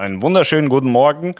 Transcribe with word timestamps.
Einen 0.00 0.22
wunderschönen 0.22 0.70
guten 0.70 0.90
Morgen. 0.90 1.34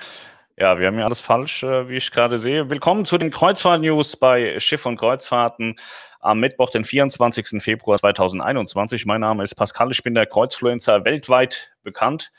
Ja, 0.59 0.79
wir 0.79 0.87
haben 0.87 0.99
ja 0.99 1.07
alles 1.07 1.23
falsch, 1.23 1.63
äh, 1.63 1.89
wie 1.89 1.97
ich 1.97 2.11
gerade 2.11 2.39
sehe. 2.39 2.69
Willkommen 2.69 3.07
zu 3.07 3.17
den 3.17 3.31
Kreuzfahrt-News 3.31 4.19
bei 4.19 4.61
Schiff 4.61 4.85
und 4.85 4.99
Kreuzfahrten 4.99 5.77
am 6.21 6.41
Mittwoch, 6.41 6.69
den 6.69 6.85
24. 6.85 7.63
Februar 7.63 7.97
2021. 7.97 9.07
Mein 9.07 9.23
Name 9.23 9.45
ist 9.45 9.55
Pascal, 9.55 9.91
ich 9.93 10.03
bin 10.03 10.15
der 10.15 10.27
Kreuzfluencer 10.27 11.07
weltweit 11.07 11.73
bekannt. 11.83 12.33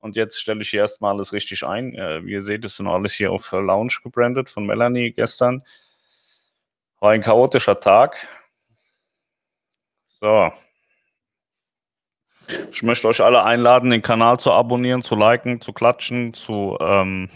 Und 0.00 0.16
jetzt 0.16 0.40
stelle 0.40 0.60
ich 0.62 0.70
hier 0.70 0.80
erstmal 0.80 1.14
alles 1.14 1.32
richtig 1.32 1.64
ein. 1.64 1.94
Äh, 1.94 2.26
wie 2.26 2.32
ihr 2.32 2.42
seht, 2.42 2.64
ist 2.64 2.80
noch 2.80 2.94
alles 2.94 3.12
hier 3.12 3.30
auf 3.30 3.52
Lounge 3.52 3.94
gebrandet 4.02 4.50
von 4.50 4.66
Melanie 4.66 5.12
gestern. 5.12 5.62
War 6.98 7.12
ein 7.12 7.22
chaotischer 7.22 7.78
Tag. 7.78 8.26
So, 10.08 10.50
ich 12.70 12.82
möchte 12.82 13.08
euch 13.08 13.20
alle 13.20 13.44
einladen, 13.44 13.90
den 13.90 14.02
Kanal 14.02 14.38
zu 14.38 14.52
abonnieren, 14.52 15.02
zu 15.02 15.14
liken, 15.16 15.60
zu 15.60 15.72
klatschen, 15.72 16.34
zu 16.34 16.76
ähm, 16.80 17.28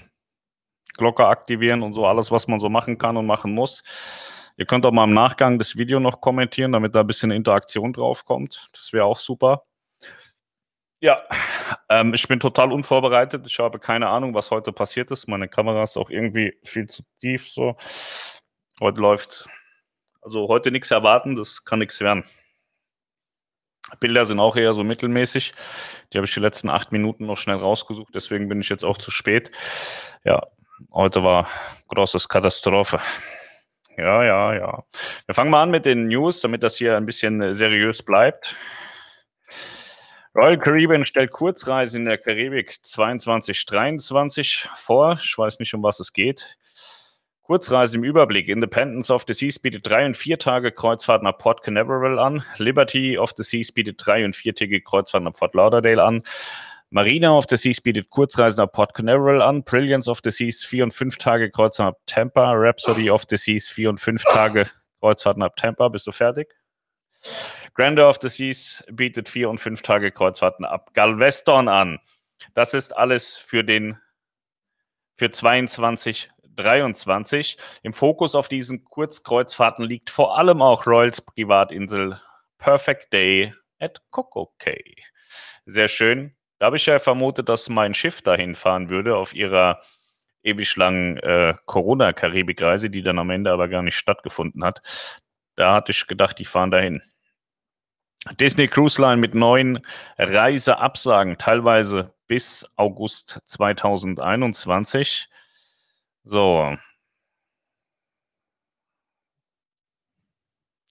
Glocke 0.96 1.26
aktivieren 1.26 1.82
und 1.82 1.92
so 1.92 2.06
alles, 2.06 2.30
was 2.30 2.48
man 2.48 2.60
so 2.60 2.68
machen 2.68 2.98
kann 2.98 3.16
und 3.16 3.26
machen 3.26 3.52
muss. 3.52 3.82
Ihr 4.56 4.66
könnt 4.66 4.86
auch 4.86 4.92
mal 4.92 5.04
im 5.04 5.14
Nachgang 5.14 5.58
das 5.58 5.76
Video 5.76 5.98
noch 5.98 6.20
kommentieren, 6.20 6.72
damit 6.72 6.94
da 6.94 7.00
ein 7.00 7.06
bisschen 7.06 7.30
Interaktion 7.32 7.92
drauf 7.92 8.24
kommt. 8.24 8.68
Das 8.72 8.92
wäre 8.92 9.04
auch 9.04 9.18
super. 9.18 9.64
Ja, 11.00 11.22
ähm, 11.88 12.14
ich 12.14 12.26
bin 12.28 12.40
total 12.40 12.72
unvorbereitet. 12.72 13.46
Ich 13.46 13.58
habe 13.58 13.78
keine 13.78 14.08
Ahnung, 14.08 14.32
was 14.32 14.50
heute 14.50 14.72
passiert 14.72 15.10
ist. 15.10 15.26
Meine 15.26 15.48
Kamera 15.48 15.82
ist 15.82 15.96
auch 15.96 16.08
irgendwie 16.08 16.56
viel 16.62 16.86
zu 16.86 17.02
tief. 17.20 17.48
So. 17.48 17.76
Heute 18.80 19.00
läuft. 19.00 19.48
Also 20.22 20.48
heute 20.48 20.70
nichts 20.70 20.90
erwarten, 20.90 21.36
das 21.36 21.64
kann 21.64 21.80
nichts 21.80 22.00
werden. 22.00 22.24
Bilder 24.00 24.24
sind 24.24 24.40
auch 24.40 24.56
eher 24.56 24.74
so 24.74 24.84
mittelmäßig. 24.84 25.52
Die 26.12 26.18
habe 26.18 26.26
ich 26.26 26.34
die 26.34 26.40
letzten 26.40 26.70
acht 26.70 26.92
Minuten 26.92 27.26
noch 27.26 27.36
schnell 27.36 27.56
rausgesucht, 27.56 28.14
deswegen 28.14 28.48
bin 28.48 28.60
ich 28.60 28.68
jetzt 28.68 28.84
auch 28.84 28.98
zu 28.98 29.10
spät. 29.10 29.50
Ja, 30.24 30.46
heute 30.92 31.22
war 31.22 31.48
großes 31.88 32.28
Katastrophe. 32.28 33.00
Ja, 33.96 34.24
ja, 34.24 34.54
ja. 34.54 34.84
Wir 35.26 35.34
fangen 35.34 35.50
mal 35.50 35.62
an 35.62 35.70
mit 35.70 35.86
den 35.86 36.08
News, 36.08 36.40
damit 36.40 36.62
das 36.62 36.76
hier 36.76 36.96
ein 36.96 37.06
bisschen 37.06 37.56
seriös 37.56 38.02
bleibt. 38.02 38.56
Royal 40.34 40.58
Caribbean 40.58 41.06
stellt 41.06 41.30
Kurzreise 41.30 41.96
in 41.96 42.06
der 42.06 42.18
Karibik 42.18 42.84
2223 42.84 44.68
vor. 44.74 45.20
Ich 45.22 45.38
weiß 45.38 45.60
nicht, 45.60 45.74
um 45.74 45.82
was 45.84 46.00
es 46.00 46.12
geht. 46.12 46.56
Kurzreise 47.44 47.96
im 47.96 48.04
Überblick. 48.04 48.48
Independence 48.48 49.10
of 49.10 49.24
the 49.28 49.34
Seas 49.34 49.58
bietet 49.58 49.86
drei 49.86 50.06
und 50.06 50.16
vier 50.16 50.38
Tage 50.38 50.72
Kreuzfahrt 50.72 51.22
nach 51.22 51.36
Port 51.36 51.62
Canaveral 51.62 52.18
an. 52.18 52.42
Liberty 52.56 53.18
of 53.18 53.32
the 53.36 53.42
Seas 53.42 53.70
bietet 53.70 54.04
drei 54.04 54.24
und 54.24 54.34
viertägige 54.34 54.80
Kreuzfahrt 54.80 55.24
nach 55.24 55.36
Fort 55.36 55.54
Lauderdale 55.54 56.02
an. 56.02 56.22
Marina 56.88 57.36
of 57.36 57.44
the 57.50 57.58
Seas 57.58 57.82
bietet 57.82 58.08
Kurzreisen 58.08 58.64
nach 58.64 58.72
Port 58.72 58.94
Canaveral 58.94 59.42
an. 59.42 59.62
Brilliance 59.62 60.10
of 60.10 60.20
the 60.24 60.30
Seas 60.30 60.64
vier 60.64 60.84
und 60.84 60.94
fünf 60.94 61.18
Tage 61.18 61.50
Kreuzfahrt 61.50 61.98
nach 61.98 62.06
Tampa. 62.06 62.52
Rhapsody 62.52 63.10
of 63.10 63.24
the 63.28 63.36
Seas 63.36 63.68
vier 63.68 63.90
und 63.90 64.00
fünf 64.00 64.24
Tage 64.24 64.70
Kreuzfahrt 65.00 65.36
nach 65.36 65.50
Tampa. 65.54 65.88
Bist 65.88 66.06
du 66.06 66.12
fertig? 66.12 66.54
Grandeur 67.74 68.08
of 68.08 68.18
the 68.22 68.30
Seas 68.30 68.82
bietet 68.90 69.28
vier 69.28 69.50
und 69.50 69.58
fünf 69.58 69.82
Tage 69.82 70.12
Kreuzfahrten 70.12 70.64
ab 70.64 70.94
Galveston 70.94 71.68
an. 71.68 72.00
Das 72.54 72.72
ist 72.72 72.96
alles 72.96 73.36
für 73.36 73.64
den 73.64 73.98
für 75.16 75.30
22 75.30 76.30
23. 76.56 77.56
Im 77.82 77.92
Fokus 77.92 78.34
auf 78.34 78.48
diesen 78.48 78.84
Kurzkreuzfahrten 78.84 79.84
liegt 79.84 80.10
vor 80.10 80.38
allem 80.38 80.62
auch 80.62 80.86
Royals 80.86 81.20
Privatinsel 81.20 82.20
Perfect 82.58 83.12
Day 83.12 83.54
at 83.78 84.00
Coco 84.10 84.54
Cay. 84.58 84.96
Sehr 85.66 85.88
schön. 85.88 86.34
Da 86.58 86.66
habe 86.66 86.76
ich 86.76 86.86
ja 86.86 86.98
vermutet, 86.98 87.48
dass 87.48 87.68
mein 87.68 87.94
Schiff 87.94 88.22
dahin 88.22 88.54
fahren 88.54 88.88
würde 88.88 89.16
auf 89.16 89.34
ihrer 89.34 89.80
ewig 90.42 90.76
langen 90.76 91.18
äh, 91.18 91.54
Corona-Karibikreise, 91.66 92.90
die 92.90 93.02
dann 93.02 93.18
am 93.18 93.30
Ende 93.30 93.50
aber 93.50 93.68
gar 93.68 93.82
nicht 93.82 93.96
stattgefunden 93.96 94.64
hat. 94.64 94.82
Da 95.56 95.74
hatte 95.74 95.92
ich 95.92 96.06
gedacht, 96.06 96.38
die 96.38 96.44
fahren 96.44 96.70
dahin. 96.70 97.02
Disney 98.40 98.68
Cruise 98.68 99.00
Line 99.00 99.18
mit 99.18 99.34
neuen 99.34 99.80
Reiseabsagen, 100.16 101.36
teilweise 101.38 102.14
bis 102.26 102.66
August 102.76 103.40
2021. 103.44 105.28
So. 106.24 106.76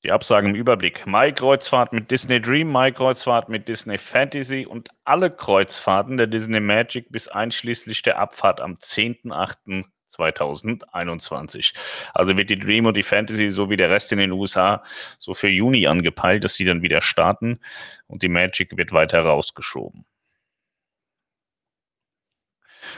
Die 0.03 0.11
Absagen 0.11 0.51
im 0.51 0.55
Überblick. 0.55 1.07
Mai-Kreuzfahrt 1.07 1.93
mit 1.93 2.11
Disney 2.11 2.39
Dream, 2.41 2.69
Mai-Kreuzfahrt 2.69 3.49
mit 3.49 3.67
Disney 3.67 3.97
Fantasy 3.97 4.65
und 4.65 4.89
alle 5.05 5.31
Kreuzfahrten 5.31 6.17
der 6.17 6.27
Disney 6.27 6.59
Magic 6.59 7.09
bis 7.09 7.27
einschließlich 7.29 8.01
der 8.03 8.19
Abfahrt 8.19 8.59
am 8.59 8.73
10.08.2021. 8.75 11.73
Also 12.13 12.37
wird 12.37 12.49
die 12.49 12.59
Dream 12.59 12.85
und 12.85 12.97
die 12.97 13.03
Fantasy 13.03 13.49
so 13.49 13.69
wie 13.69 13.77
der 13.77 13.89
Rest 13.89 14.11
in 14.11 14.19
den 14.19 14.33
USA 14.33 14.83
so 15.19 15.33
für 15.33 15.47
Juni 15.47 15.87
angepeilt, 15.87 16.43
dass 16.43 16.55
sie 16.55 16.65
dann 16.65 16.81
wieder 16.81 16.99
starten 17.01 17.59
und 18.05 18.23
die 18.23 18.29
Magic 18.29 18.75
wird 18.77 18.91
weiter 18.91 19.21
rausgeschoben. 19.21 20.05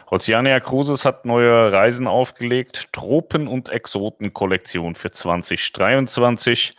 Oceania 0.10 0.60
Cruises 0.60 1.06
hat 1.06 1.26
neue 1.26 1.72
Reisen 1.72 2.08
aufgelegt. 2.08 2.92
Tropen- 2.92 3.48
und 3.48 3.70
Exoten-Kollektion 3.70 4.96
für 4.96 5.12
2023. 5.12 6.72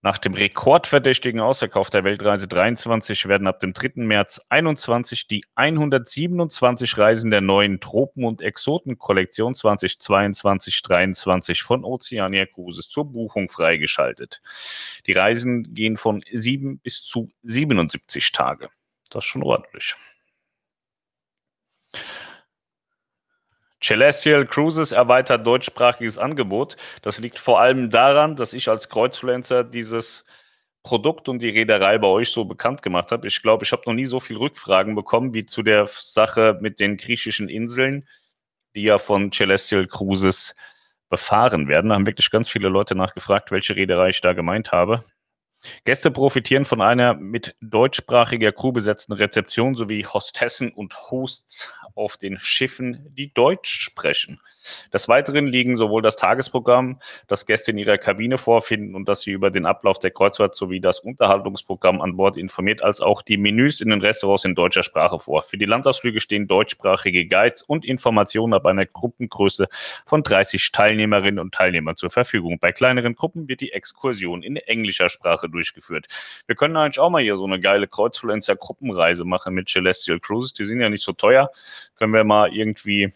Nach 0.00 0.16
dem 0.16 0.34
rekordverdächtigen 0.34 1.40
Ausverkauf 1.40 1.90
der 1.90 2.04
Weltreise 2.04 2.46
23 2.46 3.26
werden 3.26 3.48
ab 3.48 3.58
dem 3.58 3.72
3. 3.72 3.94
März 3.96 4.40
21 4.48 5.26
die 5.26 5.44
127 5.56 6.96
Reisen 6.96 7.32
der 7.32 7.40
neuen 7.40 7.80
Tropen- 7.80 8.24
und 8.24 8.40
Exoten-Kollektion 8.40 9.54
2022-23 9.54 11.64
von 11.64 11.84
Oceania 11.84 12.46
Cruises 12.46 12.88
zur 12.88 13.10
Buchung 13.10 13.48
freigeschaltet. 13.48 14.40
Die 15.06 15.14
Reisen 15.14 15.74
gehen 15.74 15.96
von 15.96 16.22
7 16.32 16.78
bis 16.78 17.02
zu 17.02 17.32
77 17.42 18.30
Tage. 18.30 18.68
Das 19.10 19.24
ist 19.24 19.28
schon 19.28 19.42
ordentlich. 19.42 19.96
Celestial 23.80 24.44
Cruises 24.44 24.92
erweitert 24.92 25.46
deutschsprachiges 25.46 26.18
Angebot. 26.18 26.76
Das 27.02 27.20
liegt 27.20 27.38
vor 27.38 27.60
allem 27.60 27.90
daran, 27.90 28.36
dass 28.36 28.52
ich 28.52 28.68
als 28.68 28.88
Kreuzfluencer 28.88 29.64
dieses 29.64 30.24
Produkt 30.82 31.28
und 31.28 31.42
die 31.42 31.50
Reederei 31.50 31.98
bei 31.98 32.08
euch 32.08 32.30
so 32.30 32.44
bekannt 32.44 32.82
gemacht 32.82 33.12
habe. 33.12 33.26
Ich 33.28 33.42
glaube, 33.42 33.64
ich 33.64 33.72
habe 33.72 33.82
noch 33.86 33.94
nie 33.94 34.06
so 34.06 34.20
viele 34.20 34.40
Rückfragen 34.40 34.94
bekommen 34.94 35.34
wie 35.34 35.46
zu 35.46 35.62
der 35.62 35.86
Sache 35.86 36.58
mit 36.60 36.80
den 36.80 36.96
griechischen 36.96 37.48
Inseln, 37.48 38.08
die 38.74 38.82
ja 38.82 38.98
von 38.98 39.30
Celestial 39.30 39.86
Cruises 39.86 40.54
befahren 41.08 41.68
werden. 41.68 41.90
Da 41.90 41.94
haben 41.94 42.06
wirklich 42.06 42.30
ganz 42.30 42.50
viele 42.50 42.68
Leute 42.68 42.94
nachgefragt, 42.94 43.50
welche 43.50 43.76
Reederei 43.76 44.10
ich 44.10 44.20
da 44.20 44.32
gemeint 44.32 44.72
habe. 44.72 45.04
Gäste 45.84 46.10
profitieren 46.10 46.64
von 46.64 46.80
einer 46.80 47.14
mit 47.14 47.56
deutschsprachiger 47.60 48.52
Crew 48.52 48.72
besetzten 48.72 49.12
Rezeption 49.12 49.74
sowie 49.74 50.04
Hostessen 50.04 50.70
und 50.70 51.10
Hosts 51.10 51.72
auf 51.96 52.16
den 52.16 52.38
Schiffen, 52.38 53.12
die 53.16 53.32
Deutsch 53.34 53.80
sprechen. 53.80 54.40
Des 54.92 55.08
Weiteren 55.08 55.46
liegen 55.46 55.76
sowohl 55.76 56.02
das 56.02 56.16
Tagesprogramm, 56.16 57.00
das 57.26 57.46
Gäste 57.46 57.72
in 57.72 57.78
ihrer 57.78 57.98
Kabine 57.98 58.38
vorfinden 58.38 58.94
und 58.94 59.08
das 59.08 59.22
sie 59.22 59.32
über 59.32 59.50
den 59.50 59.66
Ablauf 59.66 59.98
der 59.98 60.10
Kreuzfahrt 60.10 60.54
sowie 60.54 60.80
das 60.80 61.00
Unterhaltungsprogramm 61.00 62.00
an 62.00 62.16
Bord 62.16 62.36
informiert, 62.36 62.82
als 62.82 63.00
auch 63.00 63.22
die 63.22 63.36
Menüs 63.36 63.80
in 63.80 63.90
den 63.90 64.00
Restaurants 64.00 64.44
in 64.44 64.54
deutscher 64.54 64.82
Sprache 64.82 65.18
vor. 65.18 65.42
Für 65.42 65.58
die 65.58 65.64
Landausflüge 65.64 66.20
stehen 66.20 66.46
deutschsprachige 66.46 67.26
Guides 67.26 67.62
und 67.62 67.84
Informationen 67.84 68.54
ab 68.54 68.66
einer 68.66 68.86
Gruppengröße 68.86 69.68
von 70.06 70.22
30 70.22 70.70
Teilnehmerinnen 70.70 71.40
und 71.40 71.54
Teilnehmern 71.54 71.96
zur 71.96 72.10
Verfügung. 72.10 72.58
Bei 72.60 72.72
kleineren 72.72 73.14
Gruppen 73.14 73.48
wird 73.48 73.60
die 73.60 73.72
Exkursion 73.72 74.42
in 74.42 74.56
englischer 74.56 75.08
Sprache 75.08 75.47
durchgeführt. 75.50 76.06
Wir 76.46 76.56
können 76.56 76.76
eigentlich 76.76 76.98
auch 76.98 77.10
mal 77.10 77.22
hier 77.22 77.36
so 77.36 77.44
eine 77.44 77.60
geile 77.60 77.86
Kreuzfluencer-Gruppenreise 77.86 79.24
machen 79.24 79.54
mit 79.54 79.68
Celestial 79.68 80.20
Cruises. 80.20 80.52
Die 80.52 80.64
sind 80.64 80.80
ja 80.80 80.88
nicht 80.88 81.04
so 81.04 81.12
teuer. 81.12 81.50
Können 81.96 82.12
wir 82.12 82.24
mal 82.24 82.52
irgendwie 82.54 83.12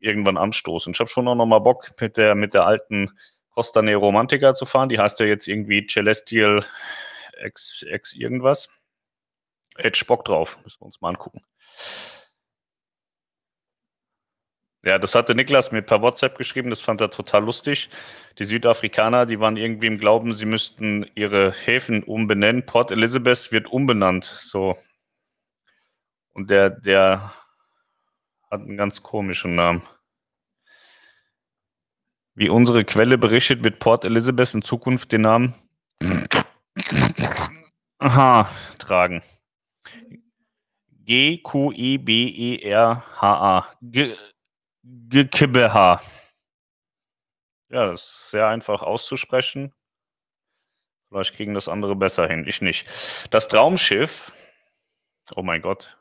irgendwann 0.00 0.36
anstoßen. 0.36 0.92
Ich 0.92 1.00
habe 1.00 1.10
schon 1.10 1.28
auch 1.28 1.34
noch 1.34 1.46
mal 1.46 1.58
Bock, 1.58 1.90
mit 2.00 2.16
der, 2.16 2.34
mit 2.34 2.54
der 2.54 2.66
alten 2.66 3.10
Costa 3.50 3.82
Ne 3.82 3.96
Romantica 3.96 4.54
zu 4.54 4.66
fahren. 4.66 4.88
Die 4.88 4.98
heißt 4.98 5.18
ja 5.20 5.26
jetzt 5.26 5.48
irgendwie 5.48 5.86
Celestial 5.86 6.64
X, 7.42 7.84
X 7.88 8.14
irgendwas. 8.14 8.68
Ich 9.78 10.06
Bock 10.06 10.24
drauf. 10.24 10.58
Müssen 10.64 10.80
wir 10.80 10.86
uns 10.86 11.00
mal 11.00 11.10
angucken. 11.10 11.42
Ja, 14.84 14.98
das 14.98 15.14
hatte 15.14 15.34
Niklas 15.34 15.72
mir 15.72 15.82
per 15.82 16.02
WhatsApp 16.02 16.38
geschrieben, 16.38 16.70
das 16.70 16.80
fand 16.80 17.00
er 17.00 17.10
total 17.10 17.44
lustig. 17.44 17.90
Die 18.38 18.44
Südafrikaner, 18.44 19.26
die 19.26 19.40
waren 19.40 19.56
irgendwie 19.56 19.88
im 19.88 19.98
Glauben, 19.98 20.34
sie 20.34 20.46
müssten 20.46 21.10
ihre 21.14 21.52
Häfen 21.52 22.04
umbenennen. 22.04 22.64
Port 22.64 22.92
Elizabeth 22.92 23.50
wird 23.50 23.66
umbenannt. 23.66 24.24
So. 24.24 24.76
Und 26.32 26.50
der, 26.50 26.70
der 26.70 27.32
hat 28.50 28.60
einen 28.60 28.76
ganz 28.76 29.02
komischen 29.02 29.56
Namen. 29.56 29.82
Wie 32.34 32.48
unsere 32.48 32.84
Quelle 32.84 33.18
berichtet, 33.18 33.64
wird 33.64 33.80
Port 33.80 34.04
Elizabeth 34.04 34.54
in 34.54 34.62
Zukunft 34.62 35.10
den 35.10 35.22
Namen 35.22 35.54
Aha 37.98 38.48
tragen. 38.78 39.22
G-Q-I-B-E-R-H-A. 41.04 41.48
Gekibbeha. 45.08 46.00
Ja, 47.70 47.86
das 47.86 48.02
ist 48.02 48.30
sehr 48.30 48.48
einfach 48.48 48.82
auszusprechen. 48.82 49.74
Vielleicht 51.08 51.34
kriegen 51.36 51.54
das 51.54 51.68
andere 51.68 51.96
besser 51.96 52.26
hin, 52.26 52.46
ich 52.46 52.62
nicht. 52.62 52.88
Das 53.30 53.48
Traumschiff, 53.48 54.32
oh 55.36 55.42
mein 55.42 55.62
Gott, 55.62 55.98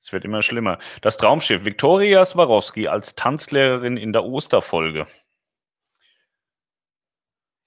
es 0.00 0.12
wird 0.12 0.24
immer 0.24 0.42
schlimmer. 0.42 0.78
Das 1.02 1.16
Traumschiff, 1.16 1.64
Viktoria 1.64 2.24
Swarovski 2.24 2.86
als 2.86 3.16
Tanzlehrerin 3.16 3.96
in 3.96 4.12
der 4.12 4.24
Osterfolge. 4.24 5.06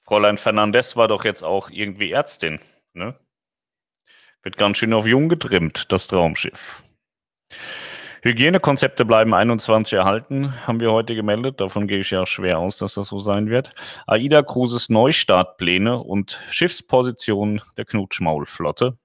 Fräulein 0.01 0.37
Fernandez 0.37 0.95
war 0.95 1.07
doch 1.07 1.25
jetzt 1.25 1.43
auch 1.43 1.69
irgendwie 1.69 2.11
Ärztin, 2.11 2.59
ne? 2.93 3.19
Wird 4.43 4.57
ganz 4.57 4.77
schön 4.77 4.93
auf 4.93 5.05
jung 5.05 5.29
getrimmt, 5.29 5.91
das 5.91 6.07
Traumschiff. 6.07 6.83
Hygienekonzepte 8.23 9.03
bleiben 9.03 9.33
21 9.33 9.93
erhalten, 9.93 10.53
haben 10.67 10.79
wir 10.79 10.91
heute 10.91 11.15
gemeldet. 11.15 11.59
Davon 11.59 11.87
gehe 11.87 11.99
ich 11.99 12.11
ja 12.11 12.27
schwer 12.27 12.59
aus, 12.59 12.77
dass 12.77 12.93
das 12.93 13.07
so 13.07 13.17
sein 13.17 13.49
wird. 13.49 13.71
AIDA 14.05 14.43
Cruises 14.43 14.89
Neustartpläne 14.89 15.97
und 15.97 16.39
Schiffsposition 16.51 17.61
der 17.77 17.85
Knutschmaulflotte. 17.85 18.95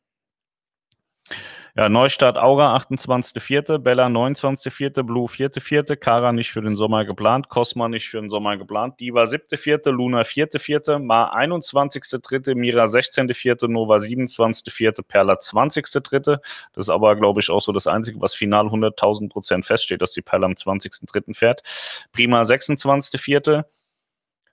Ja, 1.79 1.91
Neustart 1.91 2.39
Aura 2.39 2.75
28.04., 2.75 3.77
Bella 3.77 4.07
29.04., 4.07 5.03
Blue 5.03 5.27
4.04., 5.27 5.97
Kara 5.97 6.33
nicht 6.33 6.51
für 6.51 6.63
den 6.63 6.75
Sommer 6.75 7.05
geplant, 7.05 7.51
Cosma 7.51 7.87
nicht 7.91 8.09
für 8.09 8.19
den 8.19 8.31
Sommer 8.31 8.57
geplant, 8.57 8.99
Diva 8.99 9.25
7.04., 9.25 9.91
Luna 9.91 10.23
4.04., 10.23 10.99
Ma 11.01 11.31
21.03., 11.37 12.55
Mira 12.55 12.85
16.04., 12.85 13.69
Nova 13.69 13.97
27.04., 13.97 15.03
Perla 15.03 15.35
20.03. 15.35 16.39
Das 16.73 16.87
ist 16.87 16.89
aber, 16.89 17.15
glaube 17.15 17.41
ich, 17.43 17.51
auch 17.51 17.61
so 17.61 17.73
das 17.73 17.87
Einzige, 17.87 18.23
was 18.23 18.35
final 18.35 18.69
100.000 18.69 19.29
Prozent 19.29 19.67
feststeht, 19.67 20.01
dass 20.01 20.13
die 20.13 20.23
Perla 20.23 20.47
am 20.47 20.53
20.03. 20.55 21.35
fährt. 21.35 21.63
Prima 22.11 22.41
26.04., 22.41 23.65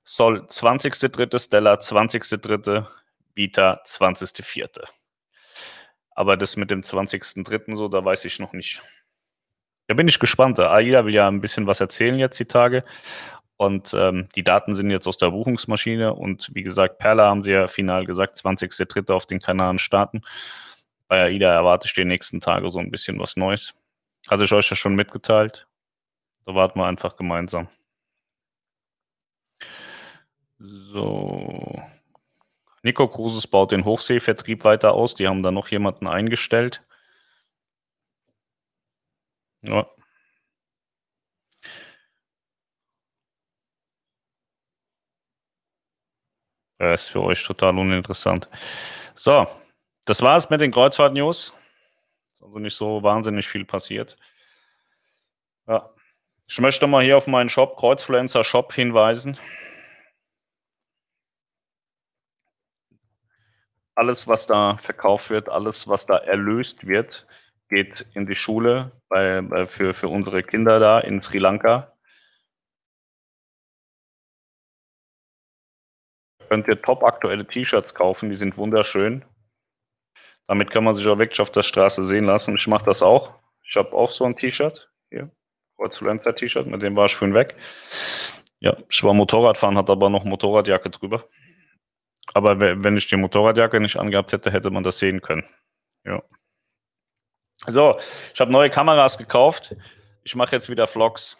Sol 0.04 0.42
20.03., 0.42 1.40
Stella 1.40 1.76
20.03., 1.76 2.86
Vita 3.34 3.81
20.04. 3.86 5.03
Aber 6.15 6.38
das 6.38 6.57
mit 6.57 6.71
dem 6.71 6.81
20.03. 6.81 7.75
so, 7.75 7.88
da 7.88 8.04
weiß 8.04 8.25
ich 8.25 8.39
noch 8.39 8.54
nicht. 8.54 8.81
Da 9.88 9.95
bin 9.95 10.07
ich 10.07 10.19
gespannt. 10.19 10.60
AIDA 10.60 11.06
will 11.06 11.13
ja 11.13 11.27
ein 11.27 11.42
bisschen 11.42 11.68
was 11.68 11.80
erzählen 11.80 12.18
jetzt 12.18 12.39
die 12.39 12.45
Tage. 12.45 12.83
Und 13.57 13.94
ähm, 13.94 14.27
die 14.36 14.44
Daten 14.44 14.75
sind 14.75 14.89
jetzt 14.89 15.07
aus 15.07 15.18
der 15.18 15.31
Buchungsmaschine. 15.31 16.13
Und 16.13 16.50
wie 16.54 16.63
gesagt, 16.63 16.98
Perla 16.98 17.30
haben 17.30 17.44
sie 17.44 17.51
ja 17.51 17.68
final 17.68 18.06
gesagt, 18.06 18.38
20.03. 18.38 19.13
auf 19.13 19.25
den 19.25 19.39
Kanaren 19.39 19.80
starten. 19.80 20.21
Bei 21.07 21.24
AIDA 21.24 21.51
erwarte 21.54 21.88
ich 21.88 21.94
die 21.94 22.06
nächsten 22.06 22.39
Tage 22.39 22.69
so 22.71 22.80
ein 22.80 22.92
bisschen 22.92 23.19
was 23.19 23.36
Neues. 23.38 23.74
Hatte 24.30 24.45
ich 24.45 24.51
euch 24.54 24.69
ja 24.69 24.75
schon 24.75 24.95
mitgeteilt. 24.95 25.68
Da 26.45 26.56
warten 26.56 26.80
wir 26.80 26.86
einfach 26.86 27.16
gemeinsam. 27.16 27.68
So. 30.59 31.83
Nico 32.83 33.07
Cruises 33.07 33.47
baut 33.47 33.71
den 33.71 33.85
Hochseevertrieb 33.85 34.63
weiter 34.65 34.94
aus. 34.94 35.15
Die 35.15 35.27
haben 35.27 35.41
da 35.44 35.51
noch 35.51 35.69
jemanden 35.69 36.07
eingestellt. 36.07 36.83
Ja. 39.62 39.88
Das 46.77 47.03
ist 47.03 47.09
für 47.09 47.21
euch 47.24 47.44
total 47.44 47.77
uninteressant. 47.77 48.50
So, 49.15 49.47
das 50.06 50.21
war 50.21 50.35
es 50.35 50.50
mit 50.50 50.59
den 50.59 50.71
Kreuzfahrt-News. 50.71 51.53
Also 52.41 52.59
nicht 52.59 52.75
so 52.75 53.01
wahnsinnig 53.03 53.47
viel 53.47 53.63
passiert. 53.63 54.18
Ja. 55.68 55.89
Ich 56.47 56.59
möchte 56.59 56.88
mal 56.88 57.03
hier 57.03 57.18
auf 57.18 57.27
meinen 57.27 57.50
Shop, 57.50 57.77
Kreuzfluencer 57.77 58.44
Shop, 58.44 58.74
hinweisen. 58.74 59.38
Alles, 63.95 64.28
was 64.28 64.48
da 64.48 64.78
verkauft 64.78 65.30
wird, 65.30 65.50
alles, 65.50 65.88
was 65.88 66.06
da 66.06 66.18
erlöst 66.18 66.88
wird, 66.88 67.28
geht 67.69 68.06
in 68.13 68.25
die 68.25 68.36
Schule 68.36 68.92
bei, 69.10 69.42
bei, 69.42 69.66
für, 69.66 69.94
für 69.94 70.07
unsere 70.07 70.44
Kinder 70.44 70.80
da 70.80 71.00
in 71.00 71.22
Sri 71.22 71.38
Lanka. 71.38 71.95
Könnt 76.50 76.68
ihr 76.68 76.81
top 76.81 77.04
aktuelle 77.04 77.48
T-Shirts 77.48 77.95
kaufen, 77.95 78.30
die 78.30 78.36
sind 78.36 78.57
wunderschön. 78.57 79.25
Damit 80.48 80.72
kann 80.72 80.84
man 80.84 80.94
sich 80.94 81.07
auch 81.07 81.18
wirklich 81.18 81.42
auf 81.42 81.51
der 81.51 81.63
Straße 81.63 82.04
sehen 82.04 82.25
lassen. 82.25 82.56
Ich 82.56 82.68
mache 82.68 82.86
das 82.86 83.01
auch. 83.01 83.34
Ich 83.63 83.75
habe 83.75 83.94
auch 83.94 84.12
so 84.12 84.25
ein 84.25 84.36
T-Shirt 84.36 84.92
hier, 85.10 85.31
Kreuzfluencer 85.78 86.36
T-Shirt, 86.36 86.68
mit 86.68 86.81
dem 86.81 86.95
war 86.95 87.06
ich 87.06 87.13
schön 87.13 87.34
weg. 87.34 87.56
Ja, 88.60 88.78
ich 88.90 89.04
war 89.04 89.13
Motorradfahren, 89.13 89.78
hatte 89.78 89.94
aber 89.94 90.10
noch 90.10 90.25
Motorradjacke 90.25 90.90
drüber. 90.90 91.25
Aber 92.34 92.60
wenn 92.60 92.98
ich 92.98 93.08
die 93.08 93.18
Motorradjacke 93.18 93.80
nicht 93.80 93.98
angehabt 93.98 94.31
hätte, 94.31 94.52
hätte 94.52 94.70
man 94.70 94.84
das 94.84 95.00
sehen 95.00 95.22
können. 95.22 95.46
Ja. 96.06 96.22
So, 97.68 97.98
ich 98.34 98.40
habe 98.40 98.52
neue 98.52 98.70
Kameras 98.70 99.18
gekauft. 99.18 99.75
Ich 100.24 100.36
mache 100.36 100.56
jetzt 100.56 100.70
wieder 100.70 100.88
Vlogs. 100.88 101.38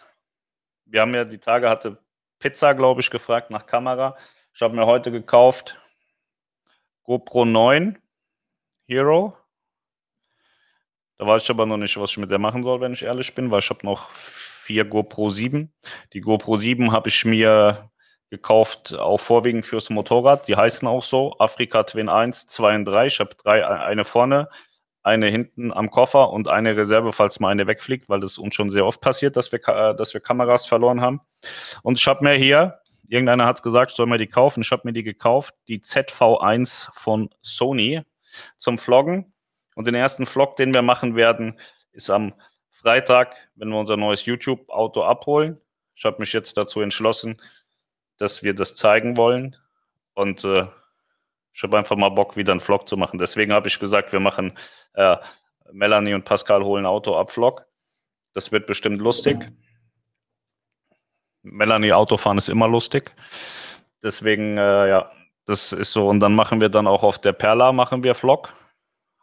Wir 0.86 1.02
haben 1.02 1.14
ja 1.14 1.26
die 1.26 1.40
Tage 1.40 1.70
hatte 1.70 1.98
Pizza, 2.40 2.74
glaube 2.74 3.02
ich, 3.02 3.10
gefragt 3.10 3.50
nach 3.50 3.66
Kamera. 3.66 4.18
Ich 4.54 4.62
habe 4.62 4.76
mir 4.76 4.86
heute 4.86 5.12
gekauft 5.12 5.80
GoPro 7.04 7.46
9 7.46 7.98
Hero. 8.88 9.38
Da 11.18 11.28
weiß 11.28 11.44
ich 11.44 11.50
aber 11.50 11.66
noch 11.66 11.78
nicht, 11.78 11.98
was 11.98 12.12
ich 12.12 12.18
mit 12.18 12.32
der 12.32 12.40
machen 12.40 12.64
soll, 12.64 12.82
wenn 12.82 12.94
ich 12.94 13.04
ehrlich 13.04 13.34
bin, 13.34 13.52
weil 13.52 13.60
ich 13.60 13.70
habe 13.70 13.86
noch 13.86 14.10
vier 14.10 14.86
GoPro 14.86 15.30
7. 15.30 15.74
Die 16.14 16.22
GoPro 16.22 16.58
7 16.58 16.92
habe 16.92 17.10
ich 17.10 17.26
mir 17.26 17.90
gekauft, 18.30 18.96
auch 18.98 19.20
vorwiegend 19.20 19.66
fürs 19.66 19.90
Motorrad. 19.90 20.48
Die 20.48 20.56
heißen 20.56 20.88
auch 20.88 21.04
so, 21.04 21.36
Afrika 21.40 21.84
Twin 21.84 22.10
1, 22.10 22.48
2 22.48 22.76
und 22.76 22.86
3. 22.86 23.06
Ich 23.08 23.20
habe 23.20 23.36
drei, 23.36 23.66
eine 23.66 24.06
vorne, 24.06 24.50
eine 25.04 25.28
hinten 25.28 25.72
am 25.72 25.92
Koffer 25.92 26.32
und 26.32 26.48
eine 26.48 26.76
Reserve, 26.76 27.12
falls 27.12 27.40
mal 27.40 27.50
eine 27.50 27.68
wegfliegt, 27.68 28.10
weil 28.10 28.22
das 28.22 28.38
uns 28.38 28.56
schon 28.56 28.70
sehr 28.70 28.86
oft 28.86 29.02
passiert, 29.02 29.38
dass 29.38 29.52
wir, 29.52 29.60
dass 29.94 30.14
wir 30.14 30.22
Kameras 30.22 30.66
verloren 30.66 31.02
haben. 31.02 31.22
Und 31.84 32.00
ich 32.00 32.08
habe 32.08 32.24
mir 32.24 32.34
hier, 32.34 32.80
irgendeiner 33.08 33.46
hat 33.46 33.62
gesagt, 33.62 33.92
ich 33.92 33.98
soll 33.98 34.08
mir 34.08 34.18
die 34.18 34.28
kaufen. 34.28 34.62
Ich 34.62 34.72
habe 34.72 34.84
mir 34.86 34.94
die 34.94 35.04
gekauft, 35.04 35.54
die 35.68 35.80
ZV1 35.80 36.90
von 36.94 37.30
Sony 37.42 38.02
zum 38.58 38.78
Vloggen. 38.78 39.34
Und 39.76 39.88
den 39.88 39.96
ersten 39.96 40.26
Vlog, 40.26 40.56
den 40.56 40.74
wir 40.74 40.82
machen 40.82 41.16
werden, 41.16 41.60
ist 41.92 42.10
am 42.10 42.34
Freitag, 42.70 43.36
wenn 43.56 43.70
wir 43.70 43.80
unser 43.80 43.98
neues 43.98 44.26
YouTube-Auto 44.26 45.04
abholen. 45.04 45.60
Ich 45.96 46.06
habe 46.06 46.18
mich 46.20 46.34
jetzt 46.34 46.58
dazu 46.58 46.82
entschlossen, 46.82 47.42
dass 48.18 48.44
wir 48.44 48.54
das 48.54 48.76
zeigen 48.76 49.18
wollen. 49.18 49.56
Und 50.14 50.44
äh, 50.44 50.68
ich 51.54 51.64
habe 51.64 51.78
einfach 51.78 51.96
mal 51.96 52.10
Bock, 52.10 52.36
wieder 52.36 52.52
einen 52.52 52.60
Vlog 52.60 52.88
zu 52.88 52.98
machen. 52.98 53.20
Deswegen 53.20 53.54
habe 53.54 53.68
ich 53.68 53.80
gesagt, 53.80 54.12
wir 54.12 54.20
machen 54.20 54.58
äh, 54.94 55.18
Melanie 55.72 56.14
und 56.14 56.26
Pascal 56.26 56.64
holen 56.64 56.86
Auto 56.86 57.16
ab 57.16 57.32
Vlog. 57.32 57.66
Das 58.34 58.52
wird 58.52 58.66
bestimmt 58.66 59.00
lustig. 59.00 59.52
Melanie 61.44 61.94
Autofahren 61.94 62.38
ist 62.38 62.50
immer 62.50 62.68
lustig. 62.68 63.14
Deswegen, 64.02 64.58
äh, 64.58 64.90
ja, 64.90 65.12
das 65.46 65.74
ist 65.74 65.94
so. 65.94 66.10
Und 66.10 66.20
dann 66.20 66.34
machen 66.36 66.62
wir 66.62 66.70
dann 66.70 66.88
auch 66.88 67.04
auf 67.04 67.20
der 67.20 67.34
Perla 67.34 67.72
machen 67.72 68.04
wir 68.04 68.16
Vlog. 68.16 68.54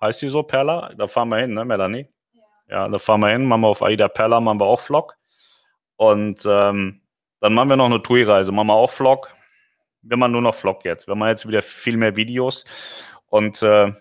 Heißt 0.01 0.23
die 0.23 0.29
so, 0.29 0.43
Perla? 0.43 0.93
Da 0.97 1.07
fahren 1.07 1.29
wir 1.29 1.39
hin, 1.39 1.53
ne, 1.53 1.65
Melanie? 1.65 2.09
Ja, 2.33 2.43
ja 2.69 2.89
da 2.89 2.99
fahren 2.99 3.21
wir 3.21 3.29
hin, 3.31 3.45
machen 3.47 3.63
wir 3.63 3.69
auf 3.69 3.83
Aida 3.83 4.09
Perla, 4.09 4.41
machen 4.41 4.61
wir 4.61 4.67
auch 4.67 4.81
Vlog. 4.81 5.17
Und 5.97 6.47
ähm, 6.47 7.00
dann 7.41 7.55
machen 7.55 7.71
wir 7.71 7.77
noch 7.77 7.87
eine 7.87 8.03
TUI-Reise, 8.03 8.53
machen 8.53 8.69
wir 8.69 8.75
auch 8.75 8.91
Vlog. 8.91 9.35
Wir 10.03 10.17
machen 10.17 10.33
nur 10.33 10.43
noch 10.43 10.55
Vlog 10.55 10.85
jetzt. 10.85 11.09
Wir 11.09 11.15
machen 11.15 11.31
jetzt 11.31 11.47
wieder 11.47 11.63
viel 11.63 11.97
mehr 11.97 12.17
Videos. 12.17 12.65
Und 13.27 13.63
äh, 13.63 13.93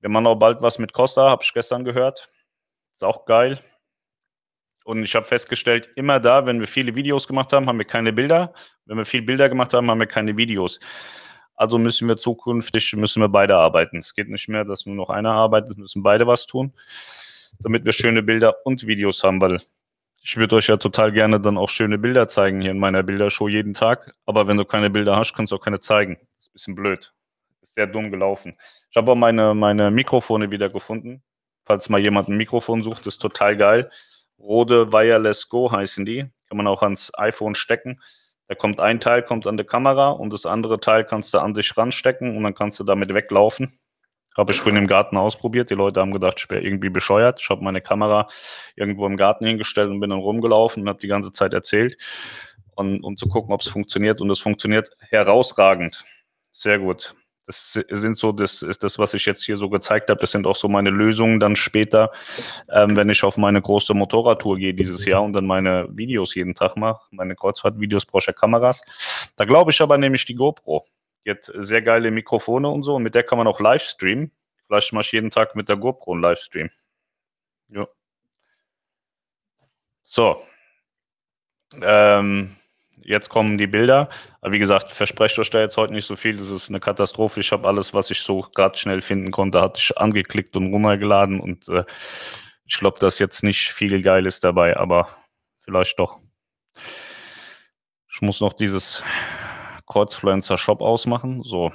wir 0.00 0.10
machen 0.10 0.26
auch 0.26 0.36
bald 0.36 0.62
was 0.62 0.78
mit 0.78 0.92
Costa, 0.92 1.30
habe 1.30 1.42
ich 1.42 1.52
gestern 1.52 1.84
gehört. 1.84 2.28
Ist 2.94 3.04
auch 3.04 3.24
geil. 3.24 3.60
Und 4.84 5.02
ich 5.02 5.14
habe 5.14 5.24
festgestellt, 5.24 5.88
immer 5.96 6.20
da, 6.20 6.44
wenn 6.44 6.60
wir 6.60 6.66
viele 6.66 6.94
Videos 6.94 7.26
gemacht 7.26 7.52
haben, 7.52 7.66
haben 7.66 7.78
wir 7.78 7.86
keine 7.86 8.12
Bilder. 8.12 8.52
Wenn 8.84 8.98
wir 8.98 9.06
viele 9.06 9.22
Bilder 9.22 9.48
gemacht 9.48 9.72
haben, 9.72 9.90
haben 9.90 9.98
wir 9.98 10.06
keine 10.06 10.36
Videos. 10.36 10.78
Also 11.56 11.78
müssen 11.78 12.08
wir 12.08 12.16
zukünftig, 12.16 12.94
müssen 12.94 13.22
wir 13.22 13.28
beide 13.28 13.56
arbeiten. 13.56 13.98
Es 13.98 14.14
geht 14.14 14.28
nicht 14.28 14.48
mehr, 14.48 14.64
dass 14.64 14.86
nur 14.86 14.94
noch 14.94 15.08
einer 15.08 15.32
arbeitet, 15.32 15.78
müssen 15.78 16.02
beide 16.02 16.26
was 16.26 16.46
tun, 16.46 16.74
damit 17.60 17.84
wir 17.84 17.92
schöne 17.92 18.22
Bilder 18.22 18.56
und 18.66 18.86
Videos 18.86 19.24
haben, 19.24 19.40
weil 19.40 19.62
ich 20.24 20.38
würde 20.38 20.56
euch 20.56 20.68
ja 20.68 20.78
total 20.78 21.12
gerne 21.12 21.38
dann 21.38 21.58
auch 21.58 21.68
schöne 21.68 21.98
Bilder 21.98 22.28
zeigen 22.28 22.62
hier 22.62 22.70
in 22.70 22.78
meiner 22.78 23.02
Bildershow 23.02 23.46
jeden 23.46 23.74
Tag. 23.74 24.14
Aber 24.24 24.48
wenn 24.48 24.56
du 24.56 24.64
keine 24.64 24.88
Bilder 24.88 25.16
hast, 25.16 25.34
kannst 25.34 25.52
du 25.52 25.56
auch 25.56 25.60
keine 25.60 25.80
zeigen. 25.80 26.16
Das 26.16 26.46
ist 26.46 26.48
ein 26.48 26.52
bisschen 26.54 26.74
blöd. 26.76 27.12
Ist 27.60 27.74
sehr 27.74 27.86
dumm 27.86 28.10
gelaufen. 28.10 28.56
Ich 28.90 28.96
habe 28.96 29.12
auch 29.12 29.16
meine, 29.16 29.52
meine 29.54 29.90
Mikrofone 29.90 30.50
wieder 30.50 30.70
gefunden. 30.70 31.22
Falls 31.66 31.90
mal 31.90 32.00
jemand 32.00 32.28
ein 32.28 32.38
Mikrofon 32.38 32.82
sucht, 32.82 33.06
ist 33.06 33.18
total 33.18 33.54
geil. 33.58 33.90
Rode 34.38 34.92
Wireless 34.92 35.50
Go 35.50 35.70
heißen 35.70 36.06
die. 36.06 36.24
Kann 36.48 36.56
man 36.56 36.68
auch 36.68 36.82
ans 36.82 37.12
iPhone 37.18 37.54
stecken. 37.54 38.00
Da 38.48 38.54
kommt 38.54 38.80
ein 38.80 39.00
Teil, 39.00 39.22
kommt 39.22 39.46
an 39.46 39.58
die 39.58 39.64
Kamera 39.64 40.08
und 40.08 40.32
das 40.32 40.46
andere 40.46 40.80
Teil 40.80 41.04
kannst 41.04 41.34
du 41.34 41.38
an 41.38 41.54
sich 41.54 41.76
ranstecken 41.76 42.34
und 42.34 42.44
dann 42.44 42.54
kannst 42.54 42.80
du 42.80 42.84
damit 42.84 43.12
weglaufen. 43.12 43.78
Habe 44.36 44.52
ich 44.52 44.60
vorhin 44.60 44.80
im 44.82 44.86
Garten 44.86 45.16
ausprobiert. 45.16 45.70
Die 45.70 45.74
Leute 45.74 46.00
haben 46.00 46.12
gedacht, 46.12 46.36
ich 46.38 46.50
wäre 46.50 46.62
irgendwie 46.62 46.90
bescheuert. 46.90 47.40
Ich 47.40 47.48
habe 47.50 47.62
meine 47.62 47.80
Kamera 47.80 48.28
irgendwo 48.74 49.06
im 49.06 49.16
Garten 49.16 49.46
hingestellt 49.46 49.90
und 49.90 50.00
bin 50.00 50.10
dann 50.10 50.18
rumgelaufen 50.18 50.82
und 50.82 50.88
habe 50.88 50.98
die 50.98 51.08
ganze 51.08 51.32
Zeit 51.32 51.54
erzählt, 51.54 51.96
und, 52.76 53.04
um 53.04 53.16
zu 53.16 53.28
gucken, 53.28 53.54
ob 53.54 53.60
es 53.60 53.68
funktioniert. 53.68 54.20
Und 54.20 54.30
es 54.30 54.40
funktioniert 54.40 54.90
herausragend. 54.98 56.02
Sehr 56.50 56.78
gut. 56.78 57.14
Das 57.46 57.78
sind 57.90 58.16
so, 58.16 58.32
das 58.32 58.62
ist 58.62 58.82
das, 58.84 58.98
was 58.98 59.12
ich 59.12 59.26
jetzt 59.26 59.44
hier 59.44 59.58
so 59.58 59.68
gezeigt 59.68 60.08
habe. 60.08 60.18
Das 60.18 60.30
sind 60.30 60.46
auch 60.46 60.56
so 60.56 60.66
meine 60.66 60.88
Lösungen 60.88 61.40
dann 61.40 61.56
später, 61.56 62.10
ähm, 62.70 62.96
wenn 62.96 63.10
ich 63.10 63.22
auf 63.22 63.36
meine 63.36 63.60
große 63.60 63.92
Motorradtour 63.92 64.56
gehe 64.56 64.72
dieses 64.72 65.04
Jahr 65.04 65.22
und 65.22 65.34
dann 65.34 65.46
meine 65.46 65.86
Videos 65.90 66.34
jeden 66.34 66.54
Tag 66.54 66.76
mache, 66.76 67.02
meine 67.10 67.36
Kreuzfahrtvideos, 67.36 68.06
brauche 68.06 68.30
ich 68.30 68.36
Kameras. 68.36 68.82
Da 69.36 69.44
glaube 69.44 69.72
ich 69.72 69.80
aber 69.82 69.98
nämlich 69.98 70.24
die 70.24 70.34
GoPro. 70.34 70.86
Die 71.24 71.30
hat 71.30 71.50
sehr 71.54 71.82
geile 71.82 72.10
Mikrofone 72.10 72.68
und 72.68 72.82
so 72.82 72.96
und 72.96 73.02
mit 73.02 73.14
der 73.14 73.22
kann 73.22 73.38
man 73.38 73.46
auch 73.46 73.60
live 73.60 73.82
streamen. 73.82 74.30
Vielleicht 74.66 74.92
mache 74.92 75.02
ich 75.02 75.12
jeden 75.12 75.30
Tag 75.30 75.56
mit 75.56 75.68
der 75.68 75.76
GoPro 75.76 76.12
einen 76.12 76.22
Livestream. 76.22 76.70
Ja. 77.68 77.86
So. 80.02 80.42
Ähm, 81.82 82.56
jetzt 83.02 83.28
kommen 83.28 83.58
die 83.58 83.66
Bilder. 83.66 84.08
Aber 84.40 84.52
wie 84.52 84.58
gesagt, 84.58 84.90
versprecht 84.90 85.38
euch 85.38 85.50
da 85.50 85.60
jetzt 85.60 85.76
heute 85.76 85.92
nicht 85.92 86.06
so 86.06 86.16
viel. 86.16 86.36
Das 86.36 86.50
ist 86.50 86.68
eine 86.68 86.80
Katastrophe. 86.80 87.40
Ich 87.40 87.52
habe 87.52 87.66
alles, 87.68 87.94
was 87.94 88.10
ich 88.10 88.20
so 88.20 88.42
gerade 88.54 88.76
schnell 88.78 89.02
finden 89.02 89.30
konnte, 89.30 89.60
hatte 89.60 89.78
ich 89.78 89.96
angeklickt 89.98 90.56
und 90.56 90.72
runtergeladen. 90.72 91.40
Und 91.40 91.68
äh, 91.68 91.84
ich 92.64 92.78
glaube, 92.78 92.98
dass 92.98 93.18
jetzt 93.18 93.42
nicht 93.42 93.72
viel 93.72 94.02
Geiles 94.02 94.40
dabei, 94.40 94.76
aber 94.76 95.08
vielleicht 95.62 95.98
doch. 95.98 96.20
Ich 98.10 98.22
muss 98.22 98.40
noch 98.40 98.52
dieses 98.52 99.02
Kreuzfluencer 99.86 100.58
Shop 100.58 100.80
ausmachen. 100.80 101.42
So. 101.42 101.72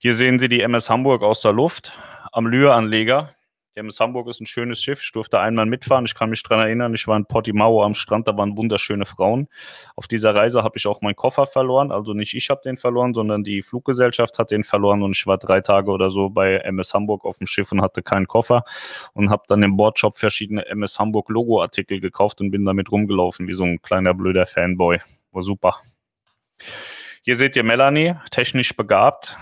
Hier 0.00 0.14
sehen 0.14 0.38
Sie 0.38 0.48
die 0.48 0.60
MS 0.60 0.88
Hamburg 0.90 1.22
aus 1.22 1.42
der 1.42 1.52
Luft 1.52 1.92
am 2.32 2.46
Lühr-Anleger. 2.46 3.30
Die 3.78 3.80
MS 3.80 4.00
Hamburg 4.00 4.26
ist 4.26 4.40
ein 4.40 4.46
schönes 4.46 4.82
Schiff. 4.82 5.00
Ich 5.00 5.12
durfte 5.12 5.38
einmal 5.38 5.64
mitfahren. 5.64 6.04
Ich 6.04 6.16
kann 6.16 6.30
mich 6.30 6.42
daran 6.42 6.66
erinnern, 6.66 6.94
ich 6.94 7.06
war 7.06 7.16
in 7.16 7.26
Portimao 7.26 7.84
am 7.84 7.94
Strand, 7.94 8.26
da 8.26 8.36
waren 8.36 8.56
wunderschöne 8.56 9.06
Frauen. 9.06 9.46
Auf 9.94 10.08
dieser 10.08 10.34
Reise 10.34 10.64
habe 10.64 10.76
ich 10.78 10.86
auch 10.88 11.00
meinen 11.00 11.14
Koffer 11.14 11.46
verloren. 11.46 11.92
Also 11.92 12.12
nicht 12.12 12.34
ich 12.34 12.50
habe 12.50 12.60
den 12.64 12.76
verloren, 12.76 13.14
sondern 13.14 13.44
die 13.44 13.62
Fluggesellschaft 13.62 14.38
hat 14.40 14.50
den 14.50 14.64
verloren 14.64 15.02
und 15.04 15.16
ich 15.16 15.26
war 15.28 15.38
drei 15.38 15.60
Tage 15.60 15.92
oder 15.92 16.10
so 16.10 16.28
bei 16.28 16.56
MS 16.56 16.92
Hamburg 16.92 17.24
auf 17.24 17.38
dem 17.38 17.46
Schiff 17.46 17.70
und 17.70 17.80
hatte 17.80 18.02
keinen 18.02 18.26
Koffer 18.26 18.64
und 19.14 19.30
habe 19.30 19.44
dann 19.46 19.62
im 19.62 19.76
Bordshop 19.76 20.16
verschiedene 20.16 20.66
MS 20.66 20.98
Hamburg 20.98 21.28
Logo-Artikel 21.28 22.00
gekauft 22.00 22.40
und 22.40 22.50
bin 22.50 22.64
damit 22.64 22.90
rumgelaufen 22.90 23.46
wie 23.46 23.52
so 23.52 23.62
ein 23.62 23.80
kleiner 23.80 24.12
blöder 24.12 24.46
Fanboy. 24.46 24.98
War 25.30 25.42
super. 25.42 25.76
Hier 27.22 27.36
seht 27.36 27.56
ihr 27.56 27.64
Melanie, 27.64 28.14
technisch 28.30 28.74
begabt. 28.76 29.36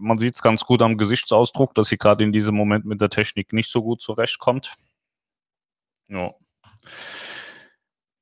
Man 0.00 0.18
sieht 0.18 0.34
es 0.34 0.42
ganz 0.42 0.64
gut 0.64 0.82
am 0.82 0.98
Gesichtsausdruck, 0.98 1.74
dass 1.74 1.88
sie 1.88 1.96
gerade 1.96 2.24
in 2.24 2.32
diesem 2.32 2.54
Moment 2.54 2.84
mit 2.84 3.00
der 3.00 3.08
Technik 3.08 3.52
nicht 3.52 3.70
so 3.70 3.82
gut 3.82 4.02
zurechtkommt. 4.02 4.74
Ja. 6.08 6.34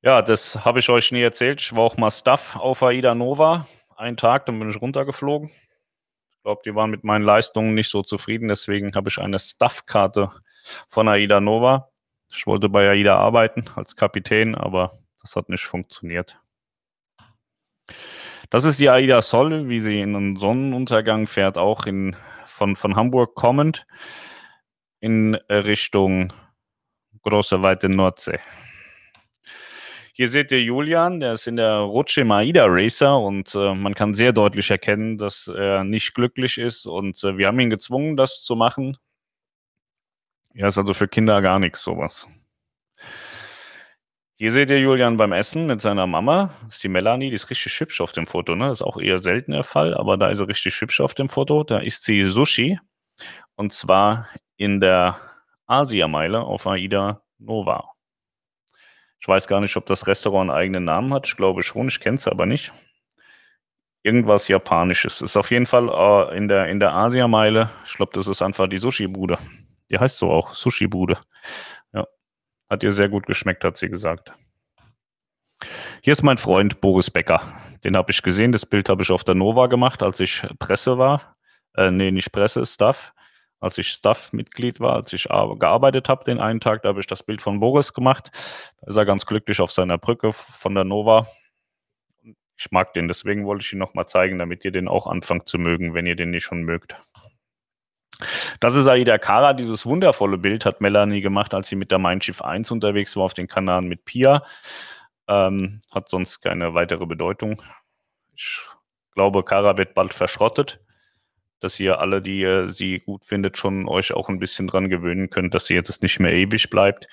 Ja, 0.01 0.21
das 0.21 0.63
habe 0.63 0.79
ich 0.79 0.89
euch 0.89 1.11
nie 1.11 1.21
erzählt. 1.21 1.59
Ich 1.59 1.75
war 1.75 1.83
auch 1.83 1.97
mal 1.97 2.11
Staff 2.11 2.55
auf 2.55 2.83
AIDA 2.83 3.15
Nova. 3.15 3.67
Einen 3.95 4.15
Tag, 4.15 4.45
dann 4.45 4.59
bin 4.59 4.69
ich 4.69 4.79
runtergeflogen. 4.79 5.49
Ich 5.49 6.41
glaube, 6.43 6.61
die 6.63 6.75
waren 6.75 6.91
mit 6.91 7.03
meinen 7.03 7.25
Leistungen 7.25 7.73
nicht 7.73 7.89
so 7.89 8.03
zufrieden. 8.03 8.47
Deswegen 8.47 8.93
habe 8.95 9.09
ich 9.09 9.17
eine 9.17 9.39
Staff-Karte 9.39 10.31
von 10.87 11.07
AIDA 11.07 11.41
Nova. 11.41 11.89
Ich 12.29 12.45
wollte 12.45 12.69
bei 12.69 12.89
AIDA 12.89 13.17
arbeiten 13.17 13.65
als 13.75 13.95
Kapitän, 13.95 14.55
aber 14.55 14.99
das 15.21 15.35
hat 15.35 15.49
nicht 15.49 15.65
funktioniert. 15.65 16.37
Das 18.49 18.63
ist 18.63 18.79
die 18.79 18.89
Aida 18.89 19.21
Sol, 19.21 19.67
wie 19.69 19.79
sie 19.79 19.99
in 19.99 20.13
den 20.13 20.35
Sonnenuntergang 20.37 21.27
fährt, 21.27 21.57
auch 21.57 21.85
in, 21.85 22.15
von, 22.45 22.75
von 22.75 22.95
Hamburg 22.95 23.35
kommend 23.35 23.85
in 24.99 25.35
Richtung 25.49 26.31
große, 27.23 27.61
weite 27.61 27.89
Nordsee. 27.89 28.39
Hier 30.13 30.29
seht 30.29 30.51
ihr 30.51 30.63
Julian, 30.63 31.19
der 31.19 31.33
ist 31.33 31.45
in 31.45 31.57
der 31.57 31.75
Rutsche 31.75 32.21
im 32.21 32.31
Aida 32.31 32.65
Racer 32.67 33.19
und 33.19 33.53
äh, 33.53 33.75
man 33.75 33.93
kann 33.93 34.15
sehr 34.15 34.33
deutlich 34.33 34.71
erkennen, 34.71 35.19
dass 35.19 35.47
er 35.47 35.83
nicht 35.83 36.15
glücklich 36.15 36.57
ist 36.57 36.87
und 36.87 37.23
äh, 37.23 37.37
wir 37.37 37.45
haben 37.45 37.59
ihn 37.59 37.69
gezwungen, 37.69 38.17
das 38.17 38.41
zu 38.41 38.55
machen. 38.55 38.97
Ja, 40.55 40.67
ist 40.69 40.79
also 40.79 40.95
für 40.95 41.07
Kinder 41.07 41.39
gar 41.43 41.59
nichts 41.59 41.83
sowas. 41.83 42.25
Hier 44.39 44.51
seht 44.51 44.69
ihr 44.69 44.79
Julian 44.79 45.17
beim 45.17 45.31
Essen 45.31 45.65
mit 45.65 45.81
seiner 45.81 46.05
Mama. 46.05 46.51
Das 46.61 46.75
ist 46.75 46.83
die 46.83 46.89
Melanie, 46.89 47.29
die 47.29 47.35
ist 47.35 47.49
richtig 47.49 47.79
hübsch 47.79 47.99
auf 48.01 48.11
dem 48.11 48.27
Foto. 48.27 48.53
Ne? 48.53 48.67
Das 48.67 48.81
ist 48.81 48.85
auch 48.85 48.97
eher 48.97 49.17
selten 49.17 49.51
der 49.51 49.63
Fall, 49.63 49.95
aber 49.97 50.15
da 50.15 50.29
ist 50.29 50.37
sie 50.37 50.47
richtig 50.47 50.79
hübsch 50.79 51.01
auf 51.01 51.15
dem 51.15 51.27
Foto. 51.27 51.63
Da 51.63 51.79
isst 51.79 52.03
sie 52.03 52.21
Sushi 52.21 52.79
und 53.55 53.73
zwar 53.73 54.27
in 54.55 54.79
der 54.79 55.17
Asia-Meile 55.65 56.41
auf 56.41 56.67
Aida 56.67 57.23
Nova. 57.39 57.93
Ich 59.19 59.27
weiß 59.27 59.47
gar 59.47 59.59
nicht, 59.59 59.75
ob 59.75 59.87
das 59.87 60.05
Restaurant 60.05 60.51
einen 60.51 60.59
eigenen 60.59 60.83
Namen 60.83 61.15
hat. 61.15 61.25
Ich 61.25 61.35
glaube 61.35 61.63
schon, 61.63 61.87
ich 61.87 61.99
kenne 61.99 62.17
es 62.17 62.27
aber 62.27 62.45
nicht. 62.45 62.71
Irgendwas 64.03 64.47
Japanisches. 64.47 65.21
Ist 65.21 65.35
auf 65.35 65.49
jeden 65.49 65.65
Fall 65.65 65.89
äh, 65.89 66.37
in 66.37 66.47
der, 66.47 66.67
in 66.67 66.79
der 66.79 66.93
Asia-Meile. 66.93 67.71
Ich 67.87 67.95
glaube, 67.95 68.11
das 68.13 68.27
ist 68.27 68.43
einfach 68.43 68.67
die 68.67 68.77
Sushi-Bude. 68.77 69.39
Die 69.89 69.97
heißt 69.97 70.19
so 70.19 70.29
auch, 70.29 70.53
Sushi-Bude. 70.53 71.17
Hat 72.69 72.83
ihr 72.83 72.91
sehr 72.91 73.09
gut 73.09 73.25
geschmeckt, 73.25 73.63
hat 73.63 73.77
sie 73.77 73.89
gesagt. 73.89 74.33
Hier 76.01 76.13
ist 76.13 76.23
mein 76.23 76.37
Freund 76.37 76.81
Boris 76.81 77.09
Becker. 77.09 77.41
Den 77.83 77.95
habe 77.95 78.11
ich 78.11 78.21
gesehen. 78.21 78.51
Das 78.51 78.65
Bild 78.65 78.89
habe 78.89 79.03
ich 79.03 79.11
auf 79.11 79.23
der 79.23 79.35
Nova 79.35 79.67
gemacht, 79.67 80.03
als 80.03 80.19
ich 80.19 80.45
Presse 80.59 80.97
war. 80.97 81.37
Äh, 81.75 81.91
nee, 81.91 82.11
nicht 82.11 82.31
Presse, 82.31 82.65
Staff. 82.65 83.13
Als 83.59 83.77
ich 83.79 83.87
Staff-Mitglied 83.87 84.79
war, 84.79 84.95
als 84.95 85.13
ich 85.13 85.23
gearbeitet 85.23 86.09
habe 86.09 86.23
den 86.23 86.39
einen 86.39 86.59
Tag, 86.59 86.83
da 86.83 86.89
habe 86.89 86.99
ich 86.99 87.07
das 87.07 87.23
Bild 87.23 87.41
von 87.41 87.59
Boris 87.59 87.93
gemacht. 87.93 88.29
Da 88.81 88.87
ist 88.87 88.97
er 88.97 89.05
ganz 89.05 89.25
glücklich 89.25 89.61
auf 89.61 89.71
seiner 89.71 89.97
Brücke 89.97 90.31
von 90.31 90.75
der 90.75 90.83
Nova. 90.83 91.25
Ich 92.55 92.69
mag 92.71 92.93
den, 92.93 93.07
deswegen 93.07 93.45
wollte 93.45 93.65
ich 93.65 93.73
ihn 93.73 93.79
nochmal 93.79 94.07
zeigen, 94.07 94.37
damit 94.37 94.63
ihr 94.63 94.71
den 94.71 94.87
auch 94.87 95.07
anfangt 95.07 95.47
zu 95.47 95.57
mögen, 95.57 95.95
wenn 95.95 96.05
ihr 96.05 96.15
den 96.15 96.29
nicht 96.29 96.43
schon 96.43 96.63
mögt. 96.63 96.95
Das 98.59 98.75
ist 98.75 98.87
Aida 98.87 99.17
Kara. 99.17 99.53
Dieses 99.53 99.85
wundervolle 99.85 100.37
Bild 100.37 100.65
hat 100.65 100.81
Melanie 100.81 101.21
gemacht, 101.21 101.53
als 101.53 101.67
sie 101.69 101.75
mit 101.75 101.91
der 101.91 101.99
Mein 101.99 102.21
Schiff 102.21 102.41
1 102.41 102.71
unterwegs 102.71 103.15
war 103.15 103.23
auf 103.23 103.33
den 103.33 103.47
Kanaren 103.47 103.87
mit 103.87 104.05
Pia. 104.05 104.43
Ähm, 105.27 105.81
hat 105.91 106.09
sonst 106.09 106.41
keine 106.41 106.73
weitere 106.73 107.05
Bedeutung. 107.05 107.61
Ich 108.35 108.59
glaube, 109.13 109.43
Kara 109.43 109.77
wird 109.77 109.93
bald 109.93 110.13
verschrottet. 110.13 110.79
Dass 111.59 111.79
ihr 111.79 111.99
alle, 111.99 112.21
die 112.21 112.41
ihr 112.41 112.69
sie 112.69 112.99
gut 112.99 113.25
findet, 113.25 113.57
schon 113.57 113.87
euch 113.87 114.13
auch 114.13 114.29
ein 114.29 114.37
bisschen 114.37 114.67
dran 114.67 114.89
gewöhnen 114.89 115.31
könnt, 115.31 115.55
dass 115.55 115.65
sie 115.65 115.73
jetzt 115.73 116.03
nicht 116.03 116.19
mehr 116.19 116.31
ewig 116.31 116.69
bleibt. 116.69 117.07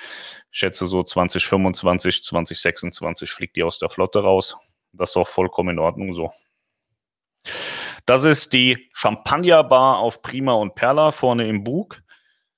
Ich 0.51 0.59
schätze 0.59 0.87
so 0.87 1.03
2025, 1.03 2.23
2026 2.23 3.31
fliegt 3.31 3.57
die 3.57 3.63
aus 3.63 3.79
der 3.79 3.89
Flotte 3.89 4.21
raus. 4.21 4.55
Das 4.93 5.11
ist 5.11 5.17
auch 5.17 5.29
vollkommen 5.29 5.71
in 5.71 5.79
Ordnung 5.79 6.13
so. 6.15 6.31
Das 8.07 8.25
ist 8.25 8.53
die 8.53 8.89
Champagnerbar 8.93 9.99
auf 9.99 10.23
Prima 10.23 10.53
und 10.53 10.75
Perla 10.75 11.11
vorne 11.11 11.49
im 11.49 11.65
Bug. 11.65 12.03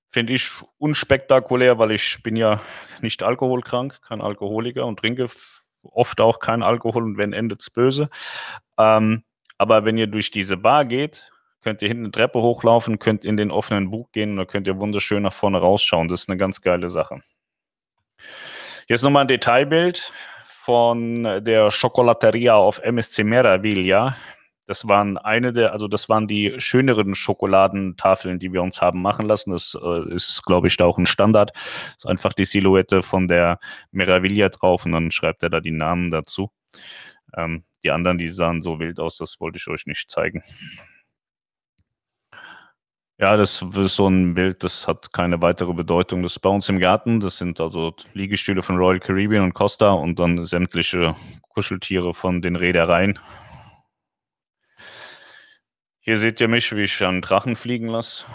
Finde 0.09 0.33
ich 0.33 0.51
unspektakulär, 0.79 1.79
weil 1.79 1.93
ich 1.93 2.23
bin 2.23 2.37
ja 2.37 2.61
nicht 3.01 3.23
alkoholkrank, 3.23 4.01
kein 4.03 4.21
Alkoholiker 4.21 4.87
und 4.87 4.99
trinke 4.99 5.29
oft 5.83 6.21
auch 6.21 6.41
kein 6.41 6.63
Alkohol 6.63 7.05
und 7.05 7.19
wenn 7.19 7.33
endet 7.33 7.61
es 7.61 7.71
böse. 7.71 8.09
Ähm, 8.79 9.23
aber 9.59 9.85
wenn 9.85 9.99
ihr 9.99 10.07
durch 10.07 10.31
diese 10.31 10.57
Bar 10.57 10.85
geht, 10.85 11.31
könnt 11.63 11.83
ihr 11.83 11.89
hinten 11.89 12.05
eine 12.05 12.13
Treppe 12.13 12.41
hochlaufen, 12.41 12.99
könnt 12.99 13.25
in 13.25 13.37
den 13.37 13.51
offenen 13.51 13.91
Bug 13.91 14.13
gehen 14.13 14.33
und 14.33 14.37
dann 14.37 14.47
könnt 14.47 14.67
ihr 14.67 14.81
wunderschön 14.81 15.23
nach 15.23 15.33
vorne 15.33 15.59
rausschauen. 15.59 16.09
Das 16.09 16.23
ist 16.23 16.29
eine 16.29 16.39
ganz 16.39 16.61
geile 16.61 16.91
Sache. 16.91 17.21
Ist 18.89 19.03
nochmal 19.03 19.25
ein 19.25 19.29
Detailbild 19.29 20.13
von 20.45 21.23
der 21.45 21.71
Chocolateria 21.71 22.55
auf 22.55 22.79
MSC 22.79 23.25
Meraviglia. 23.25 24.17
Das 24.67 24.89
waren 24.89 25.17
eine 25.17 25.53
der, 25.53 25.73
also 25.73 25.89
das 25.89 26.09
waren 26.09 26.27
die 26.27 26.55
schöneren 26.59 27.15
Schokoladentafeln, 27.15 28.39
die 28.39 28.53
wir 28.53 28.63
uns 28.63 28.81
haben 28.81 29.01
machen 29.01 29.27
lassen. 29.27 29.53
Das 29.53 29.79
äh, 29.81 30.13
ist, 30.13 30.43
glaube 30.45 30.69
ich, 30.69 30.77
da 30.77 30.85
auch 30.85 30.99
ein 30.99 31.07
Standard. 31.07 31.53
Das 31.55 31.97
ist 31.99 32.07
einfach 32.07 32.33
die 32.33 32.45
Silhouette 32.45 33.03
von 33.03 33.29
der 33.29 33.59
Meraviglia 33.93 34.49
drauf 34.49 34.85
und 34.85 34.93
dann 34.93 35.11
schreibt 35.11 35.43
er 35.43 35.51
da 35.51 35.61
die 35.61 35.71
Namen 35.71 36.11
dazu. 36.11 36.51
Ähm, 37.37 37.65
die 37.85 37.91
anderen, 37.93 38.19
die 38.19 38.29
sahen 38.29 38.63
so 38.63 38.81
wild 38.81 38.99
aus, 38.99 39.17
das 39.17 39.41
wollte 39.41 39.59
ich 39.59 39.69
euch 39.69 39.87
nicht 39.87 40.11
zeigen. 40.11 40.43
Ja, 43.19 43.39
das 43.39 43.63
ist 43.63 43.97
so 43.97 44.09
ein 44.09 44.35
Bild, 44.35 44.63
das 44.63 44.87
hat 44.87 45.11
keine 45.13 45.41
weitere 45.41 45.73
Bedeutung. 45.73 46.23
Das 46.23 46.33
ist 46.33 46.41
bei 46.41 46.51
uns 46.51 46.69
im 46.69 46.79
Garten. 46.79 47.19
Das 47.19 47.39
sind 47.39 47.61
also 47.61 47.95
Liegestühle 48.13 48.63
von 48.63 48.77
Royal 48.77 49.01
Caribbean 49.01 49.43
und 49.43 49.55
Costa 49.55 49.93
und 49.93 50.19
dann 50.19 50.45
sämtliche 50.45 51.15
Kuscheltiere 51.49 52.13
von 52.13 52.43
den 52.43 52.57
Reedereien. 52.57 53.19
Hier 56.09 56.19
seht 56.19 56.41
ihr 56.41 56.47
mich, 56.47 56.71
wie 56.71 56.85
ich 56.85 57.03
einen 57.03 57.21
Drachen 57.21 57.57
fliegen 57.57 57.89
lasse. 57.89 58.27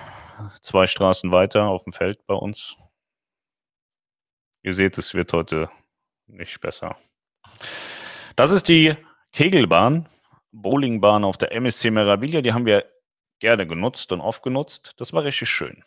Zwei 0.59 0.87
Straßen 0.87 1.31
weiter 1.31 1.67
auf 1.67 1.85
dem 1.85 1.93
Feld 1.93 2.27
bei 2.27 2.33
uns. 2.33 2.75
Ihr 4.61 4.73
seht, 4.73 4.97
es 4.97 5.13
wird 5.13 5.31
heute 5.31 5.69
nicht 6.27 6.59
besser. 6.59 6.97
Das 8.35 8.51
ist 8.51 8.67
die 8.67 8.93
Kegelbahn, 9.31 10.09
Bowlingbahn 10.51 11.23
auf 11.23 11.37
der 11.37 11.53
MSC 11.53 11.91
Meraviglia. 11.91 12.41
Die 12.41 12.51
haben 12.51 12.65
wir 12.65 12.85
gerne 13.39 13.65
genutzt 13.65 14.11
und 14.11 14.19
oft 14.19 14.43
genutzt. 14.43 14.95
Das 14.97 15.13
war 15.13 15.23
richtig 15.23 15.49
schön. 15.49 15.85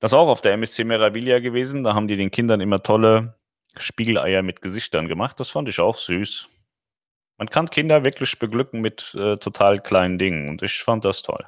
Das 0.00 0.14
auch 0.14 0.28
auf 0.28 0.40
der 0.40 0.54
MSC 0.54 0.84
Meraviglia 0.84 1.40
gewesen. 1.40 1.84
Da 1.84 1.92
haben 1.92 2.08
die 2.08 2.16
den 2.16 2.30
Kindern 2.30 2.62
immer 2.62 2.82
tolle 2.82 3.38
Spiegeleier 3.76 4.42
mit 4.42 4.62
Gesichtern 4.62 5.08
gemacht. 5.08 5.38
Das 5.38 5.50
fand 5.50 5.68
ich 5.68 5.78
auch 5.78 5.98
süß. 5.98 6.48
Man 7.38 7.50
kann 7.50 7.68
Kinder 7.68 8.04
wirklich 8.04 8.38
beglücken 8.38 8.80
mit 8.80 9.14
äh, 9.14 9.36
total 9.36 9.80
kleinen 9.80 10.18
Dingen 10.18 10.48
und 10.48 10.62
ich 10.62 10.82
fand 10.82 11.04
das 11.04 11.22
toll. 11.22 11.46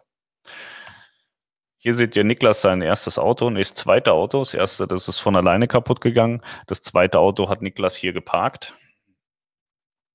Hier 1.81 1.95
seht 1.95 2.17
ihr 2.17 2.25
Niklas 2.25 2.61
sein 2.61 2.83
erstes 2.83 3.19
Auto 3.19 3.47
und 3.47 3.55
das 3.55 3.75
zweite 3.75 4.13
Auto. 4.13 4.41
Das 4.41 4.53
erste, 4.53 4.87
das 4.87 5.09
ist 5.09 5.21
von 5.21 5.37
alleine 5.37 5.69
kaputt 5.69 6.01
gegangen. 6.01 6.43
Das 6.67 6.83
zweite 6.83 7.21
Auto 7.21 7.49
hat 7.49 7.63
Niklas 7.63 7.95
hier 7.95 8.13
geparkt. 8.13 8.75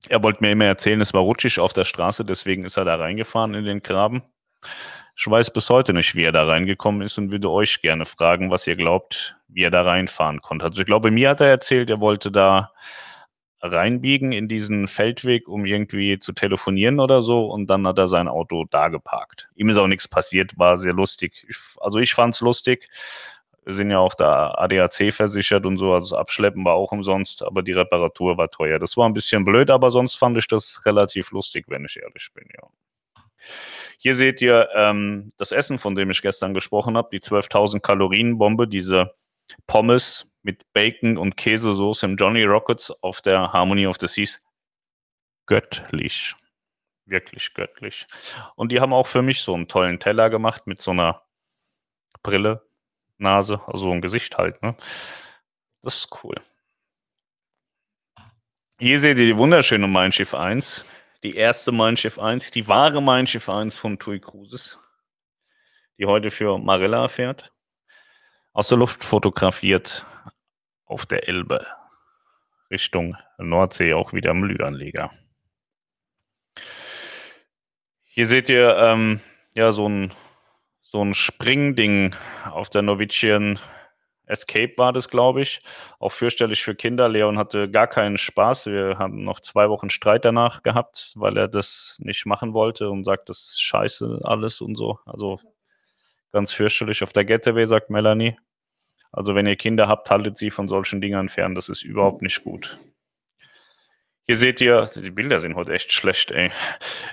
Er 0.09 0.21
wollte 0.21 0.43
mir 0.43 0.51
immer 0.51 0.65
erzählen, 0.65 0.99
es 0.99 1.13
war 1.13 1.21
rutschig 1.21 1.59
auf 1.59 1.71
der 1.71 1.85
Straße, 1.85 2.25
deswegen 2.25 2.65
ist 2.65 2.75
er 2.75 2.83
da 2.83 2.95
reingefahren 2.95 3.53
in 3.53 3.63
den 3.63 3.81
Graben. 3.81 4.21
Ich 5.15 5.25
weiß 5.25 5.53
bis 5.53 5.69
heute 5.69 5.93
nicht, 5.93 6.15
wie 6.15 6.23
er 6.23 6.33
da 6.33 6.45
reingekommen 6.45 7.01
ist 7.01 7.17
und 7.17 7.31
würde 7.31 7.49
euch 7.49 7.81
gerne 7.81 8.05
fragen, 8.05 8.51
was 8.51 8.67
ihr 8.67 8.75
glaubt, 8.75 9.37
wie 9.47 9.63
er 9.63 9.71
da 9.71 9.83
reinfahren 9.83 10.41
konnte. 10.41 10.65
Also 10.65 10.81
ich 10.81 10.87
glaube, 10.87 11.11
mir 11.11 11.29
hat 11.29 11.39
er 11.39 11.47
erzählt, 11.47 11.89
er 11.89 12.01
wollte 12.01 12.31
da 12.31 12.73
reinbiegen 13.63 14.33
in 14.33 14.49
diesen 14.49 14.87
Feldweg, 14.87 15.47
um 15.47 15.65
irgendwie 15.65 16.19
zu 16.19 16.33
telefonieren 16.33 16.99
oder 16.99 17.21
so. 17.21 17.45
Und 17.45 17.69
dann 17.69 17.87
hat 17.87 17.97
er 17.97 18.07
sein 18.07 18.27
Auto 18.27 18.65
da 18.69 18.89
geparkt. 18.89 19.49
Ihm 19.55 19.69
ist 19.69 19.77
auch 19.77 19.87
nichts 19.87 20.07
passiert, 20.07 20.59
war 20.59 20.75
sehr 20.75 20.93
lustig. 20.93 21.45
Ich, 21.47 21.57
also 21.79 21.99
ich 21.99 22.13
fand 22.13 22.33
es 22.35 22.41
lustig. 22.41 22.89
Wir 23.63 23.73
sind 23.73 23.91
ja 23.91 23.99
auch 23.99 24.13
da 24.15 24.51
ADAC 24.55 25.13
versichert 25.13 25.65
und 25.65 25.77
so, 25.77 25.93
also 25.93 26.09
das 26.09 26.19
Abschleppen 26.19 26.65
war 26.65 26.73
auch 26.73 26.91
umsonst, 26.91 27.43
aber 27.43 27.63
die 27.63 27.71
Reparatur 27.71 28.37
war 28.37 28.51
teuer. 28.51 28.77
Das 28.77 28.97
war 28.97 29.07
ein 29.07 29.13
bisschen 29.13 29.45
blöd, 29.45 29.69
aber 29.69 29.89
sonst 29.89 30.15
fand 30.15 30.37
ich 30.37 30.47
das 30.47 30.85
relativ 30.85 31.31
lustig, 31.31 31.65
wenn 31.69 31.85
ich 31.85 31.97
ehrlich 31.97 32.29
bin, 32.33 32.45
ja. 32.53 32.67
Hier 33.97 34.15
seht 34.15 34.41
ihr 34.41 34.69
ähm, 34.75 35.29
das 35.37 35.53
Essen, 35.53 35.77
von 35.79 35.95
dem 35.95 36.09
ich 36.09 36.21
gestern 36.21 36.53
gesprochen 36.53 36.97
habe, 36.97 37.09
die 37.11 37.19
12.000 37.19 37.79
Kalorien 37.79 38.37
Bombe, 38.37 38.67
diese 38.67 39.13
Pommes 39.67 40.32
mit 40.43 40.71
Bacon 40.73 41.17
und 41.17 41.37
Käsesoße 41.37 42.05
im 42.05 42.17
Johnny 42.17 42.43
Rockets 42.43 42.91
auf 43.01 43.21
der 43.21 43.51
Harmony 43.53 43.87
of 43.87 43.97
the 43.99 44.07
Seas. 44.07 44.41
Göttlich. 45.45 46.35
Wirklich 47.05 47.53
göttlich. 47.53 48.05
Und 48.55 48.71
die 48.71 48.79
haben 48.79 48.93
auch 48.93 49.07
für 49.07 49.21
mich 49.21 49.41
so 49.41 49.53
einen 49.53 49.67
tollen 49.67 49.99
Teller 49.99 50.29
gemacht 50.29 50.67
mit 50.67 50.81
so 50.81 50.91
einer 50.91 51.23
Brille, 52.21 52.65
Nase, 53.17 53.61
also 53.67 53.91
ein 53.91 54.01
Gesicht 54.01 54.37
halt. 54.37 54.61
Ne? 54.61 54.75
Das 55.81 55.95
ist 55.95 56.23
cool. 56.23 56.35
Hier 58.79 58.99
seht 58.99 59.17
ihr 59.17 59.25
die 59.25 59.37
wunderschöne 59.37 59.87
Mein 59.87 60.11
Schiff 60.11 60.33
1. 60.33 60.85
Die 61.23 61.35
erste 61.35 61.71
Mein 61.71 61.95
Schiff 61.95 62.19
1, 62.19 62.51
die 62.51 62.67
wahre 62.67 63.01
Mein 63.01 63.27
Schiff 63.27 63.47
1 63.47 63.75
von 63.75 63.97
TUI 63.97 64.19
Cruises, 64.19 64.77
die 65.97 66.05
heute 66.05 66.31
für 66.31 66.57
Marilla 66.57 67.07
fährt 67.07 67.53
aus 68.53 68.67
der 68.67 68.77
Luft 68.77 69.03
fotografiert 69.03 70.05
auf 70.93 71.05
der 71.05 71.27
Elbe 71.27 71.65
Richtung 72.71 73.17
Nordsee, 73.37 73.93
auch 73.93 74.13
wieder 74.13 74.31
am 74.31 74.43
Lüanleger. 74.43 75.11
Hier 78.05 78.25
seht 78.25 78.49
ihr 78.49 78.77
ähm, 78.77 79.19
ja 79.53 79.71
so 79.71 79.89
ein, 79.89 80.11
so 80.81 81.03
ein 81.03 81.13
Springding 81.13 82.15
auf 82.49 82.69
der 82.69 82.83
Norwegian 82.83 83.59
Escape 84.25 84.77
war 84.77 84.93
das, 84.93 85.09
glaube 85.09 85.41
ich. 85.41 85.59
Auch 85.99 86.11
fürchterlich 86.11 86.63
für 86.63 86.75
Kinder. 86.75 87.09
Leon 87.09 87.37
hatte 87.37 87.69
gar 87.69 87.87
keinen 87.87 88.17
Spaß. 88.17 88.67
Wir 88.67 88.97
haben 88.97 89.23
noch 89.23 89.39
zwei 89.41 89.69
Wochen 89.69 89.89
Streit 89.89 90.23
danach 90.23 90.63
gehabt, 90.63 91.11
weil 91.15 91.37
er 91.37 91.49
das 91.49 91.97
nicht 91.99 92.25
machen 92.25 92.53
wollte 92.53 92.89
und 92.89 93.03
sagt, 93.03 93.27
das 93.29 93.39
ist 93.39 93.61
scheiße 93.61 94.21
alles 94.23 94.61
und 94.61 94.75
so. 94.75 94.99
Also 95.05 95.39
Ganz 96.33 96.51
fürchterlich 96.51 97.03
auf 97.03 97.13
der 97.13 97.25
Getaway, 97.25 97.67
sagt 97.67 97.91
Melanie. 97.91 98.35
Also 99.13 99.35
wenn 99.35 99.45
ihr 99.45 99.55
Kinder 99.55 99.87
habt, 99.87 100.09
haltet 100.09 100.37
sie 100.37 100.49
von 100.49 100.67
solchen 100.67 100.99
Dingern 100.99 101.29
fern. 101.29 101.53
Das 101.53 101.69
ist 101.69 101.83
überhaupt 101.83 102.23
nicht 102.23 102.43
gut. 102.43 102.77
Hier 104.25 104.35
seht 104.35 104.59
ihr, 104.59 104.89
die 104.95 105.11
Bilder 105.11 105.39
sind 105.39 105.55
heute 105.55 105.73
echt 105.73 105.93
schlecht, 105.93 106.31
ey. 106.31 106.49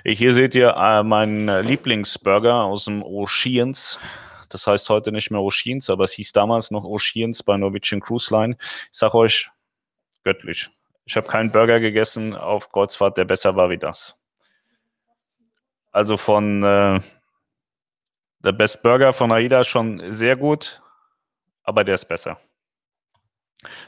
Hier 0.03 0.33
seht 0.33 0.55
ihr 0.55 0.75
äh, 0.75 1.03
meinen 1.03 1.63
Lieblingsburger 1.63 2.63
aus 2.63 2.85
dem 2.85 3.03
Oceans. 3.03 3.99
Das 4.49 4.65
heißt 4.65 4.89
heute 4.89 5.11
nicht 5.11 5.29
mehr 5.29 5.41
Oceans, 5.41 5.89
aber 5.89 6.05
es 6.05 6.13
hieß 6.13 6.31
damals 6.31 6.71
noch 6.71 6.83
Oceans 6.83 7.43
bei 7.43 7.55
Norwegian 7.55 8.01
Cruise 8.01 8.33
Line. 8.33 8.57
Ich 8.59 8.97
sag 8.97 9.13
euch, 9.13 9.51
göttlich. 10.23 10.69
Ich 11.05 11.15
habe 11.15 11.27
keinen 11.27 11.51
Burger 11.51 11.79
gegessen 11.79 12.35
auf 12.35 12.71
Kreuzfahrt, 12.71 13.17
der 13.17 13.25
besser 13.25 13.55
war 13.55 13.69
wie 13.69 13.77
das. 13.77 14.15
Also 15.91 16.17
von 16.17 16.63
äh, 16.63 16.99
der 18.39 18.51
Best 18.53 18.81
Burger 18.81 19.13
von 19.13 19.31
AIDA 19.31 19.63
schon 19.63 20.11
sehr 20.11 20.35
gut, 20.35 20.80
aber 21.63 21.83
der 21.83 21.95
ist 21.95 22.05
besser. 22.05 22.39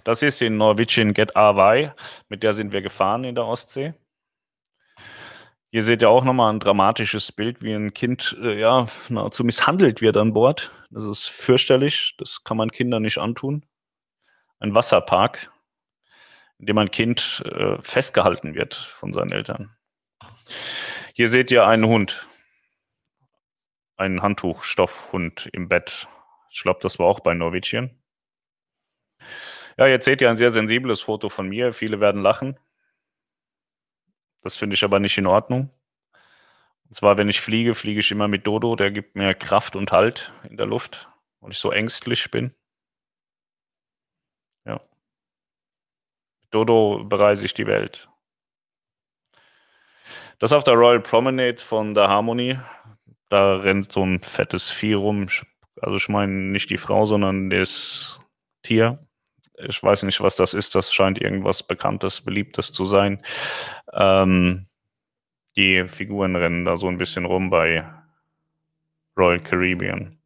Das 0.04 0.22
ist 0.22 0.40
die 0.42 0.50
Norwegian 0.50 1.14
Get 1.14 1.36
RY, 1.36 1.92
mit 2.30 2.44
der 2.44 2.54
sind 2.54 2.72
wir 2.72 2.82
gefahren 2.82 3.24
in 3.24 3.36
der 3.36 3.46
Ostsee. 3.46 3.94
Hier 5.72 5.82
seht 5.82 6.04
ihr 6.04 6.10
auch 6.10 6.24
nochmal 6.24 6.54
ein 6.54 6.60
dramatisches 6.60 7.32
Bild, 7.32 7.64
wie 7.64 7.74
ein 7.74 7.96
Kind 7.96 8.38
äh, 8.40 8.60
ja, 8.60 8.86
nahezu 9.10 9.44
misshandelt 9.44 10.02
wird 10.02 10.18
an 10.18 10.34
Bord. 10.34 10.70
Das 10.92 11.04
ist 11.04 11.28
fürchterlich, 11.28 12.14
das 12.20 12.44
kann 12.44 12.58
man 12.58 12.70
Kindern 12.70 13.02
nicht 13.02 13.18
antun. 13.18 13.66
Ein 14.60 14.76
Wasserpark, 14.76 15.52
in 16.60 16.68
dem 16.68 16.78
ein 16.78 16.92
Kind 16.92 17.42
äh, 17.46 17.82
festgehalten 17.82 18.54
wird 18.54 18.76
von 18.76 19.14
seinen 19.14 19.32
Eltern. 19.32 19.76
Hier 21.16 21.28
seht 21.28 21.50
ihr 21.50 21.66
einen 21.66 21.88
Hund 21.88 22.28
einen 23.98 24.22
Handtuchstoffhund 24.22 25.50
im 25.54 25.70
Bett. 25.70 26.08
Ich 26.54 26.62
glaube, 26.62 26.80
das 26.82 27.00
war 27.00 27.08
auch 27.08 27.20
bei 27.20 27.34
Norwegian. 27.34 28.00
Ja, 29.78 29.88
jetzt 29.88 30.06
seht 30.06 30.22
ihr 30.22 30.30
ein 30.30 30.38
sehr 30.38 30.52
sensibles 30.52 31.02
Foto 31.02 31.30
von 31.30 31.50
mir. 31.50 31.74
Viele 31.74 32.00
werden 32.00 32.22
lachen. 32.22 32.60
Das 34.42 34.56
finde 34.56 34.76
ich 34.76 34.84
aber 34.84 35.00
nicht 35.00 35.18
in 35.18 35.26
Ordnung. 35.26 35.72
Und 36.88 36.96
zwar, 36.96 37.18
wenn 37.18 37.28
ich 37.28 37.42
fliege, 37.42 37.74
fliege 37.74 38.02
ich 38.02 38.12
immer 38.12 38.28
mit 38.28 38.46
Dodo. 38.46 38.76
Der 38.76 38.92
gibt 38.92 39.16
mir 39.16 39.34
Kraft 39.34 39.76
und 39.76 39.92
Halt 39.92 40.32
in 40.48 40.58
der 40.58 40.68
Luft, 40.68 41.10
weil 41.40 41.52
ich 41.52 41.58
so 41.58 41.72
ängstlich 41.72 42.30
bin. 42.30 42.54
Ja. 44.66 44.76
Mit 46.42 46.54
Dodo 46.54 47.04
bereise 47.04 47.46
ich 47.46 47.56
die 47.56 47.66
Welt. 47.66 48.10
Das 50.38 50.54
auf 50.54 50.64
der 50.64 50.76
Royal 50.76 51.00
Promenade 51.00 51.58
von 51.58 51.96
der 51.96 52.10
Harmony 52.10 52.60
da 53.34 53.56
rennt 53.56 53.92
so 53.92 54.06
ein 54.06 54.22
fettes 54.22 54.70
Vieh 54.70 54.94
rum. 54.94 55.28
Also 55.84 55.98
ich 55.98 56.10
meine 56.10 56.32
nicht 56.32 56.70
die 56.70 56.78
Frau, 56.78 57.06
sondern 57.06 57.50
das 57.50 58.20
Tier. 58.64 59.00
Ich 59.68 59.82
weiß 59.84 60.04
nicht, 60.04 60.22
was 60.22 60.36
das 60.36 60.54
ist. 60.54 60.76
Das 60.76 60.94
scheint 60.94 61.20
irgendwas 61.20 61.64
Bekanntes, 61.64 62.22
Beliebtes 62.22 62.72
zu 62.72 62.86
sein. 62.86 63.22
Ähm, 63.94 64.68
die 65.56 65.88
Figuren 65.88 66.36
rennen 66.36 66.66
da 66.66 66.78
so 66.78 66.88
ein 66.88 66.98
bisschen 66.98 67.26
rum 67.26 67.50
bei 67.50 67.86
Royal 69.18 69.40
Caribbean. 69.40 70.18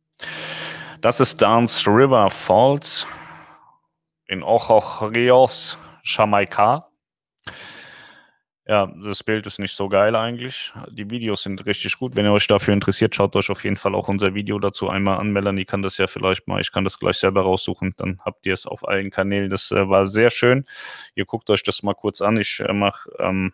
Das 1.01 1.19
ist 1.19 1.41
Dance 1.41 1.89
River 1.89 2.29
Falls 2.29 3.05
in 4.27 4.43
Ojos 4.43 5.77
Jamaika. 6.03 6.86
Ja, 8.69 8.91
das 9.01 9.23
Bild 9.23 9.47
ist 9.47 9.59
nicht 9.59 9.73
so 9.73 9.87
geil 9.87 10.13
eigentlich. 10.13 10.73
Die 10.89 11.09
Videos 11.09 11.43
sind 11.43 11.65
richtig 11.65 11.97
gut. 11.97 12.17
Wenn 12.17 12.25
ihr 12.25 12.33
euch 12.33 12.47
dafür 12.47 12.73
interessiert, 12.73 13.15
schaut 13.15 13.33
euch 13.37 13.49
auf 13.49 13.63
jeden 13.63 13.77
Fall 13.77 13.95
auch 13.95 14.09
unser 14.09 14.33
Video 14.35 14.59
dazu 14.59 14.89
einmal 14.89 15.19
an. 15.19 15.31
Melanie 15.31 15.63
kann 15.63 15.81
das 15.81 15.97
ja 15.97 16.07
vielleicht 16.07 16.49
mal, 16.49 16.59
ich 16.59 16.73
kann 16.73 16.83
das 16.83 16.99
gleich 16.99 17.15
selber 17.15 17.43
raussuchen, 17.43 17.93
dann 17.95 18.19
habt 18.25 18.45
ihr 18.45 18.53
es 18.53 18.65
auf 18.65 18.85
allen 18.85 19.09
Kanälen. 19.09 19.49
Das 19.49 19.71
äh, 19.71 19.87
war 19.87 20.05
sehr 20.05 20.29
schön. 20.29 20.65
Ihr 21.15 21.23
guckt 21.23 21.49
euch 21.49 21.63
das 21.63 21.81
mal 21.81 21.93
kurz 21.93 22.21
an. 22.21 22.35
Ich 22.35 22.59
äh, 22.59 22.73
mache 22.73 23.09
ähm, 23.19 23.53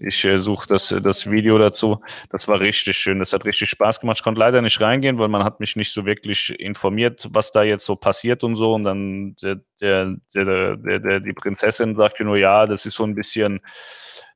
ich 0.00 0.24
äh, 0.24 0.38
suche 0.38 0.68
das, 0.68 0.92
äh, 0.92 1.00
das 1.00 1.30
Video 1.30 1.58
dazu. 1.58 2.00
Das 2.30 2.48
war 2.48 2.60
richtig 2.60 2.96
schön. 2.96 3.18
Das 3.18 3.32
hat 3.32 3.44
richtig 3.44 3.70
Spaß 3.70 4.00
gemacht. 4.00 4.18
Ich 4.18 4.24
konnte 4.24 4.40
leider 4.40 4.62
nicht 4.62 4.80
reingehen, 4.80 5.18
weil 5.18 5.28
man 5.28 5.44
hat 5.44 5.60
mich 5.60 5.76
nicht 5.76 5.92
so 5.92 6.04
wirklich 6.06 6.58
informiert, 6.58 7.28
was 7.30 7.52
da 7.52 7.62
jetzt 7.62 7.84
so 7.84 7.96
passiert 7.96 8.44
und 8.44 8.56
so. 8.56 8.74
Und 8.74 8.84
dann 8.84 9.36
der, 9.42 9.60
der, 9.80 10.16
der, 10.34 10.76
der, 10.76 10.98
der 10.98 11.20
die 11.20 11.32
Prinzessin 11.32 11.96
sagte 11.96 12.24
nur, 12.24 12.36
ja, 12.36 12.66
das 12.66 12.86
ist 12.86 12.94
so 12.94 13.04
ein 13.04 13.14
bisschen, 13.14 13.60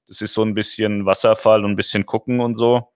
das 0.06 0.20
ist 0.20 0.34
so 0.34 0.42
ein 0.42 0.54
bisschen 0.54 1.06
Wasserfall 1.06 1.64
und 1.64 1.72
ein 1.72 1.76
bisschen 1.76 2.06
gucken 2.06 2.40
und 2.40 2.58
so. 2.58 2.88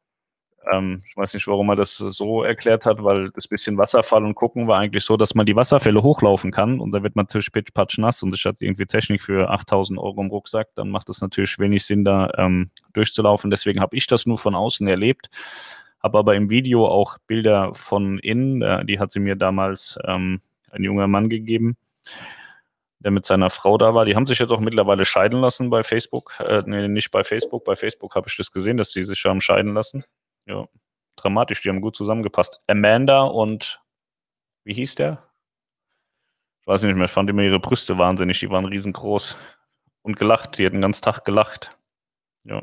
Ähm, 0.72 1.02
ich 1.08 1.16
weiß 1.16 1.34
nicht, 1.34 1.46
warum 1.46 1.68
er 1.70 1.76
das 1.76 1.96
so 1.96 2.42
erklärt 2.42 2.84
hat, 2.84 3.02
weil 3.02 3.30
das 3.30 3.48
bisschen 3.48 3.78
Wasserfall 3.78 4.24
und 4.24 4.34
Gucken 4.34 4.66
war 4.68 4.78
eigentlich 4.80 5.04
so, 5.04 5.16
dass 5.16 5.34
man 5.34 5.46
die 5.46 5.56
Wasserfälle 5.56 6.02
hochlaufen 6.02 6.50
kann 6.50 6.80
und 6.80 6.92
da 6.92 7.02
wird 7.02 7.16
man 7.16 7.24
natürlich 7.24 7.52
pitch 7.52 7.98
nass 7.98 8.22
und 8.22 8.34
ich 8.34 8.44
hatte 8.44 8.64
irgendwie 8.64 8.86
Technik 8.86 9.22
für 9.22 9.50
8000 9.50 9.98
Euro 9.98 10.20
im 10.20 10.28
Rucksack, 10.28 10.68
dann 10.74 10.90
macht 10.90 11.10
es 11.10 11.20
natürlich 11.20 11.58
wenig 11.58 11.84
Sinn, 11.84 12.04
da 12.04 12.30
ähm, 12.36 12.70
durchzulaufen. 12.92 13.50
Deswegen 13.50 13.80
habe 13.80 13.96
ich 13.96 14.06
das 14.06 14.26
nur 14.26 14.38
von 14.38 14.54
außen 14.54 14.86
erlebt, 14.86 15.28
habe 16.02 16.18
aber 16.18 16.34
im 16.34 16.50
Video 16.50 16.86
auch 16.86 17.18
Bilder 17.26 17.74
von 17.74 18.18
innen, 18.18 18.62
äh, 18.62 18.84
die 18.84 18.98
hat 18.98 19.12
sie 19.12 19.20
mir 19.20 19.36
damals 19.36 19.98
ähm, 20.06 20.40
ein 20.70 20.82
junger 20.82 21.06
Mann 21.06 21.28
gegeben 21.28 21.76
der 23.04 23.10
mit 23.10 23.26
seiner 23.26 23.50
Frau 23.50 23.76
da 23.76 23.94
war. 23.94 24.06
Die 24.06 24.16
haben 24.16 24.26
sich 24.26 24.38
jetzt 24.38 24.50
auch 24.50 24.60
mittlerweile 24.60 25.04
scheiden 25.04 25.40
lassen 25.40 25.68
bei 25.68 25.82
Facebook. 25.82 26.40
Äh, 26.40 26.62
nee, 26.66 26.88
nicht 26.88 27.10
bei 27.10 27.22
Facebook. 27.22 27.64
Bei 27.64 27.76
Facebook 27.76 28.16
habe 28.16 28.28
ich 28.28 28.36
das 28.36 28.50
gesehen, 28.50 28.78
dass 28.78 28.92
sie 28.92 29.02
sich 29.02 29.22
haben 29.26 29.42
scheiden 29.42 29.74
lassen. 29.74 30.04
Ja, 30.46 30.66
dramatisch. 31.16 31.62
Die 31.62 31.68
haben 31.68 31.80
gut 31.80 31.96
zusammengepasst. 31.96 32.60
Amanda 32.66 33.22
und 33.22 33.82
wie 34.64 34.74
hieß 34.74 34.94
der? 34.96 35.30
Ich 36.60 36.66
weiß 36.66 36.82
nicht 36.84 36.96
mehr. 36.96 37.06
Ich 37.06 37.10
fand 37.10 37.28
immer 37.30 37.42
ihre 37.42 37.60
Brüste 37.60 37.98
wahnsinnig. 37.98 38.40
Die 38.40 38.50
waren 38.50 38.64
riesengroß 38.64 39.36
und 40.02 40.16
gelacht. 40.18 40.58
Die 40.58 40.64
hätten 40.64 40.76
den 40.76 40.82
ganzen 40.82 41.02
Tag 41.02 41.24
gelacht. 41.24 41.76
Ja. 42.44 42.62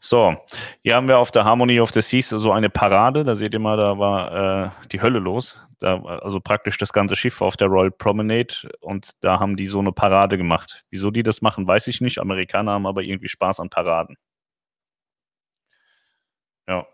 So, 0.00 0.36
hier 0.82 0.96
haben 0.96 1.06
wir 1.06 1.18
auf 1.18 1.30
der 1.30 1.44
Harmony 1.44 1.80
of 1.80 1.92
the 1.92 2.02
Seas 2.02 2.30
so 2.30 2.50
eine 2.52 2.68
Parade. 2.70 3.22
Da 3.24 3.36
seht 3.36 3.54
ihr 3.54 3.60
mal, 3.60 3.76
da 3.76 3.98
war 3.98 4.66
äh, 4.66 4.88
die 4.88 5.00
Hölle 5.00 5.20
los. 5.20 5.60
Da, 5.78 6.02
also 6.02 6.40
praktisch 6.40 6.76
das 6.78 6.92
ganze 6.92 7.16
Schiff 7.16 7.40
auf 7.40 7.56
der 7.56 7.68
Royal 7.68 7.90
Promenade 7.92 8.68
und 8.80 9.10
da 9.20 9.38
haben 9.40 9.56
die 9.56 9.68
so 9.68 9.78
eine 9.78 9.92
Parade 9.92 10.36
gemacht. 10.38 10.84
Wieso 10.90 11.10
die 11.12 11.22
das 11.22 11.40
machen, 11.42 11.66
weiß 11.66 11.86
ich 11.88 12.00
nicht. 12.00 12.18
Amerikaner 12.18 12.72
haben 12.72 12.86
aber 12.86 13.02
irgendwie 13.02 13.28
Spaß 13.28 13.60
an 13.60 13.70
Paraden. 13.70 14.16
Ja. 16.66 16.86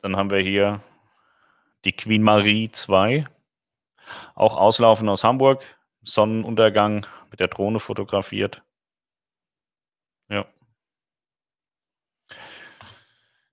Dann 0.00 0.16
haben 0.16 0.30
wir 0.30 0.38
hier 0.38 0.80
die 1.84 1.92
Queen 1.92 2.22
Marie 2.22 2.70
2. 2.70 3.26
Auch 4.34 4.56
auslaufen 4.56 5.08
aus 5.08 5.24
Hamburg. 5.24 5.64
Sonnenuntergang 6.02 7.06
mit 7.30 7.40
der 7.40 7.48
Drohne 7.48 7.80
fotografiert. 7.80 8.62
Ja. 10.28 10.46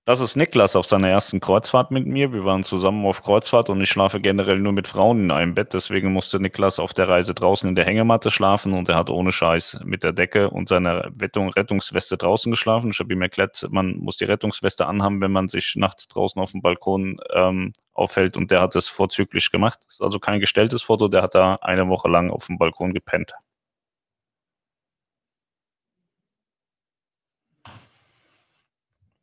Das 0.08 0.20
ist 0.20 0.36
Niklas 0.36 0.76
auf 0.76 0.86
seiner 0.86 1.08
ersten 1.08 1.40
Kreuzfahrt 1.40 1.90
mit 1.90 2.06
mir. 2.06 2.32
Wir 2.32 2.44
waren 2.44 2.62
zusammen 2.62 3.04
auf 3.04 3.24
Kreuzfahrt 3.24 3.70
und 3.70 3.80
ich 3.80 3.90
schlafe 3.90 4.20
generell 4.20 4.60
nur 4.60 4.70
mit 4.70 4.86
Frauen 4.86 5.24
in 5.24 5.30
einem 5.32 5.54
Bett. 5.54 5.74
Deswegen 5.74 6.12
musste 6.12 6.38
Niklas 6.38 6.78
auf 6.78 6.92
der 6.94 7.08
Reise 7.08 7.34
draußen 7.34 7.68
in 7.68 7.74
der 7.74 7.86
Hängematte 7.86 8.30
schlafen 8.30 8.72
und 8.72 8.88
er 8.88 8.94
hat 8.94 9.10
ohne 9.10 9.32
Scheiß 9.32 9.80
mit 9.84 10.04
der 10.04 10.12
Decke 10.12 10.50
und 10.50 10.68
seiner 10.68 11.10
Rettungsweste 11.20 12.16
draußen 12.16 12.52
geschlafen. 12.52 12.90
Ich 12.92 13.00
habe 13.00 13.12
ihm 13.12 13.20
erklärt, 13.20 13.66
man 13.68 13.96
muss 13.96 14.16
die 14.16 14.26
Rettungsweste 14.26 14.86
anhaben, 14.86 15.20
wenn 15.20 15.32
man 15.32 15.48
sich 15.48 15.74
nachts 15.74 16.06
draußen 16.06 16.40
auf 16.40 16.52
dem 16.52 16.62
Balkon 16.62 17.18
ähm, 17.34 17.72
aufhält 17.92 18.36
und 18.36 18.52
der 18.52 18.60
hat 18.60 18.76
das 18.76 18.88
vorzüglich 18.88 19.50
gemacht. 19.50 19.80
Das 19.86 19.94
ist 19.94 20.02
also 20.02 20.20
kein 20.20 20.38
gestelltes 20.38 20.84
Foto, 20.84 21.08
der 21.08 21.22
hat 21.22 21.34
da 21.34 21.56
eine 21.62 21.88
Woche 21.88 22.06
lang 22.08 22.30
auf 22.30 22.46
dem 22.46 22.58
Balkon 22.58 22.94
gepennt. 22.94 23.32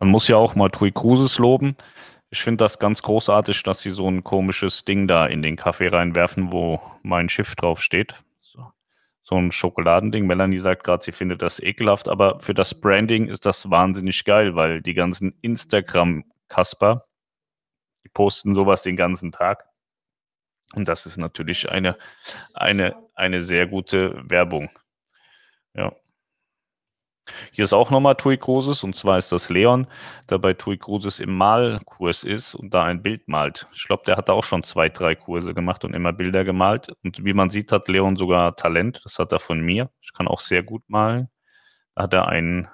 Man 0.03 0.11
muss 0.11 0.27
ja 0.27 0.35
auch 0.35 0.55
mal 0.55 0.67
Tui 0.67 0.91
Cruises 0.91 1.39
loben. 1.39 1.77
Ich 2.29 2.43
finde 2.43 2.65
das 2.65 2.77
ganz 2.77 3.01
großartig, 3.03 3.63
dass 3.63 3.79
sie 3.79 3.89
so 3.89 4.05
ein 4.09 4.21
komisches 4.21 4.83
Ding 4.83 5.07
da 5.07 5.27
in 5.27 5.41
den 5.41 5.55
Kaffee 5.55 5.87
reinwerfen, 5.87 6.51
wo 6.51 6.81
mein 7.03 7.29
Schiff 7.29 7.55
drauf 7.55 7.81
steht. 7.81 8.13
So, 8.41 8.69
so 9.21 9.37
ein 9.37 9.53
Schokoladending. 9.53 10.27
Melanie 10.27 10.57
sagt 10.57 10.83
gerade, 10.83 11.01
sie 11.01 11.13
findet 11.13 11.41
das 11.41 11.61
ekelhaft, 11.61 12.09
aber 12.09 12.41
für 12.41 12.53
das 12.53 12.75
Branding 12.75 13.29
ist 13.29 13.45
das 13.45 13.69
wahnsinnig 13.69 14.25
geil, 14.25 14.57
weil 14.57 14.81
die 14.81 14.93
ganzen 14.93 15.37
Instagram-Kasper, 15.41 17.05
die 18.03 18.09
posten 18.09 18.55
sowas 18.55 18.83
den 18.83 18.97
ganzen 18.97 19.31
Tag. 19.31 19.63
Und 20.75 20.89
das 20.89 21.05
ist 21.05 21.15
natürlich 21.15 21.69
eine, 21.69 21.95
eine, 22.53 22.93
eine 23.15 23.39
sehr 23.39 23.67
gute 23.67 24.21
Werbung. 24.29 24.69
Ja. 25.73 25.93
Hier 27.51 27.63
ist 27.63 27.73
auch 27.73 27.89
nochmal 27.89 28.15
Tui 28.15 28.37
Cruises 28.37 28.83
und 28.83 28.95
zwar 28.95 29.17
ist 29.17 29.31
das 29.31 29.49
Leon, 29.49 29.87
der 30.29 30.39
bei 30.39 30.53
Tui 30.53 30.77
Cruises 30.77 31.19
im 31.19 31.35
Malkurs 31.37 32.23
ist 32.23 32.53
und 32.53 32.73
da 32.73 32.83
ein 32.83 33.01
Bild 33.01 33.27
malt. 33.27 33.67
Ich 33.73 33.85
glaube, 33.85 34.03
der 34.05 34.17
hat 34.17 34.29
auch 34.29 34.43
schon 34.43 34.63
zwei, 34.63 34.89
drei 34.89 35.15
Kurse 35.15 35.53
gemacht 35.53 35.85
und 35.85 35.93
immer 35.93 36.11
Bilder 36.11 36.43
gemalt. 36.43 36.89
Und 37.03 37.23
wie 37.23 37.33
man 37.33 37.49
sieht, 37.49 37.71
hat 37.71 37.87
Leon 37.87 38.17
sogar 38.17 38.55
Talent. 38.55 39.01
Das 39.03 39.19
hat 39.19 39.31
er 39.31 39.39
von 39.39 39.61
mir. 39.61 39.89
Ich 40.01 40.13
kann 40.13 40.27
auch 40.27 40.41
sehr 40.41 40.63
gut 40.63 40.83
malen. 40.87 41.29
Da 41.95 42.03
hat 42.03 42.13
er 42.13 42.27
einen 42.27 42.67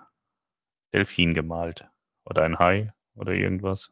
Delfin 0.94 1.34
gemalt 1.34 1.88
oder 2.26 2.44
ein 2.44 2.58
Hai 2.58 2.94
oder 3.16 3.34
irgendwas. 3.34 3.92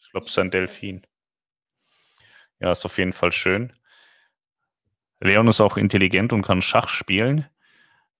Ich 0.00 0.10
glaube, 0.10 0.26
es 0.26 0.32
ist 0.32 0.38
ein 0.38 0.50
Delfin. 0.50 1.06
Ja, 2.60 2.72
ist 2.72 2.84
auf 2.84 2.98
jeden 2.98 3.12
Fall 3.12 3.32
schön. 3.32 3.72
Leon 5.20 5.48
ist 5.48 5.60
auch 5.60 5.76
intelligent 5.76 6.32
und 6.32 6.42
kann 6.42 6.62
Schach 6.62 6.88
spielen. 6.88 7.46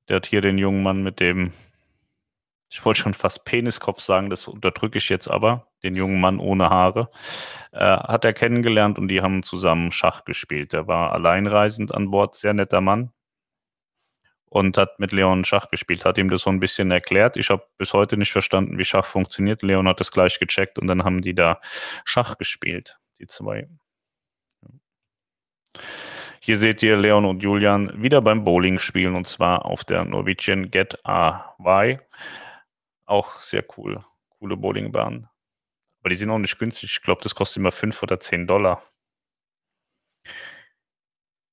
Der 0.08 0.16
hat 0.16 0.26
hier 0.26 0.40
den 0.40 0.58
jungen 0.58 0.82
Mann 0.82 1.02
mit 1.02 1.20
dem 1.20 1.52
ich 2.70 2.84
wollte 2.84 3.00
schon 3.00 3.14
fast 3.14 3.44
Peniskopf 3.44 4.00
sagen, 4.00 4.30
das 4.30 4.46
unterdrücke 4.46 4.98
ich 4.98 5.08
jetzt 5.08 5.28
aber, 5.28 5.68
den 5.82 5.94
jungen 5.94 6.20
Mann 6.20 6.38
ohne 6.38 6.70
Haare, 6.70 7.10
äh, 7.72 7.78
hat 7.78 8.24
er 8.24 8.32
kennengelernt 8.32 8.98
und 8.98 9.08
die 9.08 9.22
haben 9.22 9.42
zusammen 9.42 9.92
Schach 9.92 10.24
gespielt. 10.24 10.72
Der 10.72 10.86
war 10.86 11.12
alleinreisend 11.12 11.94
an 11.94 12.10
Bord, 12.10 12.34
sehr 12.34 12.52
netter 12.52 12.80
Mann 12.80 13.12
und 14.50 14.76
hat 14.76 14.98
mit 14.98 15.12
Leon 15.12 15.44
Schach 15.44 15.68
gespielt, 15.68 16.04
hat 16.04 16.18
ihm 16.18 16.30
das 16.30 16.42
so 16.42 16.50
ein 16.50 16.60
bisschen 16.60 16.90
erklärt. 16.90 17.36
Ich 17.36 17.50
habe 17.50 17.64
bis 17.76 17.92
heute 17.92 18.16
nicht 18.16 18.32
verstanden, 18.32 18.78
wie 18.78 18.84
Schach 18.84 19.06
funktioniert. 19.06 19.62
Leon 19.62 19.88
hat 19.88 20.00
das 20.00 20.10
gleich 20.10 20.38
gecheckt 20.38 20.78
und 20.78 20.86
dann 20.86 21.04
haben 21.04 21.20
die 21.20 21.34
da 21.34 21.60
Schach 22.04 22.38
gespielt, 22.38 22.98
die 23.18 23.26
zwei. 23.26 23.68
Hier 26.40 26.56
seht 26.56 26.82
ihr 26.82 26.96
Leon 26.96 27.24
und 27.24 27.42
Julian 27.42 28.02
wieder 28.02 28.22
beim 28.22 28.44
Bowling 28.44 28.78
spielen 28.78 29.14
und 29.14 29.26
zwar 29.26 29.64
auf 29.64 29.84
der 29.84 30.04
Norwegian 30.04 30.70
Get 30.70 30.98
AY. 31.04 32.00
Auch 33.08 33.40
sehr 33.40 33.64
cool. 33.78 34.04
Coole 34.38 34.58
Bowlingbahnen. 34.58 35.28
Aber 36.00 36.10
die 36.10 36.14
sind 36.14 36.28
auch 36.30 36.38
nicht 36.38 36.58
günstig. 36.58 36.90
Ich 36.90 37.02
glaube, 37.02 37.22
das 37.22 37.34
kostet 37.34 37.56
immer 37.56 37.72
5 37.72 38.02
oder 38.02 38.20
10 38.20 38.46
Dollar. 38.46 38.82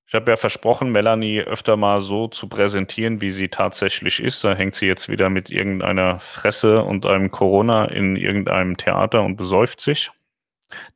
Ich 0.06 0.14
habe 0.14 0.32
ja 0.32 0.36
versprochen, 0.36 0.92
Melanie 0.92 1.40
öfter 1.40 1.78
mal 1.78 2.02
so 2.02 2.28
zu 2.28 2.50
präsentieren, 2.50 3.22
wie 3.22 3.32
sie 3.32 3.48
tatsächlich 3.48 4.20
ist. 4.20 4.44
Da 4.44 4.54
hängt 4.54 4.76
sie 4.76 4.86
jetzt 4.86 5.08
wieder 5.08 5.30
mit 5.30 5.50
irgendeiner 5.50 6.20
Fresse 6.20 6.84
und 6.84 7.06
einem 7.06 7.32
Corona 7.32 7.86
in 7.86 8.18
irgendeinem 8.18 8.76
Theater 8.76 9.24
und 9.24 9.38
besäuft 9.38 9.80
sich. 9.80 10.12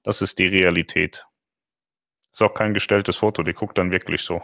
Das 0.03 0.21
ist 0.21 0.39
die 0.39 0.47
Realität. 0.47 1.25
Ist 2.33 2.41
auch 2.41 2.53
kein 2.53 2.73
gestelltes 2.73 3.15
Foto, 3.15 3.43
die 3.43 3.53
guckt 3.53 3.77
dann 3.77 3.93
wirklich 3.93 4.23
so. 4.23 4.41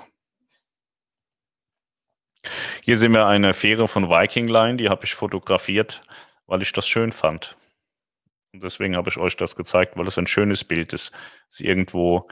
Hier 2.83 2.97
sehen 2.97 3.13
wir 3.13 3.25
eine 3.27 3.53
Fähre 3.53 3.87
von 3.87 4.09
Viking 4.09 4.47
Line, 4.47 4.77
die 4.77 4.89
habe 4.89 5.05
ich 5.05 5.15
fotografiert, 5.15 6.01
weil 6.47 6.61
ich 6.61 6.71
das 6.73 6.87
schön 6.87 7.11
fand. 7.11 7.57
Und 8.53 8.63
deswegen 8.63 8.95
habe 8.95 9.09
ich 9.09 9.17
euch 9.17 9.35
das 9.37 9.55
gezeigt, 9.55 9.97
weil 9.97 10.07
es 10.07 10.17
ein 10.17 10.27
schönes 10.27 10.63
Bild 10.63 10.93
ist. 10.93 11.11
Es 11.49 11.59
ist 11.59 11.61
irgendwo 11.61 12.27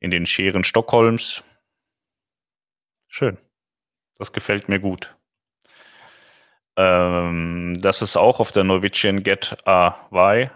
in 0.00 0.10
den 0.10 0.26
Scheren 0.26 0.64
Stockholms. 0.64 1.42
Schön. 3.08 3.38
Das 4.16 4.32
gefällt 4.32 4.68
mir 4.68 4.80
gut. 4.80 5.14
Ähm, 6.76 7.74
das 7.80 8.02
ist 8.02 8.16
auch 8.16 8.40
auf 8.40 8.52
der 8.52 8.64
Norwegian 8.64 9.22
Get 9.22 9.56
AY. 9.66 10.50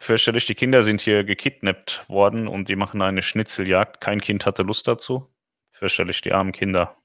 Fürchterlich, 0.00 0.46
die 0.46 0.54
Kinder 0.54 0.82
sind 0.82 1.00
hier 1.00 1.24
gekidnappt 1.24 2.08
worden 2.08 2.46
und 2.46 2.68
die 2.68 2.76
machen 2.76 3.02
eine 3.02 3.22
Schnitzeljagd. 3.22 4.00
Kein 4.00 4.20
Kind 4.20 4.46
hatte 4.46 4.62
Lust 4.62 4.86
dazu. 4.86 5.28
Fürchterlich, 5.72 6.20
die 6.20 6.32
armen 6.32 6.52
Kinder. 6.52 6.96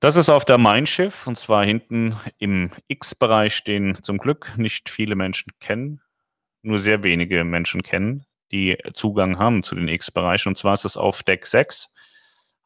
Das 0.00 0.16
ist 0.16 0.30
auf 0.30 0.46
der 0.46 0.56
Mein 0.56 0.86
Schiff 0.86 1.26
und 1.26 1.36
zwar 1.36 1.64
hinten 1.64 2.16
im 2.38 2.70
X-Bereich, 2.88 3.64
den 3.64 4.02
zum 4.02 4.16
Glück 4.16 4.56
nicht 4.56 4.88
viele 4.88 5.14
Menschen 5.14 5.52
kennen, 5.60 6.00
nur 6.62 6.78
sehr 6.78 7.02
wenige 7.02 7.44
Menschen 7.44 7.82
kennen, 7.82 8.24
die 8.50 8.78
Zugang 8.94 9.38
haben 9.38 9.62
zu 9.62 9.74
den 9.74 9.88
X-Bereichen. 9.88 10.48
Und 10.48 10.56
zwar 10.56 10.72
ist 10.72 10.86
es 10.86 10.96
auf 10.96 11.22
Deck 11.22 11.44
6, 11.44 11.92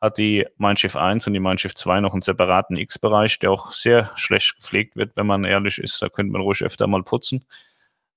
hat 0.00 0.18
die 0.18 0.46
Mein 0.58 0.76
Schiff 0.76 0.94
1 0.94 1.26
und 1.26 1.32
die 1.32 1.40
Mein 1.40 1.58
Schiff 1.58 1.74
2 1.74 2.00
noch 2.00 2.12
einen 2.12 2.22
separaten 2.22 2.76
X-Bereich, 2.76 3.40
der 3.40 3.50
auch 3.50 3.72
sehr 3.72 4.10
schlecht 4.14 4.56
gepflegt 4.56 4.94
wird, 4.94 5.16
wenn 5.16 5.26
man 5.26 5.44
ehrlich 5.44 5.78
ist. 5.78 6.00
Da 6.02 6.08
könnte 6.08 6.32
man 6.32 6.42
ruhig 6.42 6.62
öfter 6.62 6.86
mal 6.86 7.02
putzen. 7.02 7.44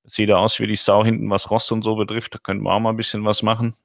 sieht 0.03 0.29
da 0.29 0.37
aus 0.37 0.59
wie 0.59 0.67
die 0.67 0.75
Sau 0.75 1.03
hinten, 1.03 1.29
was 1.29 1.49
Rost 1.49 1.71
und 1.71 1.83
so 1.83 1.95
betrifft. 1.95 2.35
Da 2.35 2.39
könnte 2.39 2.63
man 2.63 2.73
auch 2.73 2.79
mal 2.79 2.91
ein 2.91 2.97
bisschen 2.97 3.25
was 3.25 3.41
machen. 3.41 3.75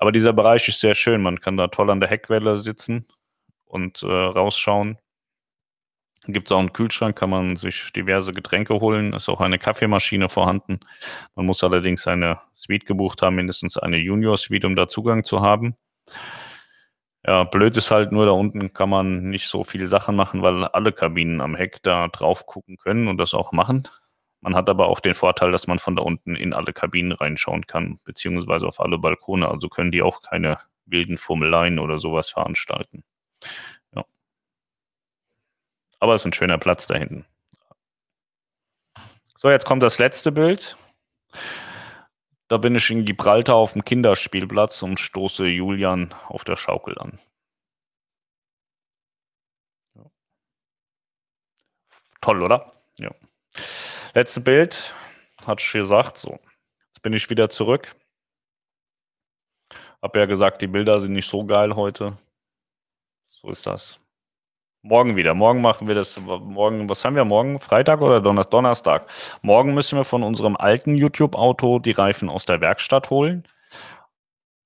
Aber 0.00 0.12
dieser 0.12 0.32
Bereich 0.32 0.68
ist 0.68 0.80
sehr 0.80 0.94
schön. 0.94 1.22
Man 1.22 1.40
kann 1.40 1.56
da 1.56 1.68
toll 1.68 1.90
an 1.90 2.00
der 2.00 2.08
Heckwelle 2.08 2.56
sitzen 2.56 3.06
und 3.64 4.02
äh, 4.02 4.06
rausschauen. 4.06 4.98
Gibt 6.26 6.48
es 6.48 6.52
auch 6.52 6.58
einen 6.58 6.72
Kühlschrank, 6.72 7.16
kann 7.16 7.30
man 7.30 7.56
sich 7.56 7.92
diverse 7.92 8.32
Getränke 8.32 8.74
holen. 8.80 9.12
Ist 9.12 9.28
auch 9.28 9.40
eine 9.40 9.58
Kaffeemaschine 9.58 10.28
vorhanden. 10.28 10.80
Man 11.34 11.46
muss 11.46 11.64
allerdings 11.64 12.06
eine 12.06 12.38
Suite 12.54 12.86
gebucht 12.86 13.22
haben, 13.22 13.36
mindestens 13.36 13.76
eine 13.76 13.96
Junior-Suite, 13.96 14.66
um 14.66 14.76
da 14.76 14.88
Zugang 14.88 15.24
zu 15.24 15.40
haben. 15.40 15.74
Ja, 17.26 17.44
blöd 17.44 17.76
ist 17.76 17.90
halt 17.90 18.12
nur, 18.12 18.26
da 18.26 18.32
unten 18.32 18.72
kann 18.72 18.90
man 18.90 19.30
nicht 19.30 19.48
so 19.48 19.64
viele 19.64 19.86
Sachen 19.86 20.16
machen, 20.16 20.42
weil 20.42 20.64
alle 20.64 20.92
Kabinen 20.92 21.40
am 21.40 21.56
Heck 21.56 21.82
da 21.82 22.08
drauf 22.08 22.46
gucken 22.46 22.76
können 22.76 23.08
und 23.08 23.18
das 23.18 23.34
auch 23.34 23.52
machen. 23.52 23.88
Man 24.40 24.54
hat 24.54 24.68
aber 24.68 24.86
auch 24.88 25.00
den 25.00 25.14
Vorteil, 25.14 25.50
dass 25.50 25.66
man 25.66 25.78
von 25.78 25.96
da 25.96 26.02
unten 26.02 26.36
in 26.36 26.52
alle 26.52 26.72
Kabinen 26.72 27.12
reinschauen 27.12 27.66
kann, 27.66 27.98
beziehungsweise 28.04 28.66
auf 28.66 28.80
alle 28.80 28.98
Balkone. 28.98 29.48
Also 29.48 29.68
können 29.68 29.90
die 29.90 30.02
auch 30.02 30.22
keine 30.22 30.58
wilden 30.86 31.18
Fummeleien 31.18 31.78
oder 31.78 31.98
sowas 31.98 32.30
veranstalten. 32.30 33.02
Ja. 33.94 34.04
Aber 35.98 36.14
es 36.14 36.22
ist 36.22 36.26
ein 36.26 36.32
schöner 36.32 36.58
Platz 36.58 36.86
da 36.86 36.94
hinten. 36.94 37.26
So, 39.36 39.50
jetzt 39.50 39.66
kommt 39.66 39.82
das 39.82 39.98
letzte 39.98 40.32
Bild. 40.32 40.76
Da 42.48 42.56
bin 42.56 42.74
ich 42.74 42.90
in 42.90 43.04
Gibraltar 43.04 43.56
auf 43.56 43.74
dem 43.74 43.84
Kinderspielplatz 43.84 44.82
und 44.82 44.98
stoße 44.98 45.46
Julian 45.46 46.14
auf 46.28 46.44
der 46.44 46.56
Schaukel 46.56 46.98
an. 46.98 47.18
Toll, 52.20 52.42
oder? 52.42 52.72
Ja. 52.98 53.10
Letzte 54.14 54.40
Bild, 54.40 54.94
hat 55.46 55.60
ich 55.60 55.72
gesagt. 55.72 56.16
So, 56.16 56.38
jetzt 56.88 57.02
bin 57.02 57.12
ich 57.12 57.28
wieder 57.30 57.50
zurück. 57.50 57.94
Hab 60.00 60.16
ja 60.16 60.26
gesagt, 60.26 60.62
die 60.62 60.66
Bilder 60.66 61.00
sind 61.00 61.12
nicht 61.12 61.28
so 61.28 61.44
geil 61.44 61.76
heute. 61.76 62.16
So 63.28 63.50
ist 63.50 63.66
das. 63.66 64.00
Morgen 64.82 65.16
wieder. 65.16 65.34
Morgen 65.34 65.60
machen 65.60 65.88
wir 65.88 65.94
das. 65.94 66.18
Morgen, 66.18 66.88
was 66.88 67.04
haben 67.04 67.16
wir 67.16 67.24
morgen? 67.24 67.60
Freitag 67.60 68.00
oder 68.00 68.20
Donnerstag? 68.20 69.10
Morgen 69.42 69.74
müssen 69.74 69.98
wir 69.98 70.04
von 70.04 70.22
unserem 70.22 70.56
alten 70.56 70.94
YouTube-Auto 70.94 71.78
die 71.80 71.90
Reifen 71.90 72.30
aus 72.30 72.46
der 72.46 72.60
Werkstatt 72.60 73.10
holen. 73.10 73.46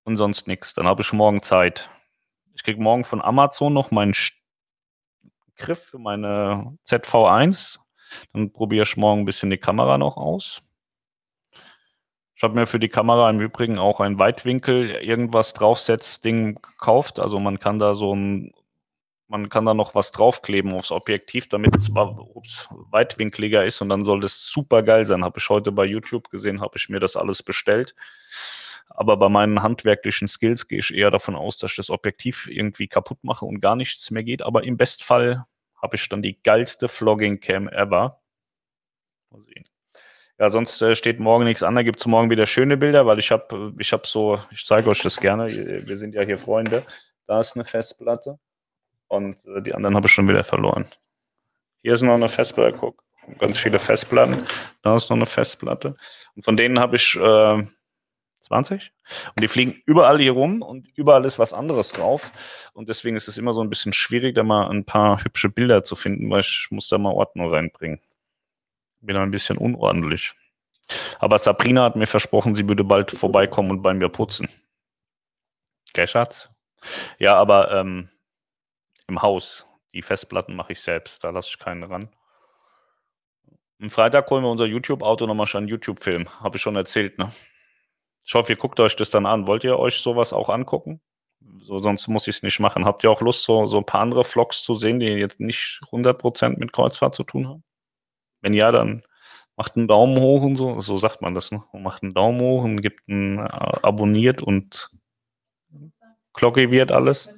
Und 0.05 0.17
sonst 0.17 0.47
nichts. 0.47 0.75
Dann 0.75 0.87
habe 0.87 1.03
ich 1.03 1.13
morgen 1.13 1.43
Zeit. 1.43 1.91
Ich 2.55 2.63
kriege 2.63 2.81
morgen 2.81 3.05
von 3.05 3.23
Amazon 3.23 3.73
noch 3.73 3.91
meinen 3.91 4.13
Griff 5.57 5.83
für 5.83 5.99
meine 5.99 6.77
ZV1. 6.87 7.82
Dann 8.33 8.53
probiere 8.53 8.85
ich 8.85 8.97
morgen 8.97 9.23
ein 9.23 9.25
bisschen 9.25 9.51
die 9.51 9.59
Kamera 9.59 9.99
noch 9.99 10.17
aus. 10.17 10.63
Ich 12.35 12.43
habe 12.43 12.55
mir 12.55 12.67
für 12.67 12.81
die 12.81 12.89
Kamera 12.89 13.31
im 13.31 13.41
Übrigen 13.41 13.79
auch 13.79 14.01
ein 14.01 14.19
Weitwinkel 14.19 14.91
irgendwas 14.91 15.55
draufsetzt-Ding 15.55 16.57
gekauft. 16.57 17.21
Also 17.21 17.39
man 17.39 17.61
kann 17.61 17.79
da 17.79 17.95
so 17.95 18.15
ein 18.15 18.53
man 19.33 19.49
kann 19.49 19.65
da 19.65 19.73
noch 19.73 19.95
was 19.95 20.13
draufkleben 20.13 20.75
aufs 20.75 20.93
Objektiv, 20.93 21.49
damit 21.49 21.75
es 21.75 21.89
weitwinkliger 21.95 23.65
ist 23.65 23.81
und 23.81 23.89
dann 23.89 24.05
soll 24.05 24.21
das 24.21 24.47
super 24.47 24.83
geil 24.83 25.07
sein. 25.07 25.25
Habe 25.25 25.39
ich 25.39 25.49
heute 25.49 25.73
bei 25.73 25.87
YouTube 25.87 26.29
gesehen, 26.29 26.61
habe 26.61 26.77
ich 26.77 26.91
mir 26.91 27.01
das 27.01 27.17
alles 27.17 27.43
bestellt. 27.43 27.95
Aber 28.91 29.17
bei 29.17 29.31
meinen 29.31 29.63
handwerklichen 29.63 30.29
Skills 30.29 30.69
gehe 30.69 30.81
ich 30.81 30.93
eher 30.93 31.11
davon 31.11 31.35
aus, 31.35 31.57
dass 31.57 31.71
ich 31.71 31.77
das 31.77 31.89
Objektiv 31.89 32.47
irgendwie 32.47 32.89
kaputt 32.89 33.25
mache 33.25 33.47
und 33.47 33.61
gar 33.61 33.75
nichts 33.75 34.11
mehr 34.11 34.23
geht. 34.23 34.43
Aber 34.43 34.65
im 34.65 34.77
Bestfall 34.77 35.47
habe 35.83 35.97
ich 35.97 36.09
dann 36.09 36.23
die 36.23 36.41
geilste 36.43 36.89
Vlogging-Cam 36.89 37.69
ever. 37.69 38.21
Mal 39.31 39.43
sehen. 39.43 39.65
Ja, 40.39 40.51
sonst 40.51 40.81
äh, 40.81 40.95
steht 40.95 41.21
morgen 41.21 41.45
nichts 41.45 41.63
an. 41.63 41.75
Da 41.75 41.83
gibt 41.83 41.99
es 41.99 42.07
morgen 42.07 42.31
wieder 42.31 42.47
schöne 42.47 42.77
Bilder, 42.77 43.07
weil 43.07 43.19
ich 43.19 43.31
habe 43.31 43.75
ich 43.79 43.93
hab 43.93 44.07
so, 44.07 44.39
ich 44.51 44.65
zeige 44.65 44.89
euch 44.89 45.03
das 45.03 45.21
gerne. 45.21 45.49
Wir 45.87 45.97
sind 45.97 46.15
ja 46.15 46.23
hier 46.23 46.39
Freunde. 46.39 46.85
Da 47.27 47.41
ist 47.41 47.55
eine 47.55 47.65
Festplatte 47.65 48.39
und 49.09 49.45
äh, 49.47 49.63
die 49.63 49.75
anderen 49.75 49.95
habe 49.95 50.07
ich 50.07 50.13
schon 50.13 50.29
wieder 50.29 50.45
verloren. 50.45 50.87
Hier 51.83 51.93
ist 51.93 52.03
noch 52.03 52.15
eine 52.15 52.29
Festplatte, 52.29 52.77
guck, 52.79 53.03
ganz 53.39 53.59
viele 53.59 53.79
Festplatten. 53.79 54.47
Da 54.83 54.97
ist 54.97 55.11
noch 55.11 55.17
eine 55.17 55.27
Festplatte. 55.27 55.97
Und 56.35 56.45
von 56.45 56.57
denen 56.57 56.79
habe 56.79 56.97
ich 56.97 57.15
äh, 57.17 57.63
20. 58.53 58.93
Und 59.35 59.41
die 59.43 59.49
fliegen 59.49 59.83
überall 59.87 60.19
hier 60.19 60.33
rum 60.33 60.61
und 60.61 60.87
überall 60.95 61.25
ist 61.25 61.39
was 61.39 61.55
anderes 61.55 61.93
drauf. 61.93 62.31
Und 62.75 62.91
deswegen 62.91 63.17
ist 63.17 63.29
es 63.29 63.39
immer 63.39 63.55
so 63.55 63.63
ein 63.63 63.71
bisschen 63.71 63.95
schwierig, 63.95 64.35
da 64.35 64.43
mal 64.43 64.69
ein 64.69 64.85
paar 64.85 65.25
hübsche 65.25 65.49
Bilder 65.49 65.83
zu 65.83 65.97
finden, 65.97 66.31
weil 66.31 66.41
ich 66.41 66.69
muss 66.71 66.89
da 66.89 66.99
mal 66.99 67.13
Ordnung 67.13 67.49
reinbringen. 67.49 68.01
Bin 69.01 69.17
ein 69.17 69.31
bisschen 69.31 69.57
unordentlich. 69.57 70.35
Aber 71.19 71.39
Sabrina 71.39 71.85
hat 71.85 71.97
mir 71.97 72.07
versprochen, 72.07 72.55
sie 72.55 72.69
würde 72.69 72.85
bald 72.85 73.11
vorbeikommen 73.11 73.71
und 73.71 73.83
bei 73.83 73.95
mir 73.95 74.11
putzen. 74.11 74.49
Gell, 75.95 76.07
Schatz? 76.07 76.51
Ja, 77.19 77.37
aber 77.37 77.73
ähm, 77.73 78.09
im 79.09 79.23
Haus. 79.23 79.67
Die 79.95 80.03
Festplatten 80.03 80.57
mache 80.57 80.73
ich 80.73 80.81
selbst, 80.81 81.23
da 81.23 81.31
lasse 81.31 81.49
ich 81.51 81.59
keinen 81.59 81.85
ran. 81.85 82.09
Am 83.81 83.91
Freitag 83.91 84.31
holen 84.31 84.45
wir 84.45 84.51
unser 84.51 84.65
YouTube-Auto 84.65 85.27
nochmal 85.27 85.47
schon 85.47 85.61
einen 85.61 85.69
YouTube-Film. 85.69 86.29
Habe 86.41 86.57
ich 86.57 86.63
schon 86.63 86.77
erzählt, 86.77 87.19
ne? 87.19 87.33
Ich 88.25 88.35
hoffe, 88.35 88.53
ihr 88.53 88.57
guckt 88.59 88.79
euch 88.81 88.97
das 88.97 89.11
dann 89.11 89.27
an. 89.27 89.47
Wollt 89.47 89.65
ihr 89.65 89.79
euch 89.79 89.97
sowas 90.01 90.33
auch 90.33 90.49
angucken? 90.49 91.01
So, 91.61 91.79
sonst 91.79 92.09
muss 92.09 92.29
ich 92.29 92.37
es 92.37 92.43
nicht 92.43 92.61
machen. 92.61 92.85
Habt 92.85 93.05
ihr 93.05 93.11
auch 93.11 93.21
Lust, 93.21 93.43
so, 93.43 93.67
so 93.67 93.79
ein 93.79 93.87
paar 93.87 94.01
andere 94.01 94.25
Vlogs 94.25 94.63
zu 94.63 94.75
sehen, 94.75 95.01
die 95.01 95.07
jetzt 95.07 95.41
nicht 95.41 95.81
100% 95.91 96.59
mit 96.59 96.73
Kreuzfahrt 96.73 97.15
zu 97.15 97.25
tun 97.25 97.49
haben? 97.49 97.65
Wenn 98.41 98.55
ja, 98.55 98.71
dann 98.73 99.03
macht 99.57 99.77
einen 99.77 99.89
Daumen 99.89 100.21
hoch 100.21 100.43
und 100.43 100.57
so. 100.57 100.81
So 100.81 100.97
sagt 100.97 101.23
man 101.23 101.35
das, 101.35 101.53
ne? 101.53 101.63
Macht 101.73 102.03
einen 102.03 102.15
Daumen 102.15 102.41
hoch 102.41 102.65
und 102.65 102.81
gibt 102.81 103.09
einen 103.09 103.39
äh, 103.39 103.43
abonniert 103.43 104.43
und 104.43 104.91
Glocke 106.35 106.71
wird 106.71 106.93
alles. 106.93 107.29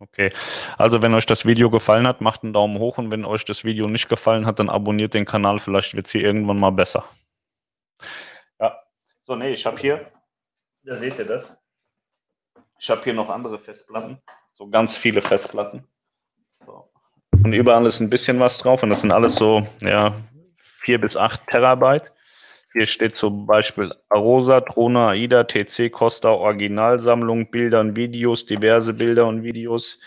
Okay, 0.00 0.32
also 0.76 1.02
wenn 1.02 1.12
euch 1.14 1.26
das 1.26 1.44
Video 1.44 1.70
gefallen 1.70 2.06
hat, 2.06 2.20
macht 2.20 2.44
einen 2.44 2.52
Daumen 2.52 2.78
hoch 2.78 2.98
und 2.98 3.10
wenn 3.10 3.24
euch 3.24 3.44
das 3.44 3.64
Video 3.64 3.88
nicht 3.88 4.08
gefallen 4.08 4.46
hat, 4.46 4.60
dann 4.60 4.70
abonniert 4.70 5.12
den 5.12 5.24
Kanal, 5.24 5.58
vielleicht 5.58 5.94
wird 5.94 6.06
es 6.06 6.12
hier 6.12 6.22
irgendwann 6.22 6.58
mal 6.58 6.70
besser. 6.70 7.04
Ja, 8.60 8.80
so, 9.22 9.34
nee, 9.34 9.50
ich 9.50 9.66
habe 9.66 9.76
hier, 9.78 10.12
da 10.84 10.94
seht 10.94 11.18
ihr 11.18 11.24
das. 11.24 11.56
Ich 12.78 12.88
habe 12.90 13.02
hier 13.02 13.14
noch 13.14 13.28
andere 13.28 13.58
Festplatten, 13.58 14.22
so 14.52 14.68
ganz 14.68 14.96
viele 14.96 15.20
Festplatten. 15.20 15.84
Und 17.44 17.52
überall 17.52 17.84
ist 17.86 17.98
ein 17.98 18.10
bisschen 18.10 18.38
was 18.38 18.58
drauf 18.58 18.84
und 18.84 18.90
das 18.90 19.00
sind 19.00 19.10
alles 19.10 19.34
so, 19.34 19.66
ja, 19.80 20.14
4 20.58 21.00
bis 21.00 21.16
8 21.16 21.44
Terabyte. 21.48 22.12
Hier 22.72 22.86
steht 22.86 23.16
zum 23.16 23.46
Beispiel 23.46 23.94
Arosa, 24.08 24.60
Trona, 24.60 25.10
AIDA, 25.10 25.44
TC, 25.44 25.90
Costa, 25.90 26.30
Originalsammlung, 26.30 27.50
Bilder 27.50 27.80
und 27.80 27.96
Videos, 27.96 28.44
diverse 28.44 28.92
Bilder 28.92 29.26
und 29.26 29.42
Videos. 29.42 29.98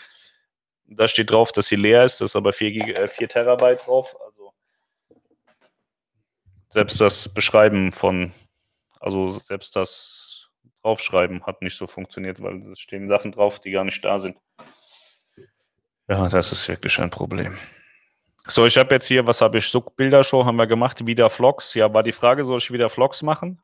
Da 0.85 1.07
steht 1.07 1.31
drauf, 1.31 1.51
dass 1.51 1.67
sie 1.67 1.75
leer 1.75 2.05
ist, 2.05 2.21
da 2.21 2.25
ist 2.25 2.35
aber 2.35 2.53
4, 2.53 2.99
äh, 2.99 3.07
4 3.07 3.27
Terabyte 3.27 3.85
drauf. 3.85 4.15
Also 4.25 4.53
selbst 6.69 7.01
das 7.01 7.29
Beschreiben 7.29 7.91
von, 7.91 8.31
also 8.99 9.31
selbst 9.31 9.75
das 9.75 10.49
Draufschreiben 10.83 11.45
hat 11.45 11.61
nicht 11.61 11.77
so 11.77 11.87
funktioniert, 11.87 12.41
weil 12.41 12.61
es 12.71 12.79
stehen 12.79 13.07
Sachen 13.07 13.31
drauf, 13.31 13.59
die 13.59 13.71
gar 13.71 13.83
nicht 13.83 14.03
da 14.03 14.19
sind. 14.19 14.37
Ja, 16.07 16.27
das 16.27 16.51
ist 16.51 16.67
wirklich 16.67 16.99
ein 16.99 17.09
Problem. 17.09 17.57
So, 18.47 18.65
ich 18.65 18.77
habe 18.77 18.95
jetzt 18.95 19.07
hier, 19.07 19.27
was 19.27 19.41
habe 19.41 19.59
ich? 19.59 19.67
So 19.67 19.81
Bildershow 19.81 20.45
haben 20.45 20.55
wir 20.55 20.67
gemacht, 20.67 21.05
wieder 21.05 21.29
Vlogs. 21.29 21.73
Ja, 21.75 21.93
war 21.93 22.03
die 22.03 22.11
Frage, 22.11 22.43
soll 22.43 22.57
ich 22.57 22.71
wieder 22.71 22.89
Vlogs 22.89 23.21
machen? 23.21 23.61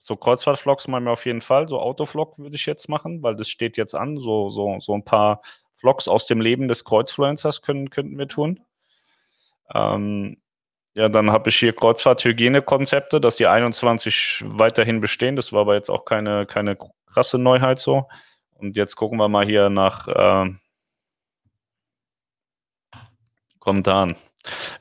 So 0.00 0.16
Kreuzfahrt-Vlogs 0.16 0.88
machen 0.88 1.04
wir 1.04 1.12
auf 1.12 1.24
jeden 1.26 1.40
Fall. 1.40 1.68
So 1.68 1.80
Autovlog 1.80 2.38
würde 2.38 2.56
ich 2.56 2.66
jetzt 2.66 2.88
machen, 2.88 3.22
weil 3.22 3.36
das 3.36 3.48
steht 3.48 3.76
jetzt 3.76 3.94
an. 3.94 4.16
So, 4.18 4.50
so, 4.50 4.78
so 4.80 4.94
ein 4.94 5.04
paar 5.04 5.40
Vlogs 5.76 6.08
aus 6.08 6.26
dem 6.26 6.40
Leben 6.40 6.68
des 6.68 6.84
Kreuzfluencers 6.84 7.62
können, 7.62 7.90
könnten 7.90 8.18
wir 8.18 8.28
tun. 8.28 8.60
Ähm, 9.74 10.38
ja, 10.94 11.08
dann 11.08 11.30
habe 11.30 11.48
ich 11.50 11.56
hier 11.56 11.74
Kreuzfahrt-Hygienekonzepte, 11.74 13.20
dass 13.20 13.36
die 13.36 13.46
21 13.46 14.44
weiterhin 14.46 15.00
bestehen. 15.00 15.36
Das 15.36 15.52
war 15.52 15.62
aber 15.62 15.74
jetzt 15.74 15.90
auch 15.90 16.04
keine, 16.04 16.46
keine 16.46 16.76
krasse 17.06 17.38
Neuheit 17.38 17.78
so. 17.78 18.06
Und 18.52 18.76
jetzt 18.76 18.96
gucken 18.96 19.18
wir 19.18 19.28
mal 19.28 19.44
hier 19.44 19.70
nach. 19.70 20.08
Äh, 20.08 20.50
Kommt 23.64 23.88
an. 23.88 24.14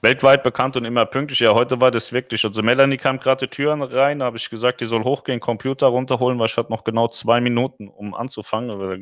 Weltweit 0.01 0.43
bekannt 0.43 0.75
und 0.75 0.83
immer 0.83 1.05
pünktlich. 1.05 1.39
Ja, 1.39 1.53
heute 1.53 1.79
war 1.79 1.89
das 1.89 2.11
wirklich. 2.11 2.43
Also 2.43 2.61
Melanie 2.61 2.97
kam 2.97 3.17
gerade 3.17 3.47
die 3.47 3.49
Türen 3.49 3.81
rein, 3.81 4.19
da 4.19 4.25
habe 4.25 4.35
ich 4.35 4.49
gesagt, 4.49 4.81
die 4.81 4.85
soll 4.85 5.05
hochgehen, 5.05 5.39
Computer 5.39 5.87
runterholen, 5.87 6.37
weil 6.37 6.47
ich 6.47 6.57
hatte 6.57 6.69
noch 6.69 6.83
genau 6.83 7.07
zwei 7.07 7.39
Minuten, 7.39 7.87
um 7.87 8.13
anzufangen. 8.13 9.01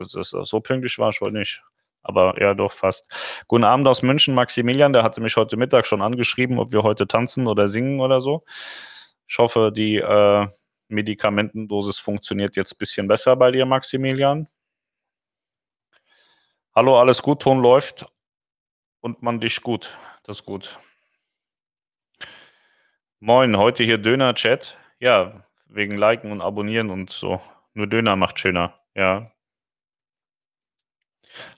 So 0.00 0.60
pünktlich 0.60 0.98
war 0.98 1.10
ich 1.10 1.20
heute 1.20 1.38
nicht. 1.38 1.62
Aber 2.02 2.42
ja, 2.42 2.54
doch 2.54 2.72
fast. 2.72 3.44
Guten 3.46 3.62
Abend 3.62 3.86
aus 3.86 4.02
München, 4.02 4.34
Maximilian, 4.34 4.92
der 4.92 5.04
hatte 5.04 5.20
mich 5.20 5.36
heute 5.36 5.56
Mittag 5.56 5.86
schon 5.86 6.02
angeschrieben, 6.02 6.58
ob 6.58 6.72
wir 6.72 6.82
heute 6.82 7.06
tanzen 7.06 7.46
oder 7.46 7.68
singen 7.68 8.00
oder 8.00 8.20
so. 8.20 8.42
Ich 9.28 9.38
hoffe, 9.38 9.70
die 9.72 9.98
äh, 9.98 10.48
Medikamentendosis 10.88 12.00
funktioniert 12.00 12.56
jetzt 12.56 12.72
ein 12.74 12.78
bisschen 12.78 13.06
besser 13.06 13.36
bei 13.36 13.52
dir, 13.52 13.64
Maximilian. 13.64 14.48
Hallo, 16.74 16.98
alles 16.98 17.22
gut, 17.22 17.42
Ton 17.42 17.62
läuft 17.62 18.06
und 19.00 19.22
man 19.22 19.40
dich 19.40 19.62
gut. 19.62 19.96
Das 20.24 20.38
ist 20.38 20.46
gut. 20.46 20.78
Moin, 23.18 23.56
heute 23.56 23.84
hier 23.84 23.98
Döner-Chat. 23.98 24.76
Ja, 24.98 25.44
wegen 25.66 25.96
Liken 25.96 26.32
und 26.32 26.40
Abonnieren 26.40 26.90
und 26.90 27.10
so. 27.10 27.40
Nur 27.74 27.86
Döner 27.86 28.16
macht 28.16 28.38
schöner. 28.38 28.80
Ja. 28.94 29.30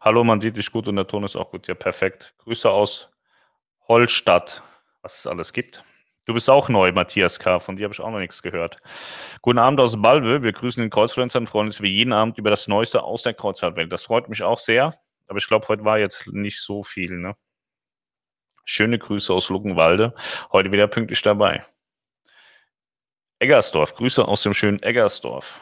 Hallo, 0.00 0.24
man 0.24 0.40
sieht 0.40 0.56
dich 0.56 0.70
gut 0.70 0.88
und 0.88 0.96
der 0.96 1.06
Ton 1.06 1.24
ist 1.24 1.36
auch 1.36 1.50
gut. 1.50 1.66
Ja, 1.68 1.74
perfekt. 1.74 2.34
Grüße 2.38 2.70
aus 2.70 3.10
Holstadt, 3.88 4.62
was 5.00 5.20
es 5.20 5.26
alles 5.26 5.52
gibt. 5.52 5.82
Du 6.24 6.34
bist 6.34 6.48
auch 6.48 6.68
neu, 6.68 6.92
Matthias 6.92 7.40
K. 7.40 7.58
Von 7.58 7.76
dir 7.76 7.84
habe 7.84 7.94
ich 7.94 8.00
auch 8.00 8.10
noch 8.10 8.20
nichts 8.20 8.42
gehört. 8.42 8.76
Guten 9.40 9.58
Abend 9.58 9.80
aus 9.80 10.00
Balve. 10.00 10.42
Wir 10.42 10.52
grüßen 10.52 10.80
den 10.80 10.90
Kreuzfluencer 10.90 11.40
und 11.40 11.48
freuen 11.48 11.66
uns 11.66 11.80
wie 11.80 11.90
jeden 11.90 12.12
Abend 12.12 12.38
über 12.38 12.50
das 12.50 12.68
Neueste 12.68 13.02
aus 13.02 13.22
der 13.22 13.34
Kreuzfahrtwelt. 13.34 13.90
Das 13.90 14.04
freut 14.04 14.28
mich 14.28 14.42
auch 14.42 14.58
sehr. 14.58 14.94
Aber 15.26 15.38
ich 15.38 15.46
glaube, 15.46 15.68
heute 15.68 15.84
war 15.84 15.98
jetzt 15.98 16.26
nicht 16.28 16.60
so 16.60 16.82
viel. 16.82 17.18
Ne? 17.18 17.36
Schöne 18.64 18.98
Grüße 18.98 19.32
aus 19.32 19.48
Luckenwalde. 19.48 20.14
Heute 20.52 20.72
wieder 20.72 20.86
pünktlich 20.86 21.22
dabei. 21.22 21.64
Eggersdorf. 23.38 23.94
Grüße 23.94 24.26
aus 24.26 24.42
dem 24.42 24.54
schönen 24.54 24.82
Eggersdorf. 24.82 25.60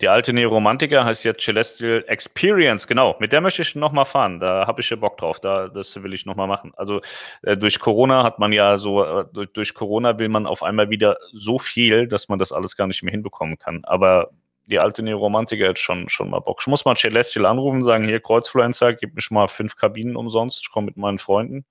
Die 0.00 0.08
alte 0.08 0.32
Neoromantiker 0.32 1.04
heißt 1.04 1.24
jetzt 1.24 1.42
Celestial 1.42 2.04
Experience, 2.08 2.86
genau. 2.86 3.16
Mit 3.20 3.32
der 3.32 3.40
möchte 3.40 3.62
ich 3.62 3.74
nochmal 3.74 4.04
fahren. 4.04 4.40
Da 4.40 4.66
habe 4.66 4.80
ich 4.80 4.90
ja 4.90 4.96
Bock 4.96 5.16
drauf. 5.16 5.40
Da, 5.40 5.68
das 5.68 6.02
will 6.02 6.12
ich 6.12 6.26
nochmal 6.26 6.48
machen. 6.48 6.72
Also 6.76 7.00
äh, 7.42 7.56
durch 7.56 7.78
Corona 7.78 8.22
hat 8.24 8.38
man 8.38 8.52
ja 8.52 8.76
so, 8.76 9.04
äh, 9.04 9.24
durch, 9.32 9.52
durch, 9.52 9.74
Corona 9.74 10.18
will 10.18 10.28
man 10.28 10.46
auf 10.46 10.62
einmal 10.62 10.90
wieder 10.90 11.16
so 11.32 11.58
viel, 11.58 12.08
dass 12.08 12.28
man 12.28 12.38
das 12.38 12.52
alles 12.52 12.76
gar 12.76 12.86
nicht 12.86 13.02
mehr 13.02 13.12
hinbekommen 13.12 13.58
kann. 13.58 13.84
Aber 13.84 14.30
die 14.66 14.78
alte 14.78 15.02
Neoromantiker 15.02 15.68
hat 15.68 15.78
schon, 15.78 16.08
schon 16.08 16.30
mal 16.30 16.40
Bock. 16.40 16.58
Ich 16.60 16.66
muss 16.66 16.84
mal 16.84 16.96
Celestial 16.96 17.46
anrufen, 17.46 17.82
sagen, 17.82 18.04
hier 18.04 18.20
Kreuzfluencer, 18.20 18.94
gib 18.94 19.14
mich 19.14 19.30
mal 19.30 19.48
fünf 19.48 19.76
Kabinen 19.76 20.16
umsonst. 20.16 20.60
Ich 20.62 20.70
komme 20.70 20.86
mit 20.86 20.96
meinen 20.96 21.18
Freunden. 21.18 21.64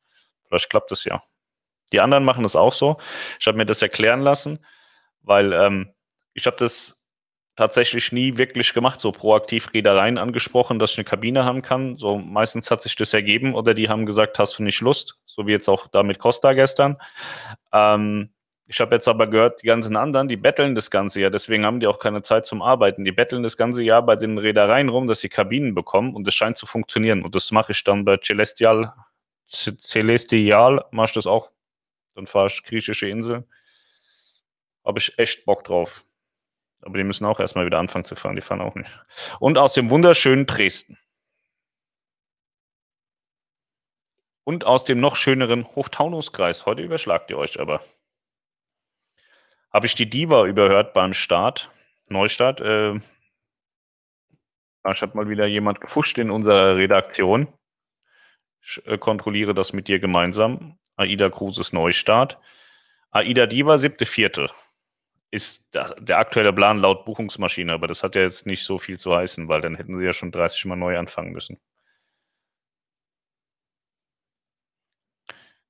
Vielleicht 0.47 0.69
klappt 0.69 0.91
das 0.91 1.03
ja. 1.03 1.21
Die 1.91 1.99
anderen 1.99 2.23
machen 2.23 2.43
das 2.43 2.55
auch 2.55 2.73
so. 2.73 2.97
Ich 3.39 3.47
habe 3.47 3.57
mir 3.57 3.65
das 3.65 3.81
erklären 3.81 4.21
lassen, 4.21 4.59
weil 5.21 5.53
ähm, 5.53 5.93
ich 6.33 6.45
habe 6.47 6.57
das 6.57 6.99
tatsächlich 7.55 8.11
nie 8.11 8.37
wirklich 8.37 8.73
gemacht, 8.73 8.99
so 8.99 9.11
proaktiv 9.11 9.73
Reedereien 9.73 10.17
angesprochen, 10.17 10.77
dass 10.77 10.91
ich 10.91 10.97
eine 10.97 11.05
Kabine 11.05 11.45
haben 11.45 11.61
kann. 11.61 11.95
So 11.95 12.17
meistens 12.17 12.69
hat 12.69 12.81
sich 12.81 12.95
das 12.95 13.13
ergeben 13.13 13.55
oder 13.55 13.73
die 13.73 13.87
haben 13.87 14.05
gesagt, 14.05 14.39
hast 14.39 14.59
du 14.59 14.63
nicht 14.63 14.81
Lust, 14.81 15.17
so 15.25 15.47
wie 15.47 15.51
jetzt 15.51 15.69
auch 15.69 15.87
da 15.87 16.03
mit 16.03 16.19
Costa 16.19 16.53
gestern. 16.53 16.97
Ähm, 17.71 18.34
ich 18.67 18.79
habe 18.79 18.95
jetzt 18.95 19.07
aber 19.07 19.27
gehört, 19.27 19.61
die 19.61 19.67
ganzen 19.67 19.95
anderen, 19.95 20.27
die 20.27 20.37
betteln 20.37 20.73
das 20.73 20.89
ganze 20.89 21.21
Jahr, 21.21 21.29
deswegen 21.29 21.65
haben 21.65 21.79
die 21.79 21.87
auch 21.87 21.99
keine 21.99 22.23
Zeit 22.23 22.47
zum 22.47 22.63
Arbeiten. 22.63 23.05
Die 23.05 23.11
betteln 23.11 23.43
das 23.43 23.57
ganze 23.57 23.83
Jahr 23.83 24.03
bei 24.03 24.15
den 24.15 24.39
Reedereien 24.39 24.89
rum, 24.89 25.07
dass 25.07 25.19
sie 25.19 25.29
Kabinen 25.29 25.75
bekommen 25.75 26.15
und 26.15 26.25
das 26.25 26.33
scheint 26.33 26.57
zu 26.57 26.65
funktionieren. 26.65 27.23
Und 27.23 27.35
das 27.35 27.51
mache 27.51 27.73
ich 27.73 27.83
dann 27.83 28.05
bei 28.05 28.17
Celestial, 28.17 28.93
Celestial 29.47 30.83
mache 30.89 31.07
ich 31.07 31.13
das 31.13 31.27
auch. 31.27 31.51
Dann 32.15 32.25
fahre 32.25 32.47
ich 32.47 32.63
griechische 32.63 33.07
Inseln. 33.07 33.45
Habe 34.83 34.99
ich 34.99 35.17
echt 35.19 35.45
Bock 35.45 35.63
drauf. 35.63 36.05
Aber 36.81 36.97
die 36.97 37.03
müssen 37.03 37.25
auch 37.25 37.39
erstmal 37.39 37.65
wieder 37.65 37.79
anfangen 37.79 38.05
zu 38.05 38.15
fahren. 38.15 38.35
Die 38.35 38.41
fahren 38.41 38.61
auch 38.61 38.75
nicht. 38.75 38.89
Und 39.39 39.57
aus 39.57 39.73
dem 39.73 39.89
wunderschönen 39.89 40.45
Dresden. 40.45 40.97
Und 44.43 44.63
aus 44.65 44.83
dem 44.85 44.99
noch 44.99 45.15
schöneren 45.15 45.65
Hochtaunuskreis. 45.65 46.65
Heute 46.65 46.83
überschlagt 46.83 47.29
ihr 47.29 47.37
euch 47.37 47.59
aber. 47.59 47.81
Habe 49.75 49.87
ich 49.87 49.95
die 49.95 50.09
Diva 50.09 50.45
überhört 50.45 50.93
beim 50.93 51.13
Start, 51.13 51.69
Neustart. 52.07 52.61
Äh, 52.61 52.97
da 54.83 54.93
hat 54.93 55.15
mal 55.15 55.27
wieder 55.27 55.47
jemand 55.47 55.81
gefuscht 55.81 56.17
in 56.17 56.31
unserer 56.31 56.77
Redaktion. 56.77 57.49
Ich 58.61 58.87
äh, 58.87 58.97
kontrolliere 58.97 59.53
das 59.53 59.73
mit 59.73 59.89
dir 59.89 59.99
gemeinsam. 59.99 60.79
AIDA 60.95 61.29
Cruises 61.29 61.73
Neustart. 61.73 62.39
AIDA 63.11 63.47
Diva, 63.47 63.77
siebte, 63.77 64.05
vierte 64.05 64.49
ist 65.29 65.67
der 65.73 66.19
aktuelle 66.19 66.53
Plan 66.53 66.79
laut 66.79 67.03
Buchungsmaschine, 67.03 67.73
aber 67.73 67.87
das 67.87 68.01
hat 68.01 68.15
ja 68.15 68.21
jetzt 68.21 68.45
nicht 68.45 68.63
so 68.63 68.77
viel 68.77 68.97
zu 68.97 69.13
heißen, 69.13 69.49
weil 69.49 69.59
dann 69.59 69.75
hätten 69.75 69.99
sie 69.99 70.05
ja 70.05 70.13
schon 70.13 70.31
30 70.31 70.63
Mal 70.63 70.77
neu 70.77 70.97
anfangen 70.97 71.33
müssen. 71.33 71.59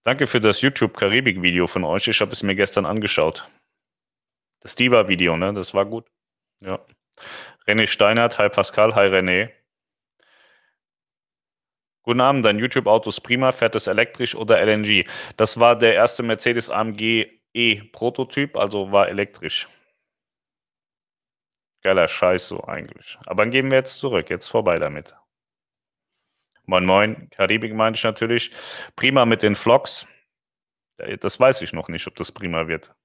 Danke 0.03 0.27
für 0.27 0.39
das 0.39 0.61
YouTube-Karibik-Video 0.61 1.65
von 1.65 1.83
euch. 1.83 2.07
Ich 2.07 2.21
habe 2.21 2.33
es 2.33 2.43
mir 2.43 2.53
gestern 2.53 2.85
angeschaut. 2.85 3.47
Das 4.65 4.73
Diva-Video, 4.73 5.37
ne? 5.37 5.53
Das 5.53 5.75
war 5.75 5.85
gut. 5.85 6.07
Ja. 6.59 6.83
René 7.67 7.85
Steinert, 7.85 8.39
hi 8.39 8.49
Pascal, 8.49 8.95
hi 8.95 9.09
René. 9.09 9.51
Guten 12.01 12.19
Abend, 12.19 12.43
dein 12.43 12.57
YouTube-Auto 12.57 13.11
ist 13.11 13.21
prima. 13.21 13.51
Fährt 13.51 13.75
es 13.75 13.85
elektrisch 13.85 14.33
oder 14.33 14.59
LNG? 14.59 15.05
Das 15.37 15.59
war 15.59 15.77
der 15.77 15.93
erste 15.93 16.23
Mercedes 16.23 16.71
AMG 16.71 17.27
E-Prototyp, 17.53 18.57
also 18.57 18.91
war 18.91 19.07
elektrisch. 19.07 19.67
Geiler 21.83 22.07
Scheiß 22.07 22.47
so 22.47 22.63
eigentlich. 22.63 23.19
Aber 23.27 23.43
dann 23.43 23.51
gehen 23.51 23.69
wir 23.69 23.77
jetzt 23.77 23.99
zurück. 23.99 24.31
Jetzt 24.31 24.47
vorbei 24.47 24.79
damit. 24.79 25.15
Moin 26.63 26.85
Moin, 26.85 27.29
Karibik 27.29 27.75
meinte 27.75 27.99
ich 27.99 28.03
natürlich. 28.03 28.49
Prima 28.95 29.27
mit 29.27 29.43
den 29.43 29.53
Vlogs. 29.53 30.07
Das 31.19 31.39
weiß 31.39 31.61
ich 31.61 31.71
noch 31.71 31.87
nicht, 31.87 32.07
ob 32.07 32.15
das 32.15 32.31
prima 32.31 32.67
wird. 32.67 32.95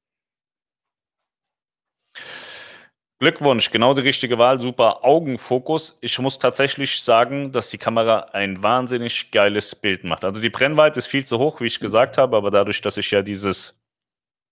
Glückwunsch, 3.20 3.70
genau 3.70 3.92
die 3.92 4.00
richtige 4.00 4.38
Wahl, 4.38 4.58
super 4.58 5.04
Augenfokus. 5.04 5.98
Ich 6.00 6.18
muss 6.18 6.38
tatsächlich 6.38 7.02
sagen, 7.02 7.52
dass 7.52 7.68
die 7.68 7.76
Kamera 7.76 8.30
ein 8.32 8.62
wahnsinnig 8.62 9.30
geiles 9.30 9.74
Bild 9.74 10.04
macht. 10.04 10.24
Also 10.24 10.40
die 10.40 10.48
Brennweite 10.48 10.98
ist 10.98 11.06
viel 11.06 11.26
zu 11.26 11.38
hoch, 11.38 11.60
wie 11.60 11.66
ich 11.66 11.80
gesagt 11.80 12.16
habe, 12.16 12.34
aber 12.34 12.50
dadurch, 12.50 12.80
dass 12.80 12.96
ich 12.96 13.10
ja 13.10 13.20
dieses 13.20 13.78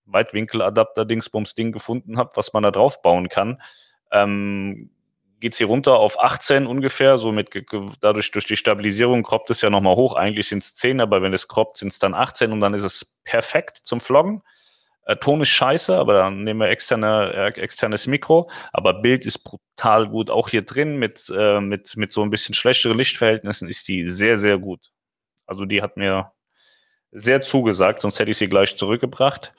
Weitwinkeladapter-Dingsbums-Ding 0.05 1.71
gefunden 1.71 2.17
habe, 2.17 2.29
was 2.35 2.53
man 2.53 2.61
da 2.61 2.69
drauf 2.69 3.01
bauen 3.01 3.27
kann, 3.27 3.59
ähm, 4.11 4.91
geht 5.39 5.55
sie 5.55 5.63
runter 5.63 5.97
auf 5.97 6.19
18 6.19 6.67
ungefähr, 6.67 7.17
so 7.17 7.31
mit 7.31 7.49
dadurch 8.01 8.29
durch 8.31 8.45
die 8.45 8.57
Stabilisierung 8.57 9.23
kroppt 9.23 9.49
es 9.49 9.61
ja 9.61 9.69
nochmal 9.69 9.95
hoch. 9.95 10.13
Eigentlich 10.13 10.47
sind 10.47 10.63
es 10.63 10.75
10, 10.75 11.01
aber 11.01 11.21
wenn 11.21 11.33
es 11.33 11.47
kroppt, 11.47 11.77
sind 11.77 11.91
es 11.91 11.99
dann 11.99 12.13
18 12.13 12.51
und 12.51 12.59
dann 12.59 12.73
ist 12.73 12.83
es 12.83 13.15
perfekt 13.23 13.77
zum 13.77 13.99
Vloggen. 13.99 14.43
Äh, 15.03 15.15
Ton 15.17 15.41
ist 15.41 15.49
scheiße, 15.49 15.97
aber 15.97 16.13
dann 16.13 16.43
nehmen 16.43 16.59
wir 16.59 16.69
externe, 16.69 17.33
äh, 17.33 17.59
externes 17.59 18.07
Mikro. 18.07 18.49
Aber 18.73 18.93
Bild 18.93 19.25
ist 19.25 19.39
brutal 19.39 20.07
gut. 20.07 20.29
Auch 20.29 20.49
hier 20.49 20.63
drin 20.63 20.97
mit, 20.97 21.31
äh, 21.35 21.59
mit, 21.61 21.95
mit 21.97 22.11
so 22.11 22.23
ein 22.23 22.29
bisschen 22.29 22.55
schlechteren 22.55 22.97
Lichtverhältnissen 22.97 23.67
ist 23.69 23.87
die 23.87 24.05
sehr, 24.07 24.37
sehr 24.37 24.57
gut. 24.57 24.91
Also 25.45 25.65
die 25.65 25.81
hat 25.81 25.97
mir 25.97 26.31
sehr 27.11 27.41
zugesagt, 27.41 28.01
sonst 28.01 28.19
hätte 28.19 28.31
ich 28.31 28.37
sie 28.37 28.49
gleich 28.49 28.77
zurückgebracht. 28.77 29.53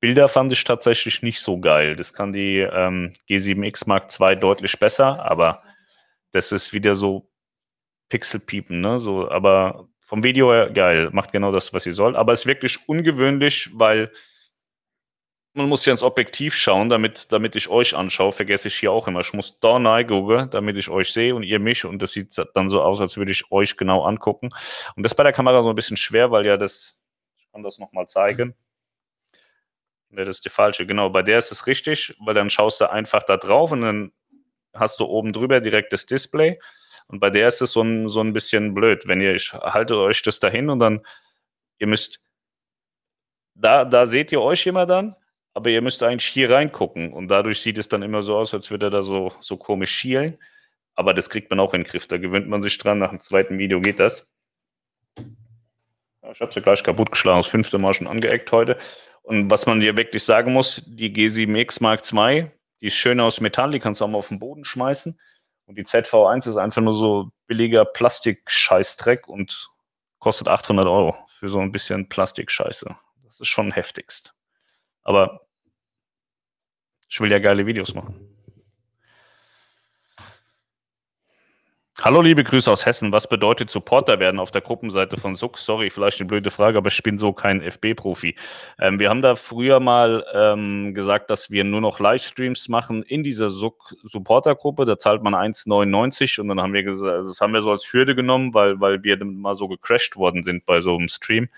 Bilder 0.00 0.28
fand 0.28 0.52
ich 0.52 0.62
tatsächlich 0.64 1.22
nicht 1.22 1.40
so 1.40 1.58
geil. 1.58 1.96
Das 1.96 2.12
kann 2.12 2.32
die 2.32 2.58
ähm, 2.58 3.14
G7X 3.28 3.84
Mark 3.88 4.08
II 4.20 4.36
deutlich 4.36 4.78
besser, 4.78 5.24
aber 5.24 5.62
das 6.32 6.52
ist 6.52 6.72
wieder 6.72 6.94
so 6.94 7.30
Pixelpiepen, 8.10 8.80
ne? 8.80 9.00
So, 9.00 9.30
aber 9.30 9.88
vom 10.00 10.22
Video 10.22 10.52
her 10.52 10.70
geil, 10.70 11.08
macht 11.12 11.32
genau 11.32 11.50
das, 11.52 11.72
was 11.72 11.84
sie 11.84 11.92
soll. 11.92 12.16
Aber 12.16 12.32
es 12.32 12.40
ist 12.40 12.46
wirklich 12.46 12.86
ungewöhnlich, 12.86 13.70
weil 13.72 14.12
man 15.54 15.68
muss 15.68 15.86
ja 15.86 15.92
ins 15.92 16.02
Objektiv 16.02 16.54
schauen, 16.54 16.88
damit, 16.88 17.30
damit 17.32 17.54
ich 17.54 17.68
euch 17.68 17.94
anschaue, 17.94 18.32
vergesse 18.32 18.68
ich 18.68 18.74
hier 18.74 18.90
auch 18.90 19.06
immer. 19.06 19.20
Ich 19.20 19.32
muss 19.32 19.60
da 19.60 19.78
gucken, 19.78 20.46
damit 20.46 20.76
ich 20.76 20.90
euch 20.90 21.12
sehe 21.12 21.34
und 21.34 21.44
ihr 21.44 21.60
mich. 21.60 21.84
Und 21.84 22.02
das 22.02 22.12
sieht 22.12 22.36
dann 22.54 22.68
so 22.68 22.82
aus, 22.82 23.00
als 23.00 23.16
würde 23.16 23.30
ich 23.30 23.50
euch 23.52 23.76
genau 23.76 24.02
angucken. 24.02 24.50
Und 24.96 25.02
das 25.04 25.12
ist 25.12 25.16
bei 25.16 25.22
der 25.22 25.32
Kamera 25.32 25.62
so 25.62 25.68
ein 25.68 25.76
bisschen 25.76 25.96
schwer, 25.96 26.32
weil 26.32 26.44
ja 26.44 26.56
das, 26.56 26.98
ich 27.36 27.50
kann 27.52 27.62
das 27.62 27.78
nochmal 27.78 28.08
zeigen. 28.08 28.54
Ne, 30.10 30.24
das 30.24 30.38
ist 30.38 30.44
die 30.44 30.50
falsche. 30.50 30.86
Genau, 30.86 31.10
bei 31.10 31.22
der 31.22 31.38
ist 31.38 31.52
es 31.52 31.68
richtig, 31.68 32.14
weil 32.18 32.34
dann 32.34 32.50
schaust 32.50 32.80
du 32.80 32.90
einfach 32.90 33.22
da 33.22 33.36
drauf 33.36 33.70
und 33.70 33.82
dann 33.82 34.12
hast 34.72 34.98
du 34.98 35.04
oben 35.04 35.32
drüber 35.32 35.60
direkt 35.60 35.92
das 35.92 36.04
Display. 36.06 36.58
Und 37.06 37.20
bei 37.20 37.30
der 37.30 37.46
ist 37.46 37.62
es 37.62 37.70
so 37.72 37.82
ein, 37.82 38.08
so 38.08 38.20
ein 38.20 38.32
bisschen 38.32 38.74
blöd. 38.74 39.06
Wenn 39.06 39.20
ihr, 39.20 39.36
ich 39.36 39.52
halte 39.52 39.98
euch 39.98 40.22
das 40.22 40.40
dahin 40.40 40.68
und 40.68 40.80
dann, 40.80 41.06
ihr 41.78 41.86
müsst, 41.86 42.20
da, 43.54 43.84
da 43.84 44.06
seht 44.06 44.32
ihr 44.32 44.40
euch 44.40 44.66
immer 44.66 44.84
dann, 44.84 45.14
aber 45.54 45.70
ihr 45.70 45.80
müsst 45.80 46.02
eigentlich 46.02 46.26
hier 46.26 46.50
reingucken. 46.50 47.12
Und 47.12 47.28
dadurch 47.28 47.60
sieht 47.62 47.78
es 47.78 47.88
dann 47.88 48.02
immer 48.02 48.22
so 48.22 48.36
aus, 48.36 48.52
als 48.52 48.70
würde 48.70 48.86
er 48.86 48.90
da 48.90 49.02
so, 49.02 49.32
so 49.40 49.56
komisch 49.56 49.92
schielen. 49.92 50.36
Aber 50.94 51.14
das 51.14 51.30
kriegt 51.30 51.48
man 51.50 51.60
auch 51.60 51.72
in 51.74 51.82
den 51.82 51.88
Griff. 51.88 52.06
Da 52.08 52.18
gewöhnt 52.18 52.48
man 52.48 52.60
sich 52.60 52.76
dran. 52.76 52.98
Nach 52.98 53.10
dem 53.10 53.20
zweiten 53.20 53.56
Video 53.58 53.80
geht 53.80 54.00
das. 54.00 54.30
Ich 55.16 56.40
habe 56.40 56.52
sie 56.52 56.60
gleich 56.60 56.82
kaputtgeschlagen. 56.82 57.40
Das 57.40 57.46
fünfte 57.46 57.78
Mal 57.78 57.94
schon 57.94 58.08
angeeckt 58.08 58.50
heute. 58.50 58.78
Und 59.22 59.48
was 59.48 59.66
man 59.66 59.80
dir 59.80 59.96
wirklich 59.96 60.24
sagen 60.24 60.52
muss, 60.52 60.82
die 60.86 61.14
G7X 61.14 61.80
Mark 61.82 62.02
II, 62.12 62.50
die 62.80 62.86
ist 62.86 62.94
schön 62.94 63.20
aus 63.20 63.40
Metall, 63.40 63.70
die 63.70 63.78
kannst 63.78 64.00
du 64.00 64.04
auch 64.04 64.08
mal 64.08 64.18
auf 64.18 64.28
den 64.28 64.40
Boden 64.40 64.64
schmeißen. 64.64 65.18
Und 65.66 65.78
die 65.78 65.84
ZV1 65.84 66.48
ist 66.48 66.56
einfach 66.56 66.82
nur 66.82 66.94
so 66.94 67.30
billiger 67.46 67.84
Plastik-Scheißdreck 67.84 69.28
und 69.28 69.70
kostet 70.18 70.48
800 70.48 70.86
Euro 70.86 71.16
für 71.38 71.48
so 71.48 71.60
ein 71.60 71.72
bisschen 71.72 72.08
Plastikscheiße. 72.08 72.94
Das 73.24 73.40
ist 73.40 73.48
schon 73.48 73.72
heftigst. 73.72 74.34
Aber 75.02 75.43
ich 77.08 77.20
will 77.20 77.30
ja 77.30 77.38
geile 77.38 77.66
Videos 77.66 77.94
machen. 77.94 78.34
Hallo, 82.04 82.20
liebe 82.20 82.44
Grüße 82.44 82.70
aus 82.70 82.84
Hessen. 82.84 83.12
Was 83.12 83.26
bedeutet 83.28 83.70
Supporter 83.70 84.18
werden 84.18 84.38
auf 84.38 84.50
der 84.50 84.60
Gruppenseite 84.60 85.16
von 85.16 85.36
SUX? 85.36 85.64
Sorry, 85.64 85.88
vielleicht 85.88 86.20
eine 86.20 86.28
blöde 86.28 86.50
Frage, 86.50 86.76
aber 86.76 86.88
ich 86.88 87.02
bin 87.02 87.18
so 87.18 87.32
kein 87.32 87.62
FB-Profi. 87.62 88.36
Ähm, 88.78 88.98
wir 89.00 89.08
haben 89.08 89.22
da 89.22 89.36
früher 89.36 89.80
mal 89.80 90.22
ähm, 90.34 90.92
gesagt, 90.92 91.30
dass 91.30 91.50
wir 91.50 91.64
nur 91.64 91.80
noch 91.80 92.00
Livestreams 92.00 92.68
machen 92.68 93.04
in 93.04 93.22
dieser 93.22 93.48
SUK-Supporter-Gruppe. 93.48 94.84
Da 94.84 94.98
zahlt 94.98 95.22
man 95.22 95.34
1,99 95.34 96.40
und 96.40 96.48
dann 96.48 96.60
haben 96.60 96.74
wir 96.74 96.82
gesagt, 96.82 97.26
das 97.26 97.40
haben 97.40 97.54
wir 97.54 97.62
so 97.62 97.70
als 97.70 97.90
Hürde 97.90 98.14
genommen, 98.14 98.52
weil, 98.52 98.78
weil 98.80 99.02
wir 99.02 99.24
mal 99.24 99.54
so 99.54 99.66
gecrashed 99.66 100.16
worden 100.16 100.42
sind 100.42 100.66
bei 100.66 100.82
so 100.82 100.98
einem 100.98 101.08
Stream. 101.08 101.48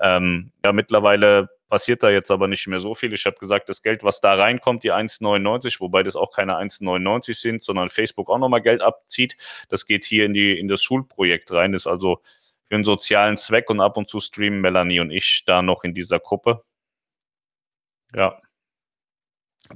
Ähm, 0.00 0.52
ja, 0.64 0.72
mittlerweile 0.72 1.48
passiert 1.68 2.02
da 2.02 2.10
jetzt 2.10 2.30
aber 2.30 2.48
nicht 2.48 2.66
mehr 2.66 2.80
so 2.80 2.94
viel. 2.94 3.12
Ich 3.12 3.26
habe 3.26 3.36
gesagt, 3.36 3.68
das 3.68 3.82
Geld, 3.82 4.02
was 4.02 4.20
da 4.20 4.34
reinkommt, 4.34 4.84
die 4.84 4.92
1,99, 4.92 5.80
wobei 5.80 6.02
das 6.02 6.16
auch 6.16 6.32
keine 6.32 6.56
1,99 6.56 7.34
sind, 7.34 7.62
sondern 7.62 7.88
Facebook 7.88 8.30
auch 8.30 8.38
nochmal 8.38 8.62
Geld 8.62 8.80
abzieht, 8.80 9.36
das 9.68 9.86
geht 9.86 10.04
hier 10.04 10.24
in, 10.24 10.34
die, 10.34 10.58
in 10.58 10.68
das 10.68 10.82
Schulprojekt 10.82 11.52
rein, 11.52 11.72
das 11.72 11.82
ist 11.82 11.86
also 11.86 12.22
für 12.66 12.74
einen 12.74 12.84
sozialen 12.84 13.36
Zweck 13.36 13.70
und 13.70 13.80
ab 13.80 13.96
und 13.96 14.08
zu 14.08 14.20
streamen 14.20 14.60
Melanie 14.60 15.00
und 15.00 15.10
ich 15.10 15.44
da 15.46 15.62
noch 15.62 15.84
in 15.84 15.94
dieser 15.94 16.18
Gruppe. 16.18 16.64
Ja. 18.16 18.40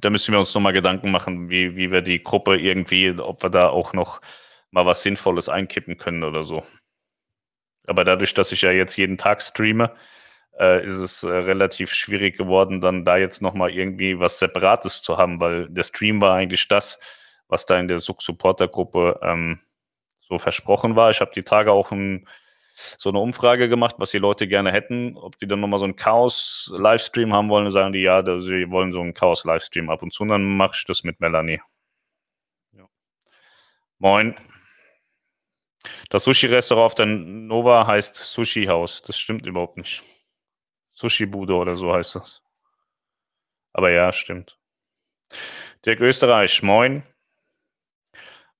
Da 0.00 0.10
müssen 0.10 0.32
wir 0.32 0.38
uns 0.38 0.54
nochmal 0.54 0.72
Gedanken 0.72 1.10
machen, 1.10 1.50
wie, 1.50 1.76
wie 1.76 1.90
wir 1.90 2.02
die 2.02 2.22
Gruppe 2.22 2.56
irgendwie, 2.56 3.10
ob 3.18 3.42
wir 3.42 3.50
da 3.50 3.68
auch 3.68 3.92
noch 3.92 4.20
mal 4.70 4.86
was 4.86 5.02
Sinnvolles 5.02 5.48
einkippen 5.48 5.98
können 5.98 6.22
oder 6.24 6.44
so. 6.44 6.64
Aber 7.86 8.04
dadurch, 8.04 8.32
dass 8.32 8.52
ich 8.52 8.62
ja 8.62 8.70
jetzt 8.70 8.96
jeden 8.96 9.18
Tag 9.18 9.42
streame, 9.42 9.94
äh, 10.58 10.84
ist 10.84 10.96
es 10.96 11.22
äh, 11.22 11.28
relativ 11.28 11.92
schwierig 11.92 12.36
geworden, 12.36 12.80
dann 12.80 13.04
da 13.04 13.16
jetzt 13.16 13.42
nochmal 13.42 13.70
irgendwie 13.70 14.18
was 14.18 14.38
Separates 14.38 15.02
zu 15.02 15.16
haben, 15.16 15.40
weil 15.40 15.68
der 15.68 15.82
Stream 15.82 16.20
war 16.20 16.36
eigentlich 16.36 16.68
das, 16.68 16.98
was 17.48 17.66
da 17.66 17.78
in 17.78 17.88
der 17.88 17.98
Supporter-Gruppe 17.98 19.20
ähm, 19.22 19.60
so 20.18 20.38
versprochen 20.38 20.96
war. 20.96 21.10
Ich 21.10 21.20
habe 21.20 21.30
die 21.34 21.42
Tage 21.42 21.72
auch 21.72 21.90
ein, 21.90 22.26
so 22.98 23.10
eine 23.10 23.18
Umfrage 23.18 23.68
gemacht, 23.68 23.96
was 23.98 24.10
die 24.10 24.18
Leute 24.18 24.48
gerne 24.48 24.72
hätten, 24.72 25.16
ob 25.16 25.38
die 25.38 25.46
dann 25.46 25.60
nochmal 25.60 25.78
so 25.78 25.84
einen 25.84 25.96
Chaos-Livestream 25.96 27.32
haben 27.32 27.48
wollen. 27.48 27.70
Sagen 27.70 27.92
die, 27.92 28.00
ja, 28.00 28.22
sie 28.40 28.70
wollen 28.70 28.92
so 28.92 29.00
einen 29.00 29.14
Chaos-Livestream 29.14 29.90
ab 29.90 30.02
und 30.02 30.12
zu. 30.12 30.22
Und 30.22 30.30
dann 30.30 30.56
mache 30.56 30.76
ich 30.76 30.84
das 30.84 31.04
mit 31.04 31.20
Melanie. 31.20 31.60
Ja. 32.72 32.84
Moin. 33.98 34.34
Das 36.10 36.24
Sushi-Restaurant 36.24 36.86
auf 36.86 36.94
der 36.94 37.06
Nova 37.06 37.86
heißt 37.86 38.16
Sushi 38.16 38.66
House. 38.66 39.02
Das 39.02 39.18
stimmt 39.18 39.46
überhaupt 39.46 39.76
nicht. 39.76 40.02
Sushi-Bude 41.02 41.54
oder 41.54 41.76
so 41.76 41.92
heißt 41.92 42.14
das. 42.14 42.42
Aber 43.72 43.90
ja, 43.90 44.12
stimmt. 44.12 44.58
Dirk 45.84 46.00
Österreich, 46.00 46.62
moin. 46.62 47.02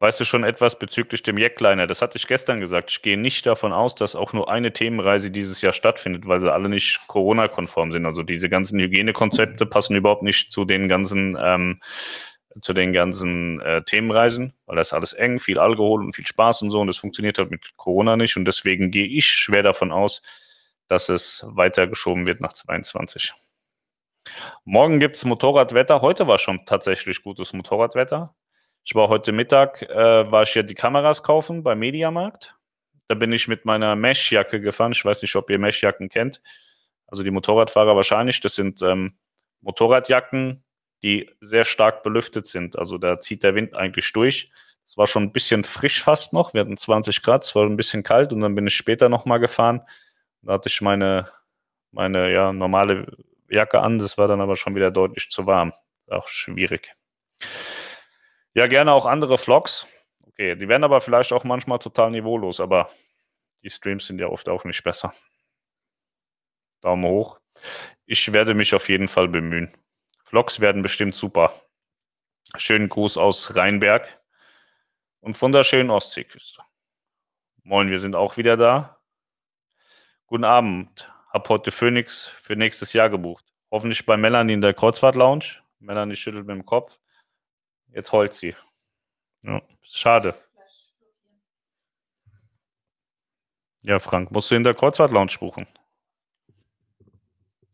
Weißt 0.01 0.19
du 0.19 0.25
schon 0.25 0.43
etwas 0.43 0.77
bezüglich 0.81 1.23
dem 1.23 1.39
Jackliner? 1.39 1.87
Das 1.87 2.03
hatte 2.03 2.19
ich 2.19 2.27
gestern 2.27 2.59
gesagt. 2.59 2.91
Ich 2.91 3.03
gehe 3.03 3.17
nicht 3.17 3.47
davon 3.47 3.73
aus, 3.73 3.95
dass 3.95 4.17
auch 4.17 4.33
nur 4.33 4.51
eine 4.51 4.73
Themenreise 4.73 5.31
dieses 5.31 5.63
Jahr 5.63 5.73
stattfindet, 5.73 6.27
weil 6.27 6.41
sie 6.41 6.53
alle 6.53 6.69
nicht 6.69 7.07
Corona-konform 7.07 7.93
sind. 7.93 8.05
Also 8.05 8.25
diese 8.25 8.49
ganzen 8.49 8.81
Hygienekonzepte 8.81 9.65
passen 9.65 9.95
überhaupt 9.95 10.25
nicht 10.25 10.51
zu 10.51 10.65
den 10.65 10.89
ganzen, 10.89 11.39
ähm, 11.41 11.81
zu 12.61 12.73
den 12.73 12.93
ganzen 12.93 13.61
äh, 13.61 13.85
Themenreisen, 13.85 14.55
weil 14.67 14.75
das 14.75 14.89
ist 14.89 14.93
alles 14.93 15.13
eng, 15.13 15.39
viel 15.39 15.61
Alkohol 15.61 16.03
und 16.05 16.17
viel 16.17 16.27
Spaß 16.27 16.63
und 16.63 16.73
so. 16.73 16.81
Und 16.81 16.89
das 16.89 16.99
funktioniert 16.99 17.39
halt 17.39 17.53
mit 17.53 17.77
Corona 17.77 18.17
nicht. 18.17 18.37
Und 18.37 18.45
deswegen 18.45 18.91
gehe 18.91 19.07
ich 19.07 19.27
schwer 19.29 19.63
davon 19.63 19.93
aus, 19.93 20.21
dass 20.89 21.09
es 21.09 21.45
weitergeschoben 21.47 22.27
wird 22.27 22.41
nach 22.41 22.53
22. 22.53 23.33
Morgen 24.65 25.01
gibt 25.01 25.17
es 25.17 25.25
Motorradwetter. 25.25 26.01
Heute 26.01 26.27
war 26.27 26.39
schon 26.39 26.65
tatsächlich 26.67 27.23
gutes 27.23 27.53
Motorradwetter. 27.53 28.35
Ich 28.85 28.95
war 28.95 29.09
heute 29.09 29.33
Mittag, 29.33 29.83
äh, 29.83 30.31
war 30.31 30.43
ich 30.43 30.55
ja 30.55 30.63
die 30.63 30.75
Kameras 30.75 31.23
kaufen 31.23 31.63
beim 31.63 31.79
Mediamarkt. 31.79 32.57
Da 33.09 33.15
bin 33.15 33.33
ich 33.33 33.49
mit 33.49 33.65
meiner 33.65 33.97
Meshjacke 33.97 34.61
gefahren. 34.61 34.93
Ich 34.93 35.05
weiß 35.05 35.23
nicht, 35.23 35.35
ob 35.37 35.51
ihr 35.51 35.59
Meshjacken 35.59 36.09
kennt. 36.09 36.41
Also 37.07 37.23
die 37.23 37.31
Motorradfahrer 37.31 37.95
wahrscheinlich. 37.95 38.41
Das 38.41 38.55
sind 38.55 38.81
ähm, 38.83 39.19
Motorradjacken, 39.61 40.65
die 41.03 41.31
sehr 41.41 41.65
stark 41.65 42.03
belüftet 42.03 42.47
sind. 42.47 42.79
Also 42.79 42.99
da 42.99 43.21
zieht 43.21 43.43
der 43.43 43.55
Wind 43.55 43.75
eigentlich 43.75 44.13
durch. 44.13 44.51
Es 44.87 44.97
war 44.97 45.07
schon 45.07 45.25
ein 45.25 45.33
bisschen 45.33 45.65
frisch 45.65 46.03
fast 46.03 46.33
noch. 46.33 46.55
Wir 46.55 46.63
hatten 46.63 46.77
20 46.77 47.23
Grad, 47.23 47.45
es 47.45 47.55
war 47.55 47.65
ein 47.65 47.77
bisschen 47.77 48.03
kalt 48.03 48.33
und 48.33 48.41
dann 48.41 48.55
bin 48.55 48.67
ich 48.67 48.75
später 48.75 49.09
nochmal 49.09 49.41
gefahren. 49.41 49.83
Da 50.43 50.55
hatte 50.55 50.69
ich 50.69 50.81
meine, 50.81 51.29
meine 51.93 52.33
ja, 52.33 52.53
normale 52.53 53.07
Jacke 53.49 53.81
an. 53.81 53.99
Das 53.99 54.19
war 54.19 54.29
dann 54.29 54.41
aber 54.41 54.57
schon 54.57 54.75
wieder 54.75 54.91
deutlich 54.91 55.31
zu 55.31 55.47
warm. 55.47 55.73
Auch 56.09 56.29
schwierig. 56.29 56.95
Ja, 58.55 58.67
gerne 58.67 58.93
auch 58.93 59.07
andere 59.07 59.39
Vlogs. 59.39 59.87
Okay, 60.27 60.57
die 60.57 60.69
werden 60.69 60.85
aber 60.85 61.01
vielleicht 61.01 61.33
auch 61.33 61.45
manchmal 61.45 61.79
total 61.79 62.11
niveaulos, 62.11 62.61
aber 62.61 62.91
die 63.63 63.71
Streams 63.71 64.07
sind 64.07 64.19
ja 64.19 64.27
oft 64.27 64.49
auch 64.49 64.65
nicht 64.65 64.83
besser. 64.83 65.13
Daumen 66.81 67.05
hoch. 67.05 67.41
Ich 68.07 68.33
werde 68.33 68.55
mich 68.55 68.75
auf 68.75 68.89
jeden 68.89 69.09
Fall 69.09 69.29
bemühen. 69.29 69.73
Vlogs 70.25 70.61
werden 70.61 70.83
bestimmt 70.83 71.15
super. 71.15 71.53
Schönen 72.57 72.89
Gruß 72.89 73.19
aus 73.19 73.55
Rheinberg 73.57 74.21
und 75.21 75.37
von 75.37 75.53
der 75.53 75.65
schönen 75.65 75.91
Ostseeküste. 75.91 76.63
Moin, 77.63 77.91
wir 77.91 77.99
sind 77.99 78.17
auch 78.17 78.37
wieder 78.37 78.57
da. 78.57 79.02
Guten 80.33 80.45
Abend. 80.45 81.13
Hab 81.29 81.47
heute 81.51 81.71
Phoenix 81.71 82.27
für 82.27 82.57
nächstes 82.57 82.95
Jahr 82.95 83.11
gebucht. 83.11 83.45
Hoffentlich 83.71 84.07
bei 84.07 84.17
Melanie 84.17 84.55
in 84.55 84.63
der 84.63 84.73
Kreuzfahrt 84.73 85.15
Lounge. 85.15 85.61
Melanie 85.79 86.17
schüttelt 86.17 86.47
mit 86.47 86.57
dem 86.57 86.65
Kopf. 86.65 86.99
Jetzt 87.89 88.13
heult 88.13 88.33
sie. 88.33 88.55
Ja, 89.43 89.61
schade. 89.83 90.35
Ja, 93.83 93.99
Frank, 93.99 94.31
musst 94.31 94.51
du 94.51 94.55
in 94.55 94.63
der 94.63 94.73
Kreuzfahrt-Lounge 94.73 95.37
buchen. 95.39 95.67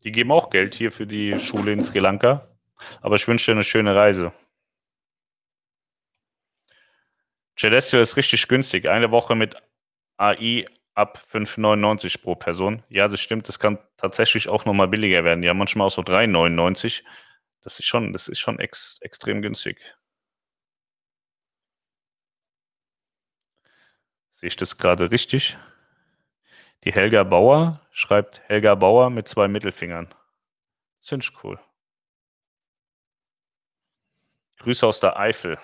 Die 0.02 0.11
geben 0.11 0.32
auch 0.32 0.50
Geld 0.50 0.74
hier 0.74 0.90
für 0.90 1.06
die 1.06 1.38
Schule 1.38 1.72
in 1.72 1.80
Sri 1.80 2.00
Lanka. 2.00 2.48
Aber 3.02 3.14
ich 3.14 3.28
wünsche 3.28 3.52
dir 3.52 3.52
eine 3.52 3.62
schöne 3.62 3.94
Reise. 3.94 4.32
Celestial 7.56 8.02
ist 8.02 8.16
richtig 8.16 8.48
günstig. 8.48 8.88
Eine 8.88 9.12
Woche 9.12 9.36
mit 9.36 9.54
AI 10.16 10.66
ab 10.99 11.22
5,99 11.32 12.22
pro 12.22 12.34
Person. 12.34 12.82
Ja, 12.88 13.09
das 13.09 13.20
stimmt. 13.20 13.49
Das 13.49 13.59
kann 13.59 13.78
tatsächlich 13.96 14.49
auch 14.49 14.64
nochmal 14.64 14.88
billiger 14.88 15.24
werden. 15.24 15.42
Ja, 15.44 15.55
manchmal 15.55 15.86
auch 15.86 15.92
so 15.92 16.03
3,99. 16.03 17.05
Das 17.62 17.78
ist 17.78 17.86
schon, 17.86 18.12
das 18.12 18.28
ist 18.28 18.40
schon 18.40 18.59
ex, 18.59 18.99
extrem 19.01 19.40
günstig. 19.42 19.96
Sehe 24.32 24.49
ich 24.49 24.57
das 24.57 24.78
gerade 24.78 25.11
richtig? 25.11 25.57
Die 26.84 26.92
Helga 26.92 27.24
Bauer 27.24 27.80
schreibt 27.92 28.40
Helga 28.49 28.74
Bauer 28.74 29.11
mit 29.11 29.28
zwei 29.28 29.49
Mittelfingern. 29.49 30.09
Das 31.01 31.09
finde 31.09 31.24
ich 31.24 31.44
cool. 31.44 31.61
Grüße 34.59 34.86
aus 34.86 35.01
der 35.01 35.18
Eifel. 35.18 35.59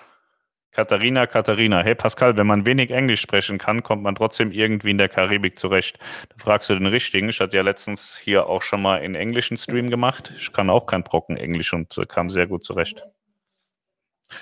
Katharina, 0.75 1.25
Katharina. 1.25 1.83
Hey 1.83 1.95
Pascal, 1.95 2.37
wenn 2.37 2.47
man 2.47 2.65
wenig 2.65 2.91
Englisch 2.91 3.21
sprechen 3.21 3.57
kann, 3.57 3.81
kommt 3.81 4.03
man 4.03 4.13
trotzdem 4.13 4.51
irgendwie 4.51 4.91
in 4.91 4.97
der 4.97 5.07
Karibik 5.07 5.57
zurecht. 5.57 5.97
Da 6.27 6.35
fragst 6.37 6.69
du 6.69 6.73
den 6.73 6.85
Richtigen. 6.85 7.29
Ich 7.29 7.39
hatte 7.39 7.55
ja 7.55 7.63
letztens 7.63 8.17
hier 8.17 8.47
auch 8.47 8.61
schon 8.61 8.81
mal 8.81 8.97
in 8.97 9.15
englischen 9.15 9.55
Stream 9.55 9.89
gemacht. 9.89 10.33
Ich 10.37 10.51
kann 10.51 10.69
auch 10.69 10.85
kein 10.85 11.03
Brocken 11.03 11.37
Englisch 11.37 11.71
und 11.73 11.97
äh, 11.97 12.05
kam 12.05 12.29
sehr 12.29 12.45
gut 12.45 12.65
zurecht. 12.65 13.01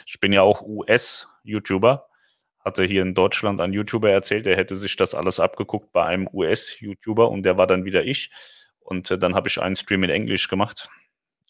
Ich 0.08 0.20
bin 0.20 0.34
ja 0.34 0.42
auch 0.42 0.64
US-YouTuber 0.64 2.08
hatte 2.66 2.84
hier 2.86 3.02
in 3.02 3.14
Deutschland 3.14 3.60
ein 3.60 3.74
YouTuber 3.74 4.10
erzählt, 4.10 4.48
er 4.48 4.56
hätte 4.56 4.76
sich 4.76 4.96
das 4.96 5.14
alles 5.14 5.40
abgeguckt 5.40 5.92
bei 5.92 6.06
einem 6.06 6.28
US-YouTuber 6.32 7.30
und 7.30 7.44
der 7.44 7.58
war 7.58 7.68
dann 7.68 7.84
wieder 7.86 8.06
ich. 8.06 8.32
Und 8.80 9.12
äh, 9.12 9.18
dann 9.18 9.36
habe 9.36 9.50
ich 9.50 9.62
einen 9.62 9.76
Stream 9.76 10.04
in 10.04 10.10
Englisch 10.10 10.48
gemacht. 10.48 10.90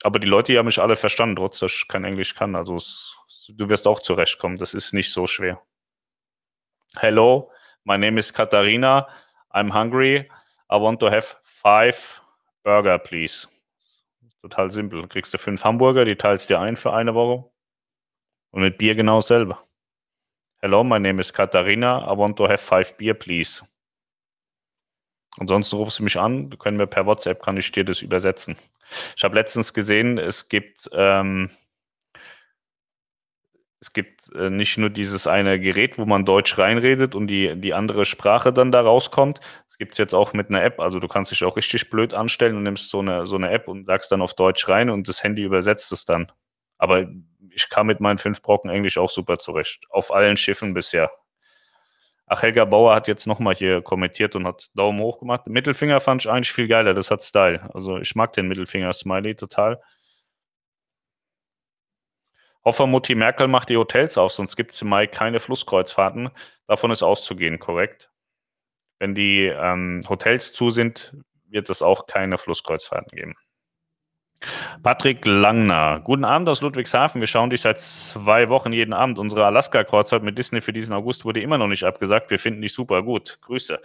Aber 0.04 0.20
die 0.20 0.28
Leute 0.28 0.58
haben 0.58 0.66
mich 0.66 0.82
alle 0.82 0.96
verstanden, 0.96 1.36
trotz 1.36 1.60
dass 1.60 1.72
ich 1.72 1.88
kein 1.88 2.04
Englisch 2.04 2.36
kann. 2.36 2.56
Also 2.56 2.76
es, 2.76 3.18
du 3.48 3.70
wirst 3.70 3.88
auch 3.88 4.00
zurechtkommen. 4.00 4.58
Das 4.58 4.74
ist 4.74 4.94
nicht 4.94 5.12
so 5.12 5.28
schwer. 5.28 5.62
Hello, 6.98 7.52
my 7.84 7.98
name 7.98 8.20
is 8.20 8.34
Katharina. 8.34 9.08
I'm 9.52 9.74
hungry. 9.74 10.30
I 10.72 10.76
want 10.76 11.00
to 11.00 11.10
have 11.10 11.36
five 11.44 12.22
burger, 12.64 12.98
please. 12.98 13.48
Total 14.42 14.70
simpel. 14.70 15.02
Du 15.02 15.08
kriegst 15.08 15.34
du 15.34 15.38
fünf 15.38 15.64
Hamburger, 15.64 16.06
die 16.06 16.16
teilst 16.16 16.50
dir 16.50 16.60
ein 16.60 16.76
für 16.76 16.94
eine 16.94 17.14
Woche. 17.16 17.50
Und 18.52 18.62
mit 18.62 18.78
Bier 18.78 18.96
genau 18.96 19.22
selber. 19.22 19.64
Hello, 20.62 20.84
my 20.84 21.00
name 21.00 21.20
is 21.20 21.34
Katharina. 21.34 22.06
I 22.12 22.18
want 22.18 22.38
to 22.38 22.48
have 22.48 22.60
five 22.60 22.96
beer, 22.98 23.14
please. 23.14 23.62
Ansonsten 25.40 25.78
rufst 25.78 26.00
du 26.00 26.04
mich 26.04 26.20
an, 26.20 26.58
können 26.60 26.78
wir 26.78 26.86
per 26.86 27.06
WhatsApp, 27.06 27.42
kann 27.42 27.58
ich 27.58 27.72
dir 27.72 27.84
das 27.84 28.02
übersetzen. 28.02 28.56
Ich 29.16 29.24
habe 29.24 29.36
letztens 29.36 29.74
gesehen, 29.74 30.18
es 30.18 30.50
gibt, 30.50 30.90
ähm, 30.94 31.50
es 33.84 33.92
gibt 33.92 34.34
äh, 34.34 34.50
nicht 34.50 34.78
nur 34.78 34.90
dieses 34.90 35.28
eine 35.28 35.60
Gerät, 35.60 35.98
wo 35.98 36.06
man 36.06 36.24
Deutsch 36.24 36.58
reinredet 36.58 37.16
und 37.16 37.28
die, 37.28 37.54
die 37.58 37.74
andere 37.74 38.06
Sprache 38.06 38.54
dann 38.54 38.72
da 38.72 38.80
rauskommt. 38.80 39.42
Es 39.68 39.78
gibt 39.78 39.92
es 39.92 39.98
jetzt 39.98 40.16
auch 40.16 40.32
mit 40.32 40.50
einer 40.50 40.64
App, 40.64 40.80
also 40.80 41.00
du 41.00 41.10
kannst 41.10 41.32
dich 41.32 41.44
auch 41.44 41.58
richtig 41.58 41.90
blöd 41.90 42.14
anstellen 42.14 42.56
und 42.56 42.64
nimmst 42.64 42.90
so 42.90 43.00
eine, 43.00 43.28
so 43.28 43.36
eine 43.36 43.52
App 43.52 43.68
und 43.68 43.86
sagst 43.86 44.10
dann 44.14 44.22
auf 44.22 44.36
Deutsch 44.36 44.70
rein 44.70 44.90
und 44.90 45.10
das 45.10 45.22
Handy 45.22 45.44
übersetzt 45.44 45.92
es 45.92 46.06
dann. 46.06 46.32
Aber 46.78 47.10
ich 47.50 47.70
kam 47.70 47.88
mit 47.88 48.00
meinen 48.00 48.20
fünf 48.20 48.42
Brocken 48.42 48.70
Englisch 48.70 48.98
auch 48.98 49.10
super 49.10 49.38
zurecht. 49.38 49.86
Auf 49.90 50.14
allen 50.14 50.38
Schiffen 50.38 50.74
bisher. 50.74 51.12
Ach, 52.26 52.42
Helga 52.42 52.64
Bauer 52.64 52.96
hat 52.96 53.10
jetzt 53.10 53.28
nochmal 53.28 53.54
hier 53.54 53.82
kommentiert 53.82 54.38
und 54.38 54.48
hat 54.48 54.70
Daumen 54.76 55.02
hoch 55.02 55.20
gemacht. 55.20 55.46
Mittelfinger 55.48 56.00
fand 56.00 56.24
ich 56.24 56.32
eigentlich 56.32 56.54
viel 56.54 56.70
geiler, 56.70 56.94
das 56.94 57.12
hat 57.12 57.22
Style. 57.22 57.70
Also 57.74 57.98
ich 57.98 58.16
mag 58.16 58.32
den 58.32 58.48
Mittelfinger-Smiley 58.48 59.36
total. 59.36 59.82
Hoffer 62.66 62.88
Mutti 62.88 63.16
Merkel 63.16 63.48
macht 63.48 63.70
die 63.70 63.78
Hotels 63.78 64.18
auf, 64.18 64.32
sonst 64.32 64.56
gibt 64.56 64.72
es 64.72 64.82
im 64.82 64.90
Mai 64.90 65.08
keine 65.08 65.40
Flusskreuzfahrten. 65.40 66.30
Davon 66.68 66.92
ist 66.92 67.04
auszugehen, 67.04 67.60
korrekt. 67.60 68.10
Wenn 69.00 69.16
die 69.16 69.46
ähm, 69.46 70.02
Hotels 70.08 70.54
zu 70.54 70.70
sind, 70.70 71.16
wird 71.50 71.70
es 71.70 71.82
auch 71.82 72.08
keine 72.08 72.38
Flusskreuzfahrten 72.38 73.18
geben. 73.18 73.36
Patrick 74.82 75.26
Langner. 75.26 76.02
Guten 76.04 76.26
Abend 76.26 76.50
aus 76.50 76.62
Ludwigshafen. 76.62 77.22
Wir 77.22 77.28
schauen 77.28 77.50
dich 77.50 77.62
seit 77.62 77.80
zwei 77.80 78.50
Wochen 78.50 78.74
jeden 78.74 78.94
Abend. 78.94 79.18
Unsere 79.18 79.46
Alaska-Kreuzfahrt 79.46 80.24
mit 80.24 80.38
Disney 80.38 80.62
für 80.62 80.74
diesen 80.74 80.94
August 80.94 81.26
wurde 81.26 81.42
immer 81.42 81.58
noch 81.58 81.68
nicht 81.68 81.84
abgesagt. 81.84 82.30
Wir 82.30 82.40
finden 82.40 82.62
dich 82.62 82.74
super 82.74 83.04
gut. 83.04 83.40
Grüße. 83.42 83.80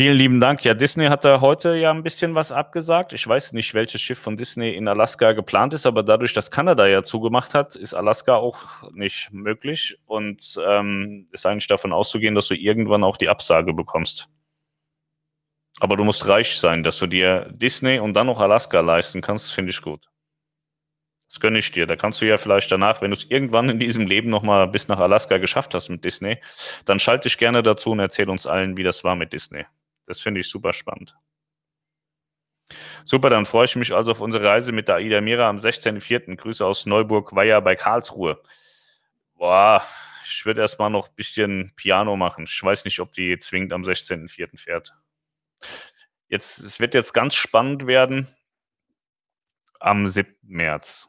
Vielen 0.00 0.16
lieben 0.16 0.40
Dank. 0.40 0.64
Ja, 0.64 0.72
Disney 0.72 1.08
hat 1.08 1.26
da 1.26 1.42
heute 1.42 1.76
ja 1.76 1.90
ein 1.90 2.02
bisschen 2.02 2.34
was 2.34 2.52
abgesagt. 2.52 3.12
Ich 3.12 3.28
weiß 3.28 3.52
nicht, 3.52 3.74
welches 3.74 4.00
Schiff 4.00 4.18
von 4.18 4.34
Disney 4.34 4.70
in 4.70 4.88
Alaska 4.88 5.32
geplant 5.32 5.74
ist, 5.74 5.84
aber 5.84 6.02
dadurch, 6.02 6.32
dass 6.32 6.50
Kanada 6.50 6.86
ja 6.86 7.02
zugemacht 7.02 7.52
hat, 7.52 7.76
ist 7.76 7.92
Alaska 7.92 8.36
auch 8.36 8.90
nicht 8.92 9.28
möglich 9.30 9.98
und 10.06 10.58
ähm, 10.66 11.28
ist 11.32 11.44
eigentlich 11.44 11.66
davon 11.66 11.92
auszugehen, 11.92 12.34
dass 12.34 12.48
du 12.48 12.54
irgendwann 12.54 13.04
auch 13.04 13.18
die 13.18 13.28
Absage 13.28 13.74
bekommst. 13.74 14.30
Aber 15.80 15.98
du 15.98 16.04
musst 16.04 16.26
reich 16.26 16.58
sein, 16.58 16.82
dass 16.82 16.98
du 16.98 17.06
dir 17.06 17.50
Disney 17.50 17.98
und 17.98 18.14
dann 18.14 18.28
noch 18.28 18.40
Alaska 18.40 18.80
leisten 18.80 19.20
kannst, 19.20 19.52
finde 19.52 19.68
ich 19.68 19.82
gut. 19.82 20.08
Das 21.28 21.40
gönne 21.40 21.58
ich 21.58 21.72
dir. 21.72 21.86
Da 21.86 21.96
kannst 21.96 22.22
du 22.22 22.24
ja 22.24 22.38
vielleicht 22.38 22.72
danach, 22.72 23.02
wenn 23.02 23.10
du 23.10 23.18
es 23.18 23.30
irgendwann 23.30 23.68
in 23.68 23.78
diesem 23.78 24.06
Leben 24.06 24.30
nochmal 24.30 24.66
bis 24.66 24.88
nach 24.88 24.98
Alaska 24.98 25.36
geschafft 25.36 25.74
hast 25.74 25.90
mit 25.90 26.02
Disney, 26.06 26.38
dann 26.86 26.98
schalte 26.98 27.28
dich 27.28 27.36
gerne 27.36 27.62
dazu 27.62 27.90
und 27.90 27.98
erzähl 27.98 28.30
uns 28.30 28.46
allen, 28.46 28.78
wie 28.78 28.82
das 28.82 29.04
war 29.04 29.14
mit 29.14 29.34
Disney. 29.34 29.66
Das 30.10 30.20
finde 30.20 30.40
ich 30.40 30.50
super 30.50 30.72
spannend. 30.72 31.16
Super, 33.04 33.30
dann 33.30 33.46
freue 33.46 33.66
ich 33.66 33.76
mich 33.76 33.94
also 33.94 34.10
auf 34.10 34.20
unsere 34.20 34.44
Reise 34.44 34.72
mit 34.72 34.88
der 34.88 34.96
Aida 34.96 35.20
Mira 35.20 35.48
am 35.48 35.58
16.04. 35.58 36.34
Grüße 36.34 36.66
aus 36.66 36.84
Neuburg-Weiher 36.84 37.60
bei 37.60 37.76
Karlsruhe. 37.76 38.42
Boah, 39.36 39.86
ich 40.26 40.44
würde 40.44 40.62
erstmal 40.62 40.90
noch 40.90 41.10
ein 41.10 41.14
bisschen 41.14 41.72
Piano 41.76 42.16
machen. 42.16 42.46
Ich 42.48 42.60
weiß 42.60 42.84
nicht, 42.86 42.98
ob 42.98 43.12
die 43.12 43.38
zwingend 43.38 43.72
am 43.72 43.82
16.04. 43.82 44.58
fährt. 44.58 44.96
Jetzt, 46.26 46.58
es 46.58 46.80
wird 46.80 46.94
jetzt 46.94 47.12
ganz 47.12 47.36
spannend 47.36 47.86
werden 47.86 48.26
am 49.78 50.08
7. 50.08 50.34
März. 50.42 51.08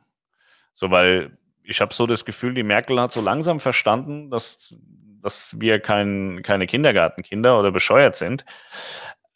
So, 0.75 0.91
weil 0.91 1.35
ich 1.63 1.81
habe 1.81 1.91
so 1.91 2.05
das 2.05 2.23
Gefühl, 2.23 2.53
die 2.53 2.61
Merkel 2.61 3.01
hat 3.01 3.13
so 3.13 3.21
langsam 3.21 3.59
verstanden, 3.59 4.29
dass 4.29 4.75
dass 5.21 5.59
wir 5.59 5.79
kein, 5.79 6.41
keine 6.43 6.67
Kindergartenkinder 6.67 7.59
oder 7.59 7.71
bescheuert 7.71 8.15
sind. 8.15 8.45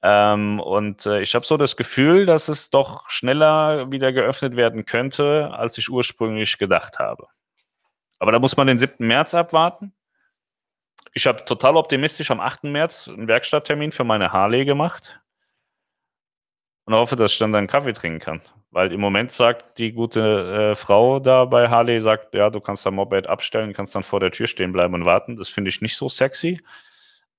Ähm, 0.02 0.60
und 0.60 1.06
äh, 1.06 1.22
ich 1.22 1.36
habe 1.36 1.46
so 1.46 1.58
das 1.58 1.78
Gefühl, 1.78 2.26
dass 2.26 2.48
es 2.48 2.70
doch 2.70 3.10
schneller 3.10 3.92
wieder 3.92 4.12
geöffnet 4.14 4.56
werden 4.56 4.86
könnte, 4.86 5.52
als 5.54 5.78
ich 5.78 5.90
ursprünglich 5.90 6.58
gedacht 6.58 7.00
habe. 7.00 7.28
Aber 8.20 8.32
da 8.32 8.40
muss 8.40 8.58
man 8.58 8.68
den 8.68 8.78
7. 8.78 9.06
März 9.06 9.34
abwarten. 9.34 9.94
Ich 11.14 11.28
habe 11.28 11.46
total 11.46 11.78
optimistisch 11.78 12.30
am 12.32 12.40
8. 12.40 12.66
März 12.66 13.08
einen 13.08 13.28
Werkstatttermin 13.28 13.92
für 13.92 14.04
meine 14.04 14.32
Harley 14.32 14.66
gemacht 14.66 15.20
und 16.86 16.94
hoffe, 16.94 17.16
dass 17.16 17.34
ich 17.34 17.40
dann 17.40 17.54
einen 17.56 17.68
Kaffee 17.68 17.94
trinken 17.94 18.20
kann. 18.20 18.42
Weil 18.72 18.92
im 18.92 19.00
Moment 19.00 19.32
sagt 19.32 19.78
die 19.78 19.94
gute 19.94 20.72
äh, 20.72 20.76
Frau 20.76 21.20
da 21.20 21.46
bei 21.46 21.70
Harley, 21.70 22.02
sagt, 22.02 22.34
ja, 22.36 22.50
du 22.50 22.60
kannst 22.60 22.86
dein 22.86 22.96
Moped 22.96 23.28
abstellen, 23.28 23.74
kannst 23.74 23.96
dann 23.96 24.04
vor 24.04 24.20
der 24.20 24.32
Tür 24.32 24.48
stehen 24.48 24.74
bleiben 24.74 24.94
und 24.94 25.06
warten. 25.06 25.38
Das 25.38 25.50
finde 25.50 25.70
ich 25.70 25.82
nicht 25.82 25.96
so 25.96 26.10
sexy. 26.10 26.60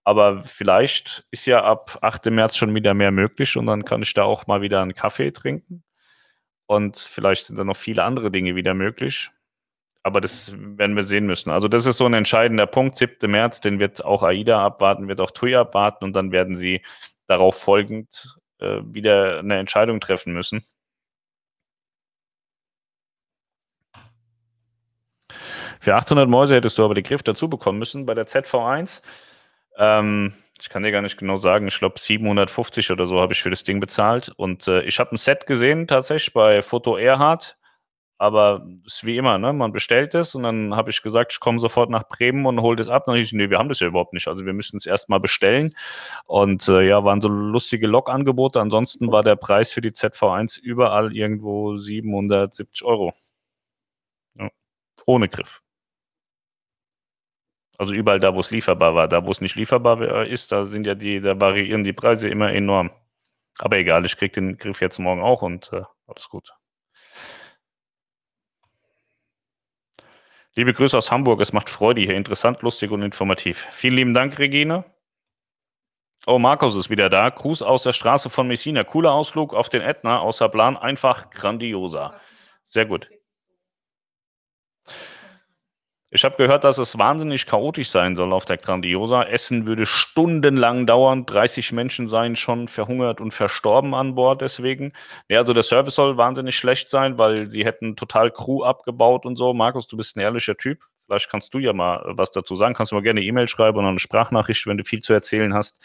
Aber 0.04 0.44
vielleicht 0.44 1.26
ist 1.30 1.46
ja 1.46 1.64
ab 1.64 1.98
8. 2.00 2.26
März 2.26 2.56
schon 2.56 2.74
wieder 2.74 2.94
mehr 2.94 3.10
möglich 3.10 3.56
und 3.56 3.66
dann 3.66 3.84
kann 3.84 4.02
ich 4.02 4.14
da 4.14 4.22
auch 4.22 4.46
mal 4.46 4.62
wieder 4.62 4.80
einen 4.80 4.94
Kaffee 4.94 5.32
trinken. 5.32 5.82
Und 6.66 6.96
vielleicht 6.98 7.46
sind 7.46 7.58
da 7.58 7.64
noch 7.64 7.76
viele 7.76 8.04
andere 8.04 8.30
Dinge 8.30 8.54
wieder 8.56 8.74
möglich. 8.74 9.30
Aber 10.02 10.20
das 10.20 10.54
werden 10.56 10.96
wir 10.96 11.02
sehen 11.02 11.26
müssen. 11.26 11.50
Also 11.50 11.68
das 11.68 11.86
ist 11.86 11.98
so 11.98 12.06
ein 12.06 12.14
entscheidender 12.14 12.66
Punkt. 12.66 12.96
7. 12.96 13.30
März, 13.30 13.60
den 13.60 13.80
wird 13.80 14.04
auch 14.04 14.22
AIDA 14.22 14.64
abwarten, 14.64 15.08
wird 15.08 15.20
auch 15.20 15.32
TUI 15.32 15.56
abwarten 15.56 16.04
und 16.04 16.14
dann 16.14 16.32
werden 16.32 16.56
sie 16.56 16.82
darauf 17.26 17.56
folgend 17.56 18.38
äh, 18.60 18.80
wieder 18.84 19.38
eine 19.40 19.58
Entscheidung 19.58 20.00
treffen 20.00 20.32
müssen. 20.32 20.64
Für 25.80 25.94
800 25.94 26.28
Mäuse 26.28 26.54
hättest 26.54 26.78
du 26.78 26.84
aber 26.84 26.94
den 26.94 27.04
Griff 27.04 27.22
dazu 27.22 27.48
bekommen 27.48 27.78
müssen 27.78 28.06
bei 28.06 28.14
der 28.14 28.26
ZV1. 28.26 29.02
Ähm, 29.78 30.32
ich 30.60 30.70
kann 30.70 30.82
dir 30.82 30.90
gar 30.90 31.02
nicht 31.02 31.18
genau 31.18 31.36
sagen, 31.36 31.68
ich 31.68 31.78
glaube 31.78 31.98
750 31.98 32.90
oder 32.90 33.06
so 33.06 33.20
habe 33.20 33.34
ich 33.34 33.42
für 33.42 33.50
das 33.50 33.62
Ding 33.64 33.78
bezahlt. 33.78 34.30
Und 34.36 34.66
äh, 34.68 34.82
ich 34.82 34.98
habe 34.98 35.14
ein 35.14 35.16
Set 35.18 35.46
gesehen 35.46 35.86
tatsächlich 35.86 36.32
bei 36.32 36.62
Foto 36.62 36.96
Erhard. 36.96 37.56
Aber 38.18 38.66
ist 38.86 39.04
wie 39.04 39.18
immer, 39.18 39.36
ne? 39.36 39.52
man 39.52 39.72
bestellt 39.72 40.14
es 40.14 40.34
und 40.34 40.44
dann 40.44 40.74
habe 40.74 40.88
ich 40.90 41.02
gesagt, 41.02 41.32
ich 41.34 41.40
komme 41.40 41.58
sofort 41.58 41.90
nach 41.90 42.08
Bremen 42.08 42.46
und 42.46 42.62
hole 42.62 42.76
das 42.76 42.88
ab. 42.88 43.04
Dann 43.04 43.14
habe 43.14 43.20
ich, 43.20 43.32
nee, 43.34 43.50
wir 43.50 43.58
haben 43.58 43.68
das 43.68 43.80
ja 43.80 43.88
überhaupt 43.88 44.14
nicht. 44.14 44.26
Also 44.26 44.46
wir 44.46 44.54
müssen 44.54 44.78
es 44.78 44.86
erstmal 44.86 45.20
bestellen. 45.20 45.74
Und 46.24 46.66
äh, 46.68 46.82
ja, 46.88 47.04
waren 47.04 47.20
so 47.20 47.28
lustige 47.28 47.86
Log-Angebote. 47.86 48.60
Ansonsten 48.60 49.12
war 49.12 49.22
der 49.22 49.36
Preis 49.36 49.70
für 49.70 49.82
die 49.82 49.90
ZV1 49.90 50.58
überall 50.60 51.14
irgendwo 51.14 51.76
770 51.76 52.84
Euro. 52.84 53.12
Ja. 54.38 54.50
Ohne 55.06 55.28
Griff. 55.28 55.62
Also 57.78 57.94
überall 57.94 58.20
da, 58.20 58.34
wo 58.34 58.40
es 58.40 58.50
lieferbar 58.50 58.94
war. 58.94 59.08
Da, 59.08 59.26
wo 59.26 59.30
es 59.30 59.40
nicht 59.40 59.56
lieferbar 59.56 60.26
ist, 60.26 60.52
da 60.52 60.66
sind 60.66 60.86
ja 60.86 60.94
die, 60.94 61.20
da 61.20 61.38
variieren 61.40 61.84
die 61.84 61.92
Preise 61.92 62.28
immer 62.28 62.52
enorm. 62.52 62.90
Aber 63.58 63.78
egal, 63.78 64.04
ich 64.06 64.16
kriege 64.16 64.32
den 64.32 64.56
Griff 64.58 64.80
jetzt 64.80 64.98
morgen 64.98 65.22
auch 65.22 65.42
und 65.42 65.72
äh, 65.72 65.82
alles 66.06 66.28
gut. 66.28 66.54
Liebe 70.58 70.72
Grüße 70.72 70.96
aus 70.96 71.12
Hamburg, 71.12 71.42
es 71.42 71.52
macht 71.52 71.68
Freude 71.68 72.00
hier. 72.00 72.16
Interessant, 72.16 72.62
lustig 72.62 72.90
und 72.90 73.02
informativ. 73.02 73.66
Vielen 73.72 73.94
lieben 73.94 74.14
Dank, 74.14 74.38
Regina. 74.38 74.86
Oh, 76.26 76.38
Markus 76.38 76.74
ist 76.74 76.88
wieder 76.88 77.10
da. 77.10 77.28
Gruß 77.28 77.60
aus 77.60 77.82
der 77.82 77.92
Straße 77.92 78.30
von 78.30 78.48
Messina. 78.48 78.82
Cooler 78.82 79.12
Ausflug 79.12 79.52
auf 79.52 79.68
den 79.68 79.82
Ätna 79.82 80.18
außer 80.20 80.48
Plan. 80.48 80.78
Einfach 80.78 81.28
grandioser. 81.28 82.18
Sehr 82.64 82.86
gut. 82.86 83.06
Ich 86.10 86.24
habe 86.24 86.36
gehört, 86.36 86.62
dass 86.62 86.78
es 86.78 86.96
wahnsinnig 86.98 87.46
chaotisch 87.46 87.90
sein 87.90 88.14
soll 88.14 88.32
auf 88.32 88.44
der 88.44 88.58
Grandiosa. 88.58 89.24
Essen 89.24 89.66
würde 89.66 89.86
stundenlang 89.86 90.86
dauern. 90.86 91.26
30 91.26 91.72
Menschen 91.72 92.06
seien 92.06 92.36
schon 92.36 92.68
verhungert 92.68 93.20
und 93.20 93.34
verstorben 93.34 93.92
an 93.92 94.14
Bord 94.14 94.40
deswegen. 94.40 94.92
Ja, 95.28 95.38
also 95.40 95.52
der 95.52 95.64
Service 95.64 95.96
soll 95.96 96.16
wahnsinnig 96.16 96.56
schlecht 96.56 96.90
sein, 96.90 97.18
weil 97.18 97.50
sie 97.50 97.64
hätten 97.64 97.96
total 97.96 98.30
Crew 98.30 98.62
abgebaut 98.62 99.26
und 99.26 99.34
so. 99.34 99.52
Markus, 99.52 99.88
du 99.88 99.96
bist 99.96 100.16
ein 100.16 100.20
ehrlicher 100.20 100.56
Typ. 100.56 100.84
Vielleicht 101.06 101.28
kannst 101.28 101.52
du 101.54 101.58
ja 101.58 101.72
mal 101.72 102.04
was 102.16 102.30
dazu 102.30 102.54
sagen. 102.54 102.74
Kannst 102.74 102.92
du 102.92 102.96
mal 102.96 103.02
gerne 103.02 103.22
E-Mail 103.22 103.48
schreiben 103.48 103.78
oder 103.78 103.88
eine 103.88 103.98
Sprachnachricht, 103.98 104.66
wenn 104.68 104.78
du 104.78 104.84
viel 104.84 105.00
zu 105.00 105.12
erzählen 105.12 105.54
hast. 105.54 105.80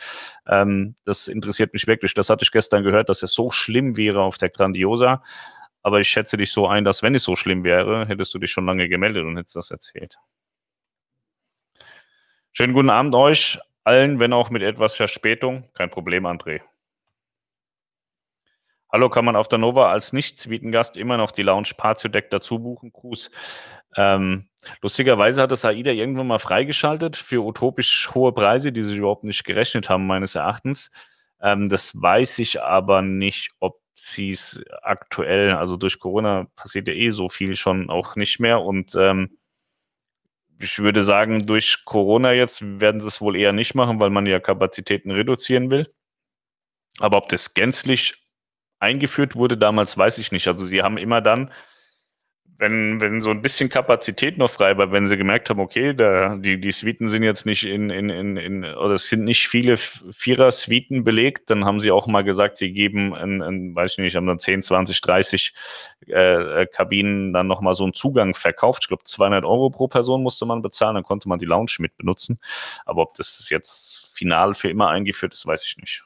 Ähm, 0.47 0.95
das 1.03 1.27
interessiert 1.27 1.73
mich 1.73 1.87
wirklich. 1.87 2.13
Das 2.13 2.29
hatte 2.29 2.43
ich 2.43 2.51
gestern 2.51 2.83
gehört, 2.83 3.09
dass 3.09 3.23
es 3.23 3.33
so 3.33 3.49
schlimm 3.49 3.97
wäre 3.97 4.21
auf 4.21 4.37
der 4.37 4.49
Grandiosa. 4.49 5.23
Aber 5.83 5.99
ich 5.99 6.07
schätze 6.07 6.37
dich 6.37 6.51
so 6.51 6.67
ein, 6.67 6.83
dass 6.83 7.03
wenn 7.03 7.15
es 7.15 7.23
so 7.23 7.35
schlimm 7.35 7.63
wäre, 7.63 8.07
hättest 8.07 8.33
du 8.33 8.39
dich 8.39 8.51
schon 8.51 8.65
lange 8.65 8.87
gemeldet 8.87 9.25
und 9.25 9.37
hättest 9.37 9.55
das 9.55 9.71
erzählt. 9.71 10.17
Schönen 12.51 12.73
guten 12.73 12.89
Abend 12.89 13.15
euch 13.15 13.59
allen, 13.83 14.19
wenn 14.19 14.33
auch 14.33 14.49
mit 14.49 14.61
etwas 14.61 14.95
Verspätung. 14.95 15.67
Kein 15.73 15.89
Problem, 15.89 16.25
André. 16.25 16.61
Hallo, 18.91 19.09
kann 19.09 19.23
man 19.23 19.37
auf 19.37 19.47
der 19.47 19.57
Nova 19.57 19.89
als 19.89 20.11
Nicht-Suitengast 20.11 20.97
immer 20.97 21.15
noch 21.15 21.31
die 21.31 21.43
Lounge 21.43 21.71
Patio-Deck 21.77 22.29
dazu 22.29 22.59
buchen? 22.59 22.91
Gruß. 22.91 23.31
Ähm, 23.95 24.49
lustigerweise 24.81 25.41
hat 25.41 25.51
das 25.51 25.63
AIDA 25.63 25.91
irgendwann 25.91 26.27
mal 26.27 26.39
freigeschaltet 26.39 27.15
für 27.15 27.41
utopisch 27.41 28.09
hohe 28.13 28.33
Preise, 28.33 28.73
die 28.73 28.81
sich 28.81 28.97
überhaupt 28.97 29.23
nicht 29.23 29.45
gerechnet 29.45 29.89
haben, 29.89 30.07
meines 30.07 30.35
Erachtens. 30.35 30.91
Ähm, 31.41 31.69
das 31.69 32.01
weiß 32.01 32.39
ich 32.39 32.61
aber 32.61 33.01
nicht, 33.01 33.51
ob 33.59 33.80
sie 33.93 34.31
es 34.31 34.63
aktuell, 34.81 35.51
also 35.51 35.77
durch 35.77 35.99
Corona 35.99 36.47
passiert 36.55 36.87
ja 36.87 36.93
eh 36.93 37.11
so 37.11 37.29
viel 37.29 37.55
schon 37.55 37.89
auch 37.89 38.15
nicht 38.15 38.39
mehr 38.39 38.61
und 38.61 38.95
ähm, 38.95 39.37
ich 40.59 40.79
würde 40.79 41.03
sagen, 41.03 41.47
durch 41.47 41.85
Corona 41.85 42.33
jetzt 42.33 42.61
werden 42.79 42.99
sie 43.01 43.07
es 43.07 43.21
wohl 43.21 43.35
eher 43.35 43.53
nicht 43.53 43.75
machen, 43.75 43.99
weil 43.99 44.11
man 44.11 44.25
ja 44.25 44.39
Kapazitäten 44.39 45.11
reduzieren 45.11 45.71
will. 45.71 45.91
Aber 46.99 47.17
ob 47.17 47.29
das 47.29 47.53
gänzlich 47.53 48.27
eingeführt 48.79 49.35
wurde 49.35 49.57
damals, 49.57 49.97
weiß 49.97 50.17
ich 50.19 50.31
nicht. 50.31 50.47
Also 50.47 50.65
sie 50.65 50.83
haben 50.83 50.97
immer 50.97 51.21
dann 51.21 51.51
wenn, 52.61 53.01
wenn 53.01 53.21
so 53.21 53.31
ein 53.31 53.41
bisschen 53.41 53.69
Kapazität 53.69 54.37
noch 54.37 54.51
frei 54.51 54.77
war, 54.77 54.91
wenn 54.91 55.07
sie 55.07 55.17
gemerkt 55.17 55.49
haben, 55.49 55.59
okay, 55.59 55.95
da, 55.95 56.35
die, 56.35 56.61
die 56.61 56.71
Suiten 56.71 57.09
sind 57.09 57.23
jetzt 57.23 57.47
nicht 57.47 57.63
in, 57.63 57.89
in, 57.89 58.11
in, 58.11 58.37
in 58.37 58.63
oder 58.63 58.93
es 58.93 59.09
sind 59.09 59.23
nicht 59.23 59.47
viele 59.47 59.77
Vierer-Suiten 59.77 61.03
belegt, 61.03 61.49
dann 61.49 61.65
haben 61.65 61.79
sie 61.79 61.89
auch 61.89 62.05
mal 62.05 62.23
gesagt, 62.23 62.57
sie 62.57 62.71
geben, 62.71 63.15
in, 63.15 63.41
in, 63.41 63.75
weiß 63.75 63.93
ich 63.93 63.97
nicht, 63.97 64.15
haben 64.15 64.27
dann 64.27 64.37
10, 64.37 64.61
20, 64.61 65.01
30 65.01 65.53
äh, 66.05 66.67
Kabinen 66.67 67.33
dann 67.33 67.47
nochmal 67.47 67.73
so 67.73 67.83
einen 67.83 67.95
Zugang 67.95 68.35
verkauft. 68.35 68.83
Ich 68.83 68.89
glaube, 68.89 69.03
200 69.05 69.43
Euro 69.43 69.71
pro 69.71 69.87
Person 69.87 70.21
musste 70.21 70.45
man 70.45 70.61
bezahlen, 70.61 70.93
dann 70.93 71.03
konnte 71.03 71.29
man 71.29 71.39
die 71.39 71.47
Lounge 71.47 71.77
mit 71.79 71.97
benutzen. 71.97 72.39
Aber 72.85 73.01
ob 73.01 73.15
das 73.15 73.49
jetzt 73.49 74.15
final 74.15 74.53
für 74.53 74.69
immer 74.69 74.89
eingeführt 74.89 75.33
ist, 75.33 75.47
weiß 75.47 75.65
ich 75.65 75.77
nicht. 75.77 76.03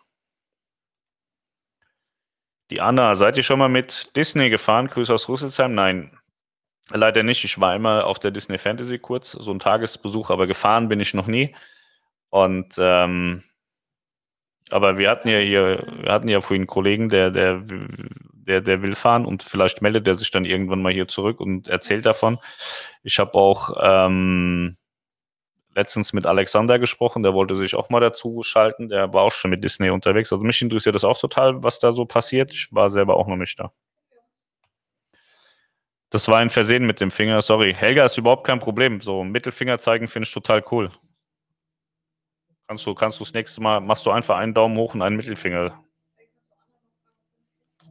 Die 2.72 2.80
Anna, 2.80 3.14
seid 3.16 3.36
ihr 3.36 3.44
schon 3.44 3.60
mal 3.60 3.68
mit 3.68 4.16
Disney 4.16 4.50
gefahren? 4.50 4.88
Grüße 4.88 5.14
aus 5.14 5.28
Rüsselsheim? 5.28 5.76
Nein. 5.76 6.18
Leider 6.92 7.24
nicht. 7.24 7.44
Ich 7.44 7.60
war 7.60 7.72
einmal 7.72 8.04
auf 8.04 8.20
der 8.20 8.32
Disney 8.32 8.58
Fantasy 8.58 9.00
kurz, 9.00 9.32
so 9.32 9.52
ein 9.52 9.60
Tagesbesuch, 9.60 10.30
aber 10.30 10.46
gefahren 10.48 10.88
bin 10.88 11.00
ich 11.00 11.14
noch 11.14 11.28
nie. 11.28 11.56
Und 12.30 12.76
ähm, 12.78 13.44
aber 14.72 14.98
wir 14.98 15.10
hatten 15.10 15.30
ja 15.30 15.40
hier, 15.40 15.86
wir 16.02 16.12
hatten 16.12 16.28
ja 16.28 16.42
vorhin 16.42 16.64
einen 16.64 16.68
Kollegen, 16.68 17.10
der, 17.10 17.30
der, 17.32 17.64
der, 18.34 18.62
der 18.62 18.82
will 18.82 18.96
fahren 18.96 19.26
und 19.26 19.44
vielleicht 19.44 19.82
meldet 19.82 20.08
er 20.08 20.16
sich 20.16 20.32
dann 20.32 20.46
irgendwann 20.46 20.82
mal 20.82 20.94
hier 20.94 21.08
zurück 21.08 21.40
und 21.40 21.68
erzählt 21.68 22.06
davon. 22.06 22.40
Ich 23.04 23.20
habe 23.20 23.36
auch 23.36 23.76
ähm, 23.80 24.76
letztens 25.76 26.14
mit 26.14 26.26
Alexander 26.26 26.80
gesprochen, 26.80 27.22
der 27.22 27.34
wollte 27.34 27.56
sich 27.56 27.76
auch 27.76 27.90
mal 27.90 28.00
dazu 28.00 28.42
schalten, 28.44 28.90
der 28.90 29.14
war 29.14 29.24
auch 29.24 29.32
schon 29.32 29.52
mit 29.52 29.64
Disney 29.64 29.90
unterwegs. 29.90 30.32
Also 30.32 30.44
mich 30.44 30.62
interessiert 30.62 30.96
das 30.96 31.04
auch 31.04 31.20
total, 31.20 31.64
was 31.64 31.80
da 31.80 31.92
so 31.92 32.06
passiert. 32.06 32.54
Ich 32.54 32.70
war 32.72 32.90
selber 32.90 33.18
auch 33.18 33.28
noch 33.28 33.38
nicht 33.38 33.60
da. 33.60 33.72
Das 36.10 36.28
war 36.28 36.40
ein 36.40 36.50
Versehen 36.50 36.86
mit 36.86 37.02
dem 37.02 37.12
Finger, 37.12 37.42
sorry. 37.42 37.74
Helga 37.74 38.06
ist 38.06 38.18
überhaupt 38.18 38.46
kein 38.46 38.60
Problem. 38.60 39.02
So, 39.02 39.24
Mittelfinger 39.24 39.80
zeigen 39.80 40.08
finde 40.08 40.28
ich 40.28 40.34
total 40.34 40.64
cool. 40.72 40.92
Kannst 42.68 42.86
du, 42.86 42.96
kannst 42.96 43.20
du 43.20 43.24
das 43.24 43.34
nächste 43.34 43.62
Mal, 43.62 43.80
machst 43.80 44.06
du 44.06 44.12
einfach 44.12 44.38
einen 44.38 44.54
Daumen 44.54 44.78
hoch 44.78 44.94
und 44.96 45.02
einen 45.02 45.16
Mittelfinger. 45.18 45.84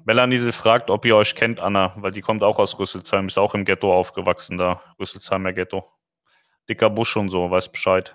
Melanie 0.05 0.37
sie 0.39 0.53
fragt, 0.53 0.91
ob 0.91 1.05
ihr 1.07 1.17
euch 1.17 1.35
kennt, 1.35 1.61
Anna, 1.61 1.95
weil 1.97 2.13
die 2.13 2.21
kommt 2.21 2.43
auch 2.43 2.59
aus 2.59 2.79
Rüsselsheim, 2.79 3.27
ist 3.29 3.39
auch 3.39 3.55
im 3.55 3.65
Ghetto 3.65 3.93
aufgewachsen 3.95 4.59
da, 4.59 4.83
Rüsselsheimer 4.99 5.53
Ghetto. 5.53 5.91
Dicker 6.69 6.91
Busch 6.91 7.17
und 7.17 7.29
so, 7.29 7.51
weiß 7.51 7.71
Bescheid. 7.71 8.15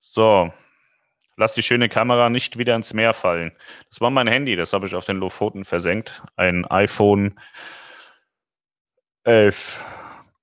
So, 0.00 0.52
lass 1.36 1.54
die 1.54 1.62
schöne 1.62 1.88
Kamera 1.88 2.30
nicht 2.30 2.58
wieder 2.58 2.74
ins 2.76 2.94
Meer 2.94 3.14
fallen. 3.14 3.52
Das 3.90 4.00
war 4.00 4.10
mein 4.10 4.26
Handy, 4.26 4.56
das 4.56 4.72
habe 4.72 4.86
ich 4.86 4.94
auf 4.94 5.04
den 5.04 5.18
Lofoten 5.18 5.64
versenkt. 5.64 6.22
Ein 6.36 6.64
iPhone 6.66 7.38
11, 9.24 9.78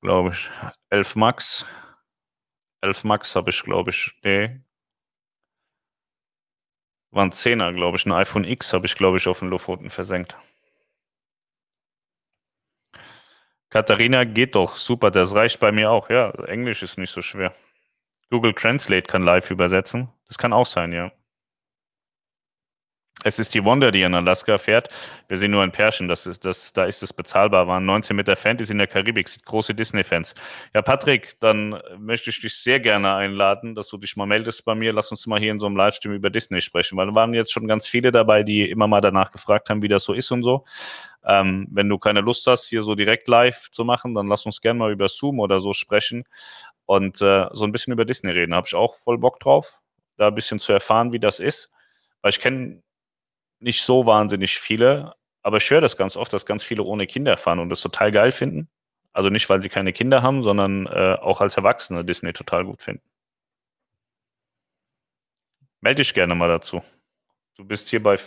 glaube 0.02 0.30
ich. 0.32 0.50
11 0.90 1.16
Max. 1.16 1.66
11 2.82 3.04
Max 3.04 3.36
habe 3.36 3.52
ich, 3.52 3.64
glaube 3.64 3.92
ich. 3.92 4.12
Nee. 4.24 4.62
War 7.12 7.26
ein 7.26 7.32
10er, 7.32 7.74
glaube 7.74 7.98
ich. 7.98 8.06
Ein 8.06 8.14
iPhone 8.14 8.46
X 8.46 8.74
habe 8.74 8.86
ich, 8.86 8.96
glaube 8.96 9.18
ich, 9.18 9.28
auf 9.28 9.40
den 9.40 9.50
Lofoten 9.50 9.90
versenkt. 9.90 10.36
Katharina 13.70 14.26
geht 14.26 14.56
doch. 14.56 14.76
Super, 14.76 15.12
das 15.12 15.34
reicht 15.36 15.60
bei 15.60 15.72
mir 15.72 15.92
auch. 15.92 16.10
Ja, 16.10 16.32
Englisch 16.46 16.84
ist 16.84 16.98
nicht 16.98 17.12
so 17.12 17.22
schwer. 17.22 17.54
Google 18.30 18.54
Translate 18.54 19.04
kann 19.04 19.24
live 19.24 19.52
übersetzen. 19.52 20.10
Das 20.32 20.38
kann 20.38 20.54
auch 20.54 20.66
sein, 20.66 20.94
ja. 20.94 21.12
Es 23.26 23.38
ist 23.38 23.54
die 23.54 23.66
Wonder, 23.66 23.92
die 23.92 24.02
in 24.02 24.16
Alaska 24.16 24.58
fährt. 24.58 24.88
Wir 25.28 25.38
sehen 25.38 25.52
nur 25.52 25.62
ein 25.62 25.74
Pärchen, 25.74 26.08
das 26.08 26.26
ist, 26.26 26.46
das, 26.46 26.72
da 26.72 26.86
ist 26.86 27.04
es 27.04 27.12
bezahlbar. 27.12 27.68
Waren 27.68 27.86
19 27.86 28.16
Meter 28.16 28.38
Fantasy 28.38 28.72
in 28.72 28.78
der 28.78 28.88
Karibik, 28.88 29.28
sind 29.28 29.46
große 29.46 29.76
Disney-Fans. 29.76 30.34
Ja, 30.74 30.84
Patrick, 30.84 31.38
dann 31.42 31.82
möchte 31.98 32.30
ich 32.30 32.40
dich 32.40 32.56
sehr 32.56 32.80
gerne 32.80 33.14
einladen, 33.14 33.76
dass 33.76 33.90
du 33.90 33.98
dich 33.98 34.16
mal 34.16 34.26
meldest 34.26 34.64
bei 34.64 34.74
mir. 34.74 34.94
Lass 34.94 35.12
uns 35.12 35.28
mal 35.28 35.38
hier 35.38 35.52
in 35.52 35.60
so 35.60 35.66
einem 35.66 35.76
Livestream 35.76 36.14
über 36.14 36.30
Disney 36.30 36.62
sprechen, 36.62 36.98
weil 36.98 37.08
da 37.08 37.14
waren 37.14 37.34
jetzt 37.34 37.52
schon 37.52 37.68
ganz 37.68 37.90
viele 37.90 38.14
dabei, 38.14 38.44
die 38.44 38.70
immer 38.70 38.88
mal 38.88 39.02
danach 39.02 39.34
gefragt 39.34 39.70
haben, 39.70 39.82
wie 39.82 39.90
das 39.90 40.06
so 40.06 40.14
ist 40.14 40.32
und 40.32 40.44
so. 40.44 40.64
Ähm, 41.26 41.68
wenn 41.72 41.90
du 41.90 41.98
keine 41.98 42.22
Lust 42.22 42.48
hast, 42.48 42.70
hier 42.70 42.84
so 42.84 42.96
direkt 42.96 43.28
live 43.28 43.70
zu 43.70 43.84
machen, 43.84 44.14
dann 44.14 44.28
lass 44.28 44.46
uns 44.46 44.62
gerne 44.62 44.80
mal 44.80 44.94
über 44.94 45.10
Zoom 45.10 45.42
oder 45.42 45.60
so 45.60 45.74
sprechen 45.74 46.24
und 46.92 47.22
äh, 47.22 47.48
so 47.54 47.64
ein 47.64 47.72
bisschen 47.72 47.94
über 47.94 48.06
Disney 48.06 48.32
reden. 48.32 48.54
Habe 48.54 48.68
ich 48.68 48.76
auch 48.76 48.96
voll 48.96 49.18
Bock 49.18 49.40
drauf, 49.40 49.81
da 50.22 50.28
ein 50.28 50.36
bisschen 50.36 50.60
zu 50.60 50.72
erfahren, 50.72 51.12
wie 51.12 51.20
das 51.20 51.40
ist. 51.40 51.74
Weil 52.22 52.30
ich 52.30 52.40
kenne 52.40 52.82
nicht 53.60 53.82
so 53.82 54.06
wahnsinnig 54.06 54.60
viele, 54.60 55.16
aber 55.42 55.58
ich 55.58 55.70
höre 55.70 55.82
das 55.82 55.98
ganz 55.98 56.16
oft, 56.16 56.32
dass 56.34 56.46
ganz 56.46 56.64
viele 56.64 56.84
ohne 56.84 57.08
Kinder 57.08 57.38
fahren 57.38 57.60
und 57.60 57.70
das 57.70 57.82
total 57.82 58.12
geil 58.12 58.32
finden. 58.32 58.70
Also 59.14 59.30
nicht, 59.30 59.50
weil 59.50 59.62
sie 59.62 59.70
keine 59.70 59.92
Kinder 59.92 60.22
haben, 60.22 60.42
sondern 60.42 60.86
äh, 60.88 61.18
auch 61.20 61.42
als 61.42 61.58
Erwachsene 61.58 62.06
Disney 62.06 62.34
total 62.34 62.66
gut 62.66 62.82
finden. 62.82 63.04
Melde 65.82 65.98
dich 65.98 66.14
gerne 66.14 66.36
mal 66.36 66.48
dazu. 66.48 66.82
Du 67.56 67.66
bist 67.66 67.90
hier 67.90 68.02
bei, 68.02 68.18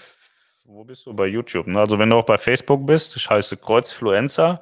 wo 0.65 0.85
bist 0.85 1.07
du? 1.07 1.15
Bei 1.15 1.27
YouTube. 1.27 1.69
Ne? 1.69 1.79
Also 1.79 1.99
wenn 1.99 2.11
du 2.11 2.17
auch 2.17 2.27
bei 2.27 2.37
Facebook 2.37 2.85
bist, 2.85 3.17
ich 3.17 3.31
heiße 3.31 3.57
Kreuzfluenza, 3.57 4.61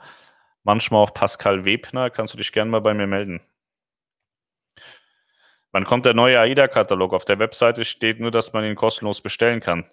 manchmal 0.62 1.02
auch 1.02 1.14
Pascal 1.14 1.64
Webner, 1.64 2.10
kannst 2.10 2.34
du 2.34 2.38
dich 2.38 2.52
gerne 2.52 2.70
mal 2.70 2.80
bei 2.80 2.94
mir 2.94 3.06
melden. 3.06 3.40
Wann 5.72 5.86
kommt 5.86 6.04
der 6.04 6.14
neue 6.14 6.38
AIDA-Katalog? 6.38 7.14
Auf 7.14 7.24
der 7.24 7.38
Webseite 7.38 7.84
steht 7.84 8.20
nur, 8.20 8.30
dass 8.30 8.52
man 8.52 8.64
ihn 8.64 8.76
kostenlos 8.76 9.22
bestellen 9.22 9.60
kann. 9.60 9.86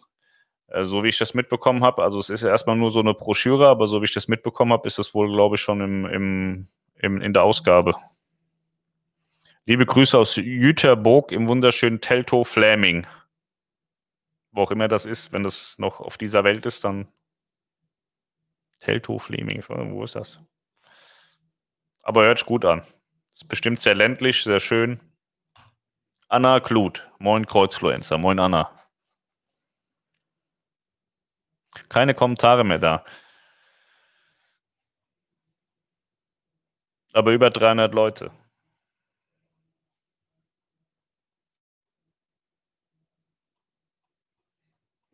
Äh, 0.68 0.84
so 0.84 1.04
wie 1.04 1.10
ich 1.10 1.18
das 1.18 1.34
mitbekommen 1.34 1.84
habe, 1.84 2.04
also 2.04 2.20
es 2.20 2.30
ist 2.30 2.44
erstmal 2.44 2.76
nur 2.76 2.92
so 2.92 3.00
eine 3.00 3.14
Broschüre, 3.14 3.68
aber 3.68 3.88
so 3.88 4.02
wie 4.02 4.06
ich 4.06 4.14
das 4.14 4.28
mitbekommen 4.28 4.74
habe, 4.74 4.88
ist 4.88 5.00
es 5.00 5.14
wohl, 5.14 5.32
glaube 5.32 5.56
ich, 5.56 5.62
schon 5.62 5.82
im, 5.82 6.06
im, 6.06 6.68
im, 6.96 7.22
in 7.22 7.34
der 7.34 7.44
Ausgabe. 7.44 7.96
Liebe 9.66 9.86
Grüße 9.86 10.18
aus 10.18 10.36
Jüterburg 10.36 11.32
im 11.32 11.48
wunderschönen 11.48 12.02
Telto 12.02 12.44
Flaming. 12.44 13.08
Wo 14.52 14.64
auch 14.64 14.72
immer 14.72 14.88
das 14.88 15.06
ist, 15.06 15.32
wenn 15.32 15.44
das 15.44 15.76
noch 15.78 16.02
auf 16.02 16.18
dieser 16.18 16.44
Welt 16.44 16.66
ist, 16.66 16.84
dann 16.84 17.08
Telto 18.80 19.18
Flaming, 19.20 19.64
wo 19.68 20.04
ist 20.04 20.16
das? 20.16 20.40
Aber 22.02 22.24
hört 22.24 22.40
sich 22.40 22.48
gut 22.48 22.66
an. 22.66 22.82
Ist 23.32 23.48
bestimmt 23.48 23.80
sehr 23.80 23.94
ländlich, 23.96 24.44
sehr 24.44 24.60
schön. 24.60 25.00
Anna 26.30 26.60
Kluth, 26.60 27.08
moin 27.20 27.46
Kreuzfluencer, 27.46 28.18
moin 28.20 28.40
Anna. 28.40 28.70
Keine 31.90 32.14
Kommentare 32.14 32.64
mehr 32.64 32.80
da. 32.80 33.04
Aber 37.14 37.32
über 37.32 37.50
300 37.50 37.94
Leute. 37.94 38.32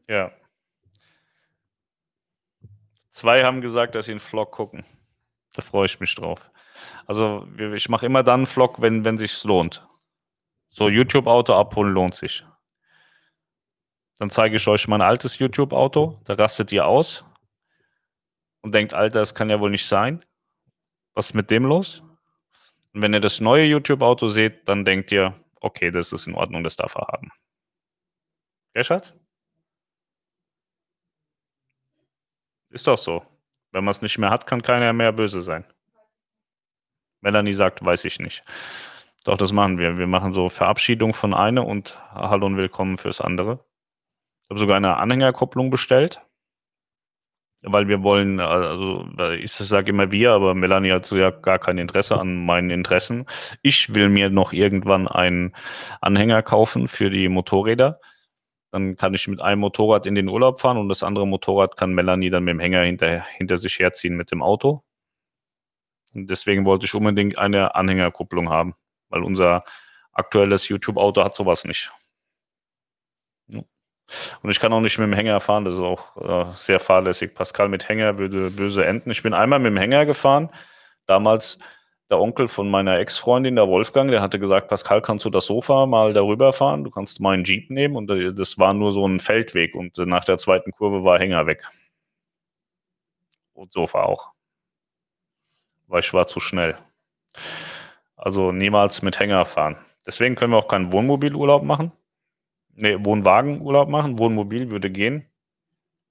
Ja. 0.08 0.32
Zwei 3.10 3.44
haben 3.44 3.62
gesagt, 3.62 3.96
dass 3.96 4.06
sie 4.06 4.12
einen 4.12 4.20
Vlog 4.20 4.52
gucken. 4.52 4.84
Da 5.54 5.62
freue 5.62 5.86
ich 5.86 6.00
mich 6.00 6.14
drauf. 6.16 6.52
Also 7.08 7.48
ich 7.58 7.88
mache 7.90 8.06
immer 8.06 8.24
dann 8.24 8.42
einen 8.42 8.46
Vlog, 8.46 8.82
wenn 8.82 9.06
es 9.06 9.20
sich 9.22 9.44
lohnt. 9.46 9.88
So 10.76 10.90
YouTube-Auto 10.90 11.54
abholen 11.54 11.94
lohnt 11.94 12.16
sich. 12.16 12.46
Dann 14.18 14.30
zeige 14.30 14.58
ich 14.58 14.68
euch 14.68 14.90
mein 14.90 15.02
altes 15.02 15.40
YouTube-Auto. 15.40 16.20
Da 16.26 16.34
rastet 16.34 16.74
ihr 16.74 16.86
aus 16.86 17.24
und 18.60 18.76
denkt, 18.76 18.94
Alter, 18.94 19.20
das 19.20 19.34
kann 19.34 19.50
ja 19.50 19.62
wohl 19.62 19.70
nicht 19.70 19.88
sein. 19.88 20.26
Was 21.14 21.28
ist 21.28 21.34
mit 21.34 21.50
dem 21.50 21.64
los? 21.64 22.04
Und 22.94 23.02
wenn 23.02 23.14
ihr 23.14 23.22
das 23.22 23.40
neue 23.40 23.64
YouTube-Auto 23.64 24.28
seht, 24.28 24.68
dann 24.68 24.84
denkt 24.84 25.14
ihr, 25.14 25.34
okay, 25.62 25.92
das 25.92 26.12
ist 26.12 26.28
in 26.28 26.36
Ordnung, 26.36 26.62
das 26.62 26.76
darf 26.76 26.96
er 26.96 27.08
haben. 27.08 27.32
Schatz? 28.82 29.14
Ist 32.70 32.88
doch 32.88 32.98
so. 32.98 33.26
Wenn 33.72 33.86
man 33.86 33.94
es 33.94 34.02
nicht 34.02 34.18
mehr 34.18 34.30
hat, 34.30 34.46
kann 34.46 34.62
keiner 34.62 34.92
mehr 34.92 35.14
böse 35.14 35.42
sein. 35.42 35.64
Melanie 37.22 37.54
sagt, 37.54 37.84
weiß 37.86 38.04
ich 38.04 38.20
nicht. 38.20 38.44
Doch, 39.26 39.38
das 39.38 39.52
machen 39.52 39.80
wir. 39.80 39.98
Wir 39.98 40.06
machen 40.06 40.34
so 40.34 40.50
Verabschiedung 40.50 41.16
von 41.16 41.34
einer 41.34 41.66
und 41.66 42.00
Hallo 42.14 42.46
und 42.46 42.58
Willkommen 42.58 43.00
fürs 43.00 43.22
andere. 43.22 43.66
Ich 44.44 44.50
habe 44.52 44.60
sogar 44.60 44.78
eine 44.78 44.98
Anhängerkupplung 44.98 45.72
bestellt, 45.72 46.22
weil 47.64 47.88
wir 47.88 48.04
wollen, 48.04 48.40
also 48.40 49.08
ich 49.40 49.52
sage 49.52 49.90
immer 49.90 50.12
wir, 50.12 50.32
aber 50.34 50.54
Melanie 50.54 50.92
hat 50.92 51.08
so 51.08 51.18
ja 51.18 51.32
gar 51.32 51.58
kein 51.58 51.80
Interesse 51.80 52.20
an 52.20 52.46
meinen 52.46 52.70
Interessen. 52.70 53.26
Ich 53.64 53.96
will 53.96 54.10
mir 54.10 54.30
noch 54.30 54.54
irgendwann 54.54 55.08
einen 55.08 55.56
Anhänger 56.02 56.44
kaufen 56.44 56.88
für 56.88 57.10
die 57.10 57.28
Motorräder. 57.28 58.00
Dann 58.72 58.96
kann 58.96 59.16
ich 59.16 59.28
mit 59.28 59.42
einem 59.42 59.62
Motorrad 59.62 60.06
in 60.06 60.14
den 60.14 60.30
Urlaub 60.30 60.62
fahren 60.62 60.78
und 60.78 60.88
das 60.88 61.02
andere 61.02 61.26
Motorrad 61.26 61.78
kann 61.78 61.96
Melanie 61.96 62.30
dann 62.30 62.44
mit 62.44 62.54
dem 62.54 62.60
Hänger 62.60 62.84
hinter, 62.84 63.22
hinter 63.22 63.58
sich 63.58 63.80
herziehen 63.80 64.16
mit 64.18 64.32
dem 64.32 64.44
Auto. 64.44 64.84
Und 66.14 66.30
deswegen 66.30 66.66
wollte 66.66 66.86
ich 66.86 66.94
unbedingt 66.94 67.40
eine 67.40 67.74
Anhängerkupplung 67.74 68.50
haben, 68.50 68.76
weil 69.10 69.24
unser 69.24 69.64
aktuelles 70.12 70.68
YouTube-Auto 70.68 71.24
hat 71.24 71.36
sowas 71.36 71.66
nicht. 71.66 71.92
Und 74.42 74.52
ich 74.52 74.60
kann 74.60 74.72
auch 74.72 74.82
nicht 74.82 74.98
mit 75.00 75.08
dem 75.08 75.14
Hänger 75.14 75.40
fahren, 75.40 75.66
das 75.66 75.76
ist 75.76 75.82
auch 75.82 76.18
äh, 76.18 76.54
sehr 76.56 76.80
fahrlässig. 76.80 77.34
Pascal 77.34 77.70
mit 77.70 77.90
Hänger 77.90 78.18
würde 78.18 78.52
böse 78.52 78.86
enden. 78.86 79.10
Ich 79.10 79.24
bin 79.24 79.34
einmal 79.34 79.60
mit 79.60 79.72
dem 79.72 79.78
Hänger 79.78 80.06
gefahren. 80.06 80.50
Damals 81.08 81.60
der 82.10 82.20
Onkel 82.20 82.48
von 82.48 82.70
meiner 82.70 83.00
Ex-Freundin, 83.00 83.56
der 83.56 83.68
Wolfgang, 83.68 84.12
der 84.12 84.22
hatte 84.22 84.40
gesagt, 84.40 84.68
Pascal, 84.68 85.02
kannst 85.02 85.26
du 85.26 85.32
das 85.32 85.48
Sofa 85.48 85.88
mal 85.88 86.14
darüber 86.14 86.54
fahren? 86.54 86.84
Du 86.84 86.92
kannst 86.92 87.20
meinen 87.20 87.44
Jeep 87.44 87.72
nehmen. 87.72 87.96
Und 87.96 88.12
äh, 88.12 88.34
das 88.34 88.60
war 88.60 88.74
nur 88.74 88.92
so 88.92 89.08
ein 89.08 89.20
Feldweg. 89.20 89.74
Und 89.74 89.98
nach 89.98 90.24
der 90.24 90.38
zweiten 90.38 90.72
Kurve 90.72 91.04
war 91.04 91.18
Hänger 91.20 91.48
weg. 91.48 91.64
Und 93.54 93.74
Sofa 93.74 94.04
auch. 94.04 94.34
Weil 95.88 96.02
ich 96.02 96.14
war 96.14 96.28
zu 96.28 96.40
schnell. 96.40 96.78
Also 98.26 98.52
niemals 98.52 99.02
mit 99.02 99.20
Hänger 99.20 99.46
fahren. 99.46 99.78
Deswegen 100.06 100.36
können 100.36 100.52
wir 100.52 100.58
auch 100.58 100.68
keinen 100.68 100.92
Wohnmobilurlaub 100.92 101.64
machen 101.64 101.92
nee, 102.76 102.98
Wohnwagenurlaub 103.00 103.90
machen. 103.90 104.20
Wohnmobil 104.20 104.72
würde 104.72 104.90
gehen. 104.90 105.26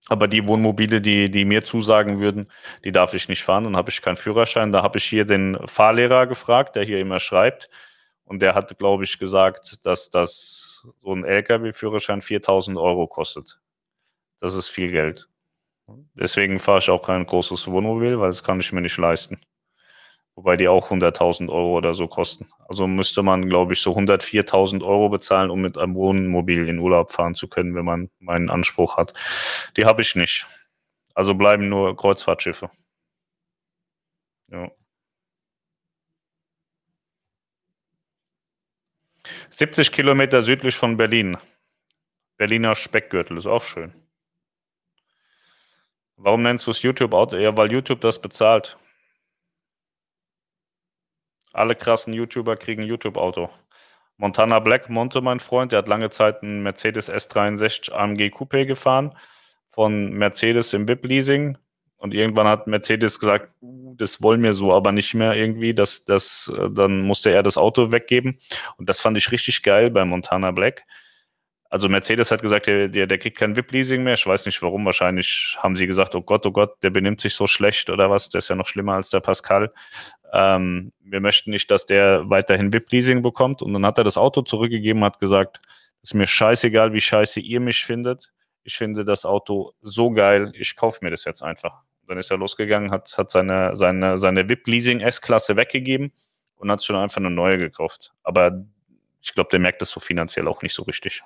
Aber 0.08 0.28
die 0.28 0.46
Wohnmobile, 0.46 1.00
die, 1.00 1.30
die 1.30 1.44
mir 1.46 1.64
zusagen 1.64 2.20
würden, 2.20 2.50
die 2.84 2.92
darf 2.92 3.14
ich 3.14 3.28
nicht 3.28 3.42
fahren. 3.42 3.64
Dann 3.64 3.76
habe 3.76 3.90
ich 3.90 4.02
keinen 4.02 4.16
Führerschein. 4.18 4.72
Da 4.72 4.82
habe 4.82 4.98
ich 4.98 5.04
hier 5.04 5.24
den 5.24 5.56
Fahrlehrer 5.66 6.26
gefragt, 6.26 6.76
der 6.76 6.84
hier 6.84 7.00
immer 7.00 7.20
schreibt. 7.20 7.68
Und 8.24 8.42
der 8.42 8.54
hat, 8.54 8.76
glaube 8.78 9.04
ich, 9.04 9.18
gesagt, 9.18 9.86
dass 9.86 10.10
das 10.10 10.86
so 11.02 11.14
ein 11.14 11.24
LKW-Führerschein 11.24 12.20
4000 12.20 12.76
Euro 12.76 13.06
kostet. 13.06 13.60
Das 14.40 14.54
ist 14.54 14.68
viel 14.68 14.90
Geld. 14.90 15.28
Deswegen 16.14 16.58
fahre 16.58 16.78
ich 16.78 16.90
auch 16.90 17.02
kein 17.02 17.24
großes 17.24 17.66
Wohnmobil, 17.68 18.18
weil 18.18 18.28
das 18.28 18.44
kann 18.44 18.60
ich 18.60 18.72
mir 18.72 18.80
nicht 18.80 18.96
leisten. 18.96 19.38
Wobei 20.36 20.56
die 20.56 20.68
auch 20.68 20.90
100.000 20.90 21.48
Euro 21.48 21.76
oder 21.76 21.94
so 21.94 22.08
kosten. 22.08 22.48
Also 22.68 22.86
müsste 22.88 23.22
man, 23.22 23.48
glaube 23.48 23.74
ich, 23.74 23.80
so 23.80 23.92
104.000 23.96 24.84
Euro 24.84 25.08
bezahlen, 25.08 25.50
um 25.50 25.60
mit 25.60 25.78
einem 25.78 25.94
Wohnmobil 25.94 26.68
in 26.68 26.80
Urlaub 26.80 27.12
fahren 27.12 27.34
zu 27.34 27.48
können, 27.48 27.74
wenn 27.74 27.84
man 27.84 28.10
meinen 28.18 28.50
Anspruch 28.50 28.96
hat. 28.96 29.14
Die 29.76 29.84
habe 29.84 30.02
ich 30.02 30.16
nicht. 30.16 30.46
Also 31.14 31.34
bleiben 31.34 31.68
nur 31.68 31.96
Kreuzfahrtschiffe. 31.96 32.70
Ja. 34.50 34.70
70 39.50 39.92
Kilometer 39.92 40.42
südlich 40.42 40.76
von 40.76 40.96
Berlin. 40.96 41.36
Berliner 42.36 42.74
Speckgürtel 42.74 43.38
ist 43.38 43.46
auch 43.46 43.62
schön. 43.62 43.94
Warum 46.16 46.42
nennst 46.42 46.66
du 46.66 46.72
es 46.72 46.82
YouTube-Auto? 46.82 47.36
Ja, 47.36 47.56
weil 47.56 47.72
YouTube 47.72 48.00
das 48.00 48.20
bezahlt. 48.20 48.76
Alle 51.54 51.74
krassen 51.74 52.12
YouTuber 52.12 52.56
kriegen 52.56 52.82
YouTube-Auto. 52.82 53.48
Montana 54.16 54.58
Black 54.58 54.90
Monte, 54.90 55.20
mein 55.20 55.40
Freund, 55.40 55.72
der 55.72 55.78
hat 55.78 55.88
lange 55.88 56.10
Zeit 56.10 56.42
einen 56.42 56.62
Mercedes 56.62 57.10
S63 57.10 57.92
AMG 57.92 58.32
Coupé 58.32 58.64
gefahren 58.66 59.14
von 59.70 60.10
Mercedes 60.12 60.72
im 60.72 60.88
VIP-Leasing. 60.88 61.56
Und 61.96 62.12
irgendwann 62.12 62.46
hat 62.46 62.66
Mercedes 62.66 63.18
gesagt, 63.18 63.50
uh, 63.62 63.94
das 63.96 64.22
wollen 64.22 64.42
wir 64.42 64.52
so 64.52 64.72
aber 64.74 64.92
nicht 64.92 65.14
mehr 65.14 65.34
irgendwie. 65.34 65.74
Das, 65.74 66.04
das, 66.04 66.52
äh, 66.56 66.68
dann 66.70 67.00
musste 67.02 67.30
er 67.30 67.42
das 67.42 67.56
Auto 67.56 67.92
weggeben. 67.92 68.38
Und 68.76 68.88
das 68.88 69.00
fand 69.00 69.16
ich 69.16 69.32
richtig 69.32 69.62
geil 69.62 69.90
bei 69.90 70.04
Montana 70.04 70.50
Black. 70.50 70.84
Also 71.74 71.88
Mercedes 71.88 72.30
hat 72.30 72.40
gesagt, 72.40 72.68
der, 72.68 72.86
der, 72.86 73.08
der 73.08 73.18
kriegt 73.18 73.36
kein 73.36 73.56
VIP-Leasing 73.56 74.04
mehr. 74.04 74.14
Ich 74.14 74.24
weiß 74.24 74.46
nicht 74.46 74.62
warum. 74.62 74.84
Wahrscheinlich 74.84 75.56
haben 75.58 75.74
sie 75.74 75.88
gesagt, 75.88 76.14
oh 76.14 76.22
Gott, 76.22 76.46
oh 76.46 76.52
Gott, 76.52 76.80
der 76.84 76.90
benimmt 76.90 77.20
sich 77.20 77.34
so 77.34 77.48
schlecht 77.48 77.90
oder 77.90 78.08
was. 78.10 78.30
Der 78.30 78.38
ist 78.38 78.48
ja 78.48 78.54
noch 78.54 78.68
schlimmer 78.68 78.92
als 78.92 79.10
der 79.10 79.18
Pascal. 79.18 79.72
Ähm, 80.32 80.92
wir 81.00 81.18
möchten 81.18 81.50
nicht, 81.50 81.68
dass 81.72 81.84
der 81.84 82.30
weiterhin 82.30 82.72
VIP-Leasing 82.72 83.22
bekommt. 83.22 83.60
Und 83.60 83.72
dann 83.72 83.84
hat 83.84 83.98
er 83.98 84.04
das 84.04 84.16
Auto 84.16 84.42
zurückgegeben, 84.42 85.02
hat 85.02 85.18
gesagt, 85.18 85.58
ist 86.00 86.14
mir 86.14 86.28
scheißegal, 86.28 86.92
wie 86.92 87.00
scheiße 87.00 87.40
ihr 87.40 87.58
mich 87.58 87.84
findet. 87.84 88.30
Ich 88.62 88.76
finde 88.76 89.04
das 89.04 89.24
Auto 89.24 89.72
so 89.82 90.12
geil, 90.12 90.52
ich 90.54 90.76
kaufe 90.76 91.00
mir 91.04 91.10
das 91.10 91.24
jetzt 91.24 91.42
einfach. 91.42 91.82
Dann 92.06 92.18
ist 92.18 92.30
er 92.30 92.36
losgegangen, 92.36 92.92
hat, 92.92 93.18
hat 93.18 93.32
seine, 93.32 93.74
seine, 93.74 94.16
seine 94.16 94.48
VIP-Leasing 94.48 95.00
S-Klasse 95.00 95.56
weggegeben 95.56 96.12
und 96.54 96.70
hat 96.70 96.84
schon 96.84 96.94
einfach 96.94 97.16
eine 97.16 97.30
neue 97.30 97.58
gekauft. 97.58 98.12
Aber 98.22 98.64
ich 99.20 99.34
glaube, 99.34 99.50
der 99.50 99.58
merkt 99.58 99.82
das 99.82 99.90
so 99.90 99.98
finanziell 99.98 100.46
auch 100.46 100.62
nicht 100.62 100.76
so 100.76 100.84
richtig. 100.84 101.24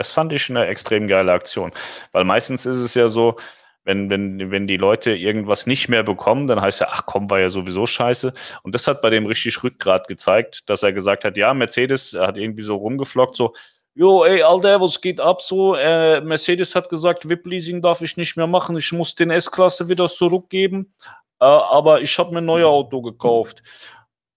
Das 0.00 0.12
fand 0.12 0.32
ich 0.32 0.48
eine 0.48 0.66
extrem 0.66 1.06
geile 1.06 1.30
Aktion. 1.30 1.72
Weil 2.12 2.24
meistens 2.24 2.64
ist 2.64 2.78
es 2.78 2.94
ja 2.94 3.08
so, 3.08 3.36
wenn, 3.84 4.08
wenn, 4.08 4.50
wenn 4.50 4.66
die 4.66 4.78
Leute 4.78 5.14
irgendwas 5.14 5.66
nicht 5.66 5.90
mehr 5.90 6.02
bekommen, 6.02 6.46
dann 6.46 6.58
heißt 6.58 6.80
ja, 6.80 6.88
ach 6.90 7.04
komm, 7.04 7.28
war 7.28 7.38
ja 7.38 7.50
sowieso 7.50 7.84
scheiße. 7.84 8.32
Und 8.62 8.74
das 8.74 8.86
hat 8.86 9.02
bei 9.02 9.10
dem 9.10 9.26
richtig 9.26 9.62
Rückgrat 9.62 10.08
gezeigt, 10.08 10.62
dass 10.70 10.82
er 10.82 10.94
gesagt 10.94 11.26
hat, 11.26 11.36
ja, 11.36 11.52
Mercedes, 11.52 12.14
er 12.14 12.28
hat 12.28 12.38
irgendwie 12.38 12.62
so 12.62 12.76
rumgeflockt, 12.76 13.36
so, 13.36 13.52
jo, 13.92 14.24
ey, 14.24 14.40
Alter, 14.40 14.80
was 14.80 15.02
geht 15.02 15.20
ab 15.20 15.42
so? 15.42 15.74
Äh, 15.74 16.22
Mercedes 16.22 16.74
hat 16.74 16.88
gesagt, 16.88 17.28
VIP-Leasing 17.28 17.82
darf 17.82 18.00
ich 18.00 18.16
nicht 18.16 18.38
mehr 18.38 18.46
machen, 18.46 18.78
ich 18.78 18.90
muss 18.92 19.14
den 19.14 19.28
S-Klasse 19.28 19.90
wieder 19.90 20.06
zurückgeben, 20.06 20.94
äh, 21.40 21.44
aber 21.44 22.00
ich 22.00 22.18
habe 22.18 22.32
mir 22.32 22.38
ein 22.38 22.46
neues 22.46 22.64
Auto 22.64 23.02
gekauft. 23.02 23.62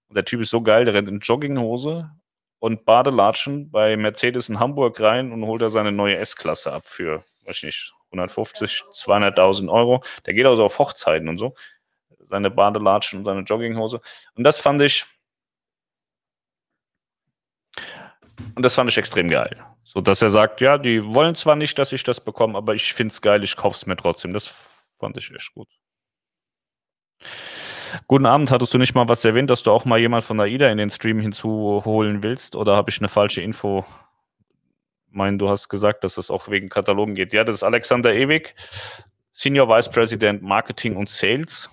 Und 0.09 0.17
der 0.17 0.25
Typ 0.25 0.41
ist 0.41 0.49
so 0.49 0.61
geil, 0.61 0.83
der 0.83 0.93
rennt 0.93 1.07
in 1.07 1.19
Jogginghose 1.19 2.11
und 2.63 2.85
Badelatschen 2.85 3.71
bei 3.71 3.97
Mercedes 3.97 4.47
in 4.47 4.57
Hamburg 4.57 4.97
rein 5.01 5.33
und 5.33 5.45
holt 5.45 5.61
da 5.61 5.69
seine 5.69 5.91
neue 5.91 6.15
S-Klasse 6.15 6.71
ab 6.71 6.87
für, 6.87 7.25
weiß 7.45 7.57
ich 7.57 7.63
nicht, 7.63 7.93
150, 8.05 8.85
200.000 8.89 9.69
Euro. 9.69 10.01
Der 10.25 10.33
geht 10.33 10.45
also 10.45 10.63
auf 10.63 10.79
Hochzeiten 10.79 11.27
und 11.27 11.39
so. 11.39 11.55
Seine 12.21 12.49
Badelatschen 12.49 13.19
und 13.19 13.25
seine 13.25 13.41
Jogginghose. 13.41 13.99
Und 14.35 14.45
das 14.45 14.61
fand 14.61 14.81
ich, 14.81 15.05
und 18.55 18.63
das 18.63 18.75
fand 18.75 18.89
ich 18.89 18.97
extrem 18.97 19.27
geil. 19.27 19.61
So 19.83 19.99
dass 19.99 20.21
er 20.21 20.29
sagt, 20.29 20.61
ja, 20.61 20.77
die 20.77 21.03
wollen 21.03 21.35
zwar 21.35 21.57
nicht, 21.57 21.77
dass 21.77 21.91
ich 21.91 22.03
das 22.03 22.21
bekomme, 22.21 22.57
aber 22.57 22.75
ich 22.75 22.93
finde 22.93 23.11
es 23.11 23.21
geil, 23.21 23.43
ich 23.43 23.57
kaufe 23.57 23.75
es 23.75 23.85
mir 23.85 23.97
trotzdem. 23.97 24.31
Das 24.31 24.69
fand 24.99 25.17
ich 25.17 25.29
echt 25.35 25.53
gut. 25.53 25.67
Guten 28.07 28.25
Abend, 28.25 28.51
hattest 28.51 28.73
du 28.73 28.77
nicht 28.77 28.95
mal 28.95 29.07
was 29.07 29.25
erwähnt, 29.25 29.49
dass 29.49 29.63
du 29.63 29.71
auch 29.71 29.85
mal 29.85 29.99
jemand 29.99 30.23
von 30.23 30.39
AIDA 30.39 30.69
in 30.69 30.77
den 30.77 30.89
Stream 30.89 31.19
hinzuholen 31.19 32.23
willst? 32.23 32.55
Oder 32.55 32.75
habe 32.75 32.89
ich 32.89 32.99
eine 32.99 33.09
falsche 33.09 33.41
Info 33.41 33.85
meine, 35.13 35.37
du 35.37 35.49
hast 35.49 35.69
gesagt, 35.69 36.03
dass 36.03 36.17
es 36.17 36.31
auch 36.31 36.49
wegen 36.49 36.69
Katalogen 36.69 37.15
geht. 37.15 37.33
Ja, 37.33 37.43
das 37.43 37.55
ist 37.55 37.63
Alexander 37.63 38.13
Ewig, 38.13 38.55
Senior 39.31 39.69
Vice 39.69 39.89
President 39.89 40.41
Marketing 40.41 40.95
und 40.95 41.09
Sales. 41.09 41.69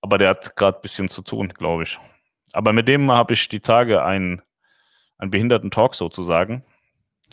Aber 0.00 0.18
der 0.18 0.30
hat 0.30 0.54
gerade 0.56 0.78
ein 0.78 0.82
bisschen 0.82 1.08
zu 1.08 1.22
tun, 1.22 1.48
glaube 1.48 1.82
ich. 1.82 1.98
Aber 2.52 2.72
mit 2.72 2.86
dem 2.88 3.10
habe 3.10 3.34
ich 3.34 3.48
die 3.48 3.60
Tage 3.60 4.04
einen, 4.04 4.40
einen 5.18 5.30
Behinderten-Talk 5.30 5.94
sozusagen. 5.94 6.64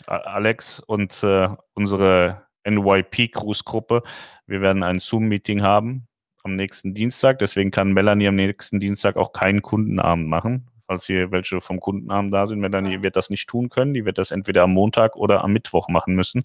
Alex 0.06 0.80
und 0.80 1.22
äh, 1.22 1.48
unsere 1.74 2.42
NYP-Cruise-Gruppe. 2.64 4.02
Wir 4.46 4.60
werden 4.60 4.82
ein 4.82 4.98
Zoom-Meeting 4.98 5.62
haben 5.62 6.08
am 6.44 6.56
nächsten 6.56 6.94
Dienstag. 6.94 7.38
Deswegen 7.38 7.70
kann 7.70 7.92
Melanie 7.92 8.28
am 8.28 8.36
nächsten 8.36 8.78
Dienstag 8.78 9.16
auch 9.16 9.32
keinen 9.32 9.62
Kundenabend 9.62 10.28
machen, 10.28 10.68
falls 10.86 11.06
hier 11.06 11.30
welche 11.32 11.60
vom 11.60 11.80
Kundenabend 11.80 12.32
da 12.32 12.46
sind. 12.46 12.60
Melanie 12.60 13.02
wird 13.02 13.16
das 13.16 13.30
nicht 13.30 13.48
tun 13.48 13.70
können. 13.70 13.94
Die 13.94 14.04
wird 14.04 14.18
das 14.18 14.30
entweder 14.30 14.62
am 14.62 14.72
Montag 14.72 15.16
oder 15.16 15.42
am 15.42 15.52
Mittwoch 15.52 15.88
machen 15.88 16.14
müssen, 16.14 16.44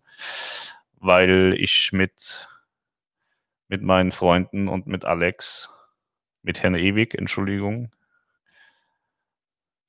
weil 0.97 1.53
ich 1.57 1.91
mit, 1.91 2.47
mit 3.67 3.83
meinen 3.83 4.11
Freunden 4.11 4.69
und 4.69 4.87
mit 4.87 5.03
Alex, 5.03 5.69
mit 6.43 6.63
Herrn 6.63 6.75
Ewig, 6.75 7.13
Entschuldigung, 7.15 7.91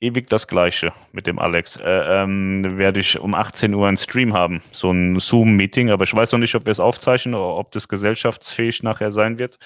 ewig 0.00 0.28
das 0.28 0.48
Gleiche 0.48 0.92
mit 1.12 1.26
dem 1.26 1.38
Alex. 1.38 1.76
Äh, 1.76 2.22
ähm, 2.22 2.78
werde 2.78 3.00
ich 3.00 3.18
um 3.18 3.34
18 3.34 3.74
Uhr 3.74 3.86
einen 3.86 3.96
Stream 3.96 4.32
haben, 4.32 4.62
so 4.72 4.90
ein 4.90 5.20
Zoom-Meeting, 5.20 5.90
aber 5.90 6.04
ich 6.04 6.14
weiß 6.14 6.32
noch 6.32 6.38
nicht, 6.38 6.54
ob 6.54 6.66
wir 6.66 6.72
es 6.72 6.80
aufzeichnen 6.80 7.34
oder 7.34 7.56
ob 7.56 7.70
das 7.70 7.86
gesellschaftsfähig 7.86 8.82
nachher 8.82 9.10
sein 9.10 9.38
wird. 9.38 9.58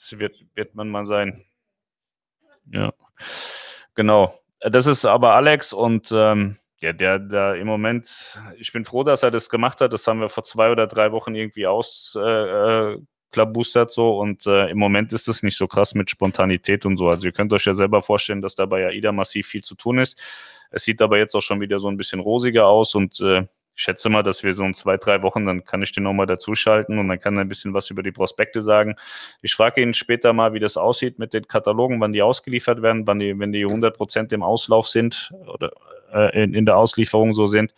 Das 0.00 0.18
wird, 0.18 0.34
wird 0.54 0.74
man 0.74 0.88
mal 0.88 1.06
sein. 1.06 1.44
Ja. 2.72 2.92
Genau. 3.94 4.34
Das 4.60 4.86
ist 4.86 5.04
aber 5.04 5.34
Alex 5.34 5.74
und 5.74 6.10
ähm, 6.10 6.56
ja, 6.80 6.94
der, 6.94 7.18
der 7.18 7.56
im 7.56 7.66
Moment, 7.66 8.38
ich 8.56 8.72
bin 8.72 8.86
froh, 8.86 9.04
dass 9.04 9.22
er 9.22 9.30
das 9.30 9.50
gemacht 9.50 9.82
hat. 9.82 9.92
Das 9.92 10.06
haben 10.06 10.20
wir 10.20 10.30
vor 10.30 10.44
zwei 10.44 10.70
oder 10.70 10.86
drei 10.86 11.12
Wochen 11.12 11.34
irgendwie 11.34 11.66
ausklabustert 11.66 13.90
äh, 13.90 13.92
äh 13.92 13.94
so 13.94 14.18
und 14.18 14.46
äh, 14.46 14.70
im 14.70 14.78
Moment 14.78 15.12
ist 15.12 15.28
es 15.28 15.42
nicht 15.42 15.58
so 15.58 15.66
krass 15.66 15.94
mit 15.94 16.08
Spontanität 16.08 16.86
und 16.86 16.96
so. 16.96 17.08
Also 17.08 17.26
ihr 17.26 17.32
könnt 17.32 17.52
euch 17.52 17.66
ja 17.66 17.74
selber 17.74 18.00
vorstellen, 18.00 18.40
dass 18.40 18.54
da 18.54 18.64
bei 18.64 18.86
AIDA 18.86 19.12
massiv 19.12 19.48
viel 19.48 19.62
zu 19.62 19.74
tun 19.74 19.98
ist. 19.98 20.18
Es 20.70 20.84
sieht 20.84 21.02
aber 21.02 21.18
jetzt 21.18 21.34
auch 21.34 21.42
schon 21.42 21.60
wieder 21.60 21.78
so 21.78 21.88
ein 21.88 21.98
bisschen 21.98 22.20
rosiger 22.20 22.66
aus 22.66 22.94
und 22.94 23.20
äh, 23.20 23.46
schätze 23.80 24.08
mal, 24.08 24.22
dass 24.22 24.42
wir 24.42 24.52
so 24.52 24.64
in 24.64 24.74
zwei, 24.74 24.96
drei 24.96 25.22
Wochen, 25.22 25.46
dann 25.46 25.64
kann 25.64 25.82
ich 25.82 25.92
den 25.92 26.04
nochmal 26.04 26.26
dazuschalten 26.26 26.98
und 26.98 27.08
dann 27.08 27.18
kann 27.18 27.36
er 27.36 27.42
ein 27.42 27.48
bisschen 27.48 27.72
was 27.74 27.90
über 27.90 28.02
die 28.02 28.12
Prospekte 28.12 28.62
sagen. 28.62 28.96
Ich 29.42 29.54
frage 29.54 29.80
ihn 29.82 29.94
später 29.94 30.32
mal, 30.32 30.52
wie 30.52 30.60
das 30.60 30.76
aussieht 30.76 31.18
mit 31.18 31.32
den 31.32 31.48
Katalogen, 31.48 32.00
wann 32.00 32.12
die 32.12 32.22
ausgeliefert 32.22 32.82
werden, 32.82 33.06
wann 33.06 33.18
die, 33.18 33.38
wenn 33.38 33.52
die 33.52 33.64
100 33.64 33.96
Prozent 33.96 34.32
im 34.32 34.42
Auslauf 34.42 34.88
sind 34.88 35.32
oder 35.46 35.72
äh, 36.12 36.42
in, 36.42 36.54
in, 36.54 36.66
der 36.66 36.76
Auslieferung 36.76 37.32
so 37.32 37.46
sind. 37.46 37.74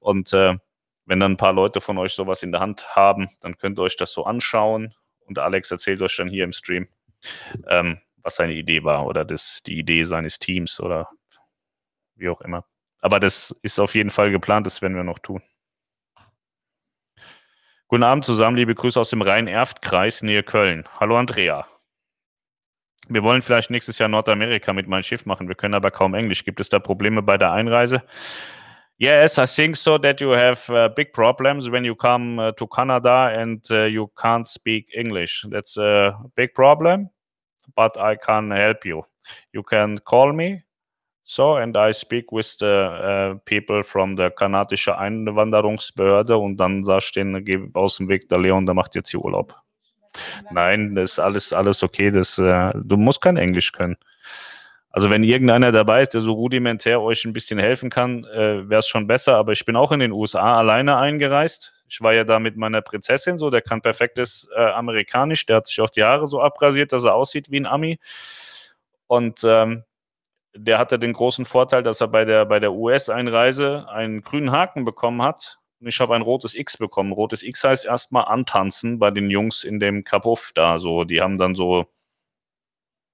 Und 0.00 0.32
äh, 0.32 0.56
wenn 1.04 1.20
dann 1.20 1.32
ein 1.32 1.36
paar 1.36 1.52
Leute 1.52 1.80
von 1.80 1.98
euch 1.98 2.12
sowas 2.12 2.42
in 2.42 2.52
der 2.52 2.60
Hand 2.60 2.96
haben, 2.96 3.28
dann 3.40 3.56
könnt 3.56 3.78
ihr 3.78 3.82
euch 3.82 3.96
das 3.96 4.12
so 4.12 4.24
anschauen 4.24 4.94
und 5.26 5.38
Alex 5.38 5.70
erzählt 5.70 6.00
euch 6.02 6.16
dann 6.16 6.28
hier 6.28 6.44
im 6.44 6.52
Stream, 6.52 6.88
ähm, 7.68 8.00
was 8.22 8.36
seine 8.36 8.54
Idee 8.54 8.84
war 8.84 9.06
oder 9.06 9.24
das, 9.24 9.62
die 9.66 9.78
Idee 9.78 10.04
seines 10.04 10.38
Teams 10.38 10.80
oder 10.80 11.08
wie 12.14 12.28
auch 12.28 12.40
immer. 12.40 12.64
Aber 13.00 13.20
das 13.20 13.54
ist 13.62 13.78
auf 13.78 13.94
jeden 13.94 14.10
Fall 14.10 14.30
geplant, 14.30 14.66
das 14.66 14.82
werden 14.82 14.96
wir 14.96 15.04
noch 15.04 15.18
tun. 15.18 15.42
Guten 17.88 18.02
Abend 18.02 18.24
zusammen, 18.24 18.56
liebe 18.56 18.74
Grüße 18.74 18.98
aus 18.98 19.10
dem 19.10 19.22
Rhein-Erft-Kreis 19.22 20.22
nähe 20.22 20.42
Köln. 20.42 20.84
Hallo 20.98 21.16
Andrea. 21.16 21.66
Wir 23.08 23.22
wollen 23.22 23.42
vielleicht 23.42 23.70
nächstes 23.70 23.98
Jahr 23.98 24.08
Nordamerika 24.08 24.72
mit 24.72 24.88
meinem 24.88 25.04
Schiff 25.04 25.26
machen, 25.26 25.46
wir 25.46 25.54
können 25.54 25.74
aber 25.74 25.92
kaum 25.92 26.14
Englisch. 26.14 26.44
Gibt 26.44 26.58
es 26.58 26.68
da 26.68 26.80
Probleme 26.80 27.22
bei 27.22 27.38
der 27.38 27.52
Einreise? 27.52 28.02
Yes, 28.98 29.36
I 29.36 29.44
think 29.46 29.76
so 29.76 29.98
that 29.98 30.20
you 30.20 30.34
have 30.34 30.68
uh, 30.72 30.88
big 30.88 31.12
problems 31.12 31.70
when 31.70 31.84
you 31.84 31.94
come 31.94 32.38
uh, 32.40 32.52
to 32.52 32.66
Canada 32.66 33.28
and 33.28 33.62
uh, 33.70 33.84
you 33.84 34.10
can't 34.16 34.48
speak 34.48 34.88
English. 34.94 35.46
That's 35.50 35.76
a 35.76 36.18
big 36.34 36.54
problem, 36.54 37.10
but 37.74 37.98
I 37.98 38.16
can 38.16 38.50
help 38.50 38.86
you. 38.86 39.04
You 39.52 39.62
can 39.62 39.98
call 39.98 40.32
me 40.32 40.62
So, 41.28 41.56
and 41.56 41.76
I 41.76 41.92
speak 41.92 42.30
with 42.30 42.56
the 42.60 42.66
uh, 42.66 43.34
people 43.44 43.82
from 43.82 44.16
the 44.16 44.30
kanadische 44.30 44.96
Einwanderungsbehörde 44.96 46.36
und 46.36 46.56
dann 46.56 46.84
sagst 46.84 47.16
du 47.16 47.20
denen, 47.20 47.44
geh 47.44 47.68
aus 47.74 47.96
dem 47.96 48.08
Weg, 48.08 48.28
der 48.28 48.38
Leon, 48.38 48.64
der 48.64 48.76
macht 48.76 48.94
jetzt 48.94 49.10
hier 49.10 49.20
Urlaub. 49.20 49.52
Nein, 50.52 50.94
das 50.94 51.12
ist 51.12 51.18
alles, 51.18 51.52
alles 51.52 51.82
okay. 51.82 52.12
Das, 52.12 52.38
äh, 52.38 52.70
du 52.76 52.96
musst 52.96 53.20
kein 53.20 53.36
Englisch 53.36 53.72
können. 53.72 53.96
Also 54.90 55.10
wenn 55.10 55.24
irgendeiner 55.24 55.72
dabei 55.72 56.02
ist, 56.02 56.14
der 56.14 56.20
so 56.20 56.32
rudimentär 56.32 57.02
euch 57.02 57.24
ein 57.24 57.32
bisschen 57.32 57.58
helfen 57.58 57.90
kann, 57.90 58.22
äh, 58.24 58.68
wäre 58.68 58.78
es 58.78 58.86
schon 58.86 59.08
besser. 59.08 59.34
Aber 59.34 59.50
ich 59.50 59.64
bin 59.64 59.74
auch 59.74 59.90
in 59.90 59.98
den 59.98 60.12
USA 60.12 60.58
alleine 60.58 60.96
eingereist. 60.96 61.74
Ich 61.88 62.00
war 62.00 62.14
ja 62.14 62.22
da 62.22 62.38
mit 62.38 62.56
meiner 62.56 62.82
Prinzessin 62.82 63.36
so, 63.36 63.50
der 63.50 63.62
kann 63.62 63.82
perfektes 63.82 64.48
äh, 64.56 64.60
Amerikanisch, 64.60 65.44
der 65.44 65.56
hat 65.56 65.66
sich 65.66 65.80
auch 65.80 65.90
die 65.90 66.04
Haare 66.04 66.26
so 66.26 66.40
abrasiert, 66.40 66.92
dass 66.92 67.04
er 67.04 67.14
aussieht 67.14 67.50
wie 67.50 67.58
ein 67.58 67.66
Ami. 67.66 67.98
Und 69.08 69.40
ähm, 69.44 69.82
der 70.56 70.78
hatte 70.78 70.98
den 70.98 71.12
großen 71.12 71.44
Vorteil, 71.44 71.82
dass 71.82 72.00
er 72.00 72.08
bei 72.08 72.24
der, 72.24 72.44
bei 72.46 72.58
der 72.58 72.72
US-Einreise 72.72 73.88
einen 73.88 74.22
grünen 74.22 74.52
Haken 74.52 74.84
bekommen 74.84 75.22
hat. 75.22 75.58
Und 75.80 75.88
ich 75.88 76.00
habe 76.00 76.14
ein 76.14 76.22
rotes 76.22 76.54
X 76.54 76.78
bekommen. 76.78 77.12
Rotes 77.12 77.42
X 77.42 77.64
heißt 77.64 77.84
erstmal 77.84 78.24
antanzen 78.24 78.98
bei 78.98 79.10
den 79.10 79.30
Jungs 79.30 79.64
in 79.64 79.78
dem 79.78 80.04
Kapuff 80.04 80.52
da. 80.54 80.78
So, 80.78 81.04
die 81.04 81.20
haben 81.20 81.38
dann 81.38 81.54
so, 81.54 81.86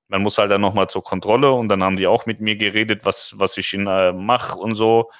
man 0.08 0.22
muss 0.22 0.38
halt 0.38 0.50
dann 0.50 0.60
nochmal 0.60 0.88
zur 0.88 1.02
Kontrolle 1.02 1.52
und 1.52 1.68
dann 1.68 1.82
haben 1.82 1.96
die 1.96 2.06
auch 2.06 2.26
mit 2.26 2.40
mir 2.40 2.56
geredet, 2.56 3.04
was, 3.04 3.34
was 3.38 3.56
ich 3.56 3.74
äh, 3.74 4.12
mache 4.12 4.56
und 4.56 4.74
so. 4.74 5.10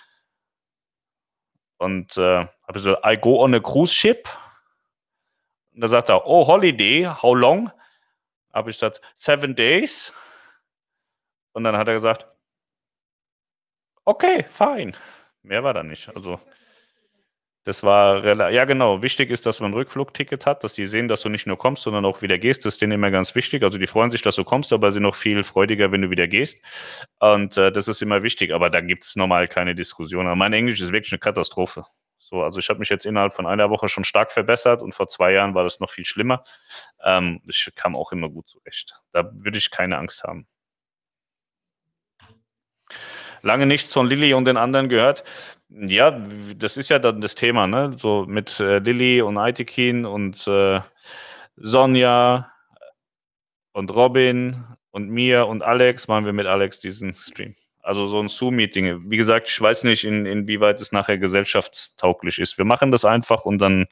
Und 1.78 2.16
äh, 2.16 2.46
habe 2.68 2.78
so, 2.78 2.96
I 3.04 3.16
go 3.16 3.42
on 3.42 3.54
a 3.54 3.60
cruise 3.60 3.92
ship. 3.92 4.28
Und 5.74 5.80
da 5.80 5.88
sagt 5.88 6.10
er, 6.10 6.26
oh, 6.26 6.46
Holiday, 6.46 7.06
how 7.06 7.34
long? 7.34 7.72
Habe 8.52 8.70
ich 8.70 8.76
gesagt, 8.76 9.00
seven 9.16 9.56
days. 9.56 10.12
Und 11.53 11.64
dann 11.64 11.76
hat 11.76 11.88
er 11.88 11.94
gesagt, 11.94 12.26
okay, 14.05 14.44
fine. 14.48 14.92
Mehr 15.42 15.64
war 15.64 15.74
da 15.74 15.82
nicht. 15.82 16.09
Also 16.14 16.40
das 17.64 17.84
war 17.84 18.24
ja 18.50 18.64
genau, 18.64 19.03
wichtig 19.03 19.30
ist, 19.30 19.46
dass 19.46 19.61
man 19.61 19.70
ein 19.70 19.74
Rückflugticket 19.74 20.46
hat, 20.46 20.64
dass 20.64 20.72
die 20.72 20.84
sehen, 20.86 21.07
dass 21.07 21.22
du 21.22 21.28
nicht 21.28 21.46
nur 21.46 21.57
kommst, 21.57 21.84
sondern 21.84 22.05
auch 22.05 22.20
wieder 22.20 22.36
gehst. 22.36 22.64
Das 22.64 22.74
ist 22.74 22.82
denen 22.82 22.92
immer 22.92 23.12
ganz 23.12 23.36
wichtig. 23.36 23.62
Also 23.62 23.78
die 23.78 23.86
freuen 23.86 24.11
sich, 24.11 24.22
dass 24.22 24.34
du 24.34 24.42
kommst, 24.42 24.72
aber 24.72 24.90
sind 24.90 25.05
noch 25.05 25.14
viel 25.14 25.44
freudiger, 25.44 25.92
wenn 25.92 26.03
du 26.03 26.11
wieder 26.11 26.26
gehst. 26.26 26.64
Und 27.20 27.57
äh, 27.57 27.70
das 27.70 27.86
ist 27.86 28.03
immer 28.03 28.24
wichtig, 28.24 28.53
aber 28.53 28.68
da 28.68 28.80
gibt 28.80 29.05
es 29.05 29.14
normal 29.14 29.46
keine 29.46 29.76
Diskussion. 29.76 30.26
Aber 30.26 30.34
mein 30.34 30.53
Englisch 30.53 30.80
ist 30.80 30.92
wirklich 30.92 31.12
eine 31.12 31.20
Katastrophe. 31.20 31.84
So, 32.18 32.42
also 32.42 32.59
ich 32.59 32.68
habe 32.68 32.80
mich 32.80 32.88
jetzt 32.88 33.07
innerhalb 33.07 33.32
von 33.32 33.46
einer 33.46 33.70
Woche 33.70 33.88
schon 33.88 34.05
stark 34.05 34.32
verbessert 34.32 34.82
und 34.82 34.94
vor 34.94 35.07
zwei 35.07 35.32
Jahren 35.32 35.55
war 35.55 35.62
das 35.62 35.78
noch 35.78 35.90
viel 35.90 36.05
schlimmer. 36.05 36.42
Ähm, 37.05 37.42
ich 37.46 37.70
kam 37.76 37.94
auch 37.94 38.11
immer 38.11 38.28
gut 38.28 38.48
zurecht. 38.48 38.96
Da 39.12 39.30
würde 39.34 39.59
ich 39.59 39.70
keine 39.70 39.98
Angst 39.98 40.24
haben 40.24 40.48
lange 43.43 43.66
nichts 43.66 43.93
von 43.93 44.07
Lilly 44.07 44.34
und 44.34 44.47
den 44.47 44.57
anderen 44.57 44.88
gehört. 44.88 45.24
Ja, 45.68 46.11
das 46.57 46.76
ist 46.76 46.90
ja 46.90 46.99
dann 46.99 47.20
das 47.20 47.34
Thema, 47.34 47.66
ne? 47.66 47.97
So 47.99 48.26
mit 48.26 48.61
äh, 48.61 48.78
Lilly 48.78 49.22
und 49.22 49.38
Aitikin 49.38 50.05
und 50.05 50.47
äh, 50.47 50.80
Sonja 51.57 52.53
und 53.72 53.95
Robin 53.95 54.64
und 54.90 55.09
mir 55.09 55.47
und 55.47 55.62
Alex 55.62 56.09
machen 56.09 56.26
wir 56.26 56.32
mit 56.32 56.47
Alex 56.47 56.78
diesen 56.78 57.14
Stream. 57.14 57.55
Also 57.82 58.07
so 58.07 58.20
ein 58.20 58.28
Zoom-Meeting. 58.28 59.11
Wie 59.11 59.16
gesagt, 59.16 59.49
ich 59.49 59.61
weiß 59.61 59.84
nicht, 59.84 60.05
in, 60.05 60.24
inwieweit 60.24 60.80
es 60.80 60.93
nachher 60.93 61.18
gesellschaftstauglich 61.18 62.38
ist. 62.38 62.59
Wir 62.59 62.64
machen 62.64 62.93
das 62.93 63.05
einfach 63.05 63.45
und 63.45 63.59
dann 63.61 63.86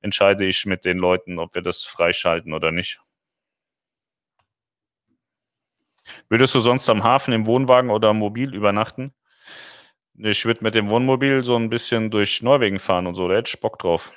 entscheide 0.00 0.46
ich 0.46 0.66
mit 0.66 0.84
den 0.84 0.98
Leuten, 0.98 1.38
ob 1.38 1.54
wir 1.54 1.62
das 1.62 1.82
freischalten 1.82 2.54
oder 2.54 2.72
nicht. 2.72 2.98
Würdest 6.28 6.54
du 6.54 6.60
sonst 6.60 6.88
am 6.88 7.04
Hafen 7.04 7.32
im 7.32 7.46
Wohnwagen 7.46 7.90
oder 7.90 8.12
mobil 8.12 8.54
übernachten? 8.54 9.12
Ich 10.14 10.44
würde 10.44 10.62
mit 10.62 10.74
dem 10.74 10.90
Wohnmobil 10.90 11.42
so 11.42 11.56
ein 11.56 11.70
bisschen 11.70 12.10
durch 12.10 12.42
Norwegen 12.42 12.78
fahren 12.78 13.06
und 13.06 13.14
so, 13.14 13.26
da 13.28 13.36
hätte 13.36 13.48
ich 13.48 13.60
Bock 13.60 13.78
drauf. 13.78 14.12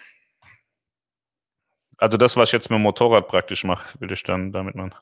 Also 1.98 2.18
das, 2.18 2.36
was 2.36 2.50
ich 2.50 2.54
jetzt 2.54 2.70
mit 2.70 2.78
dem 2.78 2.82
Motorrad 2.82 3.30
praktisch 3.30 3.64
mache, 3.64 3.98
würde 4.00 4.14
ich 4.14 4.24
dann 4.24 4.52
damit 4.52 4.76
machen. 4.76 4.94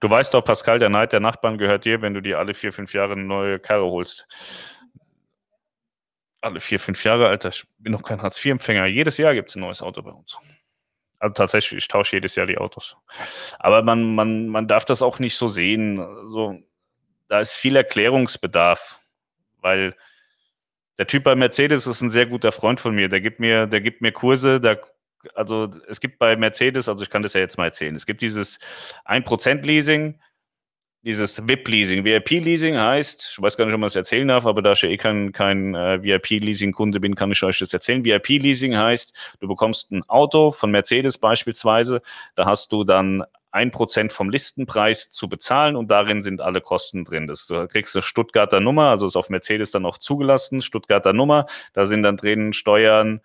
Du 0.00 0.10
weißt 0.10 0.34
doch, 0.34 0.42
Pascal, 0.42 0.80
der 0.80 0.88
Neid 0.88 1.12
der 1.12 1.20
Nachbarn 1.20 1.58
gehört 1.58 1.84
dir, 1.84 2.02
wenn 2.02 2.14
du 2.14 2.20
dir 2.20 2.40
alle 2.40 2.54
vier, 2.54 2.72
fünf 2.72 2.92
Jahre 2.92 3.12
eine 3.12 3.22
neue 3.22 3.60
Karre 3.60 3.84
holst. 3.84 4.26
Alle 6.40 6.58
vier, 6.58 6.80
fünf 6.80 7.04
Jahre, 7.04 7.28
Alter, 7.28 7.50
ich 7.50 7.64
bin 7.78 7.92
noch 7.92 8.02
kein 8.02 8.20
Hartz-IV-Empfänger. 8.20 8.86
Jedes 8.86 9.18
Jahr 9.18 9.34
gibt 9.34 9.50
es 9.50 9.56
ein 9.56 9.60
neues 9.60 9.82
Auto 9.82 10.02
bei 10.02 10.10
uns. 10.10 10.38
Also 11.20 11.34
tatsächlich, 11.34 11.78
ich 11.78 11.88
tausche 11.88 12.16
jedes 12.16 12.34
Jahr 12.34 12.46
die 12.46 12.58
Autos. 12.58 12.96
Aber 13.58 13.82
man, 13.82 14.14
man, 14.14 14.48
man 14.48 14.66
darf 14.66 14.86
das 14.86 15.02
auch 15.02 15.18
nicht 15.18 15.36
so 15.36 15.48
sehen. 15.48 15.96
So, 16.28 16.58
da 17.28 17.40
ist 17.40 17.54
viel 17.54 17.76
Erklärungsbedarf, 17.76 18.98
weil 19.60 19.94
der 20.98 21.06
Typ 21.06 21.24
bei 21.24 21.34
Mercedes 21.34 21.86
ist 21.86 22.00
ein 22.00 22.10
sehr 22.10 22.26
guter 22.26 22.52
Freund 22.52 22.80
von 22.80 22.94
mir. 22.94 23.08
Der 23.08 23.20
gibt 23.20 23.38
mir, 23.38 23.66
der 23.66 23.82
gibt 23.82 24.00
mir 24.00 24.12
Kurse, 24.12 24.60
da, 24.60 24.76
also 25.34 25.70
es 25.88 26.00
gibt 26.00 26.18
bei 26.18 26.36
Mercedes, 26.36 26.88
also 26.88 27.02
ich 27.04 27.10
kann 27.10 27.22
das 27.22 27.34
ja 27.34 27.40
jetzt 27.40 27.58
mal 27.58 27.66
erzählen, 27.66 27.94
es 27.94 28.06
gibt 28.06 28.22
dieses 28.22 28.58
1% 29.04 29.62
Leasing, 29.66 30.18
dieses 31.02 31.46
VIP-Leasing. 31.46 32.04
VIP-Leasing 32.04 32.76
heißt, 32.78 33.30
ich 33.32 33.42
weiß 33.42 33.56
gar 33.56 33.64
nicht, 33.64 33.74
ob 33.74 33.80
man 33.80 33.86
das 33.86 33.96
erzählen 33.96 34.28
darf, 34.28 34.46
aber 34.46 34.60
da 34.60 34.72
ich 34.72 34.82
ja 34.82 34.90
eh 34.90 34.96
kein, 34.96 35.32
kein 35.32 35.74
äh, 35.74 36.02
VIP-Leasing-Kunde 36.02 37.00
bin, 37.00 37.14
kann 37.14 37.32
ich 37.32 37.42
euch 37.42 37.58
das 37.58 37.72
erzählen. 37.72 38.04
VIP-Leasing 38.04 38.76
heißt, 38.76 39.36
du 39.40 39.48
bekommst 39.48 39.92
ein 39.92 40.02
Auto 40.08 40.50
von 40.50 40.70
Mercedes 40.70 41.16
beispielsweise, 41.16 42.02
da 42.34 42.44
hast 42.44 42.72
du 42.72 42.84
dann 42.84 43.24
ein 43.52 43.70
Prozent 43.70 44.12
vom 44.12 44.30
Listenpreis 44.30 45.10
zu 45.10 45.28
bezahlen 45.28 45.74
und 45.74 45.90
darin 45.90 46.22
sind 46.22 46.40
alle 46.40 46.60
Kosten 46.60 47.04
drin. 47.04 47.26
Das, 47.26 47.46
du 47.46 47.66
kriegst 47.66 47.96
eine 47.96 48.02
Stuttgarter 48.02 48.60
Nummer, 48.60 48.90
also 48.90 49.06
ist 49.06 49.16
auf 49.16 49.30
Mercedes 49.30 49.70
dann 49.70 49.86
auch 49.86 49.98
zugelassen, 49.98 50.62
Stuttgarter 50.62 51.12
Nummer, 51.12 51.46
da 51.72 51.84
sind 51.84 52.02
dann 52.02 52.16
drin 52.16 52.52
Steuern, 52.52 53.20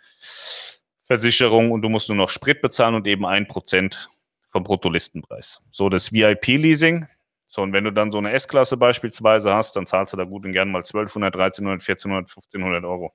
Versicherung 1.04 1.72
und 1.72 1.84
du 1.84 1.90
musst 1.90 2.10
nur 2.10 2.18
noch 2.18 2.30
Sprit 2.30 2.62
bezahlen 2.62 2.96
und 2.96 3.06
eben 3.06 3.26
ein 3.26 3.48
Prozent 3.48 4.10
vom 4.48 4.64
Bruttolistenpreis. 4.64 5.62
So, 5.70 5.90
das 5.90 6.12
VIP-Leasing, 6.12 7.08
so, 7.56 7.62
und 7.62 7.72
wenn 7.72 7.86
du 7.86 7.92
dann 7.92 8.12
so 8.12 8.18
eine 8.18 8.34
S-Klasse 8.34 8.76
beispielsweise 8.76 9.54
hast, 9.54 9.78
dann 9.78 9.86
zahlst 9.86 10.12
du 10.12 10.18
da 10.18 10.26
gut 10.26 10.46
und 10.46 10.52
gern 10.52 10.70
mal 10.72 10.80
1200, 10.80 11.34
1300, 11.36 11.82
1400, 11.82 12.30
1500 12.30 12.84
Euro. 12.84 13.14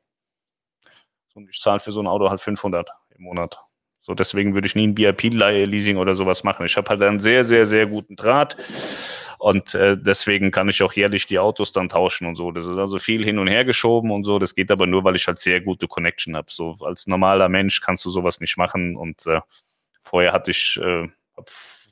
Und 1.35 1.51
ich 1.51 1.61
zahle 1.61 1.79
für 1.79 1.93
so 1.93 2.01
ein 2.01 2.07
Auto 2.07 2.31
halt 2.31 2.41
500 2.41 2.89
im 3.17 3.25
Monat. 3.25 3.61
So, 4.01 4.15
deswegen 4.15 4.55
würde 4.55 4.67
ich 4.67 4.75
nie 4.75 4.87
ein 4.87 4.97
VIP-Leasing 4.97 5.99
oder 5.99 6.15
sowas 6.15 6.43
machen. 6.43 6.65
Ich 6.65 6.79
habe 6.79 6.89
halt 6.89 7.03
einen 7.03 7.19
sehr, 7.19 7.45
sehr, 7.45 7.67
sehr 7.67 7.87
guten 7.87 8.17
Draht. 8.17 8.57
Und 9.39 9.75
äh, 9.75 9.99
deswegen 9.99 10.51
kann 10.51 10.71
ich 10.71 10.83
auch 10.83 10.95
jährlich 10.95 11.27
die 11.27 11.39
Autos 11.39 11.73
dann 11.73 11.91
tauschen 11.91 12.27
und 12.27 12.37
so. 12.37 12.51
Das 12.51 12.65
ist 12.65 12.79
also 12.79 12.99
viel 12.99 13.23
hin 13.23 13.39
und 13.39 13.47
her 13.47 13.67
geschoben 13.67 14.11
und 14.11 14.25
so. 14.25 14.39
Das 14.39 14.55
geht 14.55 14.71
aber 14.71 14.87
nur, 14.87 15.05
weil 15.05 15.17
ich 15.17 15.27
halt 15.27 15.39
sehr 15.39 15.61
gute 15.61 15.87
Connection 15.87 16.35
habe. 16.35 16.51
So 16.51 16.79
als 16.81 17.07
normaler 17.07 17.51
Mensch 17.51 17.83
kannst 17.83 18.07
du 18.07 18.11
sowas 18.11 18.41
nicht 18.41 18.57
machen. 18.57 18.97
Und 18.97 19.27
äh, 19.27 19.43
vorher 20.03 20.33
hatte 20.33 20.51
ich, 20.51 20.81
äh, 20.83 21.09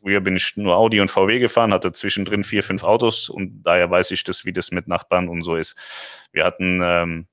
Früher 0.01 0.20
bin 0.20 0.36
ich 0.36 0.57
nur 0.57 0.76
Audi 0.76 1.01
und 1.01 1.11
VW 1.11 1.38
gefahren, 1.38 1.72
hatte 1.72 1.92
zwischendrin 1.92 2.44
vier, 2.44 2.62
fünf 2.62 2.82
Autos 2.82 3.28
und 3.28 3.62
daher 3.62 3.90
weiß 3.90 4.11
ich 4.12 4.24
das, 4.24 4.44
wie 4.44 4.53
das 4.53 4.70
mit 4.70 4.88
Nachbarn 4.88 5.28
und 5.28 5.42
so 5.42 5.57
ist. 5.57 5.76
Wir 6.32 6.44
hatten, 6.44 6.80
ähm, 6.82 7.26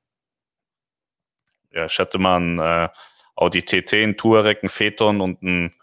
ja, 1.72 1.86
ich 1.86 2.00
hatte 2.00 2.18
mal 2.18 2.38
einen 2.38 2.60
äh, 2.60 2.90
Audi 3.36 3.64
TT, 3.64 3.94
einen 3.94 4.18
Touareg, 4.18 4.64
einen 4.64 4.70
Phaeton 4.70 5.22
und 5.22 5.42
ein, 5.44 5.74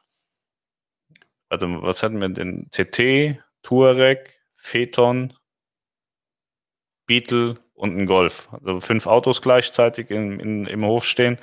warte, 1.49 1.83
was 1.83 2.03
hatten 2.03 2.20
wir 2.20 2.28
denn? 2.28 2.68
TT, 2.70 3.43
Touareg, 3.62 4.41
Phaeton, 4.57 5.35
Beetle 7.07 7.57
und 7.74 7.97
ein 7.99 8.07
Golf. 8.07 8.49
Also 8.53 8.80
fünf 8.80 9.07
Autos 9.07 9.43
gleichzeitig 9.43 10.11
in, 10.11 10.41
in, 10.41 10.64
im 10.64 10.85
Hof 10.85 11.05
stehen. 11.05 11.39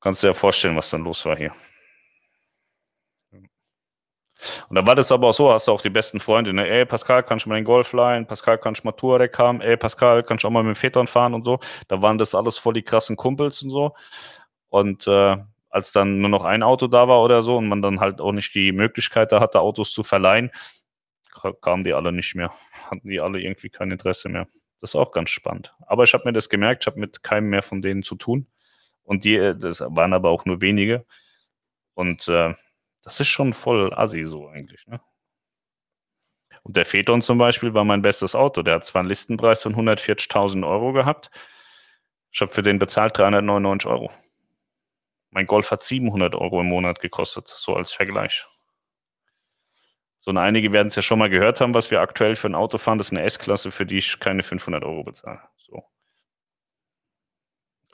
Kannst 0.00 0.22
du 0.22 0.26
dir 0.26 0.30
ja 0.30 0.34
vorstellen, 0.34 0.76
was 0.76 0.90
dann 0.90 1.04
los 1.04 1.24
war 1.24 1.36
hier. 1.36 1.52
Und 4.68 4.76
da 4.76 4.86
war 4.86 4.94
das 4.94 5.10
aber 5.10 5.28
auch 5.28 5.34
so, 5.34 5.52
hast 5.52 5.68
du 5.68 5.72
auch 5.72 5.80
die 5.82 5.90
besten 5.90 6.20
Freunde, 6.20 6.52
ne? 6.52 6.68
Ey, 6.68 6.86
Pascal, 6.86 7.22
kannst 7.22 7.46
du 7.46 7.48
mal 7.48 7.56
den 7.56 7.64
Golf 7.64 7.92
leihen? 7.92 8.26
Pascal, 8.26 8.58
kannst 8.58 8.82
du 8.82 8.88
mal 8.88 8.92
Touareg 8.92 9.36
haben? 9.38 9.60
Ey, 9.60 9.76
Pascal, 9.76 10.22
kannst 10.22 10.44
du 10.44 10.48
auch 10.48 10.52
mal 10.52 10.62
mit 10.62 10.76
dem 10.76 10.78
Phaeton 10.78 11.06
fahren 11.06 11.34
und 11.34 11.44
so? 11.44 11.58
Da 11.88 12.02
waren 12.02 12.18
das 12.18 12.34
alles 12.34 12.58
voll 12.58 12.74
die 12.74 12.82
krassen 12.82 13.16
Kumpels 13.16 13.62
und 13.62 13.70
so. 13.70 13.94
Und 14.68 15.06
äh, 15.06 15.36
als 15.70 15.92
dann 15.92 16.20
nur 16.20 16.30
noch 16.30 16.44
ein 16.44 16.62
Auto 16.62 16.86
da 16.86 17.08
war 17.08 17.22
oder 17.22 17.42
so 17.42 17.56
und 17.56 17.68
man 17.68 17.82
dann 17.82 18.00
halt 18.00 18.20
auch 18.20 18.32
nicht 18.32 18.54
die 18.54 18.72
Möglichkeit 18.72 19.32
da 19.32 19.40
hatte, 19.40 19.60
Autos 19.60 19.92
zu 19.92 20.02
verleihen, 20.02 20.50
kamen 21.60 21.84
die 21.84 21.94
alle 21.94 22.12
nicht 22.12 22.34
mehr. 22.34 22.52
Hatten 22.90 23.08
die 23.08 23.20
alle 23.20 23.40
irgendwie 23.40 23.70
kein 23.70 23.90
Interesse 23.90 24.28
mehr. 24.28 24.46
Das 24.80 24.90
ist 24.90 24.96
auch 24.96 25.12
ganz 25.12 25.30
spannend. 25.30 25.74
Aber 25.86 26.04
ich 26.04 26.14
habe 26.14 26.24
mir 26.24 26.32
das 26.32 26.48
gemerkt, 26.48 26.84
ich 26.84 26.86
habe 26.86 27.00
mit 27.00 27.22
keinem 27.22 27.50
mehr 27.50 27.62
von 27.62 27.82
denen 27.82 28.02
zu 28.02 28.14
tun. 28.14 28.46
Und 29.02 29.24
die, 29.24 29.36
äh, 29.36 29.56
das 29.56 29.80
waren 29.80 30.12
aber 30.12 30.30
auch 30.30 30.44
nur 30.44 30.60
wenige. 30.60 31.04
Und 31.94 32.28
äh, 32.28 32.54
das 33.02 33.20
ist 33.20 33.28
schon 33.28 33.52
voll 33.52 33.92
assi 33.94 34.24
so 34.24 34.48
eigentlich, 34.48 34.86
ne? 34.86 35.00
Und 36.64 36.76
der 36.76 36.84
Phaeton 36.84 37.22
zum 37.22 37.38
Beispiel 37.38 37.72
war 37.74 37.84
mein 37.84 38.02
bestes 38.02 38.34
Auto. 38.34 38.62
Der 38.62 38.74
hat 38.74 38.84
zwar 38.84 39.00
einen 39.00 39.08
Listenpreis 39.08 39.62
von 39.62 39.74
140.000 39.74 40.68
Euro 40.68 40.92
gehabt. 40.92 41.30
Ich 42.30 42.40
habe 42.40 42.52
für 42.52 42.62
den 42.62 42.78
bezahlt 42.78 43.16
399 43.16 43.88
Euro. 43.88 44.10
Mein 45.30 45.46
Golf 45.46 45.70
hat 45.70 45.82
700 45.82 46.34
Euro 46.34 46.60
im 46.60 46.68
Monat 46.68 47.00
gekostet, 47.00 47.48
so 47.48 47.74
als 47.74 47.92
Vergleich. 47.92 48.44
So, 50.18 50.30
und 50.30 50.38
einige 50.38 50.72
werden 50.72 50.88
es 50.88 50.96
ja 50.96 51.02
schon 51.02 51.18
mal 51.18 51.30
gehört 51.30 51.60
haben, 51.60 51.74
was 51.74 51.90
wir 51.90 52.00
aktuell 52.00 52.36
für 52.36 52.48
ein 52.48 52.54
Auto 52.54 52.78
fahren. 52.78 52.98
Das 52.98 53.08
ist 53.08 53.12
eine 53.12 53.22
S-Klasse, 53.22 53.70
für 53.70 53.86
die 53.86 53.98
ich 53.98 54.18
keine 54.20 54.42
500 54.42 54.84
Euro 54.84 55.04
bezahle. 55.04 55.40
So. 55.56 55.84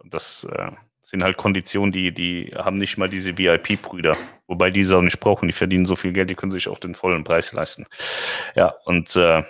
Und 0.01 0.15
das 0.15 0.45
äh, 0.45 0.73
sind 1.05 1.23
halt 1.23 1.37
Konditionen, 1.37 1.93
die, 1.93 2.13
die 2.13 2.53
haben 2.57 2.79
nicht 2.79 2.97
mal 2.97 3.09
diese 3.09 3.37
VIP-Brüder, 3.37 4.17
wobei 4.47 4.71
die 4.71 4.83
sie 4.83 4.97
auch 4.97 5.03
nicht 5.03 5.21
brauchen. 5.21 5.47
Die 5.47 5.53
verdienen 5.53 5.85
so 5.85 5.97
viel 5.97 6.13
Geld, 6.13 6.31
die 6.31 6.35
können 6.35 6.51
sich 6.51 6.67
auch 6.67 6.79
den 6.79 6.95
vollen 6.95 7.25
Preis 7.25 7.53
leisten. 7.53 7.87
Ja, 8.57 8.75
und 8.87 9.15
äh, 9.15 9.43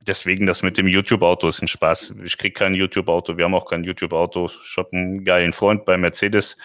deswegen 0.00 0.46
das 0.46 0.62
mit 0.62 0.78
dem 0.78 0.88
YouTube-Auto 0.88 1.48
ist 1.48 1.60
ein 1.60 1.68
Spaß. 1.68 2.14
Ich 2.24 2.38
kriege 2.38 2.54
kein 2.54 2.74
YouTube-Auto, 2.74 3.36
wir 3.36 3.44
haben 3.44 3.54
auch 3.54 3.68
kein 3.68 3.84
YouTube-Auto. 3.84 4.50
Ich 4.64 4.76
habe 4.78 4.88
einen 4.92 5.22
geilen 5.22 5.52
Freund 5.52 5.84
bei 5.84 5.98
Mercedes 5.98 6.56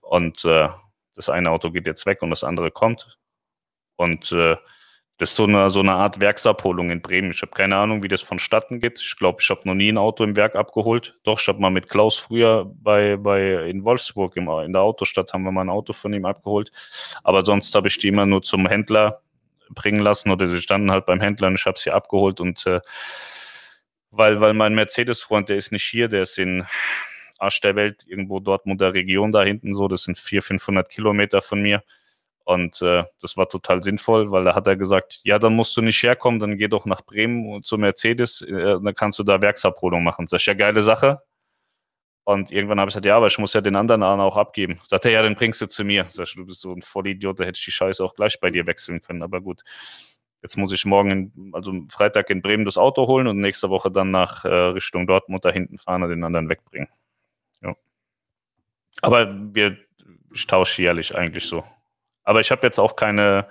und 0.00 0.44
äh, 0.46 0.68
das 1.14 1.28
eine 1.28 1.50
Auto 1.50 1.70
geht 1.70 1.86
jetzt 1.86 2.06
weg 2.06 2.22
und 2.22 2.30
das 2.30 2.44
andere 2.44 2.70
kommt. 2.70 3.18
Und 3.96 4.32
äh, 4.32 4.56
das 5.18 5.30
ist 5.30 5.36
so 5.36 5.44
eine, 5.44 5.68
so 5.68 5.80
eine 5.80 5.94
Art 5.94 6.20
Werksabholung 6.20 6.90
in 6.90 7.02
Bremen. 7.02 7.32
Ich 7.32 7.42
habe 7.42 7.50
keine 7.50 7.76
Ahnung, 7.76 8.04
wie 8.04 8.08
das 8.08 8.22
vonstatten 8.22 8.80
geht. 8.80 9.00
Ich 9.00 9.16
glaube, 9.16 9.38
ich 9.42 9.50
habe 9.50 9.62
noch 9.64 9.74
nie 9.74 9.90
ein 9.90 9.98
Auto 9.98 10.22
im 10.22 10.36
Werk 10.36 10.54
abgeholt. 10.54 11.18
Doch, 11.24 11.40
ich 11.40 11.48
habe 11.48 11.60
mal 11.60 11.70
mit 11.70 11.88
Klaus 11.88 12.16
früher 12.16 12.70
bei, 12.80 13.16
bei 13.16 13.68
in 13.68 13.84
Wolfsburg 13.84 14.36
im, 14.36 14.48
in 14.48 14.72
der 14.72 14.82
Autostadt 14.82 15.32
haben 15.32 15.42
wir 15.42 15.50
mal 15.50 15.62
ein 15.62 15.70
Auto 15.70 15.92
von 15.92 16.12
ihm 16.14 16.24
abgeholt. 16.24 16.70
Aber 17.24 17.44
sonst 17.44 17.74
habe 17.74 17.88
ich 17.88 17.98
die 17.98 18.08
immer 18.08 18.26
nur 18.26 18.42
zum 18.42 18.66
Händler 18.66 19.20
bringen 19.70 20.00
lassen 20.00 20.30
oder 20.30 20.46
sie 20.46 20.60
standen 20.60 20.92
halt 20.92 21.04
beim 21.04 21.20
Händler 21.20 21.48
und 21.48 21.56
ich 21.56 21.66
habe 21.66 21.78
sie 21.78 21.90
abgeholt 21.90 22.40
und 22.40 22.64
äh, 22.66 22.80
weil, 24.10 24.40
weil 24.40 24.54
mein 24.54 24.74
Mercedes-Freund, 24.74 25.48
der 25.48 25.56
ist 25.56 25.72
nicht 25.72 25.84
hier, 25.84 26.08
der 26.08 26.22
ist 26.22 26.38
in 26.38 26.64
Arsch 27.38 27.60
der 27.60 27.76
Welt, 27.76 28.04
irgendwo 28.06 28.40
Dortmunder 28.40 28.94
Region 28.94 29.32
da 29.32 29.42
hinten 29.42 29.74
so, 29.74 29.88
das 29.88 30.04
sind 30.04 30.16
400, 30.16 30.46
500 30.46 30.88
Kilometer 30.88 31.42
von 31.42 31.60
mir 31.60 31.82
und 32.48 32.80
äh, 32.80 33.04
das 33.20 33.36
war 33.36 33.46
total 33.46 33.82
sinnvoll, 33.82 34.30
weil 34.30 34.42
da 34.42 34.54
hat 34.54 34.66
er 34.66 34.74
gesagt, 34.74 35.20
ja, 35.22 35.38
dann 35.38 35.54
musst 35.54 35.76
du 35.76 35.82
nicht 35.82 36.02
herkommen, 36.02 36.40
dann 36.40 36.56
geh 36.56 36.66
doch 36.66 36.86
nach 36.86 37.02
Bremen 37.02 37.62
zu 37.62 37.76
Mercedes, 37.76 38.40
äh, 38.40 38.80
dann 38.82 38.94
kannst 38.94 39.18
du 39.18 39.22
da 39.22 39.42
Werksabholung 39.42 40.02
machen. 40.02 40.26
Das 40.30 40.40
ist 40.40 40.46
ja 40.46 40.54
geile 40.54 40.80
Sache. 40.80 41.20
Und 42.24 42.50
irgendwann 42.50 42.80
habe 42.80 42.88
ich 42.88 42.94
gesagt, 42.94 43.04
ja, 43.04 43.18
aber 43.18 43.26
ich 43.26 43.36
muss 43.36 43.52
ja 43.52 43.60
den 43.60 43.76
anderen 43.76 44.02
auch 44.02 44.38
abgeben. 44.38 44.80
Sagt 44.88 45.04
er, 45.04 45.10
ja, 45.10 45.22
dann 45.22 45.34
bringst 45.34 45.60
du 45.60 45.68
zu 45.68 45.84
mir. 45.84 46.06
Sag 46.08 46.28
ich, 46.28 46.36
du 46.36 46.46
bist 46.46 46.62
so 46.62 46.72
ein 46.72 46.80
Vollidiot, 46.80 47.38
da 47.38 47.44
hätte 47.44 47.58
ich 47.58 47.64
die 47.66 47.70
Scheiße 47.70 48.02
auch 48.02 48.14
gleich 48.14 48.40
bei 48.40 48.48
dir 48.48 48.66
wechseln 48.66 49.02
können. 49.02 49.22
Aber 49.22 49.42
gut, 49.42 49.62
jetzt 50.40 50.56
muss 50.56 50.72
ich 50.72 50.86
morgen, 50.86 51.10
in, 51.10 51.50
also 51.52 51.74
Freitag 51.90 52.30
in 52.30 52.40
Bremen 52.40 52.64
das 52.64 52.78
Auto 52.78 53.06
holen 53.06 53.26
und 53.26 53.40
nächste 53.40 53.68
Woche 53.68 53.90
dann 53.90 54.10
nach 54.10 54.46
äh, 54.46 54.48
Richtung 54.48 55.06
Dortmund 55.06 55.44
da 55.44 55.50
hinten 55.50 55.76
fahren 55.76 56.02
und 56.02 56.08
den 56.08 56.24
anderen 56.24 56.48
wegbringen. 56.48 56.88
Ja. 57.60 57.76
Aber 59.02 59.34
wir, 59.54 59.76
ich 60.32 60.46
tausche 60.46 60.80
jährlich 60.80 61.14
eigentlich 61.14 61.44
so. 61.44 61.62
Aber 62.28 62.40
ich 62.40 62.50
habe 62.50 62.60
jetzt 62.66 62.78
auch 62.78 62.94
keine, 62.94 63.48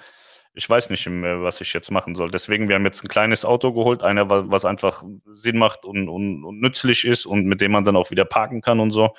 ich 0.53 0.69
weiß 0.69 0.91
nicht 0.91 1.07
mehr, 1.09 1.41
was 1.41 1.61
ich 1.61 1.73
jetzt 1.73 1.89
machen 1.89 2.13
soll. 2.13 2.30
Deswegen, 2.30 2.69
wir 2.69 2.75
haben 2.75 2.86
jetzt 2.86 3.03
ein 3.03 3.07
kleines 3.07 3.43
Auto 3.43 3.73
geholt, 3.73 4.03
einer, 4.03 4.30
was 4.30 4.65
einfach 4.65 5.03
Sinn 5.25 5.57
macht 5.57 5.84
und, 5.84 6.07
und, 6.07 6.43
und 6.43 6.59
nützlich 6.61 7.03
ist 7.03 7.25
und 7.25 7.45
mit 7.45 7.59
dem 7.59 7.71
man 7.71 7.86
dann 7.86 7.95
auch 7.95 8.11
wieder 8.11 8.23
parken 8.23 8.61
kann 8.61 8.80
und 8.80 8.91
so. 8.91 9.15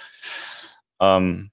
Ähm, 1.00 1.50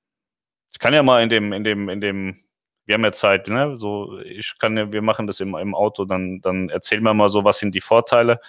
ich 0.72 0.78
kann 0.78 0.94
ja 0.94 1.02
mal 1.02 1.24
in 1.24 1.30
dem, 1.30 1.52
in 1.52 1.64
dem, 1.64 1.90
in 1.90 2.00
dem, 2.00 2.38
wir 2.86 2.94
haben 2.94 3.04
ja 3.04 3.12
Zeit, 3.12 3.48
ne? 3.48 3.80
So, 3.80 4.20
ich 4.20 4.54
kann 4.60 4.78
ja, 4.78 4.94
wir 4.94 5.02
machen 5.02 5.26
das 5.26 5.40
im, 5.40 5.56
im 5.56 5.74
Auto, 5.74 6.06
dann, 6.06 6.42
dann 6.42 6.70
erzählen 6.70 7.02
wir 7.02 7.16
mal 7.16 7.30
so, 7.30 7.44
was 7.44 7.58
sind 7.58 7.74
die 7.74 7.82
Vorteile. 7.82 8.40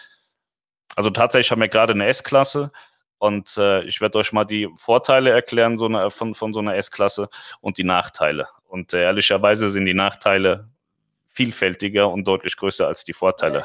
Also 0.96 1.08
tatsächlich 1.08 1.50
haben 1.50 1.62
wir 1.62 1.68
gerade 1.68 1.94
eine 1.94 2.08
S-Klasse 2.08 2.70
und 3.16 3.56
äh, 3.56 3.84
ich 3.84 4.02
werde 4.02 4.18
euch 4.18 4.34
mal 4.34 4.44
die 4.44 4.68
Vorteile 4.76 5.30
erklären 5.30 5.78
so 5.78 5.86
eine, 5.86 6.10
von, 6.10 6.34
von 6.34 6.52
so 6.52 6.60
einer 6.60 6.76
S-Klasse 6.76 7.30
und 7.62 7.78
die 7.78 7.84
Nachteile. 7.84 8.48
Und 8.76 8.92
äh, 8.92 9.04
ehrlicherweise 9.04 9.70
sind 9.70 9.86
die 9.86 9.94
Nachteile 9.94 10.68
vielfältiger 11.30 12.10
und 12.10 12.28
deutlich 12.28 12.58
größer 12.58 12.86
als 12.86 13.04
die 13.04 13.14
Vorteile. 13.14 13.64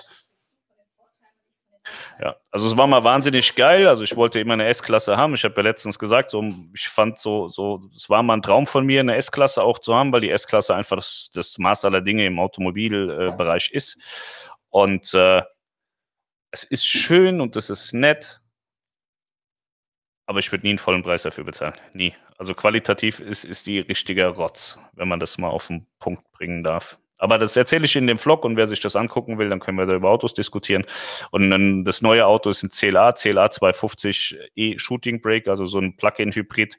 Ja, 2.22 2.38
also 2.50 2.66
es 2.66 2.78
war 2.78 2.88
mal 2.88 3.04
wahnsinnig 3.04 3.54
geil. 3.56 3.90
Also 3.90 4.06
ich 4.06 4.16
wollte 4.16 4.40
immer 4.40 4.54
eine 4.54 4.68
S-Klasse 4.68 5.18
haben. 5.18 5.34
Ich 5.34 5.44
habe 5.44 5.56
ja 5.58 5.64
letztens 5.64 6.00
gesagt, 6.00 6.30
so, 6.30 6.42
ich 6.74 6.88
fand 6.88 7.18
so, 7.18 7.50
so, 7.50 7.82
es 7.94 8.10
war 8.10 8.24
mal 8.24 8.36
ein 8.36 8.42
Traum 8.42 8.66
von 8.66 8.86
mir, 8.86 9.02
eine 9.02 9.18
S-Klasse 9.18 9.64
auch 9.64 9.80
zu 9.80 9.94
haben, 9.94 10.14
weil 10.14 10.22
die 10.22 10.30
S-Klasse 10.30 10.76
einfach 10.76 10.96
das, 10.96 11.30
das, 11.34 11.58
Maß 11.58 11.84
aller 11.84 12.00
Dinge 12.00 12.26
im 12.26 12.40
Automobilbereich 12.40 13.72
ist. 13.72 13.98
Und 14.70 15.14
äh, 15.14 15.42
es 16.52 16.64
ist 16.64 16.88
schön 16.88 17.42
und 17.42 17.58
es 17.58 17.70
ist 17.70 17.92
nett, 17.92 18.41
aber 20.32 20.40
ich 20.40 20.50
würde 20.50 20.66
nie 20.66 20.70
einen 20.70 20.78
vollen 20.78 21.04
Preis 21.04 21.24
dafür 21.24 21.44
bezahlen. 21.44 21.74
Nie. 21.94 22.14
Also 22.38 22.54
qualitativ 22.54 23.20
ist, 23.20 23.44
ist 23.44 23.68
die 23.68 23.80
richtige 23.80 24.28
Rotz, 24.28 24.80
wenn 24.94 25.10
man 25.10 25.20
das 25.20 25.38
mal 25.38 25.50
auf 25.50 25.68
den 25.68 25.88
Punkt 26.00 26.24
bringen 26.32 26.64
darf. 26.64 26.98
Aber 27.18 27.38
das 27.38 27.58
erzähle 27.58 27.84
ich 27.84 27.98
in 27.98 28.08
dem 28.08 28.18
Vlog 28.18 28.46
und 28.46 28.56
wer 28.56 28.66
sich 28.66 28.80
das 28.80 28.96
angucken 28.96 29.38
will, 29.38 29.50
dann 29.50 29.60
können 29.60 29.78
wir 29.78 29.86
da 29.86 29.94
über 29.94 30.10
Autos 30.10 30.34
diskutieren. 30.34 30.86
Und 31.32 31.50
dann 31.50 31.84
das 31.84 32.02
neue 32.02 32.26
Auto 32.26 32.50
ist 32.50 32.64
ein 32.64 32.70
CLA, 32.70 33.12
CLA 33.12 33.48
250e 33.48 34.80
Shooting 34.80 35.20
Brake, 35.20 35.52
also 35.52 35.66
so 35.66 35.80
ein 35.80 35.98
Plug-in-Hybrid. 35.98 36.78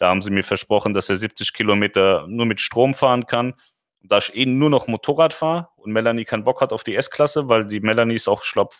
Da 0.00 0.08
haben 0.08 0.20
sie 0.20 0.32
mir 0.32 0.42
versprochen, 0.42 0.92
dass 0.92 1.08
er 1.08 1.14
70 1.14 1.52
Kilometer 1.52 2.26
nur 2.26 2.46
mit 2.46 2.60
Strom 2.60 2.94
fahren 2.94 3.26
kann. 3.26 3.54
da 4.00 4.18
ich 4.18 4.34
eh 4.34 4.44
nur 4.44 4.70
noch 4.70 4.88
Motorrad 4.88 5.32
fahre 5.32 5.68
und 5.76 5.92
Melanie 5.92 6.24
keinen 6.24 6.42
Bock 6.42 6.60
hat 6.60 6.72
auf 6.72 6.82
die 6.82 6.96
S-Klasse, 6.96 7.48
weil 7.48 7.64
die 7.64 7.78
Melanie 7.78 8.16
ist 8.16 8.26
auch, 8.26 8.42
ich 8.44 8.50
glaube, 8.50 8.74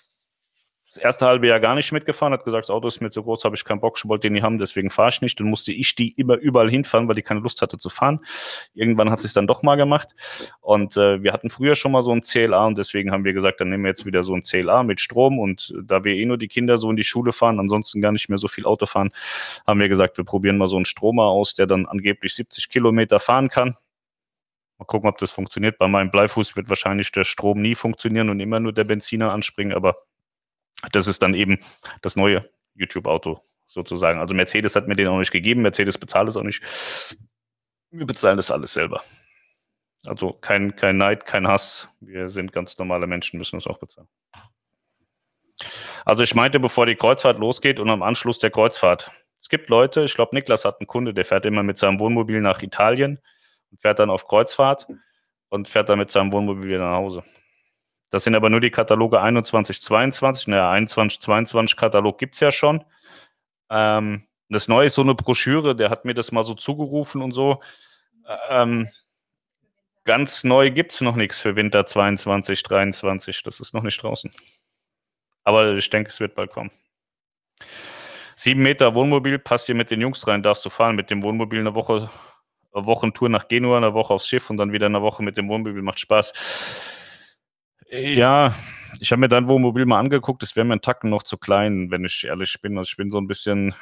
das 0.92 0.98
erste 0.98 1.24
halbe 1.24 1.46
Jahr 1.46 1.58
gar 1.58 1.74
nicht 1.74 1.90
mitgefahren, 1.90 2.34
hat 2.34 2.44
gesagt, 2.44 2.64
das 2.64 2.70
Auto 2.70 2.86
ist 2.86 3.00
mir 3.00 3.08
zu 3.08 3.22
groß, 3.22 3.44
habe 3.44 3.56
ich 3.56 3.64
keinen 3.64 3.80
Bock, 3.80 3.96
ich 3.96 4.06
wollte 4.06 4.26
den 4.26 4.34
nicht 4.34 4.42
haben, 4.42 4.58
deswegen 4.58 4.90
fahre 4.90 5.08
ich 5.08 5.22
nicht. 5.22 5.40
Dann 5.40 5.46
musste 5.46 5.72
ich 5.72 5.94
die 5.94 6.10
immer 6.12 6.36
überall 6.36 6.68
hinfahren, 6.68 7.08
weil 7.08 7.14
die 7.14 7.22
keine 7.22 7.40
Lust 7.40 7.62
hatte 7.62 7.78
zu 7.78 7.88
fahren. 7.88 8.20
Irgendwann 8.74 9.10
hat 9.10 9.24
es 9.24 9.32
dann 9.32 9.46
doch 9.46 9.62
mal 9.62 9.76
gemacht. 9.76 10.10
Und 10.60 10.98
äh, 10.98 11.22
wir 11.22 11.32
hatten 11.32 11.48
früher 11.48 11.76
schon 11.76 11.92
mal 11.92 12.02
so 12.02 12.12
ein 12.12 12.20
CLA 12.20 12.66
und 12.66 12.76
deswegen 12.76 13.10
haben 13.10 13.24
wir 13.24 13.32
gesagt, 13.32 13.62
dann 13.62 13.70
nehmen 13.70 13.84
wir 13.84 13.88
jetzt 13.88 14.04
wieder 14.04 14.22
so 14.22 14.34
ein 14.34 14.42
CLA 14.42 14.82
mit 14.82 15.00
Strom. 15.00 15.38
Und 15.38 15.74
da 15.82 16.04
wir 16.04 16.12
eh 16.12 16.26
nur 16.26 16.36
die 16.36 16.48
Kinder 16.48 16.76
so 16.76 16.90
in 16.90 16.96
die 16.96 17.04
Schule 17.04 17.32
fahren, 17.32 17.58
ansonsten 17.58 18.02
gar 18.02 18.12
nicht 18.12 18.28
mehr 18.28 18.38
so 18.38 18.48
viel 18.48 18.66
Auto 18.66 18.84
fahren, 18.84 19.12
haben 19.66 19.80
wir 19.80 19.88
gesagt, 19.88 20.18
wir 20.18 20.26
probieren 20.26 20.58
mal 20.58 20.68
so 20.68 20.76
einen 20.76 20.84
Stromer 20.84 21.24
aus, 21.24 21.54
der 21.54 21.66
dann 21.66 21.86
angeblich 21.86 22.34
70 22.34 22.68
Kilometer 22.68 23.18
fahren 23.18 23.48
kann. 23.48 23.76
Mal 24.78 24.84
gucken, 24.84 25.08
ob 25.08 25.16
das 25.16 25.30
funktioniert. 25.30 25.78
Bei 25.78 25.88
meinem 25.88 26.10
Bleifuß 26.10 26.54
wird 26.54 26.68
wahrscheinlich 26.68 27.12
der 27.12 27.24
Strom 27.24 27.62
nie 27.62 27.76
funktionieren 27.76 28.28
und 28.28 28.40
immer 28.40 28.60
nur 28.60 28.74
der 28.74 28.84
Benziner 28.84 29.32
anspringen, 29.32 29.74
aber 29.74 29.96
das 30.90 31.06
ist 31.06 31.22
dann 31.22 31.34
eben 31.34 31.58
das 32.00 32.16
neue 32.16 32.50
YouTube-Auto 32.74 33.40
sozusagen. 33.66 34.18
Also 34.18 34.34
Mercedes 34.34 34.76
hat 34.76 34.88
mir 34.88 34.96
den 34.96 35.08
auch 35.08 35.18
nicht 35.18 35.32
gegeben, 35.32 35.62
Mercedes 35.62 35.98
bezahlt 35.98 36.28
es 36.28 36.36
auch 36.36 36.42
nicht. 36.42 36.62
Wir 37.90 38.06
bezahlen 38.06 38.36
das 38.36 38.50
alles 38.50 38.72
selber. 38.72 39.02
Also 40.06 40.32
kein, 40.32 40.74
kein 40.74 40.96
Neid, 40.96 41.26
kein 41.26 41.46
Hass. 41.46 41.88
Wir 42.00 42.28
sind 42.28 42.52
ganz 42.52 42.76
normale 42.78 43.06
Menschen, 43.06 43.38
müssen 43.38 43.56
es 43.56 43.66
auch 43.66 43.78
bezahlen. 43.78 44.08
Also 46.04 46.22
ich 46.22 46.34
meinte, 46.34 46.58
bevor 46.58 46.86
die 46.86 46.96
Kreuzfahrt 46.96 47.38
losgeht 47.38 47.78
und 47.78 47.88
am 47.88 48.02
Anschluss 48.02 48.38
der 48.38 48.50
Kreuzfahrt. 48.50 49.10
Es 49.40 49.48
gibt 49.48 49.68
Leute, 49.68 50.04
ich 50.04 50.14
glaube, 50.14 50.34
Niklas 50.34 50.64
hat 50.64 50.80
einen 50.80 50.86
Kunde, 50.86 51.14
der 51.14 51.24
fährt 51.24 51.44
immer 51.46 51.62
mit 51.62 51.78
seinem 51.78 52.00
Wohnmobil 52.00 52.40
nach 52.40 52.62
Italien 52.62 53.20
und 53.70 53.80
fährt 53.80 53.98
dann 53.98 54.10
auf 54.10 54.26
Kreuzfahrt 54.26 54.86
und 55.48 55.68
fährt 55.68 55.88
dann 55.88 55.98
mit 55.98 56.10
seinem 56.10 56.32
Wohnmobil 56.32 56.64
wieder 56.64 56.78
nach 56.78 56.96
Hause. 56.96 57.22
Das 58.12 58.24
sind 58.24 58.34
aber 58.34 58.50
nur 58.50 58.60
die 58.60 58.70
Kataloge 58.70 59.22
21, 59.22 59.80
22. 59.80 60.48
Naja, 60.48 60.70
21, 60.70 61.18
22 61.20 61.78
Katalog 61.78 62.18
gibt 62.18 62.34
es 62.34 62.40
ja 62.40 62.52
schon. 62.52 62.84
Ähm, 63.70 64.24
das 64.50 64.68
Neue 64.68 64.86
ist 64.86 64.94
so 64.94 65.00
eine 65.00 65.14
Broschüre, 65.14 65.74
der 65.74 65.88
hat 65.88 66.04
mir 66.04 66.12
das 66.12 66.30
mal 66.30 66.42
so 66.42 66.52
zugerufen 66.52 67.22
und 67.22 67.32
so. 67.32 67.62
Ähm, 68.50 68.86
ganz 70.04 70.44
neu 70.44 70.70
gibt 70.70 70.92
es 70.92 71.00
noch 71.00 71.16
nichts 71.16 71.38
für 71.38 71.56
Winter 71.56 71.86
22, 71.86 72.62
23. 72.62 73.42
Das 73.44 73.60
ist 73.60 73.72
noch 73.72 73.82
nicht 73.82 74.02
draußen. 74.02 74.30
Aber 75.42 75.72
ich 75.72 75.88
denke, 75.88 76.10
es 76.10 76.20
wird 76.20 76.34
bald 76.34 76.50
kommen. 76.50 76.70
Sieben 78.36 78.62
Meter 78.62 78.94
Wohnmobil, 78.94 79.38
passt 79.38 79.66
hier 79.66 79.74
mit 79.74 79.90
den 79.90 80.02
Jungs 80.02 80.26
rein, 80.26 80.42
darfst 80.42 80.66
du 80.66 80.70
fahren 80.70 80.96
mit 80.96 81.08
dem 81.08 81.22
Wohnmobil 81.22 81.60
eine 81.60 81.74
Woche, 81.74 82.10
eine 82.74 82.84
Wochentour 82.84 83.30
nach 83.30 83.48
Genua, 83.48 83.78
eine 83.78 83.94
Woche 83.94 84.12
aufs 84.12 84.28
Schiff 84.28 84.50
und 84.50 84.58
dann 84.58 84.72
wieder 84.72 84.86
eine 84.86 85.00
Woche 85.00 85.22
mit 85.22 85.38
dem 85.38 85.48
Wohnmobil, 85.48 85.80
macht 85.80 86.00
Spaß. 86.00 87.00
Ja, 87.94 88.54
ich 89.00 89.12
habe 89.12 89.20
mir 89.20 89.28
dein 89.28 89.48
Wohnmobil 89.48 89.84
mal 89.84 89.98
angeguckt, 89.98 90.42
es 90.42 90.56
wäre 90.56 90.64
mir 90.64 90.72
ein 90.72 90.80
Tacken 90.80 91.10
noch 91.10 91.24
zu 91.24 91.36
klein, 91.36 91.90
wenn 91.90 92.06
ich 92.06 92.24
ehrlich 92.24 92.58
bin. 92.62 92.78
Also 92.78 92.88
ich 92.88 92.96
bin 92.96 93.10
so 93.10 93.18
ein 93.18 93.26
bisschen, 93.26 93.74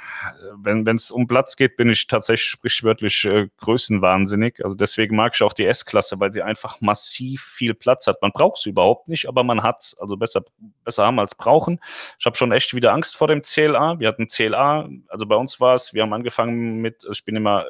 wenn 0.56 0.84
es 0.88 1.12
um 1.12 1.28
Platz 1.28 1.54
geht, 1.54 1.76
bin 1.76 1.88
ich 1.88 2.08
tatsächlich 2.08 2.50
sprichwörtlich 2.50 3.24
äh, 3.24 3.46
größenwahnsinnig. 3.58 4.64
Also 4.64 4.74
deswegen 4.74 5.14
mag 5.14 5.34
ich 5.36 5.42
auch 5.44 5.52
die 5.52 5.64
S-Klasse, 5.64 6.18
weil 6.18 6.32
sie 6.32 6.42
einfach 6.42 6.80
massiv 6.80 7.40
viel 7.42 7.72
Platz 7.72 8.08
hat. 8.08 8.20
Man 8.20 8.32
braucht 8.32 8.60
sie 8.60 8.70
überhaupt 8.70 9.06
nicht, 9.06 9.28
aber 9.28 9.44
man 9.44 9.62
hat 9.62 9.80
es. 9.80 9.96
Also 9.96 10.16
besser, 10.16 10.42
besser 10.82 11.04
haben 11.04 11.20
als 11.20 11.36
brauchen. 11.36 11.78
Ich 12.18 12.26
habe 12.26 12.36
schon 12.36 12.50
echt 12.50 12.74
wieder 12.74 12.92
Angst 12.92 13.16
vor 13.16 13.28
dem 13.28 13.42
CLA. 13.42 14.00
Wir 14.00 14.08
hatten 14.08 14.26
CLA, 14.26 14.88
also 15.06 15.24
bei 15.26 15.36
uns 15.36 15.60
war 15.60 15.74
es, 15.74 15.94
wir 15.94 16.02
haben 16.02 16.12
angefangen 16.12 16.78
mit, 16.80 17.06
ich 17.08 17.24
bin 17.24 17.36
immer 17.36 17.64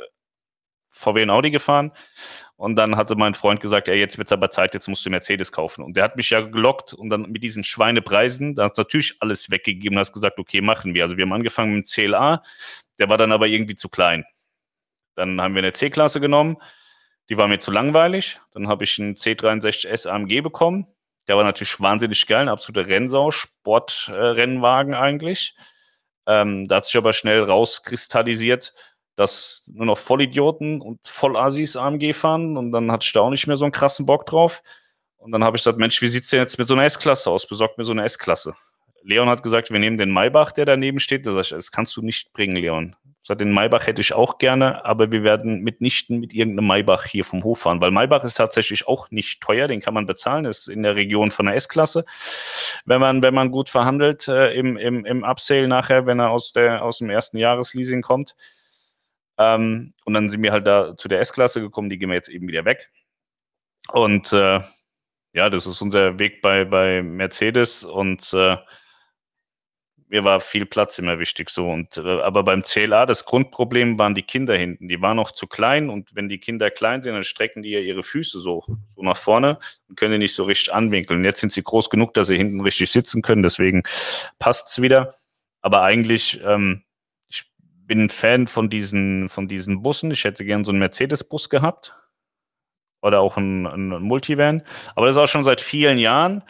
VW 0.90 1.22
und 1.22 1.30
Audi 1.30 1.50
gefahren. 1.50 1.92
Und 2.56 2.76
dann 2.76 2.96
hatte 2.96 3.16
mein 3.16 3.34
Freund 3.34 3.60
gesagt, 3.60 3.88
ja, 3.88 3.94
jetzt 3.94 4.18
wird 4.18 4.28
es 4.28 4.32
aber 4.32 4.50
Zeit, 4.50 4.74
jetzt 4.74 4.88
musst 4.88 5.06
du 5.06 5.10
Mercedes 5.10 5.50
kaufen. 5.52 5.82
Und 5.82 5.96
der 5.96 6.04
hat 6.04 6.16
mich 6.16 6.30
ja 6.30 6.40
gelockt 6.40 6.92
und 6.92 7.08
dann 7.08 7.22
mit 7.30 7.42
diesen 7.42 7.64
Schweinepreisen, 7.64 8.54
da 8.54 8.64
hast 8.64 8.76
du 8.76 8.82
natürlich 8.82 9.16
alles 9.20 9.50
weggegeben 9.50 9.96
und 9.96 10.00
hast 10.00 10.12
gesagt, 10.12 10.38
okay, 10.38 10.60
machen 10.60 10.92
wir. 10.94 11.04
Also 11.04 11.16
wir 11.16 11.24
haben 11.24 11.32
angefangen 11.32 11.74
mit 11.74 11.86
dem 11.86 11.88
CLA, 11.88 12.42
der 12.98 13.08
war 13.08 13.16
dann 13.16 13.32
aber 13.32 13.46
irgendwie 13.46 13.76
zu 13.76 13.88
klein. 13.88 14.24
Dann 15.14 15.40
haben 15.40 15.54
wir 15.54 15.62
eine 15.62 15.72
C-Klasse 15.72 16.20
genommen, 16.20 16.58
die 17.30 17.38
war 17.38 17.48
mir 17.48 17.60
zu 17.60 17.70
langweilig. 17.70 18.40
Dann 18.52 18.68
habe 18.68 18.84
ich 18.84 19.00
einen 19.00 19.14
C63S 19.14 20.08
AMG 20.08 20.42
bekommen. 20.42 20.86
Der 21.28 21.36
war 21.36 21.44
natürlich 21.44 21.80
wahnsinnig 21.80 22.26
geil, 22.26 22.42
ein 22.42 22.48
absoluter 22.48 22.88
Rennsau, 22.88 23.30
Sportrennwagen 23.30 24.94
äh, 24.94 24.96
eigentlich. 24.96 25.54
Ähm, 26.26 26.66
da 26.66 26.76
hat 26.76 26.86
sich 26.86 26.96
aber 26.96 27.12
schnell 27.12 27.42
rauskristallisiert, 27.42 28.74
dass 29.20 29.70
nur 29.74 29.84
noch 29.84 29.98
Vollidioten 29.98 30.80
und 30.80 31.06
Vollassis 31.06 31.76
AMG 31.76 32.14
fahren 32.14 32.56
und 32.56 32.72
dann 32.72 32.90
hatte 32.90 33.04
ich 33.04 33.12
da 33.12 33.20
auch 33.20 33.28
nicht 33.28 33.46
mehr 33.46 33.56
so 33.56 33.66
einen 33.66 33.72
krassen 33.72 34.06
Bock 34.06 34.24
drauf. 34.24 34.62
Und 35.18 35.32
dann 35.32 35.44
habe 35.44 35.58
ich 35.58 35.62
gesagt, 35.62 35.76
Mensch, 35.76 36.00
wie 36.00 36.06
sieht 36.06 36.24
es 36.24 36.30
denn 36.30 36.40
jetzt 36.40 36.58
mit 36.58 36.66
so 36.66 36.72
einer 36.72 36.84
S-Klasse 36.84 37.28
aus? 37.30 37.46
Besorgt 37.46 37.76
mir 37.76 37.84
so 37.84 37.92
eine 37.92 38.02
S-Klasse. 38.04 38.54
Leon 39.02 39.28
hat 39.28 39.42
gesagt, 39.42 39.70
wir 39.70 39.78
nehmen 39.78 39.98
den 39.98 40.10
Maybach, 40.10 40.52
der 40.52 40.64
daneben 40.64 41.00
steht. 41.00 41.26
Da 41.26 41.32
sag 41.32 41.42
ich, 41.42 41.50
das 41.50 41.70
kannst 41.70 41.94
du 41.98 42.02
nicht 42.02 42.32
bringen, 42.32 42.56
Leon. 42.56 42.96
Ich 43.22 43.28
den 43.36 43.52
Maybach 43.52 43.86
hätte 43.86 44.00
ich 44.00 44.14
auch 44.14 44.38
gerne, 44.38 44.86
aber 44.86 45.12
wir 45.12 45.22
werden 45.22 45.60
mitnichten 45.60 46.18
mit 46.18 46.32
irgendeinem 46.32 46.68
Maybach 46.68 47.04
hier 47.04 47.26
vom 47.26 47.44
Hof 47.44 47.60
fahren, 47.60 47.82
weil 47.82 47.90
Maybach 47.90 48.24
ist 48.24 48.34
tatsächlich 48.38 48.88
auch 48.88 49.10
nicht 49.10 49.42
teuer, 49.42 49.68
den 49.68 49.82
kann 49.82 49.92
man 49.92 50.06
bezahlen, 50.06 50.46
ist 50.46 50.66
in 50.66 50.82
der 50.82 50.96
Region 50.96 51.30
von 51.30 51.44
der 51.44 51.56
S-Klasse. 51.56 52.06
Wenn 52.86 53.02
man, 53.02 53.22
wenn 53.22 53.34
man 53.34 53.50
gut 53.50 53.68
verhandelt 53.68 54.26
äh, 54.28 54.54
im, 54.54 54.78
im, 54.78 55.04
im 55.04 55.22
Upsale 55.22 55.68
nachher, 55.68 56.06
wenn 56.06 56.18
er 56.18 56.30
aus, 56.30 56.54
der, 56.54 56.82
aus 56.82 56.98
dem 56.98 57.10
ersten 57.10 57.36
Jahresleasing 57.36 58.00
kommt. 58.00 58.34
Ähm, 59.40 59.94
und 60.04 60.12
dann 60.12 60.28
sind 60.28 60.42
wir 60.42 60.52
halt 60.52 60.66
da 60.66 60.96
zu 60.98 61.08
der 61.08 61.20
S-Klasse 61.20 61.62
gekommen, 61.62 61.88
die 61.88 61.98
gehen 61.98 62.10
wir 62.10 62.14
jetzt 62.14 62.28
eben 62.28 62.46
wieder 62.46 62.66
weg. 62.66 62.90
Und 63.90 64.32
äh, 64.34 64.60
ja, 65.32 65.48
das 65.48 65.66
ist 65.66 65.80
unser 65.80 66.18
Weg 66.18 66.42
bei, 66.42 66.66
bei 66.66 67.02
Mercedes 67.02 67.82
und 67.82 68.34
äh, 68.34 68.58
mir 70.08 70.24
war 70.24 70.40
viel 70.40 70.66
Platz 70.66 70.98
immer 70.98 71.18
wichtig 71.18 71.48
so. 71.48 71.70
Und, 71.70 71.96
äh, 71.96 72.20
aber 72.20 72.42
beim 72.42 72.62
CLA, 72.62 73.06
das 73.06 73.24
Grundproblem 73.24 73.96
waren 73.96 74.14
die 74.14 74.24
Kinder 74.24 74.56
hinten. 74.56 74.88
Die 74.88 75.00
waren 75.00 75.16
noch 75.16 75.30
zu 75.30 75.46
klein 75.46 75.88
und 75.88 76.14
wenn 76.14 76.28
die 76.28 76.38
Kinder 76.38 76.70
klein 76.70 77.02
sind, 77.02 77.14
dann 77.14 77.22
strecken 77.22 77.62
die 77.62 77.70
ja 77.70 77.80
ihre 77.80 78.02
Füße 78.02 78.40
so, 78.40 78.64
so 78.88 79.02
nach 79.02 79.16
vorne 79.16 79.58
und 79.88 79.96
können 79.96 80.12
die 80.12 80.18
nicht 80.18 80.34
so 80.34 80.44
richtig 80.44 80.74
anwinkeln. 80.74 81.24
Jetzt 81.24 81.40
sind 81.40 81.52
sie 81.52 81.62
groß 81.62 81.88
genug, 81.88 82.12
dass 82.12 82.26
sie 82.26 82.36
hinten 82.36 82.60
richtig 82.60 82.90
sitzen 82.90 83.22
können, 83.22 83.42
deswegen 83.42 83.84
passt 84.38 84.68
es 84.68 84.82
wieder. 84.82 85.14
Aber 85.62 85.82
eigentlich, 85.82 86.40
ähm, 86.44 86.82
bin 87.90 88.04
ein 88.04 88.08
Fan 88.08 88.46
von 88.46 88.70
diesen, 88.70 89.28
von 89.28 89.48
diesen 89.48 89.82
Bussen. 89.82 90.12
Ich 90.12 90.22
hätte 90.22 90.44
gern 90.44 90.64
so 90.64 90.70
einen 90.70 90.78
Mercedes-Bus 90.78 91.50
gehabt 91.50 91.92
oder 93.02 93.18
auch 93.18 93.36
ein, 93.36 93.66
ein 93.66 93.88
Multivan. 93.88 94.62
Aber 94.94 95.06
das 95.06 95.16
ist 95.16 95.20
auch 95.20 95.26
schon 95.26 95.42
seit 95.42 95.60
vielen 95.60 95.98
Jahren. 95.98 96.44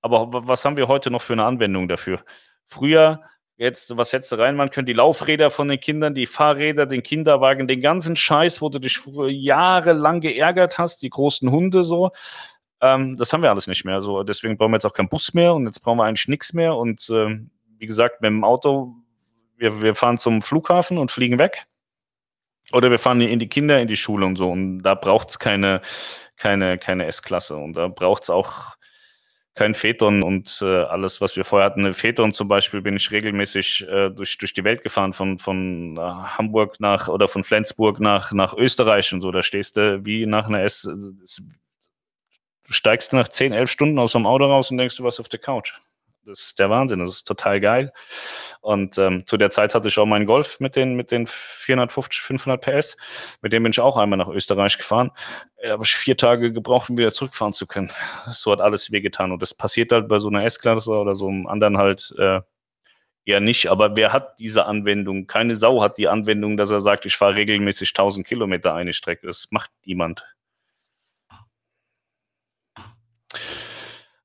Aber 0.00 0.48
was 0.48 0.64
haben 0.64 0.78
wir 0.78 0.88
heute 0.88 1.10
noch 1.10 1.20
für 1.20 1.34
eine 1.34 1.44
Anwendung 1.44 1.86
dafür? 1.86 2.24
Früher, 2.64 3.20
jetzt, 3.58 3.94
was 3.98 4.14
hättest 4.14 4.32
du 4.32 4.36
reinmachen 4.36 4.70
können? 4.70 4.86
Die 4.86 4.94
Laufräder 4.94 5.50
von 5.50 5.68
den 5.68 5.80
Kindern, 5.80 6.14
die 6.14 6.24
Fahrräder, 6.24 6.86
den 6.86 7.02
Kinderwagen, 7.02 7.68
den 7.68 7.82
ganzen 7.82 8.16
Scheiß, 8.16 8.62
wo 8.62 8.70
du 8.70 8.78
dich 8.78 8.96
früher 8.96 9.28
jahrelang 9.28 10.22
geärgert 10.22 10.78
hast, 10.78 11.02
die 11.02 11.10
großen 11.10 11.50
Hunde 11.50 11.84
so. 11.84 12.10
Ähm, 12.80 13.18
das 13.18 13.34
haben 13.34 13.42
wir 13.42 13.50
alles 13.50 13.66
nicht 13.66 13.84
mehr. 13.84 14.00
So, 14.00 14.22
deswegen 14.22 14.56
brauchen 14.56 14.70
wir 14.70 14.76
jetzt 14.76 14.86
auch 14.86 14.94
keinen 14.94 15.10
Bus 15.10 15.34
mehr 15.34 15.52
und 15.52 15.66
jetzt 15.66 15.80
brauchen 15.80 15.98
wir 15.98 16.04
eigentlich 16.04 16.28
nichts 16.28 16.54
mehr. 16.54 16.74
Und 16.74 17.10
äh, 17.10 17.38
wie 17.76 17.86
gesagt, 17.86 18.22
mit 18.22 18.28
dem 18.28 18.44
Auto, 18.44 18.94
wir, 19.56 19.82
wir 19.82 19.94
fahren 19.94 20.18
zum 20.18 20.42
Flughafen 20.42 20.98
und 20.98 21.10
fliegen 21.10 21.38
weg. 21.38 21.66
Oder 22.72 22.90
wir 22.90 22.98
fahren 22.98 23.20
in 23.20 23.38
die 23.38 23.48
Kinder 23.48 23.80
in 23.80 23.88
die 23.88 23.96
Schule 23.96 24.26
und 24.26 24.36
so. 24.36 24.50
Und 24.50 24.82
da 24.82 24.94
braucht 24.94 25.30
es 25.30 25.38
keine, 25.38 25.80
keine, 26.36 26.78
keine 26.78 27.06
S-Klasse. 27.06 27.56
Und 27.56 27.76
da 27.76 27.88
braucht 27.88 28.24
es 28.24 28.30
auch 28.30 28.76
kein 29.56 29.72
Phaeton 29.72 30.22
und 30.22 30.58
äh, 30.60 30.82
alles, 30.82 31.22
was 31.22 31.34
wir 31.34 31.44
vorher 31.44 31.64
hatten. 31.66 31.90
Phaeton 31.92 32.32
zum 32.34 32.46
Beispiel 32.46 32.82
bin 32.82 32.94
ich 32.96 33.10
regelmäßig 33.10 33.86
äh, 33.88 34.10
durch, 34.10 34.36
durch 34.36 34.52
die 34.52 34.64
Welt 34.64 34.82
gefahren, 34.82 35.14
von, 35.14 35.38
von 35.38 35.96
äh, 35.96 36.00
Hamburg 36.00 36.78
nach 36.78 37.08
oder 37.08 37.26
von 37.26 37.42
Flensburg 37.42 37.98
nach, 37.98 38.32
nach 38.32 38.52
Österreich 38.52 39.14
und 39.14 39.22
so. 39.22 39.30
Da 39.32 39.42
stehst 39.42 39.78
du 39.78 40.04
wie 40.04 40.26
nach 40.26 40.46
einer 40.46 40.62
S. 40.62 40.82
Du 40.82 42.72
steigst 42.72 43.14
nach 43.14 43.28
10, 43.28 43.54
11 43.54 43.70
Stunden 43.70 43.98
aus 43.98 44.12
dem 44.12 44.26
Auto 44.26 44.44
raus 44.44 44.70
und 44.70 44.76
denkst, 44.76 44.96
du 44.96 45.04
warst 45.04 45.20
auf 45.20 45.28
der 45.28 45.40
Couch. 45.40 45.72
Das 46.26 46.40
ist 46.40 46.58
der 46.58 46.70
Wahnsinn, 46.70 46.98
das 46.98 47.10
ist 47.10 47.24
total 47.24 47.60
geil. 47.60 47.92
Und 48.60 48.98
ähm, 48.98 49.26
zu 49.26 49.36
der 49.36 49.50
Zeit 49.50 49.74
hatte 49.76 49.86
ich 49.86 49.98
auch 49.98 50.06
meinen 50.06 50.26
Golf 50.26 50.58
mit 50.58 50.74
den, 50.74 50.96
mit 50.96 51.12
den 51.12 51.26
450, 51.26 52.20
500 52.20 52.60
PS. 52.60 52.96
Mit 53.42 53.52
dem 53.52 53.62
bin 53.62 53.70
ich 53.70 53.78
auch 53.78 53.96
einmal 53.96 54.18
nach 54.18 54.28
Österreich 54.28 54.76
gefahren. 54.76 55.12
Da 55.62 55.70
habe 55.70 55.84
ich 55.84 55.94
vier 55.94 56.16
Tage 56.16 56.52
gebraucht, 56.52 56.90
um 56.90 56.98
wieder 56.98 57.12
zurückfahren 57.12 57.52
zu 57.52 57.66
können. 57.66 57.90
So 58.26 58.50
hat 58.50 58.60
alles 58.60 58.90
wehgetan. 58.90 59.30
Und 59.30 59.40
das 59.40 59.54
passiert 59.54 59.92
halt 59.92 60.08
bei 60.08 60.18
so 60.18 60.28
einer 60.28 60.44
S-Klasse 60.44 60.90
oder 60.90 61.14
so 61.14 61.28
einem 61.28 61.46
anderen 61.46 61.78
halt 61.78 62.12
äh, 62.18 62.40
eher 63.24 63.40
nicht. 63.40 63.68
Aber 63.68 63.96
wer 63.96 64.12
hat 64.12 64.38
diese 64.40 64.66
Anwendung? 64.66 65.26
Keine 65.28 65.54
Sau 65.56 65.82
hat 65.82 65.98
die 65.98 66.08
Anwendung, 66.08 66.56
dass 66.56 66.70
er 66.70 66.80
sagt, 66.80 67.06
ich 67.06 67.16
fahre 67.16 67.36
regelmäßig 67.36 67.90
1000 67.90 68.26
Kilometer 68.26 68.74
eine 68.74 68.92
Strecke. 68.92 69.26
Das 69.28 69.48
macht 69.50 69.70
niemand. 69.84 70.24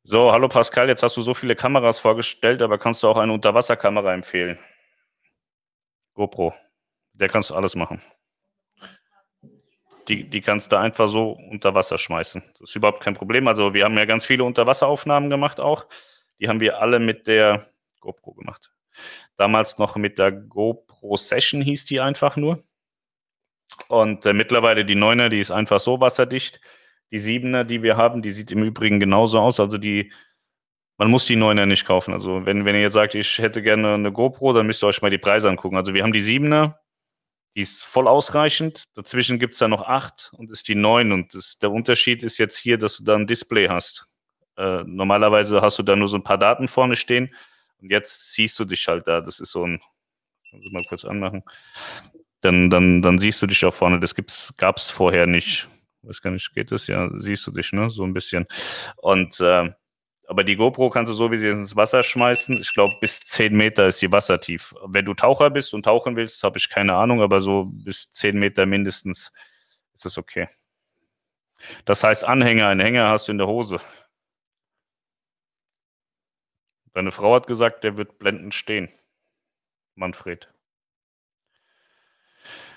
So, 0.03 0.31
hallo 0.31 0.47
Pascal, 0.47 0.87
jetzt 0.87 1.03
hast 1.03 1.15
du 1.15 1.21
so 1.21 1.35
viele 1.35 1.55
Kameras 1.55 1.99
vorgestellt, 1.99 2.63
aber 2.63 2.79
kannst 2.79 3.03
du 3.03 3.07
auch 3.07 3.17
eine 3.17 3.33
Unterwasserkamera 3.33 4.15
empfehlen? 4.15 4.57
GoPro, 6.15 6.55
der 7.13 7.29
kannst 7.29 7.51
du 7.51 7.55
alles 7.55 7.75
machen. 7.75 8.01
Die, 10.07 10.27
die 10.27 10.41
kannst 10.41 10.71
du 10.71 10.77
einfach 10.77 11.07
so 11.07 11.33
unter 11.51 11.75
Wasser 11.75 11.99
schmeißen. 11.99 12.41
Das 12.53 12.61
ist 12.61 12.75
überhaupt 12.75 13.03
kein 13.03 13.13
Problem. 13.13 13.47
Also 13.47 13.75
wir 13.75 13.85
haben 13.85 13.95
ja 13.95 14.05
ganz 14.05 14.25
viele 14.25 14.43
Unterwasseraufnahmen 14.43 15.29
gemacht 15.29 15.59
auch. 15.59 15.85
Die 16.39 16.49
haben 16.49 16.59
wir 16.59 16.79
alle 16.79 16.97
mit 16.97 17.27
der 17.27 17.67
GoPro 17.99 18.33
gemacht. 18.33 18.73
Damals 19.37 19.77
noch 19.77 19.97
mit 19.97 20.17
der 20.17 20.31
GoPro 20.31 21.15
Session 21.15 21.61
hieß 21.61 21.85
die 21.85 22.01
einfach 22.01 22.37
nur. 22.37 22.63
Und 23.87 24.25
äh, 24.25 24.33
mittlerweile 24.33 24.83
die 24.83 24.95
9er, 24.95 25.29
die 25.29 25.39
ist 25.39 25.51
einfach 25.51 25.79
so 25.79 26.01
wasserdicht. 26.01 26.59
Die 27.11 27.19
Siebener, 27.19 27.63
die 27.63 27.83
wir 27.83 27.97
haben, 27.97 28.21
die 28.21 28.31
sieht 28.31 28.51
im 28.51 28.63
Übrigen 28.63 28.99
genauso 28.99 29.39
aus. 29.39 29.59
Also 29.59 29.77
die, 29.77 30.11
man 30.97 31.09
muss 31.09 31.25
die 31.25 31.35
Neuner 31.35 31.65
nicht 31.65 31.85
kaufen. 31.85 32.13
Also 32.13 32.45
wenn, 32.45 32.63
wenn 32.65 32.75
ihr 32.75 32.81
jetzt 32.81 32.93
sagt, 32.93 33.15
ich 33.15 33.37
hätte 33.39 33.61
gerne 33.61 33.95
eine 33.95 34.11
GoPro, 34.11 34.53
dann 34.53 34.67
müsst 34.67 34.83
ihr 34.83 34.87
euch 34.87 35.01
mal 35.01 35.11
die 35.11 35.17
Preise 35.17 35.49
angucken. 35.49 35.75
Also 35.75 35.93
wir 35.93 36.03
haben 36.03 36.13
die 36.13 36.21
Siebener, 36.21 36.79
die 37.55 37.61
ist 37.61 37.83
voll 37.83 38.07
ausreichend. 38.07 38.85
Dazwischen 38.95 39.39
gibt 39.39 39.53
es 39.53 39.59
da 39.59 39.67
noch 39.67 39.81
acht 39.81 40.31
und 40.37 40.51
ist 40.51 40.67
die 40.69 40.75
neun. 40.75 41.11
Und 41.11 41.33
das, 41.33 41.59
der 41.59 41.71
Unterschied 41.71 42.23
ist 42.23 42.37
jetzt 42.37 42.57
hier, 42.57 42.77
dass 42.77 42.97
du 42.97 43.03
da 43.03 43.15
ein 43.15 43.27
Display 43.27 43.67
hast. 43.67 44.07
Äh, 44.57 44.83
normalerweise 44.85 45.61
hast 45.61 45.77
du 45.79 45.83
da 45.83 45.95
nur 45.95 46.07
so 46.07 46.17
ein 46.17 46.23
paar 46.23 46.37
Daten 46.37 46.69
vorne 46.69 46.95
stehen. 46.95 47.33
Und 47.81 47.91
jetzt 47.91 48.33
siehst 48.33 48.57
du 48.57 48.65
dich 48.65 48.87
halt 48.87 49.07
da. 49.07 49.19
Das 49.19 49.39
ist 49.41 49.51
so 49.51 49.65
ein, 49.65 49.81
muss 50.51 50.65
ich 50.65 50.71
mal 50.71 50.85
kurz 50.87 51.03
anmachen. 51.03 51.43
Dann, 52.39 52.69
dann, 52.69 53.01
dann 53.01 53.17
siehst 53.17 53.41
du 53.41 53.47
dich 53.47 53.65
auch 53.65 53.73
vorne. 53.73 53.99
Das 53.99 54.15
gab 54.55 54.77
es 54.77 54.89
vorher 54.89 55.27
nicht 55.27 55.67
weiß 56.03 56.21
gar 56.21 56.31
nicht, 56.31 56.53
geht 56.53 56.71
das 56.71 56.87
ja, 56.87 57.09
siehst 57.17 57.45
du 57.47 57.51
dich, 57.51 57.73
ne? 57.73 57.89
So 57.89 58.03
ein 58.03 58.13
bisschen. 58.13 58.47
Und 58.97 59.39
äh, 59.39 59.71
aber 60.27 60.45
die 60.45 60.55
GoPro 60.55 60.89
kannst 60.89 61.09
du 61.11 61.13
so 61.13 61.29
wie 61.29 61.35
sie 61.35 61.49
ins 61.49 61.75
Wasser 61.75 62.03
schmeißen. 62.03 62.57
Ich 62.61 62.73
glaube, 62.73 62.95
bis 63.01 63.19
10 63.19 63.53
Meter 63.53 63.87
ist 63.87 64.01
die 64.01 64.11
wassertief. 64.13 64.73
Wenn 64.85 65.03
du 65.03 65.13
Taucher 65.13 65.49
bist 65.49 65.73
und 65.73 65.83
tauchen 65.83 66.15
willst, 66.15 66.41
habe 66.43 66.57
ich 66.57 66.69
keine 66.69 66.95
Ahnung, 66.95 67.21
aber 67.21 67.41
so 67.41 67.67
bis 67.83 68.11
10 68.11 68.39
Meter 68.39 68.65
mindestens 68.65 69.33
ist 69.93 70.05
das 70.05 70.17
okay. 70.17 70.47
Das 71.83 72.03
heißt, 72.03 72.23
Anhänger, 72.23 72.67
einen 72.67 72.79
Hänger 72.79 73.09
hast 73.09 73.27
du 73.27 73.33
in 73.33 73.39
der 73.39 73.47
Hose. 73.47 73.81
Deine 76.93 77.11
Frau 77.11 77.35
hat 77.35 77.47
gesagt, 77.47 77.83
der 77.83 77.97
wird 77.97 78.17
blendend 78.17 78.53
stehen. 78.53 78.89
Manfred. 79.95 80.47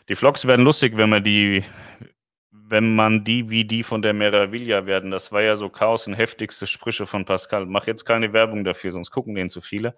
Die 0.09 0.16
Vlogs 0.16 0.47
werden 0.47 0.64
lustig, 0.64 0.97
wenn 0.97 1.09
man 1.09 1.25
die 1.25 1.64
wenn 2.67 2.95
man 2.95 3.25
die 3.25 3.51
wie 3.51 3.65
die 3.65 3.83
von 3.83 4.01
der 4.01 4.15
Meraviglia 4.15 4.87
werden. 4.87 5.11
Das 5.11 5.33
war 5.33 5.43
ja 5.43 5.55
so 5.57 5.69
Chaos 5.69 6.07
und 6.07 6.15
heftigste 6.15 6.67
Sprüche 6.67 7.07
von 7.07 7.25
Pascal. 7.25 7.67
Mach 7.67 7.87
jetzt 7.87 8.05
keine 8.05 8.33
Werbung 8.33 8.65
dafür, 8.65 8.93
sonst 8.93 9.11
gucken 9.11 9.35
den 9.35 9.51
zu 9.51 9.61
viele. 9.61 9.95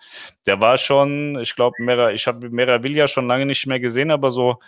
Der 0.47 0.61
war 0.61 0.77
schon, 0.77 1.39
ich 1.41 1.55
glaube, 1.55 1.77
Mera, 1.81 2.11
ich 2.11 2.27
habe 2.27 2.51
Meraviglia 2.51 3.07
schon 3.07 3.29
lange 3.29 3.47
nicht 3.47 3.67
mehr 3.67 3.79
gesehen, 3.79 4.11
aber 4.11 4.31
so 4.31 4.59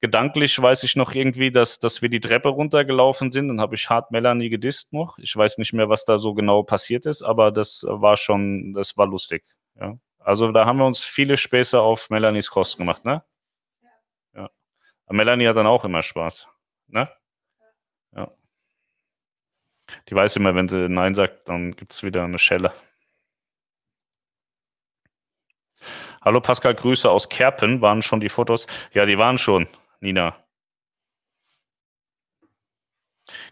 gedanklich 0.00 0.60
weiß 0.60 0.82
ich 0.84 0.96
noch 0.96 1.14
irgendwie, 1.14 1.50
dass, 1.50 1.78
dass 1.78 2.00
wir 2.00 2.08
die 2.08 2.20
Treppe 2.20 2.48
runtergelaufen 2.48 3.30
sind. 3.30 3.48
Dann 3.48 3.60
habe 3.60 3.74
ich 3.74 3.90
hart 3.90 4.10
Melanie 4.12 4.48
gedisst 4.48 4.92
noch. 4.92 5.18
Ich 5.18 5.36
weiß 5.36 5.58
nicht 5.58 5.74
mehr, 5.74 5.88
was 5.90 6.04
da 6.04 6.18
so 6.18 6.34
genau 6.34 6.62
passiert 6.62 7.04
ist, 7.04 7.22
aber 7.22 7.52
das 7.52 7.84
war 7.86 8.16
schon, 8.16 8.72
das 8.72 8.96
war 8.96 9.06
lustig. 9.06 9.44
Ja. 9.78 9.98
Also 10.18 10.52
da 10.52 10.64
haben 10.64 10.78
wir 10.78 10.86
uns 10.86 11.04
viele 11.04 11.36
Späße 11.36 11.80
auf 11.80 12.08
Melanies 12.08 12.50
Kosten 12.50 12.82
gemacht, 12.82 13.04
ne? 13.04 13.22
Ja. 14.34 14.42
ja. 14.42 14.50
Melanie 15.10 15.48
hat 15.48 15.56
dann 15.56 15.66
auch 15.66 15.84
immer 15.84 16.02
Spaß. 16.02 16.48
Ne? 16.88 17.08
Die 20.08 20.14
weiß 20.14 20.36
immer, 20.36 20.54
wenn 20.54 20.68
sie 20.68 20.88
Nein 20.88 21.14
sagt, 21.14 21.48
dann 21.48 21.72
gibt 21.72 21.92
es 21.92 22.02
wieder 22.02 22.24
eine 22.24 22.38
Schelle. 22.38 22.72
Hallo 26.20 26.40
Pascal, 26.40 26.74
Grüße 26.74 27.10
aus 27.10 27.28
Kerpen. 27.28 27.80
Waren 27.80 28.02
schon 28.02 28.20
die 28.20 28.28
Fotos? 28.28 28.66
Ja, 28.92 29.06
die 29.06 29.18
waren 29.18 29.38
schon, 29.38 29.66
Nina. 30.00 30.36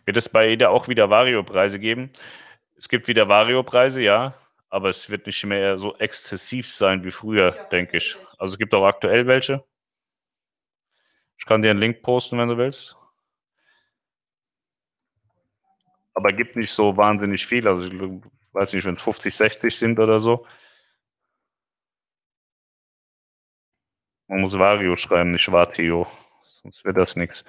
Wird 0.04 0.16
es 0.16 0.28
bei 0.28 0.48
jeder 0.48 0.70
auch 0.70 0.88
wieder 0.88 1.10
Vario-Preise 1.10 1.78
geben? 1.78 2.12
Es 2.76 2.88
gibt 2.88 3.08
wieder 3.08 3.28
Vario-Preise, 3.28 4.02
ja, 4.02 4.34
aber 4.68 4.88
es 4.88 5.10
wird 5.10 5.26
nicht 5.26 5.44
mehr 5.44 5.78
so 5.78 5.96
exzessiv 5.96 6.72
sein 6.72 7.04
wie 7.04 7.10
früher, 7.10 7.54
ja, 7.56 7.64
denke 7.64 7.96
ich. 7.96 8.16
Also 8.38 8.54
es 8.54 8.58
gibt 8.58 8.72
auch 8.74 8.86
aktuell 8.86 9.26
welche. 9.26 9.64
Ich 11.38 11.44
kann 11.46 11.62
dir 11.62 11.70
einen 11.70 11.80
Link 11.80 12.02
posten, 12.02 12.38
wenn 12.38 12.48
du 12.48 12.56
willst. 12.56 12.96
Aber 16.20 16.32
gibt 16.32 16.56
nicht 16.56 16.70
so 16.72 16.96
wahnsinnig 16.96 17.46
viel. 17.46 17.66
Also 17.66 17.86
ich 17.86 17.94
weiß 18.52 18.74
nicht, 18.74 18.84
wenn 18.84 18.94
es 18.94 19.02
50, 19.02 19.34
60 19.34 19.76
sind 19.76 19.98
oder 19.98 20.20
so. 20.20 20.46
Man 24.28 24.42
muss 24.42 24.58
Vario 24.58 24.96
schreiben, 24.96 25.32
nicht 25.32 25.46
Vatio. 25.46 26.06
Sonst 26.62 26.84
wird 26.84 26.96
das 26.98 27.16
nichts. 27.16 27.44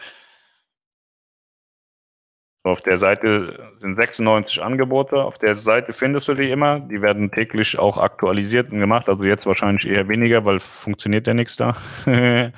Auf 2.64 2.82
der 2.82 2.98
Seite 2.98 3.72
sind 3.76 3.96
96 3.96 4.62
Angebote. 4.62 5.24
Auf 5.24 5.38
der 5.38 5.58
Seite 5.58 5.94
findest 5.94 6.28
du 6.28 6.36
die 6.36 6.50
immer. 6.52 6.80
Die 6.80 7.02
werden 7.02 7.32
täglich 7.32 7.78
auch 7.78 7.98
aktualisiert 7.98 8.72
und 8.72 8.80
gemacht. 8.80 9.10
Also 9.10 9.24
jetzt 9.24 9.46
wahrscheinlich 9.48 9.88
eher 9.88 10.08
weniger, 10.08 10.46
weil 10.46 10.60
funktioniert 10.60 11.28
ja 11.28 11.34
nichts 11.34 11.58
da. 11.58 11.76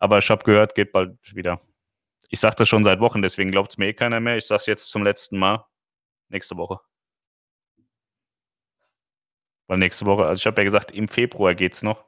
Aber 0.00 0.18
ich 0.18 0.30
habe 0.30 0.44
gehört, 0.44 0.74
geht 0.74 0.92
bald 0.92 1.16
wieder. 1.34 1.60
Ich 2.28 2.40
sage 2.40 2.56
das 2.56 2.68
schon 2.68 2.84
seit 2.84 3.00
Wochen, 3.00 3.22
deswegen 3.22 3.50
glaubt 3.50 3.72
es 3.72 3.78
mir 3.78 3.86
eh 3.86 3.94
keiner 3.94 4.20
mehr. 4.20 4.36
Ich 4.36 4.46
sage 4.46 4.58
es 4.58 4.66
jetzt 4.66 4.90
zum 4.90 5.02
letzten 5.02 5.38
Mal. 5.38 5.66
Nächste 6.28 6.56
Woche. 6.56 6.80
Weil 9.66 9.78
nächste 9.78 10.06
Woche, 10.06 10.26
also 10.26 10.40
ich 10.40 10.46
habe 10.46 10.60
ja 10.60 10.64
gesagt, 10.64 10.90
im 10.90 11.08
Februar 11.08 11.54
geht 11.54 11.74
es 11.74 11.82
noch. 11.82 12.04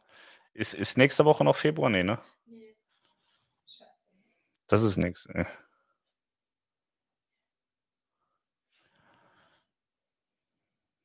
Ist, 0.53 0.75
ist 0.75 0.99
nächste 0.99 1.25
Woche 1.25 1.45
noch 1.45 1.57
Februar? 1.57 1.91
Nee, 1.91 2.03
ne? 2.03 2.19
Das 4.67 4.83
ist 4.83 4.97
nichts. 4.99 5.29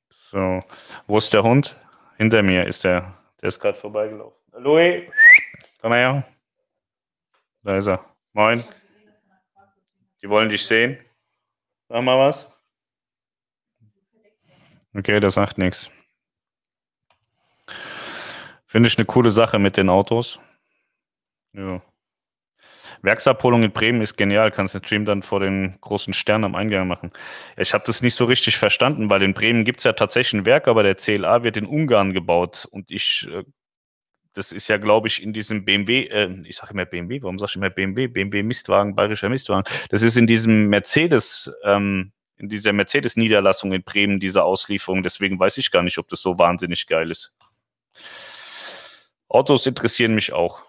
So, 0.10 0.60
wo 1.08 1.18
ist 1.18 1.34
der 1.34 1.44
Hund? 1.44 1.76
Hinter 2.18 2.44
mir 2.44 2.68
ist 2.68 2.84
der. 2.84 3.18
Der 3.42 3.50
ist 3.50 3.60
gerade 3.60 3.78
vorbeigelaufen. 3.78 4.38
Louis, 4.58 5.12
komm 5.82 5.94
her. 5.94 6.26
Da 7.64 7.78
ist 7.78 7.88
er. 7.88 8.06
Moin. 8.34 8.64
Die 10.26 10.30
wollen 10.32 10.50
dich 10.50 10.66
sehen. 10.66 10.98
Sag 11.88 12.02
mal 12.02 12.18
was. 12.18 12.52
Okay, 14.96 15.20
das 15.20 15.36
sagt 15.36 15.60
nichts. 15.60 15.92
Finde 18.66 18.88
ich 18.88 18.98
eine 18.98 19.06
coole 19.06 19.30
Sache 19.30 19.60
mit 19.60 19.78
den 19.78 19.88
Autos. 19.88 20.40
Ja. 21.54 21.80
Werksabholung 23.04 23.62
in 23.62 23.72
Bremen 23.72 24.02
ist 24.02 24.18
genial. 24.18 24.50
Kannst 24.50 24.74
den 24.74 24.84
Stream 24.84 25.06
dann 25.06 25.22
vor 25.22 25.42
den 25.42 25.80
großen 25.80 26.16
Sternen 26.16 26.46
am 26.46 26.56
Eingang 26.56 26.88
machen. 26.88 27.12
Ich 27.56 27.76
habe 27.76 27.84
das 27.86 28.02
nicht 28.02 28.16
so 28.16 28.26
richtig 28.26 28.58
verstanden, 28.58 29.12
weil 29.12 29.22
in 29.22 29.36
Bremen 29.36 29.64
gibt 29.64 29.78
es 29.78 29.84
ja 29.84 29.94
tatsächlich 29.94 30.42
ein 30.42 30.48
Werk, 30.48 30.68
aber 30.68 30.82
der 30.82 30.96
CLA 30.96 31.44
wird 31.44 31.58
in 31.58 31.68
Ungarn 31.68 32.14
gebaut. 32.14 32.68
Und 32.72 32.90
ich, 32.90 33.28
äh, 33.32 33.44
das 34.36 34.52
ist 34.52 34.68
ja, 34.68 34.78
glaube 34.78 35.08
ich, 35.08 35.24
in 35.24 35.34
diesem 35.34 35.66
BMW, 35.66 36.08
äh, 36.08 36.30
ich 36.44 36.58
sage 36.58 36.74
immer 36.74 36.86
BMW, 36.86 37.22
warum 37.22 37.40
sage 37.40 37.52
ich 37.52 37.56
immer 37.56 37.70
BMW? 37.70 38.08
BMW 38.08 38.44
Mistwagen, 38.44 38.96
bayerischer 38.96 39.30
Mistwagen. 39.30 39.64
Das 39.90 40.02
ist 40.02 40.18
in 40.18 40.28
diesem 40.28 40.68
Mercedes, 40.68 41.52
ähm, 41.64 42.12
in 42.38 42.50
dieser 42.50 42.74
Mercedes-Niederlassung 42.74 43.72
in 43.72 43.84
Bremen, 43.84 44.20
diese 44.20 44.44
Auslieferung. 44.44 45.04
Deswegen 45.04 45.40
weiß 45.40 45.58
ich 45.58 45.72
gar 45.72 45.84
nicht, 45.84 45.98
ob 45.98 46.10
das 46.10 46.22
so 46.22 46.38
wahnsinnig 46.38 46.86
geil 46.86 47.10
ist. 47.10 47.32
Autos 49.30 49.66
interessieren 49.66 50.14
mich 50.14 50.34
auch. 50.34 50.64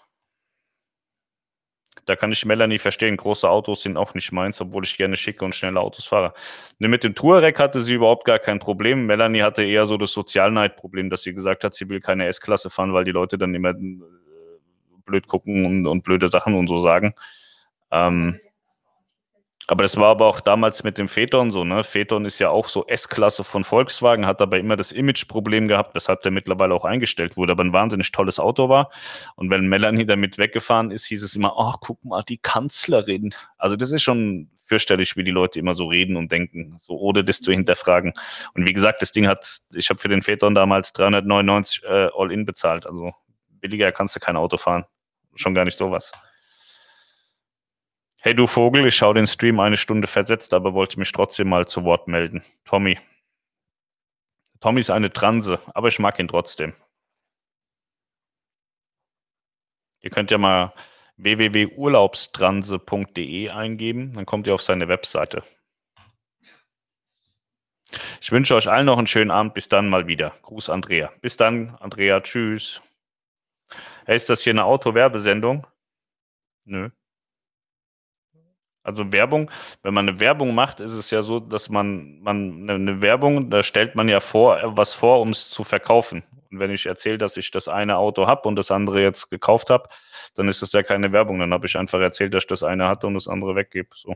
Da 2.07 2.17
kann 2.17 2.33
ich 2.33 2.47
Melanie 2.47 2.79
verstehen. 2.79 3.17
Große 3.17 3.49
Autos 3.49 3.83
sind 3.83 3.97
auch 3.97 4.15
nicht 4.15 4.33
meins, 4.33 4.61
obwohl 4.61 4.85
ich 4.85 4.97
gerne 4.97 5.17
schicke 5.17 5.45
und 5.45 5.55
schnelle 5.55 5.81
Autos 5.81 6.07
fahre. 6.07 6.33
Mit 6.79 7.05
dem 7.05 7.15
Touareg 7.15 7.59
hatte 7.59 7.81
sie 7.81 7.95
überhaupt 7.95 8.25
gar 8.25 8.39
kein 8.39 8.61
Problem. 8.61 9.07
Melanie 9.07 9.43
hatte 9.43 9.65
eher 9.65 9.87
so 9.87 9.97
das 9.97 10.13
Sozialneidproblem, 10.13 11.11
dass 11.11 11.23
sie 11.23 11.35
gesagt 11.35 11.65
hat, 11.65 11.75
sie 11.75 11.91
will 11.91 12.01
keine 12.01 12.27
S-Klasse 12.27 12.71
fahren, 12.71 12.93
weil 12.95 13.05
die 13.05 13.11
Leute 13.11 13.39
dann 13.39 13.55
immer 13.55 13.71
äh, 13.71 13.75
blöd 15.05 15.27
gucken 15.27 15.67
und, 15.67 15.87
und 15.87 16.03
blöde 16.03 16.29
Sachen 16.29 16.55
und 16.55 16.69
so 16.69 16.79
sagen. 16.79 17.15
Ähm, 17.91 18.39
aber 19.69 19.83
das 19.83 19.97
war 19.97 20.09
aber 20.11 20.27
auch 20.27 20.41
damals 20.41 20.85
mit 20.85 20.97
dem 20.97 21.09
Phaeton 21.09 21.51
so, 21.51 21.65
ne? 21.65 21.83
Phaeton 21.83 22.25
ist 22.25 22.39
ja 22.39 22.51
auch 22.51 22.69
so 22.69 22.87
S-Klasse 22.87 23.43
von 23.43 23.65
Volkswagen, 23.65 24.27
hat 24.27 24.41
aber 24.41 24.59
immer 24.59 24.77
das 24.77 24.93
Image-Problem 24.93 25.67
gehabt, 25.67 25.95
weshalb 25.97 26.23
der 26.23 26.31
mittlerweile 26.31 26.73
auch 26.75 26.85
eingestellt 26.85 27.37
wurde, 27.37 27.53
aber 27.53 27.65
ein 27.65 27.73
wahnsinnig 27.73 28.13
tolles 28.13 28.39
Auto 28.39 28.69
war. 28.69 28.91
Und 29.35 29.51
wenn 29.51 29.67
Melanie 29.67 30.07
damit 30.07 30.39
weggefahren 30.39 30.93
ist, 30.93 31.07
hieß 31.07 31.25
es 31.25 31.35
immer, 31.35 31.55
ach, 31.59 31.75
oh, 31.75 31.79
guck 31.81 32.05
mal, 32.05 32.23
die 32.23 32.39
Kanzlerin. 32.39 33.35
Also 33.59 33.75
das 33.75 33.91
ist 33.91 34.03
schon 34.03 34.51
fürchterlich, 34.65 35.17
wie 35.17 35.25
die 35.25 35.33
Leute 35.33 35.59
immer 35.59 35.75
so 35.75 35.87
reden 35.87 36.17
und 36.17 36.31
denken, 36.31 36.77
so 36.79 36.97
ohne 36.99 37.25
das 37.25 37.41
zu 37.41 37.53
hinterfragen. 37.53 38.13
Und 38.55 38.69
wie 38.69 38.73
gesagt, 38.73 39.03
das 39.03 39.11
Ding 39.11 39.27
hat, 39.27 39.61
ich 39.75 39.91
habe 39.91 39.99
für 39.99 40.09
den 40.09 40.23
Phaeton 40.23 40.55
damals 40.55 40.93
399 40.93 41.83
äh, 41.85 42.09
All-In 42.17 42.45
bezahlt. 42.45 42.87
Also 42.87 43.13
billiger 43.61 43.91
kannst 43.91 44.15
du 44.15 44.21
kein 44.21 44.37
Auto 44.37 44.57
fahren. 44.57 44.85
Schon 45.35 45.55
gar 45.55 45.65
nicht 45.65 45.79
sowas. 45.79 46.13
Hey 48.27 48.35
du 48.35 48.47
Vogel, 48.49 48.85
ich 48.89 48.97
schaue 48.97 49.15
den 49.15 49.29
Stream 49.29 49.61
eine 49.61 49.77
Stunde 49.77 50.09
versetzt, 50.09 50.53
aber 50.53 50.75
wollte 50.75 50.99
mich 50.99 51.13
trotzdem 51.13 51.49
mal 51.49 51.69
zu 51.69 51.85
Wort 51.85 52.09
melden. 52.09 52.43
Tommy. 52.65 52.99
Tommy 54.59 54.81
ist 54.81 54.91
eine 54.91 55.13
Transe, 55.13 55.61
aber 55.75 55.87
ich 55.87 56.01
mag 56.01 56.19
ihn 56.19 56.27
trotzdem. 56.27 56.73
Ihr 60.03 60.11
könnt 60.11 60.33
ja 60.33 60.39
mal 60.39 60.75
www.urlaubstranse.de 61.19 63.51
eingeben, 63.51 64.15
dann 64.15 64.27
kommt 64.27 64.49
ihr 64.49 64.55
auf 64.55 64.63
seine 64.63 64.89
Webseite. 64.89 65.45
Ich 68.21 68.33
wünsche 68.33 68.57
euch 68.57 68.69
allen 68.69 68.87
noch 68.87 68.99
einen 68.99 69.07
schönen 69.07 69.31
Abend. 69.31 69.55
Bis 69.55 69.69
dann 69.69 69.89
mal 69.89 70.09
wieder. 70.09 70.31
Gruß 70.43 70.69
Andrea. 70.69 71.13
Bis 71.21 71.37
dann, 71.37 71.77
Andrea. 71.77 72.21
Tschüss. 72.21 72.83
Hey, 74.05 74.17
ist 74.17 74.29
das 74.29 74.43
hier 74.43 74.53
eine 74.53 74.65
Autowerbesendung? 74.65 75.65
Nö. 76.65 76.91
Also 78.87 79.11
Werbung, 79.13 79.51
wenn 79.83 79.95
man 79.95 80.09
eine 80.09 80.21
Werbung 80.21 80.55
macht, 80.55 80.79
ist 80.79 80.93
es 80.93 81.11
ja 81.11 81.23
so, 81.23 81.41
dass 81.41 81.69
man, 81.69 82.21
man 82.21 82.71
eine 82.71 83.01
Werbung, 83.03 83.51
da 83.51 83.63
stellt 83.63 83.97
man 83.97 84.09
ja 84.09 84.21
vor, 84.21 84.61
was 84.77 84.93
vor, 84.95 85.21
um 85.21 85.31
es 85.31 85.51
zu 85.51 85.65
verkaufen. 85.65 86.23
Und 86.51 86.61
wenn 86.61 86.71
ich 86.71 86.87
erzähle, 86.87 87.19
dass 87.19 87.37
ich 87.37 87.51
das 87.51 87.67
eine 87.67 87.97
Auto 87.97 88.29
habe 88.29 88.49
und 88.49 88.55
das 88.55 88.71
andere 88.71 89.03
jetzt 89.03 89.29
gekauft 89.29 89.71
habe, 89.71 89.89
dann 90.37 90.47
ist 90.47 90.63
das 90.63 90.73
ja 90.73 90.85
keine 90.85 91.11
Werbung. 91.11 91.41
Dann 91.41 91.53
habe 91.53 91.67
ich 91.67 91.77
einfach 91.77 91.99
erzählt, 92.01 92.33
dass 92.33 92.45
ich 92.45 92.49
das 92.49 92.63
eine 92.63 92.87
hatte 92.87 93.09
und 93.09 93.15
das 93.15 93.27
andere 93.27 93.57
weggebe. 93.57 93.89
So. 93.93 94.15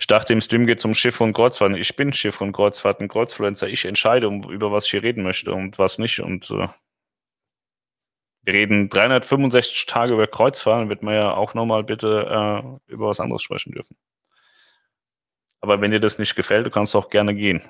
Ich 0.00 0.06
dachte, 0.06 0.32
im 0.32 0.40
Stream 0.40 0.66
geht 0.66 0.78
es 0.78 0.84
um 0.86 0.94
Schiff 0.94 1.20
und 1.20 1.34
Kreuzfahrten. 1.34 1.76
Ich 1.76 1.94
bin 1.96 2.14
Schiff 2.14 2.40
und 2.40 2.52
Kreuzfahrten, 2.52 3.08
Kreuzfluencer. 3.08 3.68
Ich 3.68 3.84
entscheide, 3.84 4.26
um, 4.28 4.50
über 4.50 4.72
was 4.72 4.86
ich 4.86 4.92
hier 4.92 5.02
reden 5.02 5.22
möchte 5.22 5.52
und 5.52 5.78
was 5.78 5.98
nicht. 5.98 6.20
Und 6.20 6.50
äh, 6.50 6.68
wir 8.42 8.54
reden 8.54 8.88
365 8.88 9.86
Tage 9.86 10.14
über 10.14 10.26
Kreuzfahren, 10.26 10.88
wird 10.88 11.02
man 11.02 11.14
ja 11.14 11.34
auch 11.34 11.54
nochmal 11.54 11.84
bitte 11.84 12.78
äh, 12.88 12.92
über 12.92 13.08
was 13.08 13.20
anderes 13.20 13.42
sprechen 13.42 13.72
dürfen. 13.72 13.96
Aber 15.60 15.80
wenn 15.80 15.90
dir 15.90 16.00
das 16.00 16.18
nicht 16.18 16.34
gefällt, 16.36 16.66
du 16.66 16.70
kannst 16.70 16.94
auch 16.96 17.10
gerne 17.10 17.34
gehen. 17.34 17.62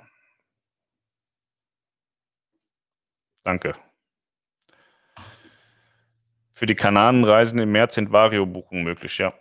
Danke. 3.45 3.74
Für 6.53 6.66
die 6.66 6.74
Kananenreisen 6.74 7.59
im 7.61 7.73
März 7.73 7.95
sind 7.95 8.12
Vario-Buchungen 8.12 8.85
möglich, 8.85 9.19
ja. 9.19 9.32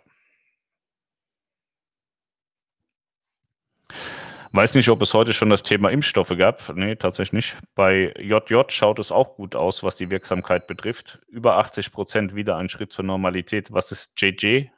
Weiß 4.52 4.74
nicht, 4.74 4.88
ob 4.88 5.02
es 5.02 5.12
heute 5.12 5.34
schon 5.34 5.50
das 5.50 5.62
Thema 5.62 5.90
Impfstoffe 5.90 6.34
gab. 6.38 6.74
Nee, 6.74 6.96
tatsächlich 6.96 7.32
nicht. 7.32 7.56
Bei 7.74 8.14
JJ 8.18 8.62
schaut 8.68 8.98
es 8.98 9.12
auch 9.12 9.36
gut 9.36 9.54
aus, 9.54 9.82
was 9.82 9.96
die 9.96 10.08
Wirksamkeit 10.08 10.66
betrifft. 10.66 11.20
Über 11.28 11.58
80 11.58 11.92
Prozent 11.92 12.34
wieder 12.34 12.56
ein 12.56 12.68
Schritt 12.70 12.92
zur 12.92 13.04
Normalität. 13.04 13.72
Was 13.72 13.92
ist 13.92 14.20
JJ? 14.20 14.68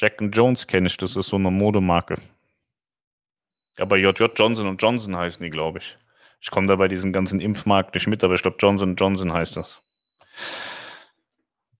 Jack 0.00 0.20
Jones 0.32 0.66
kenne 0.66 0.88
ich, 0.88 0.96
das 0.96 1.14
ist 1.14 1.28
so 1.28 1.36
eine 1.36 1.50
Modemarke. 1.50 2.16
Aber 3.78 3.96
JJ 3.96 4.24
Johnson 4.34 4.76
Johnson 4.76 5.16
heißen 5.16 5.44
die, 5.44 5.50
glaube 5.50 5.78
ich. 5.78 5.98
Ich 6.40 6.50
komme 6.50 6.66
da 6.66 6.76
bei 6.76 6.88
diesen 6.88 7.12
ganzen 7.12 7.38
Impfmarkt 7.38 7.94
nicht 7.94 8.08
mit, 8.08 8.24
aber 8.24 8.34
ich 8.34 8.42
glaube 8.42 8.56
Johnson 8.58 8.96
Johnson 8.96 9.32
heißt 9.32 9.56
das. 9.56 9.80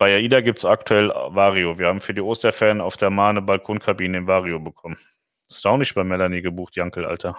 Bei 0.02 0.16
AIDA 0.16 0.40
gibt 0.40 0.58
es 0.58 0.64
aktuell 0.64 1.10
Vario. 1.10 1.78
Wir 1.78 1.86
haben 1.86 2.00
für 2.00 2.12
die 2.12 2.22
Osterferien 2.22 2.80
auf 2.80 2.96
der 2.96 3.08
Mahne 3.08 3.40
Balkonkabine 3.40 4.18
im 4.18 4.26
Vario 4.26 4.58
bekommen. 4.58 4.98
Das 5.46 5.58
ist 5.58 5.64
auch 5.64 5.76
nicht 5.76 5.94
bei 5.94 6.02
Melanie 6.02 6.42
gebucht, 6.42 6.74
Jankel, 6.74 7.04
Alter. 7.04 7.38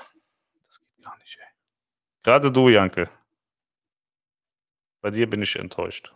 Das 0.68 0.80
geht 0.80 1.04
gar 1.04 1.18
nicht, 1.18 1.38
ey. 1.38 1.46
Gerade 2.24 2.54
du, 2.54 2.70
Jankel. 2.70 3.10
Bei 5.02 5.12
dir 5.12 5.30
bin 5.30 5.42
ich 5.42 5.58
enttäuscht. 5.58 6.14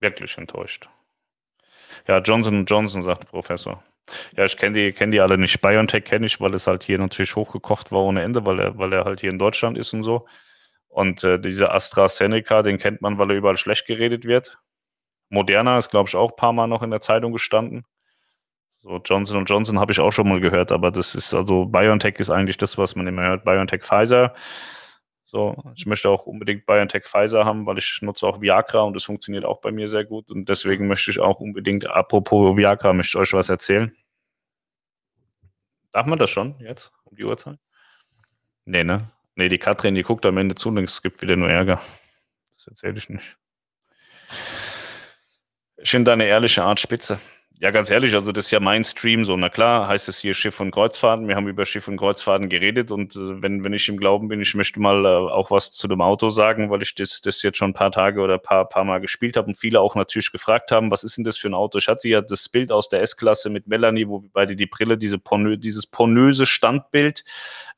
Wirklich 0.00 0.38
enttäuscht. 0.38 0.88
Ja, 2.08 2.16
Johnson 2.20 2.64
Johnson, 2.64 3.02
sagt 3.02 3.28
Professor. 3.28 3.84
Ja, 4.34 4.46
ich 4.46 4.56
kenne 4.56 4.78
die, 4.78 4.92
kenn 4.94 5.10
die 5.10 5.20
alle 5.20 5.36
nicht. 5.36 5.60
BioNTech 5.60 6.04
kenne 6.04 6.24
ich, 6.24 6.40
weil 6.40 6.54
es 6.54 6.66
halt 6.66 6.84
hier 6.84 6.96
natürlich 6.96 7.36
hochgekocht 7.36 7.92
war 7.92 8.00
ohne 8.00 8.22
Ende, 8.22 8.46
weil 8.46 8.60
er, 8.60 8.78
weil 8.78 8.94
er 8.94 9.04
halt 9.04 9.20
hier 9.20 9.30
in 9.30 9.38
Deutschland 9.38 9.76
ist 9.76 9.92
und 9.92 10.04
so. 10.04 10.26
Und 10.92 11.24
äh, 11.24 11.40
dieser 11.40 11.74
AstraZeneca, 11.74 12.62
den 12.62 12.76
kennt 12.76 13.00
man, 13.00 13.18
weil 13.18 13.30
er 13.30 13.36
überall 13.36 13.56
schlecht 13.56 13.86
geredet 13.86 14.26
wird. 14.26 14.58
Moderna 15.30 15.78
ist, 15.78 15.88
glaube 15.88 16.10
ich, 16.10 16.16
auch 16.16 16.32
ein 16.32 16.36
paar 16.36 16.52
Mal 16.52 16.66
noch 16.66 16.82
in 16.82 16.90
der 16.90 17.00
Zeitung 17.00 17.32
gestanden. 17.32 17.86
So 18.80 19.00
Johnson 19.02 19.46
Johnson 19.46 19.80
habe 19.80 19.92
ich 19.92 20.00
auch 20.00 20.10
schon 20.10 20.28
mal 20.28 20.40
gehört, 20.40 20.70
aber 20.70 20.90
das 20.90 21.14
ist 21.14 21.32
also 21.32 21.64
BioNTech 21.64 22.16
ist 22.18 22.28
eigentlich 22.28 22.58
das, 22.58 22.76
was 22.76 22.94
man 22.94 23.06
immer 23.06 23.22
hört. 23.22 23.44
BioNTech 23.44 23.82
Pfizer. 23.82 24.34
So, 25.24 25.56
ich 25.74 25.86
möchte 25.86 26.10
auch 26.10 26.26
unbedingt 26.26 26.66
BioNTech 26.66 27.04
Pfizer 27.04 27.46
haben, 27.46 27.64
weil 27.64 27.78
ich 27.78 28.00
nutze 28.02 28.26
auch 28.26 28.42
Viagra 28.42 28.82
und 28.82 28.92
das 28.92 29.04
funktioniert 29.04 29.46
auch 29.46 29.62
bei 29.62 29.72
mir 29.72 29.88
sehr 29.88 30.04
gut. 30.04 30.30
Und 30.30 30.46
deswegen 30.50 30.88
möchte 30.88 31.10
ich 31.10 31.20
auch 31.20 31.40
unbedingt, 31.40 31.86
apropos 31.86 32.54
Viagra, 32.54 32.92
möchte 32.92 33.16
ich 33.16 33.22
euch 33.22 33.32
was 33.32 33.48
erzählen. 33.48 33.96
Darf 35.92 36.04
man 36.04 36.18
das 36.18 36.28
schon 36.28 36.56
jetzt 36.58 36.92
um 37.04 37.16
die 37.16 37.24
Uhrzeit? 37.24 37.58
Nee, 38.66 38.84
ne? 38.84 39.10
Nee, 39.34 39.48
die 39.48 39.58
Katrin, 39.58 39.94
die 39.94 40.02
guckt 40.02 40.26
am 40.26 40.36
Ende 40.36 40.54
zu 40.54 40.68
und 40.68 40.78
es 40.78 41.02
gibt 41.02 41.22
wieder 41.22 41.36
nur 41.36 41.48
Ärger. 41.48 41.80
Das 42.56 42.66
erzähle 42.66 42.98
ich 42.98 43.08
nicht. 43.08 43.36
Schön 45.82 46.04
deine 46.04 46.26
ehrliche 46.26 46.62
Art 46.62 46.80
spitze. 46.80 47.18
Ja, 47.62 47.70
ganz 47.70 47.90
ehrlich, 47.90 48.12
also 48.14 48.32
das 48.32 48.46
ist 48.46 48.50
ja 48.50 48.58
mein 48.58 48.82
Stream 48.82 49.24
so. 49.24 49.36
Na 49.36 49.48
klar, 49.48 49.86
heißt 49.86 50.08
es 50.08 50.18
hier 50.18 50.34
Schiff 50.34 50.58
und 50.58 50.72
Kreuzfahrten. 50.72 51.28
Wir 51.28 51.36
haben 51.36 51.46
über 51.46 51.64
Schiff 51.64 51.86
und 51.86 51.96
Kreuzfahrten 51.96 52.48
geredet 52.48 52.90
und 52.90 53.14
äh, 53.14 53.40
wenn, 53.40 53.62
wenn 53.62 53.72
ich 53.72 53.88
im 53.88 53.98
Glauben 53.98 54.26
bin, 54.26 54.40
ich 54.40 54.56
möchte 54.56 54.80
mal 54.80 55.04
äh, 55.04 55.08
auch 55.08 55.52
was 55.52 55.70
zu 55.70 55.86
dem 55.86 56.00
Auto 56.00 56.28
sagen, 56.30 56.70
weil 56.70 56.82
ich 56.82 56.96
das, 56.96 57.20
das 57.20 57.40
jetzt 57.42 57.58
schon 57.58 57.70
ein 57.70 57.72
paar 57.72 57.92
Tage 57.92 58.20
oder 58.20 58.34
ein 58.34 58.42
paar, 58.42 58.68
paar 58.68 58.82
Mal 58.82 59.00
gespielt 59.00 59.36
habe 59.36 59.46
und 59.46 59.54
viele 59.54 59.80
auch 59.80 59.94
natürlich 59.94 60.32
gefragt 60.32 60.72
haben, 60.72 60.90
was 60.90 61.04
ist 61.04 61.18
denn 61.18 61.22
das 61.24 61.36
für 61.36 61.46
ein 61.50 61.54
Auto? 61.54 61.78
Ich 61.78 61.86
hatte 61.86 62.08
ja 62.08 62.20
das 62.20 62.48
Bild 62.48 62.72
aus 62.72 62.88
der 62.88 63.00
S-Klasse 63.00 63.48
mit 63.48 63.68
Melanie, 63.68 64.08
wo 64.08 64.22
wir 64.22 64.30
beide 64.32 64.56
die 64.56 64.66
Brille, 64.66 64.98
diese 64.98 65.20
pornö, 65.20 65.56
dieses 65.56 65.86
pornöse 65.86 66.46
Standbild 66.46 67.22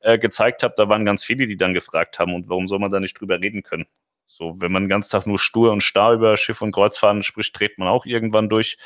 äh, 0.00 0.16
gezeigt 0.18 0.62
habe. 0.62 0.72
Da 0.78 0.88
waren 0.88 1.04
ganz 1.04 1.24
viele, 1.24 1.46
die 1.46 1.58
dann 1.58 1.74
gefragt 1.74 2.18
haben, 2.18 2.34
und 2.34 2.48
warum 2.48 2.68
soll 2.68 2.78
man 2.78 2.90
da 2.90 3.00
nicht 3.00 3.20
drüber 3.20 3.38
reden 3.38 3.62
können? 3.62 3.84
So, 4.36 4.60
wenn 4.60 4.72
man 4.72 4.82
den 4.82 4.88
ganzen 4.88 5.12
Tag 5.12 5.28
nur 5.28 5.38
stur 5.38 5.70
und 5.70 5.80
starr 5.80 6.14
über 6.14 6.36
Schiff 6.36 6.60
und 6.60 6.72
Kreuzfahrten 6.72 7.22
spricht, 7.22 7.56
dreht 7.56 7.78
man 7.78 7.86
auch 7.86 8.04
irgendwann 8.04 8.48
durch. 8.48 8.76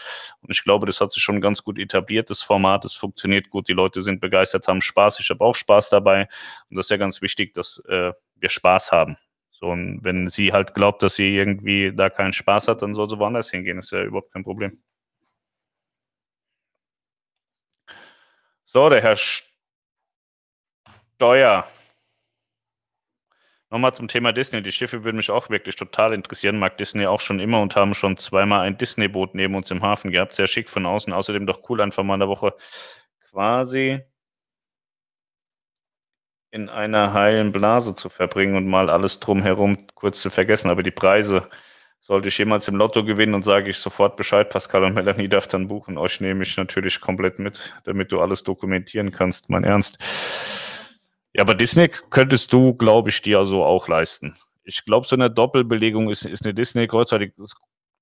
Und 0.43 0.51
ich 0.51 0.63
glaube, 0.63 0.85
das 0.85 1.01
hat 1.01 1.11
sich 1.11 1.23
schon 1.23 1.41
ganz 1.41 1.65
gut 1.65 1.79
etabliert, 1.79 2.29
das 2.29 2.43
Format. 2.43 2.85
Es 2.85 2.93
funktioniert 2.95 3.49
gut, 3.49 3.67
die 3.67 3.73
Leute 3.73 4.03
sind 4.03 4.21
begeistert, 4.21 4.69
haben 4.69 4.83
Spaß. 4.83 5.21
Ich 5.21 5.31
habe 5.31 5.43
auch 5.43 5.55
Spaß 5.55 5.89
dabei. 5.89 6.29
Und 6.69 6.77
das 6.77 6.85
ist 6.85 6.91
ja 6.91 6.99
ganz 6.99 7.23
wichtig, 7.23 7.55
dass 7.55 7.83
äh, 7.89 8.13
wir 8.37 8.49
Spaß 8.51 8.93
haben. 8.93 9.17
So, 9.53 9.69
und 9.69 10.05
wenn 10.05 10.29
sie 10.29 10.53
halt 10.53 10.75
glaubt, 10.75 11.03
dass 11.03 11.15
sie 11.15 11.35
irgendwie 11.35 11.95
da 11.97 12.11
keinen 12.11 12.35
Spaß 12.35 12.69
hat, 12.69 12.83
dann 12.83 12.95
soll 12.95 13.09
sie 13.09 13.19
woanders 13.19 13.51
hingehen. 13.51 13.77
Das 13.77 13.87
ist 13.87 13.93
ja 13.93 14.03
überhaupt 14.03 14.31
kein 14.35 14.43
Problem. 14.45 14.83
So, 18.65 18.91
der 18.91 19.01
Herr 19.01 19.17
Steuer. 21.17 21.67
Nochmal 23.71 23.95
zum 23.95 24.09
Thema 24.09 24.33
Disney. 24.33 24.63
Die 24.63 24.73
Schiffe 24.73 25.05
würden 25.05 25.17
mich 25.17 25.31
auch 25.31 25.51
wirklich 25.51 25.77
total 25.77 26.15
interessieren. 26.15 26.59
Mag 26.59 26.79
Disney 26.79 27.07
auch 27.07 27.21
schon 27.21 27.39
immer 27.39 27.61
und 27.61 27.77
haben 27.77 27.93
schon 27.95 28.17
zweimal 28.17 28.61
ein 28.67 28.79
Disney-Boot 28.79 29.35
neben 29.35 29.55
uns 29.55 29.71
im 29.71 29.83
Hafen 29.83 30.11
gehabt. 30.11 30.35
Sehr 30.35 30.47
schick 30.47 30.71
von 30.71 30.87
außen. 30.87 31.13
Außerdem 31.13 31.47
doch 31.47 31.69
cool, 31.69 31.81
einfach 31.83 32.03
mal 32.03 32.15
in 32.15 32.21
der 32.21 32.29
Woche 32.29 32.55
quasi 33.31 34.01
in 36.51 36.69
einer 36.69 37.13
heilen 37.13 37.53
Blase 37.53 37.95
zu 37.95 38.09
verbringen 38.09 38.57
und 38.57 38.67
mal 38.67 38.89
alles 38.89 39.21
drumherum 39.21 39.87
kurz 39.95 40.23
zu 40.23 40.31
vergessen. 40.31 40.71
Aber 40.71 40.83
die 40.83 40.91
Preise 40.91 41.49
sollte 42.01 42.29
ich 42.29 42.39
jemals 42.39 42.69
im 42.69 42.77
Lotto 42.77 43.05
gewinnen 43.05 43.35
und 43.35 43.43
sage 43.43 43.71
ich 43.71 43.79
sofort 43.79 44.17
Bescheid, 44.17 44.49
Pascal 44.49 44.85
und 44.85 44.95
Melanie 44.95 45.29
darf 45.29 45.47
dann 45.47 45.69
buchen. 45.69 45.99
Euch 45.99 46.21
nehme 46.21 46.45
ich 46.45 46.57
natürlich 46.57 47.01
komplett 47.01 47.39
mit, 47.39 47.61
damit 47.85 48.13
du 48.13 48.21
alles 48.21 48.45
dokumentieren 48.45 49.11
kannst. 49.11 49.51
Mein 49.51 49.65
Ernst. 49.65 49.99
Ja, 51.35 51.43
aber 51.43 51.55
Disney 51.55 51.89
könntest 51.89 52.53
du, 52.53 52.75
glaube 52.75 53.11
ich, 53.11 53.23
dir 53.23 53.45
so 53.45 53.65
auch 53.65 53.89
leisten. 53.89 54.37
Ich 54.65 54.85
glaube, 54.85 55.07
so 55.07 55.17
eine 55.17 55.31
Doppelbelegung 55.31 56.11
ist, 56.11 56.25
ist 56.25 56.45
eine 56.45 56.55
Disney-Kreuzfahrt. 56.55 57.39
Es 57.39 57.55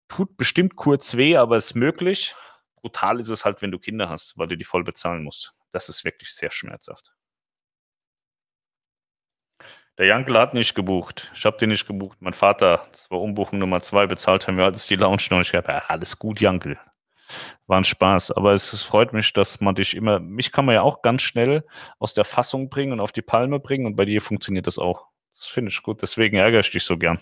tut 0.09 0.37
bestimmt 0.37 0.77
kurz 0.77 1.17
weh, 1.17 1.37
aber 1.37 1.57
ist 1.57 1.75
möglich. 1.75 2.35
Brutal 2.77 3.21
ist 3.21 3.29
es 3.29 3.45
halt, 3.45 3.63
wenn 3.63 3.73
du 3.73 3.79
Kinder 3.79 4.09
hast, 4.09 4.39
weil 4.39 4.49
du 4.49 4.57
die 4.57 4.65
voll 4.65 4.85
bezahlen 4.85 5.25
musst. 5.25 5.55
Das 5.73 5.89
ist 5.89 6.05
wirklich 6.05 6.33
sehr 6.35 6.51
schmerzhaft. 6.51 7.15
Der 9.99 10.07
Jankel 10.07 10.39
hat 10.39 10.55
nicht 10.55 10.75
gebucht. 10.75 11.31
Ich 11.35 11.45
habe 11.47 11.57
den 11.57 11.71
nicht 11.71 11.87
gebucht. 11.87 12.19
Mein 12.21 12.35
Vater, 12.35 12.87
das 12.91 13.11
war 13.11 13.21
Umbuchung 13.21 13.59
Nummer 13.59 13.81
zwei, 13.81 14.07
bezahlt 14.07 14.47
haben 14.47 14.59
wir 14.59 14.65
alles 14.67 14.87
die 14.87 14.97
Lounge 14.97 15.23
noch. 15.31 15.41
Ich 15.41 15.55
habe 15.55 15.73
ja, 15.73 15.79
alles 15.89 16.19
gut, 16.19 16.41
Jankel 16.41 16.79
war 17.67 17.79
ein 17.79 17.85
Spaß. 17.85 18.33
Aber 18.33 18.53
es, 18.53 18.73
es, 18.73 18.83
freut 18.83 19.13
mich, 19.13 19.33
dass 19.33 19.61
man 19.61 19.75
dich 19.75 19.95
immer, 19.95 20.21
mich 20.21 20.53
kann 20.53 20.65
man 20.65 20.75
ja 20.75 20.83
auch 20.83 21.03
ganz 21.03 21.23
schnell 21.23 21.65
aus 21.99 22.15
der 22.15 22.25
Fassung 22.25 22.69
bringen 22.69 22.93
und 22.93 23.01
auf 23.01 23.13
die 23.13 23.23
Palme 23.23 23.61
bringen 23.61 23.87
und 23.87 23.97
bei 23.97 24.05
dir 24.05 24.21
funktioniert 24.21 24.67
das 24.67 24.79
auch. 24.79 25.07
Das 25.33 25.47
finde 25.47 25.71
ich 25.71 25.83
gut, 25.83 26.03
deswegen 26.03 26.37
ärgere 26.37 26.61
ich 26.61 26.71
dich 26.71 26.85
so 26.85 26.97
gern. 26.97 27.21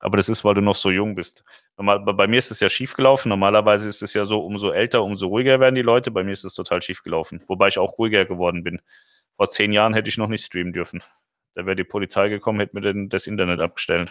Aber 0.00 0.16
das 0.16 0.28
ist, 0.30 0.44
weil 0.44 0.54
du 0.54 0.62
noch 0.62 0.74
so 0.74 0.90
jung 0.90 1.14
bist. 1.14 1.44
Normal, 1.76 2.00
bei 2.00 2.26
mir 2.26 2.38
ist 2.38 2.50
es 2.50 2.60
ja 2.60 2.70
schief 2.70 2.94
gelaufen. 2.94 3.28
Normalerweise 3.28 3.86
ist 3.86 4.02
es 4.02 4.14
ja 4.14 4.24
so, 4.24 4.40
umso 4.40 4.70
älter, 4.70 5.02
umso 5.02 5.28
ruhiger 5.28 5.60
werden 5.60 5.74
die 5.74 5.82
Leute. 5.82 6.10
Bei 6.10 6.24
mir 6.24 6.32
ist 6.32 6.44
es 6.44 6.54
total 6.54 6.80
schief 6.80 7.02
gelaufen. 7.02 7.42
Wobei 7.48 7.68
ich 7.68 7.78
auch 7.78 7.98
ruhiger 7.98 8.24
geworden 8.24 8.64
bin. 8.64 8.80
Vor 9.36 9.50
zehn 9.50 9.72
Jahren 9.72 9.92
hätte 9.92 10.08
ich 10.08 10.16
noch 10.16 10.28
nicht 10.28 10.44
streamen 10.44 10.72
dürfen. 10.72 11.02
Da 11.54 11.66
wäre 11.66 11.76
die 11.76 11.84
Polizei 11.84 12.30
gekommen, 12.30 12.60
hätte 12.60 12.76
mir 12.76 12.80
denn 12.80 13.10
das 13.10 13.26
Internet 13.26 13.60
abgestellt. 13.60 14.10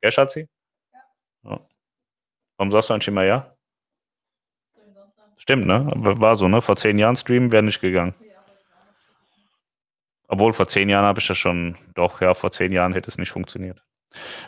Gell, 0.00 0.10
Schatzi? 0.10 0.48
Ja. 0.92 1.00
ja. 1.50 1.60
Warum 2.56 2.72
sagst 2.72 2.90
du 2.90 2.94
eigentlich 2.94 3.08
immer 3.08 3.24
ja? 3.24 3.53
Stimmt, 5.44 5.66
ne? 5.66 5.92
War 5.94 6.36
so, 6.36 6.48
ne? 6.48 6.62
Vor 6.62 6.74
zehn 6.74 6.96
Jahren 6.96 7.16
streamen 7.16 7.52
wäre 7.52 7.62
nicht 7.62 7.82
gegangen. 7.82 8.14
Obwohl, 10.26 10.54
vor 10.54 10.66
zehn 10.68 10.88
Jahren 10.88 11.04
habe 11.04 11.20
ich 11.20 11.26
das 11.26 11.36
schon, 11.36 11.76
doch, 11.94 12.22
ja, 12.22 12.32
vor 12.32 12.50
zehn 12.50 12.72
Jahren 12.72 12.94
hätte 12.94 13.08
es 13.08 13.18
nicht 13.18 13.30
funktioniert. 13.30 13.82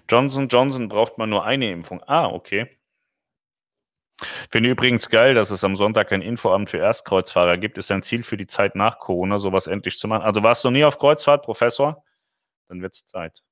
Johnson 0.08 0.48
Johnson 0.48 0.88
braucht 0.88 1.18
man 1.18 1.28
nur 1.28 1.44
eine 1.44 1.70
Impfung. 1.70 2.02
Ah, 2.06 2.28
okay. 2.28 2.70
Finde 4.50 4.70
übrigens 4.70 5.10
geil, 5.10 5.34
dass 5.34 5.50
es 5.50 5.64
am 5.64 5.76
Sonntag 5.76 6.12
ein 6.14 6.22
Infoamt 6.22 6.70
für 6.70 6.78
Erstkreuzfahrer 6.78 7.58
gibt. 7.58 7.76
Ist 7.76 7.90
ein 7.90 8.02
Ziel 8.02 8.22
für 8.22 8.38
die 8.38 8.46
Zeit 8.46 8.74
nach 8.74 8.98
Corona, 8.98 9.38
sowas 9.38 9.66
endlich 9.66 9.98
zu 9.98 10.08
machen. 10.08 10.22
Also 10.22 10.42
warst 10.42 10.64
du 10.64 10.70
nie 10.70 10.86
auf 10.86 10.98
Kreuzfahrt, 10.98 11.44
Professor? 11.44 12.02
Dann 12.68 12.80
wird 12.80 12.94
es 12.94 13.04
Zeit. 13.04 13.42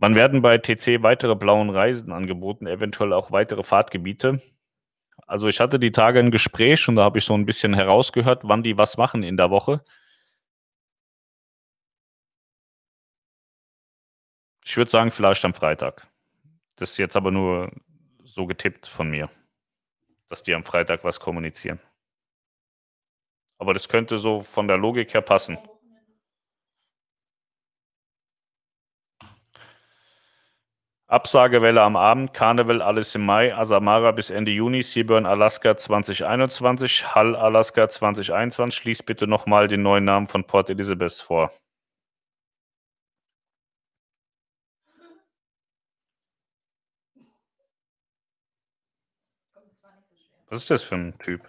Wann 0.00 0.14
werden 0.14 0.42
bei 0.42 0.58
TC 0.58 1.02
weitere 1.02 1.34
blauen 1.34 1.70
Reisen 1.70 2.12
angeboten, 2.12 2.68
eventuell 2.68 3.12
auch 3.12 3.32
weitere 3.32 3.64
Fahrtgebiete? 3.64 4.40
Also 5.26 5.48
ich 5.48 5.58
hatte 5.58 5.80
die 5.80 5.90
Tage 5.90 6.20
ein 6.20 6.30
Gespräch 6.30 6.88
und 6.88 6.94
da 6.94 7.02
habe 7.02 7.18
ich 7.18 7.24
so 7.24 7.34
ein 7.34 7.44
bisschen 7.44 7.74
herausgehört, 7.74 8.42
wann 8.44 8.62
die 8.62 8.78
was 8.78 8.96
machen 8.96 9.24
in 9.24 9.36
der 9.36 9.50
Woche. 9.50 9.84
Ich 14.64 14.76
würde 14.76 14.90
sagen, 14.90 15.10
vielleicht 15.10 15.44
am 15.44 15.52
Freitag. 15.52 16.06
Das 16.76 16.92
ist 16.92 16.98
jetzt 16.98 17.16
aber 17.16 17.32
nur 17.32 17.72
so 18.22 18.46
getippt 18.46 18.86
von 18.86 19.10
mir, 19.10 19.28
dass 20.28 20.44
die 20.44 20.54
am 20.54 20.62
Freitag 20.62 21.02
was 21.02 21.18
kommunizieren. 21.18 21.80
Aber 23.58 23.74
das 23.74 23.88
könnte 23.88 24.18
so 24.18 24.42
von 24.42 24.68
der 24.68 24.76
Logik 24.76 25.12
her 25.12 25.22
passen. 25.22 25.58
Absagewelle 31.10 31.80
am 31.80 31.96
Abend, 31.96 32.34
Karneval 32.34 32.82
alles 32.82 33.14
im 33.14 33.24
Mai, 33.24 33.54
Asamara 33.54 34.12
bis 34.12 34.28
Ende 34.28 34.52
Juni, 34.52 34.82
Seaburn 34.82 35.24
Alaska 35.24 35.74
2021, 35.74 37.14
Hull 37.14 37.34
Alaska 37.34 37.88
2021. 37.88 38.78
Schließ 38.78 39.02
bitte 39.04 39.26
nochmal 39.26 39.68
den 39.68 39.82
neuen 39.82 40.04
Namen 40.04 40.26
von 40.26 40.44
Port 40.44 40.68
Elizabeth 40.68 41.14
vor. 41.14 41.50
Was 50.50 50.58
ist 50.60 50.70
das 50.70 50.82
für 50.82 50.96
ein 50.96 51.18
Typ? 51.18 51.40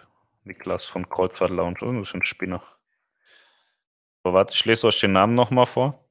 Niklas 0.44 0.86
von 0.86 1.06
Kreuzfahrt 1.06 1.50
Lounge. 1.50 1.76
Oh, 1.82 1.92
das 1.92 2.08
ist 2.08 2.14
ein 2.14 2.24
Spinner. 2.24 2.62
So, 4.24 4.32
warte, 4.32 4.54
ich 4.54 4.64
lese 4.64 4.86
euch 4.86 5.00
den 5.00 5.12
Namen 5.12 5.34
nochmal 5.34 5.66
vor. 5.66 6.02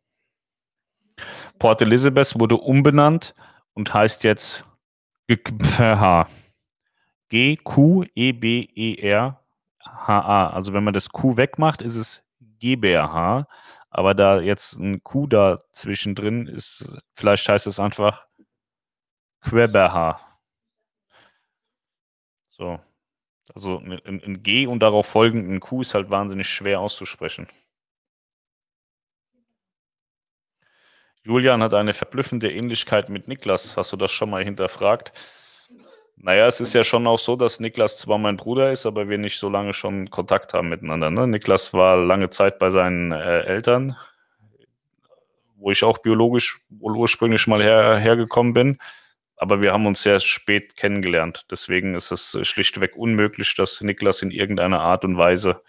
Port 1.60 1.82
Elizabeth 1.82 2.40
wurde 2.40 2.56
umbenannt 2.56 3.36
und 3.74 3.94
heißt 3.94 4.24
jetzt 4.24 4.66
GQEBERHA. 5.28 6.28
Also 10.52 10.74
wenn 10.74 10.84
man 10.84 10.94
das 10.94 11.10
Q 11.10 11.38
wegmacht, 11.38 11.82
ist 11.82 11.96
es 11.96 12.24
GBRH. 12.40 13.48
Aber 13.92 14.14
da 14.14 14.40
jetzt 14.40 14.74
ein 14.74 15.04
Q 15.04 15.28
da 15.28 15.60
zwischendrin 15.72 16.48
ist, 16.48 16.98
vielleicht 17.16 17.48
heißt 17.48 17.68
es 17.68 17.80
einfach 17.80 18.28
Queberha. 19.42 20.20
So. 22.50 22.80
Also 23.56 23.80
ein, 23.80 24.00
ein 24.06 24.44
G 24.44 24.68
und 24.68 24.80
darauf 24.80 25.08
folgend 25.08 25.50
ein 25.50 25.60
Q 25.60 25.82
ist 25.82 25.94
halt 25.96 26.10
wahnsinnig 26.12 26.48
schwer 26.48 26.80
auszusprechen. 26.82 27.48
Julian 31.24 31.62
hat 31.62 31.74
eine 31.74 31.94
verblüffende 31.94 32.52
Ähnlichkeit 32.52 33.10
mit 33.10 33.28
Niklas. 33.28 33.76
Hast 33.76 33.92
du 33.92 33.98
das 33.98 34.12
schon 34.12 34.30
mal 34.30 34.44
hinterfragt? 34.44 35.12
Naja, 36.22 36.48
es 36.48 36.60
ist 36.60 36.74
ja 36.74 36.84
schon 36.84 37.08
auch 37.08 37.20
so, 37.20 37.38
dass 37.38 37.60
Niklas 37.62 37.98
zwar 37.98 38.18
mein 38.18 38.36
Bruder 38.36 38.72
ist, 38.72 38.86
aber 38.86 39.08
wir 39.08 39.18
nicht 39.18 39.40
so 39.40 39.50
lange 39.50 39.72
schon 39.74 40.10
Kontakt 40.10 40.54
haben 40.54 40.68
miteinander. 40.68 41.10
Ne? 41.10 41.28
Niklas 41.28 41.74
war 41.74 41.98
lange 41.98 42.30
Zeit 42.30 42.60
bei 42.60 42.70
seinen 42.70 43.14
äh, 43.14 43.42
Eltern, 43.44 43.96
wo 45.56 45.72
ich 45.72 45.84
auch 45.84 46.00
biologisch 46.00 46.60
ursprünglich 46.80 47.48
mal 47.48 47.62
her, 47.62 47.98
hergekommen 47.98 48.54
bin. 48.54 48.80
Aber 49.38 49.62
wir 49.62 49.72
haben 49.72 49.86
uns 49.86 50.02
sehr 50.02 50.20
spät 50.20 50.76
kennengelernt. 50.76 51.46
Deswegen 51.50 51.96
ist 51.96 52.12
es 52.12 52.38
schlichtweg 52.44 52.98
unmöglich, 52.98 53.56
dass 53.56 53.80
Niklas 53.80 54.22
in 54.22 54.32
irgendeiner 54.32 54.82
Art 54.82 55.06
und 55.06 55.18
Weise 55.18 55.62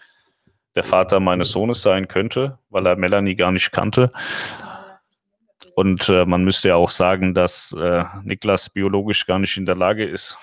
der 0.75 0.83
Vater 0.83 1.21
meines 1.21 1.51
Sohnes 1.51 1.81
sein 1.81 2.09
könnte, 2.09 2.57
weil 2.69 2.85
er 2.85 2.97
Melanie 2.97 3.35
gar 3.35 3.53
nicht 3.53 3.71
kannte. 3.71 4.09
Und 5.75 6.09
äh, 6.09 6.25
man 6.25 6.43
müsste 6.43 6.69
ja 6.69 6.75
auch 6.75 6.91
sagen, 6.91 7.33
dass 7.33 7.75
äh, 7.79 8.03
Niklas 8.23 8.69
biologisch 8.69 9.25
gar 9.25 9.39
nicht 9.39 9.57
in 9.57 9.65
der 9.65 9.75
Lage 9.75 10.05
ist, 10.05 10.37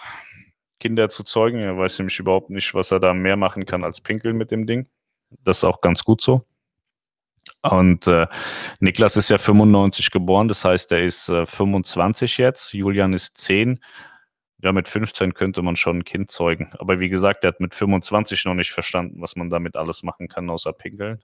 Kinder 0.81 1.09
zu 1.09 1.25
zeugen. 1.25 1.59
Er 1.59 1.77
weiß 1.77 1.99
nämlich 1.99 2.19
überhaupt 2.19 2.51
nicht, 2.51 2.75
was 2.75 2.91
er 2.91 3.01
da 3.01 3.13
mehr 3.15 3.37
machen 3.37 3.67
kann 3.67 3.85
als 3.85 4.01
pinkeln 4.01 4.37
mit 4.37 4.51
dem 4.51 4.67
Ding. 4.67 4.89
Das 5.45 5.59
ist 5.59 5.65
auch 5.65 5.81
ganz 5.81 6.05
gut 6.05 6.23
so. 6.23 6.47
Und 7.63 8.07
äh, 8.07 8.27
Niklas 8.81 9.17
ist 9.17 9.31
ja 9.31 9.39
95 9.39 10.11
geboren, 10.11 10.49
das 10.49 10.65
heißt, 10.65 10.93
er 10.93 11.05
ist 11.05 11.29
äh, 11.29 11.45
25 11.47 12.39
jetzt, 12.39 12.73
Julian 12.73 13.13
ist 13.13 13.39
10. 13.39 13.81
Ja, 14.63 14.73
mit 14.73 14.89
15 14.89 15.35
könnte 15.35 15.63
man 15.63 15.77
schon 15.77 15.99
ein 15.99 16.05
Kind 16.05 16.31
zeugen. 16.31 16.73
Aber 16.79 16.99
wie 17.01 17.09
gesagt, 17.09 17.45
er 17.45 17.49
hat 17.49 17.61
mit 17.61 17.75
25 17.75 18.45
noch 18.45 18.55
nicht 18.55 18.73
verstanden, 18.73 19.21
was 19.21 19.37
man 19.37 19.51
damit 19.51 19.77
alles 19.77 20.03
machen 20.03 20.29
kann, 20.29 20.51
außer 20.51 20.73
pinkeln. 20.73 21.23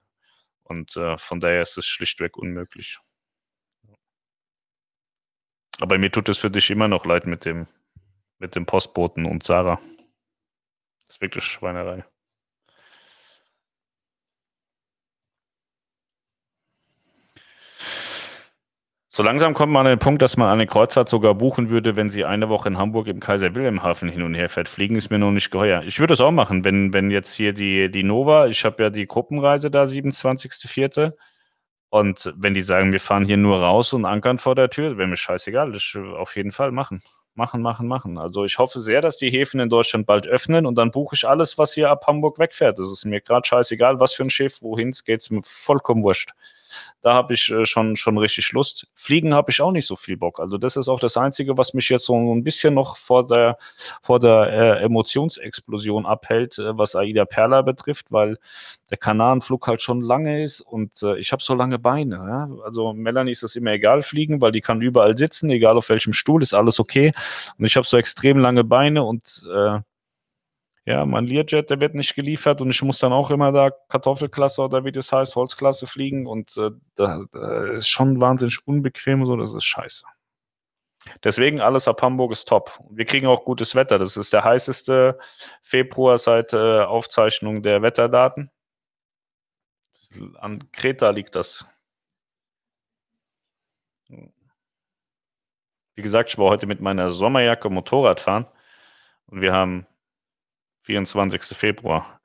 Und 0.63 0.95
äh, 0.97 1.17
von 1.17 1.39
daher 1.39 1.61
ist 1.61 1.77
es 1.77 1.85
schlichtweg 1.85 2.37
unmöglich. 2.37 2.99
Aber 5.81 5.97
mir 5.97 6.11
tut 6.11 6.29
es 6.29 6.37
für 6.37 6.49
dich 6.49 6.69
immer 6.71 6.87
noch 6.87 7.05
leid 7.05 7.27
mit 7.27 7.45
dem, 7.45 7.67
mit 8.39 8.55
dem 8.55 8.65
Postboten 8.65 9.25
und 9.25 9.43
Sarah. 9.43 9.79
Das 11.05 11.15
ist 11.15 11.21
wirklich 11.21 11.43
Schweinerei. 11.43 12.05
So 19.15 19.23
langsam 19.23 19.53
kommt 19.53 19.71
man 19.71 19.85
an 19.85 19.93
den 19.93 19.99
Punkt, 19.99 20.21
dass 20.21 20.35
man 20.35 20.49
eine 20.49 20.67
Kreuzfahrt 20.67 21.07
sogar 21.07 21.35
buchen 21.35 21.69
würde, 21.69 21.95
wenn 21.95 22.09
sie 22.09 22.25
eine 22.25 22.49
Woche 22.49 22.67
in 22.67 22.77
Hamburg 22.77 23.07
im 23.07 23.21
Kaiser 23.21 23.55
Wilhelm 23.55 23.81
Hafen 23.81 24.09
hin 24.09 24.23
und 24.23 24.33
her 24.33 24.49
fährt. 24.49 24.67
Fliegen 24.67 24.97
ist 24.97 25.09
mir 25.09 25.19
noch 25.19 25.31
nicht 25.31 25.51
geheuer. 25.51 25.83
Ich 25.83 26.01
würde 26.01 26.13
es 26.13 26.19
auch 26.19 26.31
machen, 26.31 26.65
wenn, 26.65 26.91
wenn 26.91 27.09
jetzt 27.09 27.33
hier 27.33 27.53
die, 27.53 27.89
die 27.89 28.03
Nova, 28.03 28.47
ich 28.47 28.65
habe 28.65 28.83
ja 28.83 28.89
die 28.89 29.07
Gruppenreise 29.07 29.71
da, 29.71 29.83
27.04. 29.83 31.13
Und 31.89 32.33
wenn 32.35 32.53
die 32.53 32.61
sagen, 32.61 32.91
wir 32.91 32.99
fahren 32.99 33.25
hier 33.25 33.37
nur 33.37 33.61
raus 33.61 33.93
und 33.93 34.05
ankern 34.05 34.37
vor 34.37 34.55
der 34.55 34.69
Tür, 34.69 34.97
wäre 34.97 35.07
mir 35.07 35.17
scheißegal. 35.17 35.71
Das 35.71 35.95
auf 36.17 36.35
jeden 36.35 36.51
Fall 36.51 36.71
machen. 36.71 37.01
Machen, 37.35 37.61
machen, 37.61 37.87
machen. 37.87 38.17
Also 38.17 38.45
ich 38.45 38.59
hoffe 38.59 38.79
sehr, 38.79 39.01
dass 39.01 39.17
die 39.17 39.29
Häfen 39.29 39.59
in 39.59 39.67
Deutschland 39.67 40.05
bald 40.05 40.25
öffnen 40.25 40.65
und 40.65 40.75
dann 40.75 40.91
buche 40.91 41.15
ich 41.15 41.27
alles, 41.27 41.57
was 41.57 41.73
hier 41.73 41.89
ab 41.89 42.05
Hamburg 42.07 42.39
wegfährt. 42.39 42.79
Das 42.79 42.89
ist 42.89 43.03
mir 43.03 43.19
gerade 43.19 43.45
scheißegal, 43.45 43.99
was 43.99 44.13
für 44.13 44.23
ein 44.23 44.29
Schiff, 44.29 44.61
wohin 44.61 44.89
es 44.89 45.03
geht, 45.03 45.29
mir 45.31 45.41
vollkommen 45.41 46.03
wurscht. 46.03 46.31
Da 47.01 47.13
habe 47.13 47.33
ich 47.33 47.51
äh, 47.51 47.65
schon, 47.65 47.95
schon 47.95 48.17
richtig 48.17 48.51
Lust. 48.51 48.87
Fliegen 48.93 49.33
habe 49.33 49.51
ich 49.51 49.61
auch 49.61 49.71
nicht 49.71 49.85
so 49.85 49.95
viel 49.95 50.17
Bock. 50.17 50.39
Also 50.39 50.57
das 50.57 50.75
ist 50.75 50.87
auch 50.87 50.99
das 50.99 51.17
Einzige, 51.17 51.57
was 51.57 51.73
mich 51.73 51.89
jetzt 51.89 52.05
so 52.05 52.15
ein 52.15 52.43
bisschen 52.43 52.73
noch 52.73 52.97
vor 52.97 53.25
der, 53.25 53.57
vor 54.01 54.19
der 54.19 54.51
äh, 54.51 54.83
Emotionsexplosion 54.83 56.05
abhält, 56.05 56.57
äh, 56.57 56.77
was 56.77 56.95
Aida 56.95 57.25
Perla 57.25 57.61
betrifft, 57.61 58.11
weil 58.11 58.37
der 58.89 58.97
Kanarenflug 58.97 59.67
halt 59.67 59.81
schon 59.81 60.01
lange 60.01 60.43
ist 60.43 60.61
und 60.61 61.01
äh, 61.03 61.17
ich 61.17 61.31
habe 61.31 61.43
so 61.43 61.53
lange 61.53 61.79
Beine. 61.79 62.15
Ja? 62.15 62.49
Also 62.63 62.93
Melanie 62.93 63.31
ist 63.31 63.43
das 63.43 63.55
immer 63.55 63.71
egal 63.71 64.01
fliegen, 64.01 64.41
weil 64.41 64.51
die 64.51 64.61
kann 64.61 64.81
überall 64.81 65.17
sitzen, 65.17 65.49
egal 65.49 65.77
auf 65.77 65.89
welchem 65.89 66.13
Stuhl, 66.13 66.41
ist 66.41 66.53
alles 66.53 66.79
okay. 66.79 67.13
Und 67.57 67.65
ich 67.65 67.75
habe 67.77 67.85
so 67.85 67.97
extrem 67.97 68.39
lange 68.39 68.63
Beine 68.63 69.03
und 69.03 69.45
äh, 69.53 69.79
ja, 70.85 71.03
mein 71.05 71.25
Learjet, 71.25 71.69
der 71.71 71.81
wird 71.81 71.95
nicht 71.95 72.15
geliefert 72.15 72.61
und 72.61 72.69
ich 72.69 72.81
muss 72.83 72.99
dann 72.99 73.11
auch 73.11 73.31
immer 73.31 73.51
da 73.51 73.71
Kartoffelklasse 73.71 74.61
oder 74.61 74.85
wie 74.85 74.91
das 74.91 75.11
heißt, 75.11 75.35
Holzklasse 75.35 75.87
fliegen 75.87 76.27
und 76.27 76.55
äh, 76.57 76.71
da, 76.95 77.25
da 77.31 77.65
ist 77.71 77.89
schon 77.89 78.21
wahnsinnig 78.21 78.59
unbequem 78.67 79.21
und 79.21 79.27
so, 79.27 79.35
das 79.35 79.53
ist 79.55 79.65
scheiße. 79.65 80.05
Deswegen 81.23 81.61
alles 81.61 81.87
ab 81.87 82.01
Hamburg 82.01 82.31
ist 82.31 82.47
top. 82.47 82.79
Wir 82.89 83.05
kriegen 83.05 83.27
auch 83.27 83.45
gutes 83.45 83.75
Wetter. 83.75 83.99
Das 83.99 84.17
ist 84.17 84.33
der 84.33 84.43
heißeste 84.43 85.19
Februar 85.61 86.17
seit 86.17 86.53
äh, 86.53 86.81
Aufzeichnung 86.81 87.61
der 87.61 87.81
Wetterdaten. 87.81 88.49
An 90.39 90.71
Kreta 90.71 91.09
liegt 91.11 91.35
das. 91.35 91.67
Wie 95.95 96.01
gesagt, 96.01 96.29
ich 96.29 96.37
war 96.37 96.49
heute 96.49 96.67
mit 96.67 96.81
meiner 96.81 97.09
Sommerjacke 97.09 97.69
Motorrad 97.69 98.19
fahren 98.19 98.47
und 99.27 99.41
wir 99.41 99.53
haben 99.53 99.85
24. 100.85 101.57
Februar. 101.57 102.19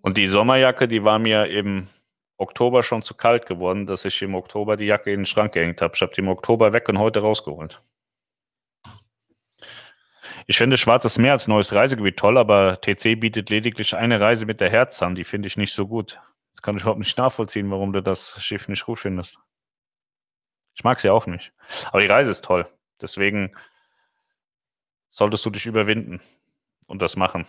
Und 0.00 0.16
die 0.18 0.26
Sommerjacke, 0.26 0.88
die 0.88 1.04
war 1.04 1.18
mir 1.18 1.46
im 1.46 1.88
Oktober 2.36 2.82
schon 2.82 3.02
zu 3.02 3.14
kalt 3.14 3.46
geworden, 3.46 3.86
dass 3.86 4.04
ich 4.04 4.20
im 4.22 4.34
Oktober 4.34 4.76
die 4.76 4.86
Jacke 4.86 5.12
in 5.12 5.20
den 5.20 5.26
Schrank 5.26 5.52
gehängt 5.52 5.82
habe. 5.82 5.94
Ich 5.94 6.02
habe 6.02 6.12
die 6.12 6.20
im 6.20 6.28
Oktober 6.28 6.72
weg 6.72 6.88
und 6.88 6.98
heute 6.98 7.20
rausgeholt. 7.20 7.80
Ich 10.46 10.56
finde 10.56 10.78
Schwarzes 10.78 11.18
Meer 11.18 11.32
als 11.32 11.48
neues 11.48 11.72
Reisegebiet 11.74 12.16
toll, 12.16 12.38
aber 12.38 12.80
TC 12.80 13.20
bietet 13.20 13.50
lediglich 13.50 13.94
eine 13.94 14.20
Reise 14.20 14.46
mit 14.46 14.60
der 14.60 14.70
Herzhahn. 14.70 15.14
Die 15.14 15.24
finde 15.24 15.46
ich 15.46 15.56
nicht 15.56 15.74
so 15.74 15.86
gut. 15.86 16.18
Das 16.52 16.62
kann 16.62 16.76
ich 16.76 16.82
überhaupt 16.82 16.98
nicht 16.98 17.18
nachvollziehen, 17.18 17.70
warum 17.70 17.92
du 17.92 18.02
das 18.02 18.42
Schiff 18.42 18.66
nicht 18.68 18.86
gut 18.86 18.98
findest. 18.98 19.38
Ich 20.74 20.82
mag 20.82 20.98
sie 20.98 21.10
auch 21.10 21.26
nicht. 21.26 21.52
Aber 21.88 22.00
die 22.00 22.06
Reise 22.06 22.30
ist 22.30 22.44
toll. 22.44 22.66
Deswegen 23.00 23.54
solltest 25.10 25.44
du 25.44 25.50
dich 25.50 25.66
überwinden 25.66 26.20
und 26.86 27.02
das 27.02 27.16
machen. 27.16 27.46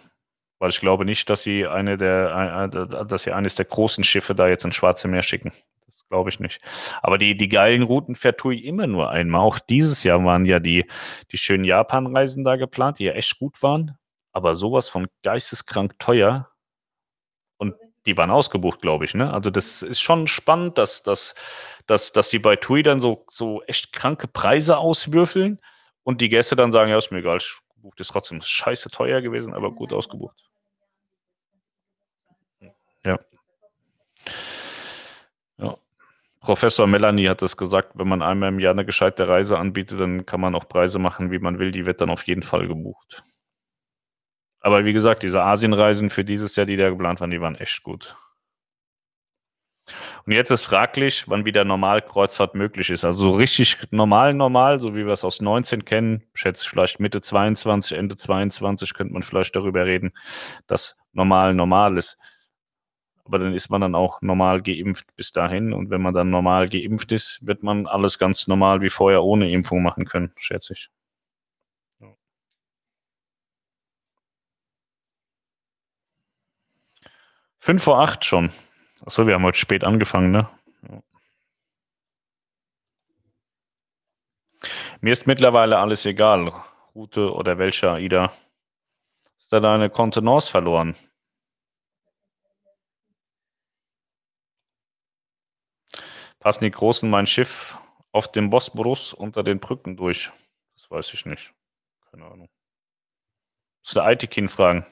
Weil 0.61 0.69
ich 0.69 0.79
glaube 0.79 1.05
nicht, 1.05 1.27
dass 1.27 1.41
sie 1.41 1.65
eine 1.65 1.97
der, 1.97 2.67
dass 2.67 3.23
sie 3.23 3.31
eines 3.31 3.55
der 3.55 3.65
großen 3.65 4.03
Schiffe 4.03 4.35
da 4.35 4.47
jetzt 4.47 4.63
ins 4.63 4.75
Schwarze 4.75 5.07
Meer 5.07 5.23
schicken. 5.23 5.51
Das 5.87 6.07
glaube 6.07 6.29
ich 6.29 6.39
nicht. 6.39 6.61
Aber 7.01 7.17
die, 7.17 7.35
die 7.35 7.49
geilen 7.49 7.81
Routen 7.81 8.13
fährt 8.13 8.39
TUI 8.39 8.59
immer 8.59 8.85
nur 8.85 9.09
einmal. 9.09 9.41
Auch 9.41 9.57
dieses 9.57 10.03
Jahr 10.03 10.23
waren 10.23 10.45
ja 10.45 10.59
die, 10.59 10.85
die 11.31 11.39
schönen 11.39 11.63
Japan-Reisen 11.63 12.43
da 12.43 12.57
geplant, 12.57 12.99
die 12.99 13.05
ja 13.05 13.13
echt 13.13 13.39
gut 13.39 13.63
waren. 13.63 13.97
Aber 14.33 14.53
sowas 14.53 14.87
von 14.87 15.07
geisteskrank 15.23 15.97
teuer. 15.97 16.51
Und 17.57 17.73
die 18.05 18.15
waren 18.15 18.29
ausgebucht, 18.29 18.83
glaube 18.83 19.05
ich. 19.05 19.15
Ne? 19.15 19.33
Also 19.33 19.49
das 19.49 19.81
ist 19.81 19.99
schon 19.99 20.27
spannend, 20.27 20.77
dass, 20.77 21.01
dass, 21.01 21.33
dass, 21.87 22.11
dass 22.11 22.29
die 22.29 22.37
bei 22.37 22.55
TUI 22.55 22.83
dann 22.83 22.99
so, 22.99 23.25
so 23.31 23.63
echt 23.63 23.93
kranke 23.93 24.27
Preise 24.27 24.77
auswürfeln 24.77 25.59
und 26.03 26.21
die 26.21 26.29
Gäste 26.29 26.55
dann 26.55 26.71
sagen, 26.71 26.91
ja, 26.91 26.99
ist 26.99 27.11
mir 27.11 27.17
egal, 27.17 27.37
ich 27.37 27.51
buche 27.77 27.95
das 27.97 28.09
trotzdem. 28.09 28.41
scheiße 28.41 28.91
teuer 28.91 29.21
gewesen, 29.21 29.55
aber 29.55 29.71
gut 29.71 29.91
ausgebucht. 29.91 30.51
Ja. 33.03 33.17
Ja. 35.57 35.77
Professor 36.39 36.87
Melanie 36.87 37.29
hat 37.29 37.41
es 37.41 37.57
gesagt, 37.57 37.91
wenn 37.95 38.07
man 38.07 38.21
einmal 38.21 38.49
im 38.49 38.59
Jahr 38.59 38.73
eine 38.73 38.85
gescheite 38.85 39.27
Reise 39.27 39.57
anbietet, 39.59 39.99
dann 39.99 40.25
kann 40.25 40.41
man 40.41 40.55
auch 40.55 40.67
Preise 40.67 40.99
machen, 40.99 41.31
wie 41.31 41.39
man 41.39 41.59
will. 41.59 41.71
Die 41.71 41.85
wird 41.85 42.01
dann 42.01 42.09
auf 42.09 42.23
jeden 42.23 42.43
Fall 42.43 42.67
gebucht. 42.67 43.23
Aber 44.61 44.85
wie 44.85 44.93
gesagt, 44.93 45.23
diese 45.23 45.41
Asienreisen 45.41 46.09
für 46.09 46.23
dieses 46.23 46.55
Jahr, 46.55 46.65
die 46.65 46.77
da 46.77 46.89
geplant 46.89 47.19
waren, 47.19 47.31
die 47.31 47.41
waren 47.41 47.55
echt 47.55 47.83
gut. 47.83 48.15
Und 50.25 50.33
jetzt 50.33 50.51
ist 50.51 50.63
fraglich, 50.63 51.27
wann 51.27 51.45
wieder 51.45 51.65
Normalkreuzfahrt 51.65 52.53
möglich 52.55 52.91
ist. 52.91 53.03
Also 53.03 53.19
so 53.19 53.31
richtig 53.31 53.77
normal, 53.91 54.33
normal, 54.33 54.79
so 54.79 54.95
wie 54.95 55.05
wir 55.05 55.13
es 55.13 55.23
aus 55.23 55.41
19 55.41 55.85
kennen, 55.85 56.23
schätze 56.33 56.63
ich 56.63 56.69
vielleicht 56.69 56.99
Mitte 56.99 57.21
22, 57.21 57.97
Ende 57.97 58.15
22, 58.15 58.93
könnte 58.93 59.13
man 59.13 59.23
vielleicht 59.23 59.55
darüber 59.55 59.85
reden, 59.85 60.13
dass 60.67 60.99
normal 61.13 61.53
normal 61.53 61.97
ist 61.97 62.17
aber 63.25 63.39
dann 63.39 63.53
ist 63.53 63.69
man 63.69 63.81
dann 63.81 63.95
auch 63.95 64.21
normal 64.21 64.61
geimpft 64.61 65.07
bis 65.15 65.31
dahin. 65.31 65.73
Und 65.73 65.89
wenn 65.89 66.01
man 66.01 66.13
dann 66.13 66.29
normal 66.29 66.69
geimpft 66.69 67.11
ist, 67.11 67.39
wird 67.45 67.63
man 67.63 67.87
alles 67.87 68.19
ganz 68.19 68.47
normal 68.47 68.81
wie 68.81 68.89
vorher 68.89 69.23
ohne 69.23 69.51
Impfung 69.51 69.83
machen 69.83 70.05
können, 70.05 70.31
schätze 70.37 70.73
ich. 70.73 70.89
Fünf 77.59 77.83
vor 77.83 78.01
acht 78.01 78.25
schon. 78.25 78.51
Achso, 79.05 79.27
wir 79.27 79.35
haben 79.35 79.43
heute 79.43 79.57
spät 79.59 79.83
angefangen, 79.83 80.31
ne? 80.31 80.49
Ja. 80.89 81.01
Mir 85.01 85.13
ist 85.13 85.27
mittlerweile 85.27 85.77
alles 85.77 86.05
egal, 86.05 86.51
Route 86.95 87.33
oder 87.33 87.57
welcher 87.57 87.93
AIDA. 87.93 88.31
Ist 89.37 89.53
da 89.53 89.59
deine 89.59 89.89
Kontenance 89.89 90.49
verloren? 90.49 90.95
Passen 96.41 96.63
die 96.63 96.71
Großen 96.71 97.07
mein 97.07 97.27
Schiff 97.27 97.77
auf 98.11 98.31
dem 98.31 98.49
Bosporus 98.49 99.13
unter 99.13 99.43
den 99.43 99.59
Brücken 99.59 99.95
durch? 99.95 100.31
Das 100.73 100.89
weiß 100.89 101.13
ich 101.13 101.27
nicht. 101.27 101.53
Keine 102.09 102.25
Ahnung. 102.25 102.49
Muss 103.83 103.93
der 103.93 104.05
Aitikin 104.05 104.49
fragen. 104.49 104.83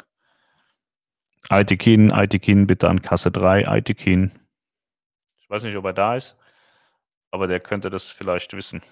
Aitikin, 1.49 2.11
Aitikin, 2.11 2.67
bitte 2.67 2.87
an 2.87 3.01
Kasse 3.01 3.31
3, 3.31 3.67
Aitikin. 3.67 4.31
Ich 5.39 5.49
weiß 5.49 5.63
nicht, 5.63 5.75
ob 5.75 5.85
er 5.85 5.93
da 5.93 6.15
ist, 6.15 6.37
aber 7.31 7.47
der 7.47 7.59
könnte 7.59 7.89
das 7.89 8.11
vielleicht 8.11 8.53
wissen. 8.53 8.83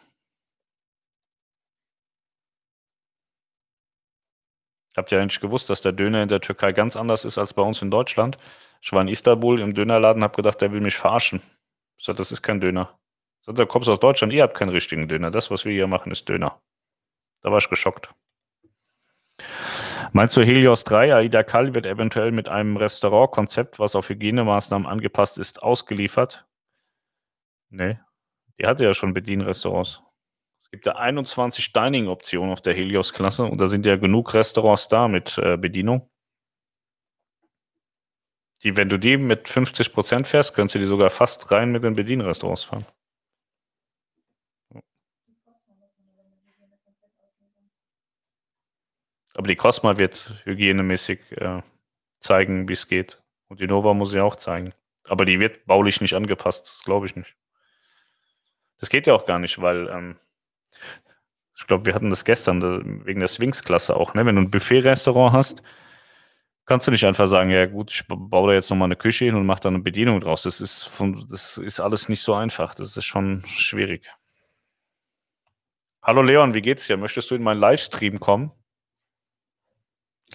Habt 4.95 5.11
ihr 5.11 5.21
eigentlich 5.21 5.41
gewusst, 5.41 5.69
dass 5.69 5.81
der 5.81 5.91
Döner 5.91 6.23
in 6.23 6.27
der 6.27 6.41
Türkei 6.41 6.71
ganz 6.71 6.95
anders 6.95 7.23
ist 7.23 7.37
als 7.37 7.53
bei 7.53 7.61
uns 7.61 7.83
in 7.83 7.91
Deutschland? 7.91 8.37
Ich 8.81 8.91
war 8.93 9.01
in 9.03 9.09
Istanbul 9.09 9.59
im 9.59 9.75
Dönerladen, 9.75 10.23
habe 10.23 10.35
gedacht, 10.35 10.59
der 10.59 10.71
will 10.71 10.81
mich 10.81 10.97
verarschen. 10.97 11.39
Ich 11.97 12.05
sag, 12.05 12.15
das 12.17 12.31
ist 12.31 12.41
kein 12.41 12.59
Döner. 12.59 12.99
Ich 13.39 13.45
sag, 13.45 13.55
da 13.55 13.65
kommst 13.65 13.87
du 13.87 13.91
aus 13.91 13.99
Deutschland, 13.99 14.33
ihr 14.33 14.43
habt 14.43 14.55
keinen 14.55 14.69
richtigen 14.69 15.07
Döner. 15.07 15.31
Das, 15.31 15.51
was 15.51 15.65
wir 15.65 15.71
hier 15.71 15.87
machen, 15.87 16.11
ist 16.11 16.29
Döner. 16.29 16.61
Da 17.41 17.51
war 17.51 17.57
ich 17.57 17.69
geschockt. 17.69 18.13
Meinst 20.13 20.35
du, 20.37 20.41
Helios 20.41 20.83
3, 20.83 21.13
Aida 21.13 21.43
Kal 21.43 21.75
wird 21.75 21.85
eventuell 21.85 22.31
mit 22.31 22.47
einem 22.49 22.77
Restaurantkonzept, 22.77 23.79
was 23.79 23.95
auf 23.95 24.09
Hygienemaßnahmen 24.09 24.87
angepasst 24.87 25.37
ist, 25.37 25.61
ausgeliefert? 25.61 26.45
Nee, 27.69 27.99
die 28.59 28.65
hatte 28.65 28.83
ja 28.83 28.93
schon 28.93 29.13
Bedienrestaurants. 29.13 30.01
Es 30.59 30.71
gibt 30.71 30.85
ja 30.85 30.95
21 30.95 31.71
Dining-Optionen 31.73 32.51
auf 32.51 32.61
der 32.61 32.73
Helios-Klasse 32.73 33.43
und 33.43 33.61
da 33.61 33.67
sind 33.67 33.85
ja 33.85 33.95
genug 33.97 34.33
Restaurants 34.33 34.87
da 34.87 35.07
mit 35.07 35.37
äh, 35.37 35.57
Bedienung. 35.57 36.09
Die, 38.63 38.75
wenn 38.75 38.89
du 38.89 38.97
die 38.97 39.17
mit 39.17 39.49
50 39.49 39.93
Prozent 39.93 40.27
fährst, 40.27 40.55
könntest 40.55 40.75
du 40.75 40.79
die 40.79 40.85
sogar 40.85 41.09
fast 41.09 41.51
rein 41.51 41.71
mit 41.71 41.83
den 41.83 41.95
Bedienrestaurants 41.95 42.63
fahren. 42.63 42.85
Aber 49.35 49.47
die 49.47 49.55
Cosma 49.55 49.99
wird 49.99 50.33
hygienemäßig 50.45 51.19
äh, 51.33 51.61
zeigen, 52.19 52.67
wie 52.67 52.73
es 52.73 52.87
geht. 52.87 53.21
Und 53.49 53.59
die 53.59 53.67
Nova 53.67 53.93
muss 53.93 54.13
ja 54.13 54.23
auch 54.23 54.35
zeigen. 54.35 54.73
Aber 55.03 55.25
die 55.25 55.39
wird 55.39 55.65
baulich 55.67 56.01
nicht 56.01 56.15
angepasst, 56.15 56.67
das 56.67 56.83
glaube 56.83 57.05
ich 57.05 57.15
nicht. 57.15 57.35
Das 58.79 58.89
geht 58.89 59.05
ja 59.07 59.13
auch 59.13 59.25
gar 59.25 59.37
nicht, 59.37 59.61
weil 59.61 59.87
ähm, 59.89 60.15
ich 61.55 61.65
glaube, 61.67 61.85
wir 61.85 61.93
hatten 61.95 62.09
das 62.09 62.25
gestern 62.25 63.05
wegen 63.05 63.19
der 63.19 63.27
Sphinx-Klasse 63.27 63.95
auch. 63.95 64.13
Ne? 64.13 64.25
Wenn 64.25 64.35
du 64.35 64.41
ein 64.41 64.51
Buffet-Restaurant 64.51 65.33
hast, 65.33 65.63
kannst 66.67 66.85
du 66.85 66.91
nicht 66.91 67.05
einfach 67.05 67.27
sagen, 67.27 67.49
ja 67.49 67.65
gut, 67.65 67.91
ich 67.91 68.05
baue 68.07 68.49
da 68.49 68.53
jetzt 68.53 68.69
nochmal 68.69 68.87
eine 68.87 68.95
Küche 68.95 69.25
hin 69.25 69.35
und 69.35 69.45
mache 69.45 69.61
da 69.61 69.69
eine 69.69 69.79
Bedienung 69.79 70.19
draus. 70.19 70.43
Das 70.43 70.61
ist, 70.61 70.83
von, 70.83 71.27
das 71.29 71.57
ist 71.57 71.79
alles 71.79 72.09
nicht 72.09 72.21
so 72.21 72.35
einfach. 72.35 72.75
Das 72.75 72.95
ist 72.95 73.05
schon 73.05 73.43
schwierig. 73.47 74.05
Hallo 76.03 76.21
Leon, 76.21 76.53
wie 76.53 76.61
geht's 76.61 76.85
dir? 76.85 76.97
Möchtest 76.97 77.31
du 77.31 77.35
in 77.35 77.43
meinen 77.43 77.59
Livestream 77.59 78.19
kommen? 78.19 78.51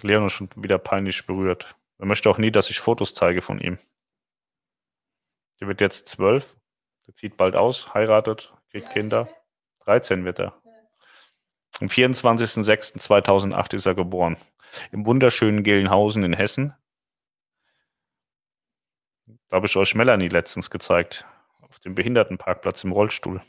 Leon 0.01 0.25
ist 0.25 0.33
schon 0.33 0.49
wieder 0.55 0.79
peinlich 0.79 1.25
berührt. 1.25 1.75
Er 1.99 2.07
möchte 2.07 2.29
auch 2.29 2.39
nie, 2.39 2.51
dass 2.51 2.69
ich 2.69 2.79
Fotos 2.79 3.13
zeige 3.13 3.41
von 3.41 3.59
ihm. 3.59 3.77
Der 5.61 5.67
wird 5.67 5.81
jetzt 5.81 6.09
zwölf. 6.09 6.57
Der 7.07 7.15
zieht 7.15 7.37
bald 7.37 7.55
aus, 7.55 7.93
heiratet, 7.93 8.53
kriegt 8.71 8.89
Kinder. 8.89 9.29
13 9.81 10.25
wird 10.25 10.39
er. 10.39 10.62
Am 11.83 11.89
24.06.2008 11.89 13.75
ist 13.75 13.85
er 13.85 13.93
geboren. 13.93 14.37
Im 14.93 15.05
wunderschönen 15.05 15.63
Gelnhausen 15.63 16.23
in 16.23 16.31
Hessen. 16.31 16.73
Da 19.49 19.57
habe 19.57 19.65
ich 19.65 19.75
euch 19.75 19.93
Melanie 19.93 20.29
letztens 20.29 20.69
gezeigt. 20.69 21.25
Auf 21.59 21.79
dem 21.79 21.93
Behindertenparkplatz 21.93 22.85
im 22.85 22.93
Rollstuhl. 22.93 23.41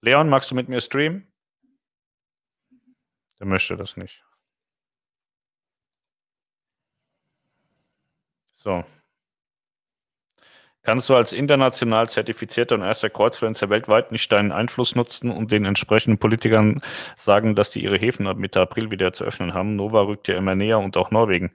Leon, 0.00 0.28
magst 0.28 0.50
du 0.50 0.56
mit 0.56 0.68
mir 0.68 0.80
streamen? 0.80 1.32
Der 3.38 3.46
möchte 3.46 3.76
das 3.76 3.96
nicht. 3.96 4.24
So. 8.50 8.84
Kannst 10.88 11.10
du 11.10 11.16
als 11.16 11.34
international 11.34 12.08
zertifizierter 12.08 12.74
und 12.74 12.80
erster 12.80 13.10
Kreuzfluencer 13.10 13.68
weltweit 13.68 14.10
nicht 14.10 14.32
deinen 14.32 14.52
Einfluss 14.52 14.94
nutzen 14.94 15.30
und 15.30 15.52
den 15.52 15.66
entsprechenden 15.66 16.16
Politikern 16.16 16.80
sagen, 17.14 17.54
dass 17.54 17.70
die 17.70 17.84
ihre 17.84 17.98
Häfen 17.98 18.26
ab 18.26 18.38
Mitte 18.38 18.58
April 18.62 18.90
wieder 18.90 19.12
zu 19.12 19.24
öffnen 19.24 19.52
haben? 19.52 19.76
Nova 19.76 20.00
rückt 20.00 20.28
ja 20.28 20.38
immer 20.38 20.54
näher 20.54 20.78
und 20.78 20.96
auch 20.96 21.10
Norwegen. 21.10 21.52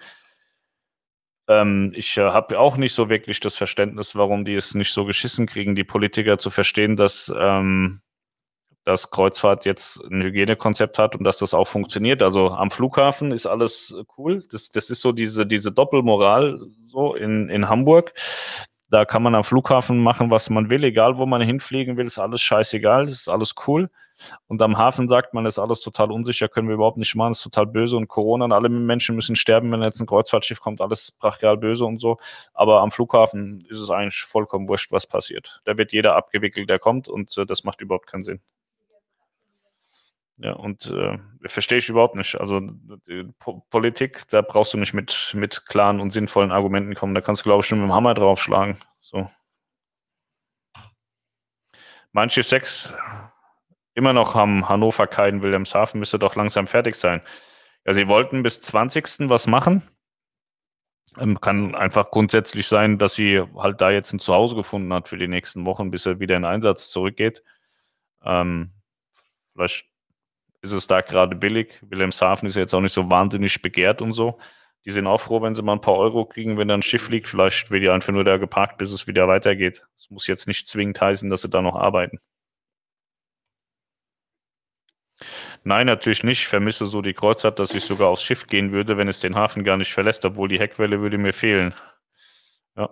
Ähm, 1.47 1.93
ich 1.95 2.15
äh, 2.15 2.29
habe 2.29 2.59
auch 2.59 2.77
nicht 2.77 2.93
so 2.93 3.09
wirklich 3.09 3.39
das 3.39 3.55
Verständnis, 3.55 4.15
warum 4.15 4.45
die 4.45 4.53
es 4.53 4.75
nicht 4.75 4.93
so 4.93 5.03
geschissen 5.03 5.47
kriegen, 5.47 5.73
die 5.73 5.83
Politiker 5.83 6.37
zu 6.37 6.51
verstehen, 6.51 6.95
dass 6.95 7.33
ähm, 7.35 8.03
dass 8.85 9.09
Kreuzfahrt 9.09 9.65
jetzt 9.65 9.99
ein 10.11 10.21
Hygienekonzept 10.21 10.99
hat 10.99 11.15
und 11.15 11.23
dass 11.23 11.37
das 11.37 11.55
auch 11.55 11.67
funktioniert. 11.67 12.21
Also 12.21 12.49
am 12.49 12.69
Flughafen 12.69 13.31
ist 13.31 13.47
alles 13.47 13.95
cool. 14.17 14.43
Das, 14.51 14.69
das 14.69 14.91
ist 14.91 15.01
so 15.01 15.11
diese, 15.11 15.47
diese 15.47 15.71
Doppelmoral 15.71 16.59
so 16.85 17.15
in, 17.15 17.49
in 17.49 17.69
Hamburg. 17.69 18.13
Da 18.93 19.05
kann 19.05 19.23
man 19.23 19.33
am 19.33 19.43
Flughafen 19.43 20.03
machen, 20.03 20.29
was 20.29 20.51
man 20.51 20.69
will, 20.69 20.83
egal 20.83 21.17
wo 21.17 21.25
man 21.25 21.41
hinfliegen 21.41 21.97
will, 21.97 22.05
ist 22.05 22.19
alles 22.19 22.43
scheißegal, 22.43 23.07
ist 23.07 23.27
alles 23.27 23.55
cool. 23.65 23.89
Und 24.45 24.61
am 24.61 24.77
Hafen 24.77 25.09
sagt 25.09 25.33
man, 25.33 25.47
ist 25.47 25.57
alles 25.57 25.79
total 25.79 26.11
unsicher, 26.11 26.47
können 26.47 26.67
wir 26.67 26.75
überhaupt 26.75 26.97
nicht 26.97 27.15
machen, 27.15 27.31
ist 27.31 27.41
total 27.41 27.65
böse 27.65 27.97
und 27.97 28.07
Corona 28.07 28.45
und 28.45 28.51
alle 28.51 28.69
Menschen 28.69 29.15
müssen 29.15 29.35
sterben, 29.35 29.71
wenn 29.71 29.81
jetzt 29.81 29.99
ein 29.99 30.05
Kreuzfahrtschiff 30.05 30.59
kommt, 30.59 30.79
alles 30.79 31.09
brachial 31.09 31.57
böse 31.57 31.85
und 31.85 31.99
so. 31.99 32.17
Aber 32.53 32.81
am 32.81 32.91
Flughafen 32.91 33.65
ist 33.67 33.79
es 33.79 33.89
eigentlich 33.89 34.21
vollkommen 34.21 34.67
wurscht, 34.67 34.91
was 34.91 35.07
passiert. 35.07 35.61
Da 35.65 35.75
wird 35.75 35.91
jeder 35.91 36.15
abgewickelt, 36.15 36.69
der 36.69 36.77
kommt 36.77 37.07
und 37.07 37.35
äh, 37.35 37.47
das 37.47 37.63
macht 37.63 37.81
überhaupt 37.81 38.05
keinen 38.05 38.21
Sinn. 38.21 38.41
Ja, 40.37 40.53
und 40.53 40.87
äh, 40.87 41.17
verstehe 41.45 41.77
ich 41.77 41.89
überhaupt 41.89 42.15
nicht. 42.15 42.39
Also 42.39 42.59
po 43.39 43.65
Politik, 43.69 44.27
da 44.29 44.41
brauchst 44.41 44.73
du 44.73 44.77
nicht 44.77 44.93
mit, 44.93 45.31
mit 45.35 45.65
klaren 45.67 45.99
und 45.99 46.11
sinnvollen 46.11 46.51
Argumenten 46.51 46.95
kommen. 46.95 47.13
Da 47.13 47.21
kannst 47.21 47.41
du, 47.41 47.43
glaube 47.45 47.61
ich, 47.61 47.67
schon 47.67 47.79
mit 47.79 47.89
dem 47.89 47.93
Hammer 47.93 48.13
draufschlagen. 48.13 48.77
So. 48.99 49.29
Manche 52.11 52.43
sechs 52.43 52.93
immer 53.93 54.13
noch 54.13 54.35
haben 54.35 54.67
Hannover 54.69 55.07
keinen 55.07 55.41
Wilhelmshaven, 55.41 55.99
müsste 55.99 56.19
doch 56.19 56.35
langsam 56.35 56.67
fertig 56.67 56.95
sein. 56.95 57.21
Ja, 57.85 57.93
sie 57.93 58.07
wollten 58.07 58.43
bis 58.43 58.61
20. 58.61 59.29
was 59.29 59.47
machen. 59.47 59.83
Ähm, 61.19 61.39
kann 61.41 61.75
einfach 61.75 62.09
grundsätzlich 62.09 62.67
sein, 62.67 62.97
dass 62.97 63.13
sie 63.13 63.43
halt 63.55 63.81
da 63.81 63.91
jetzt 63.91 64.13
ein 64.13 64.19
Zuhause 64.19 64.55
gefunden 64.55 64.91
hat 64.93 65.09
für 65.09 65.17
die 65.17 65.27
nächsten 65.27 65.65
Wochen, 65.65 65.91
bis 65.91 66.05
er 66.05 66.19
wieder 66.19 66.37
in 66.37 66.45
Einsatz 66.45 66.89
zurückgeht. 66.89 67.43
Ähm, 68.23 68.71
vielleicht 69.51 69.92
ist 70.63 70.71
es 70.71 70.87
da 70.87 71.01
gerade 71.01 71.35
billig. 71.35 71.73
Wilhelmshaven 71.81 72.47
ist 72.47 72.55
jetzt 72.55 72.73
auch 72.73 72.81
nicht 72.81 72.93
so 72.93 73.11
wahnsinnig 73.11 73.61
begehrt 73.61 74.01
und 74.01 74.13
so. 74.13 74.39
Die 74.85 74.91
sind 74.91 75.07
auch 75.07 75.19
froh, 75.19 75.41
wenn 75.41 75.55
sie 75.55 75.61
mal 75.61 75.73
ein 75.73 75.81
paar 75.81 75.97
Euro 75.97 76.25
kriegen, 76.25 76.57
wenn 76.57 76.69
da 76.69 76.73
ein 76.73 76.81
Schiff 76.81 77.09
liegt. 77.09 77.27
Vielleicht 77.27 77.69
wird 77.69 77.83
die 77.83 77.89
einfach 77.89 78.13
nur 78.13 78.23
da 78.23 78.37
geparkt, 78.37 78.77
bis 78.77 78.91
es 78.91 79.05
wieder 79.05 79.27
weitergeht. 79.27 79.85
Es 79.97 80.09
muss 80.09 80.27
jetzt 80.27 80.47
nicht 80.47 80.67
zwingend 80.67 80.99
heißen, 80.99 81.29
dass 81.29 81.41
sie 81.41 81.49
da 81.49 81.61
noch 81.61 81.75
arbeiten. 81.75 82.19
Nein, 85.63 85.87
natürlich 85.87 86.23
nicht. 86.23 86.41
Ich 86.41 86.47
vermisse 86.47 86.85
so 86.85 87.01
die 87.01 87.13
Kreuzfahrt, 87.13 87.59
dass 87.59 87.73
ich 87.73 87.83
sogar 87.83 88.09
aufs 88.09 88.23
Schiff 88.23 88.47
gehen 88.47 88.71
würde, 88.71 88.97
wenn 88.97 89.07
es 89.07 89.19
den 89.19 89.35
Hafen 89.35 89.63
gar 89.63 89.77
nicht 89.77 89.93
verlässt, 89.93 90.25
obwohl 90.25 90.47
die 90.49 90.59
Heckwelle 90.59 91.01
würde 91.01 91.17
mir 91.17 91.33
fehlen. 91.33 91.73
Ja. 92.75 92.89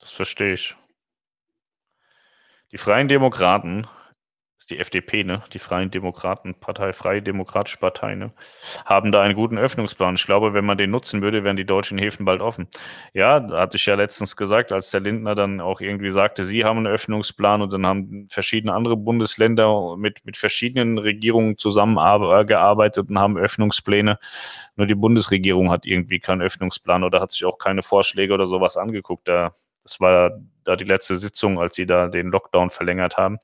Das 0.00 0.10
verstehe 0.10 0.54
ich. 0.54 0.76
Die 2.72 2.78
Freien 2.78 3.08
Demokraten 3.08 3.86
die 4.70 4.78
FDP, 4.78 5.24
ne? 5.24 5.42
Die 5.52 5.58
Freien 5.58 5.90
Demokraten, 5.90 6.54
Partei, 6.54 6.92
Freie 6.92 7.22
Demokratische 7.22 7.78
Partei, 7.78 8.14
ne? 8.14 8.32
Haben 8.84 9.12
da 9.12 9.22
einen 9.22 9.34
guten 9.34 9.58
Öffnungsplan. 9.58 10.16
Ich 10.16 10.26
glaube, 10.26 10.54
wenn 10.54 10.64
man 10.64 10.76
den 10.76 10.90
nutzen 10.90 11.22
würde, 11.22 11.44
wären 11.44 11.56
die 11.56 11.64
deutschen 11.64 11.98
Häfen 11.98 12.24
bald 12.24 12.40
offen. 12.40 12.68
Ja, 13.14 13.40
da 13.40 13.60
hatte 13.60 13.76
ich 13.76 13.86
ja 13.86 13.94
letztens 13.94 14.36
gesagt, 14.36 14.72
als 14.72 14.90
der 14.90 15.00
Lindner 15.00 15.34
dann 15.34 15.60
auch 15.60 15.80
irgendwie 15.80 16.10
sagte, 16.10 16.44
sie 16.44 16.64
haben 16.64 16.78
einen 16.78 16.88
Öffnungsplan 16.88 17.62
und 17.62 17.72
dann 17.72 17.86
haben 17.86 18.26
verschiedene 18.28 18.74
andere 18.74 18.96
Bundesländer 18.96 19.96
mit, 19.96 20.24
mit 20.24 20.36
verschiedenen 20.36 20.98
Regierungen 20.98 21.56
zusammengearbeitet 21.56 23.08
und 23.08 23.18
haben 23.18 23.38
Öffnungspläne. 23.38 24.18
Nur 24.76 24.86
die 24.86 24.94
Bundesregierung 24.94 25.70
hat 25.70 25.86
irgendwie 25.86 26.18
keinen 26.18 26.42
Öffnungsplan 26.42 27.04
oder 27.04 27.20
hat 27.20 27.30
sich 27.30 27.44
auch 27.44 27.58
keine 27.58 27.82
Vorschläge 27.82 28.34
oder 28.34 28.46
sowas 28.46 28.76
angeguckt. 28.76 29.28
Da, 29.28 29.52
das 29.84 30.00
war 30.00 30.32
da 30.64 30.76
die 30.76 30.84
letzte 30.84 31.16
Sitzung, 31.16 31.60
als 31.60 31.76
sie 31.76 31.86
da 31.86 32.08
den 32.08 32.28
Lockdown 32.28 32.70
verlängert 32.70 33.16
haben. 33.16 33.38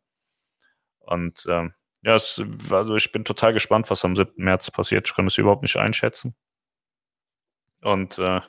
Und 1.03 1.47
ähm, 1.49 1.75
ja, 2.03 2.17
es, 2.17 2.43
also 2.71 2.97
ich 2.97 3.13
bin 3.13 3.25
total 3.25 3.53
gespannt, 3.53 3.91
was 3.91 4.05
am 4.05 4.17
7. 4.17 4.33
März 4.37 4.71
passiert. 4.71 5.07
Ich 5.07 5.15
kann 5.15 5.27
es 5.27 5.39
überhaupt 5.39 5.63
nicht 5.63 5.77
einschätzen. 5.77 6.35
Und 7.83 8.19
äh, 8.19 8.41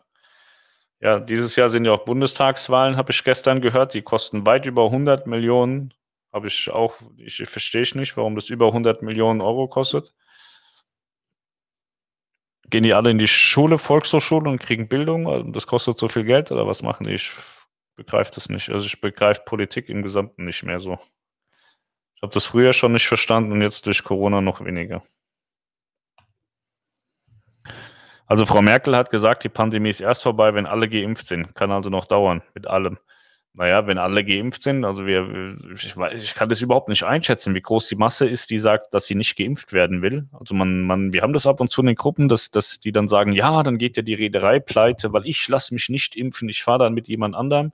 ja, 0.99 1.19
dieses 1.19 1.55
Jahr 1.55 1.69
sind 1.69 1.85
ja 1.85 1.91
auch 1.91 2.05
Bundestagswahlen, 2.05 2.97
habe 2.97 3.11
ich 3.11 3.23
gestern 3.23 3.61
gehört. 3.61 3.93
Die 3.93 4.01
kosten 4.01 4.45
weit 4.45 4.65
über 4.65 4.85
100 4.85 5.27
Millionen. 5.27 5.93
Habe 6.31 6.47
ich 6.47 6.71
auch, 6.71 6.95
ich 7.17 7.37
verstehe 7.47 7.81
ich 7.81 7.93
nicht, 7.93 8.17
warum 8.17 8.35
das 8.35 8.49
über 8.49 8.67
100 8.67 9.03
Millionen 9.03 9.41
Euro 9.41 9.67
kostet. 9.67 10.13
Gehen 12.69 12.83
die 12.83 12.93
alle 12.93 13.11
in 13.11 13.19
die 13.19 13.27
Schule, 13.27 13.77
Volkshochschule 13.77 14.49
und 14.49 14.59
kriegen 14.59 14.87
Bildung? 14.87 15.27
Also 15.27 15.51
das 15.51 15.67
kostet 15.67 15.99
so 15.99 16.07
viel 16.07 16.23
Geld 16.23 16.51
oder 16.51 16.65
was 16.65 16.81
machen 16.81 17.03
die? 17.03 17.13
Ich 17.13 17.31
begreife 17.95 18.31
das 18.33 18.49
nicht. 18.49 18.69
Also 18.69 18.87
ich 18.87 18.99
begreife 18.99 19.41
Politik 19.45 19.89
im 19.89 20.01
Gesamten 20.01 20.45
nicht 20.45 20.63
mehr 20.63 20.79
so 20.79 20.97
habe 22.23 22.33
das 22.33 22.45
früher 22.45 22.73
schon 22.73 22.93
nicht 22.93 23.07
verstanden 23.07 23.51
und 23.51 23.61
jetzt 23.61 23.85
durch 23.85 24.03
Corona 24.03 24.41
noch 24.41 24.63
weniger. 24.63 25.03
Also 28.25 28.45
Frau 28.45 28.61
Merkel 28.61 28.95
hat 28.95 29.11
gesagt, 29.11 29.43
die 29.43 29.49
Pandemie 29.49 29.89
ist 29.89 29.99
erst 29.99 30.23
vorbei, 30.23 30.55
wenn 30.55 30.65
alle 30.65 30.87
geimpft 30.87 31.27
sind. 31.27 31.53
Kann 31.53 31.71
also 31.71 31.89
noch 31.89 32.05
dauern 32.05 32.41
mit 32.55 32.65
allem. 32.65 32.97
Naja, 33.55 33.85
wenn 33.85 33.99
alle 33.99 34.23
geimpft 34.23 34.63
sind, 34.63 34.83
also 34.83 35.05
wir, 35.05 35.55
ich, 35.75 35.95
ich, 35.95 36.33
kann 36.33 36.49
das 36.49 36.61
überhaupt 36.61 36.89
nicht 36.89 37.03
einschätzen, 37.03 37.53
wie 37.53 37.61
groß 37.61 37.87
die 37.87 37.95
Masse 37.95 38.27
ist, 38.27 38.49
die 38.49 38.57
sagt, 38.57 38.95
dass 38.95 39.05
sie 39.05 39.13
nicht 39.13 39.35
geimpft 39.35 39.73
werden 39.73 40.01
will. 40.01 40.27
Also 40.31 40.55
man, 40.55 40.81
man, 40.81 41.13
wir 41.13 41.21
haben 41.21 41.33
das 41.33 41.45
ab 41.45 41.59
und 41.61 41.69
zu 41.69 41.81
in 41.81 41.87
den 41.87 41.95
Gruppen, 41.95 42.29
dass, 42.29 42.49
dass 42.49 42.79
die 42.79 42.91
dann 42.91 43.07
sagen, 43.07 43.33
ja, 43.33 43.61
dann 43.61 43.77
geht 43.77 43.97
ja 43.97 44.01
die 44.01 44.15
Reederei 44.15 44.59
pleite, 44.59 45.13
weil 45.13 45.27
ich 45.27 45.47
lasse 45.49 45.73
mich 45.73 45.89
nicht 45.89 46.15
impfen, 46.15 46.49
ich 46.49 46.63
fahre 46.63 46.79
dann 46.79 46.95
mit 46.95 47.07
jemand 47.07 47.35
anderem. 47.35 47.73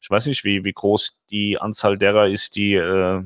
Ich 0.00 0.10
weiß 0.10 0.26
nicht, 0.26 0.42
wie, 0.42 0.64
wie 0.64 0.72
groß 0.72 1.20
die 1.30 1.60
Anzahl 1.60 1.98
derer 1.98 2.26
ist, 2.26 2.56
die 2.56 2.74
äh, 2.74 3.22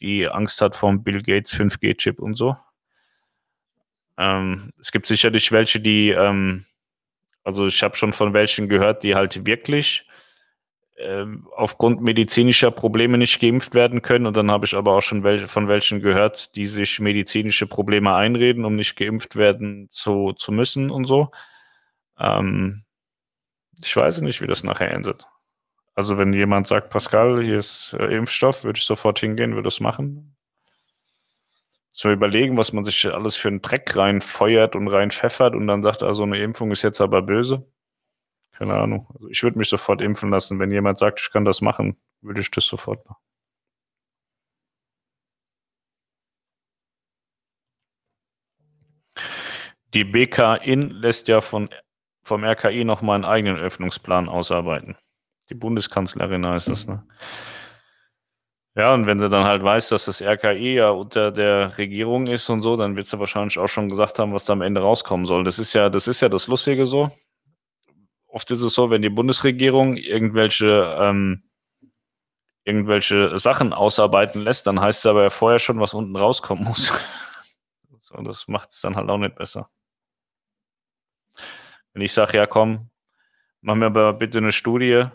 die 0.00 0.28
Angst 0.28 0.60
hat 0.60 0.76
vom 0.76 1.02
Bill 1.02 1.22
Gates 1.22 1.54
5G-Chip 1.54 2.20
und 2.20 2.34
so. 2.34 2.56
Ähm, 4.18 4.72
es 4.80 4.92
gibt 4.92 5.06
sicherlich 5.06 5.50
welche, 5.52 5.80
die, 5.80 6.10
ähm, 6.10 6.64
also 7.44 7.66
ich 7.66 7.82
habe 7.82 7.96
schon 7.96 8.12
von 8.12 8.32
welchen 8.34 8.68
gehört, 8.68 9.02
die 9.02 9.14
halt 9.14 9.46
wirklich 9.46 10.06
äh, 10.96 11.24
aufgrund 11.56 12.02
medizinischer 12.02 12.70
Probleme 12.70 13.16
nicht 13.16 13.40
geimpft 13.40 13.74
werden 13.74 14.02
können. 14.02 14.26
Und 14.26 14.36
dann 14.36 14.50
habe 14.50 14.66
ich 14.66 14.74
aber 14.74 14.94
auch 14.94 15.00
schon 15.00 15.24
wel 15.24 15.48
von 15.48 15.68
welchen 15.68 16.00
gehört, 16.00 16.54
die 16.56 16.66
sich 16.66 17.00
medizinische 17.00 17.66
Probleme 17.66 18.14
einreden, 18.14 18.64
um 18.66 18.76
nicht 18.76 18.96
geimpft 18.96 19.36
werden 19.36 19.88
zu, 19.90 20.32
zu 20.34 20.52
müssen 20.52 20.90
und 20.90 21.06
so. 21.06 21.30
Ähm, 22.18 22.84
ich 23.82 23.96
weiß 23.96 24.20
nicht, 24.20 24.42
wie 24.42 24.46
das 24.46 24.62
nachher 24.62 24.90
endet. 24.90 25.26
Also 26.00 26.16
wenn 26.16 26.32
jemand 26.32 26.66
sagt, 26.66 26.88
Pascal, 26.88 27.42
hier 27.42 27.58
ist 27.58 27.92
äh, 27.92 28.06
Impfstoff, 28.16 28.64
würde 28.64 28.78
ich 28.78 28.86
sofort 28.86 29.18
hingehen, 29.18 29.54
würde 29.54 29.68
es 29.68 29.80
machen. 29.80 30.34
Zu 31.92 32.10
überlegen, 32.10 32.56
was 32.56 32.72
man 32.72 32.86
sich 32.86 33.06
alles 33.12 33.36
für 33.36 33.48
einen 33.48 33.60
Dreck 33.60 33.94
reinfeuert 33.94 34.76
und 34.76 34.88
reinpfeffert 34.88 35.54
und 35.54 35.66
dann 35.66 35.82
sagt, 35.82 36.02
also 36.02 36.22
eine 36.22 36.42
Impfung 36.42 36.70
ist 36.70 36.80
jetzt 36.80 37.02
aber 37.02 37.20
böse. 37.20 37.70
Keine 38.52 38.76
Ahnung. 38.76 39.08
Also 39.12 39.28
ich 39.28 39.42
würde 39.42 39.58
mich 39.58 39.68
sofort 39.68 40.00
impfen 40.00 40.30
lassen. 40.30 40.58
Wenn 40.58 40.70
jemand 40.70 40.96
sagt, 40.96 41.20
ich 41.20 41.30
kann 41.30 41.44
das 41.44 41.60
machen, 41.60 41.98
würde 42.22 42.40
ich 42.40 42.50
das 42.50 42.64
sofort 42.64 43.06
machen. 43.06 43.20
Die 49.92 50.04
BKIN 50.04 50.92
lässt 50.92 51.28
ja 51.28 51.42
von, 51.42 51.68
vom 52.22 52.42
RKI 52.42 52.84
nochmal 52.84 53.16
einen 53.16 53.26
eigenen 53.26 53.58
Öffnungsplan 53.58 54.30
ausarbeiten. 54.30 54.96
Die 55.50 55.54
Bundeskanzlerin 55.54 56.46
heißt 56.46 56.68
das, 56.68 56.86
ne? 56.86 57.04
Ja, 58.76 58.94
und 58.94 59.06
wenn 59.06 59.18
sie 59.18 59.28
dann 59.28 59.44
halt 59.44 59.64
weiß, 59.64 59.88
dass 59.88 60.04
das 60.04 60.22
RKI 60.22 60.74
ja 60.76 60.90
unter 60.90 61.32
der 61.32 61.76
Regierung 61.76 62.28
ist 62.28 62.48
und 62.48 62.62
so, 62.62 62.76
dann 62.76 62.96
wird 62.96 63.08
sie 63.08 63.18
wahrscheinlich 63.18 63.58
auch 63.58 63.66
schon 63.66 63.88
gesagt 63.88 64.20
haben, 64.20 64.32
was 64.32 64.44
da 64.44 64.52
am 64.52 64.62
Ende 64.62 64.80
rauskommen 64.80 65.26
soll. 65.26 65.42
Das 65.42 65.58
ist 65.58 65.72
ja, 65.72 65.90
das 65.90 66.06
ist 66.06 66.20
ja 66.20 66.28
das 66.28 66.46
Lustige 66.46 66.86
so. 66.86 67.10
Oft 68.28 68.48
ist 68.52 68.62
es 68.62 68.72
so, 68.74 68.90
wenn 68.90 69.02
die 69.02 69.08
Bundesregierung 69.08 69.96
irgendwelche, 69.96 70.96
ähm, 71.00 71.42
irgendwelche 72.64 73.36
Sachen 73.38 73.72
ausarbeiten 73.72 74.42
lässt, 74.42 74.68
dann 74.68 74.80
heißt 74.80 75.00
es 75.00 75.06
aber 75.06 75.24
ja 75.24 75.30
vorher 75.30 75.58
schon, 75.58 75.80
was 75.80 75.92
unten 75.92 76.14
rauskommen 76.14 76.62
muss. 76.64 76.92
so, 78.00 78.16
das 78.22 78.46
macht 78.46 78.70
es 78.70 78.80
dann 78.82 78.94
halt 78.94 79.10
auch 79.10 79.18
nicht 79.18 79.34
besser. 79.34 79.68
Wenn 81.92 82.02
ich 82.02 82.12
sage, 82.12 82.36
ja 82.36 82.46
komm, 82.46 82.90
mach 83.62 83.74
mir 83.74 83.86
aber 83.86 84.12
bitte 84.12 84.38
eine 84.38 84.52
Studie 84.52 85.06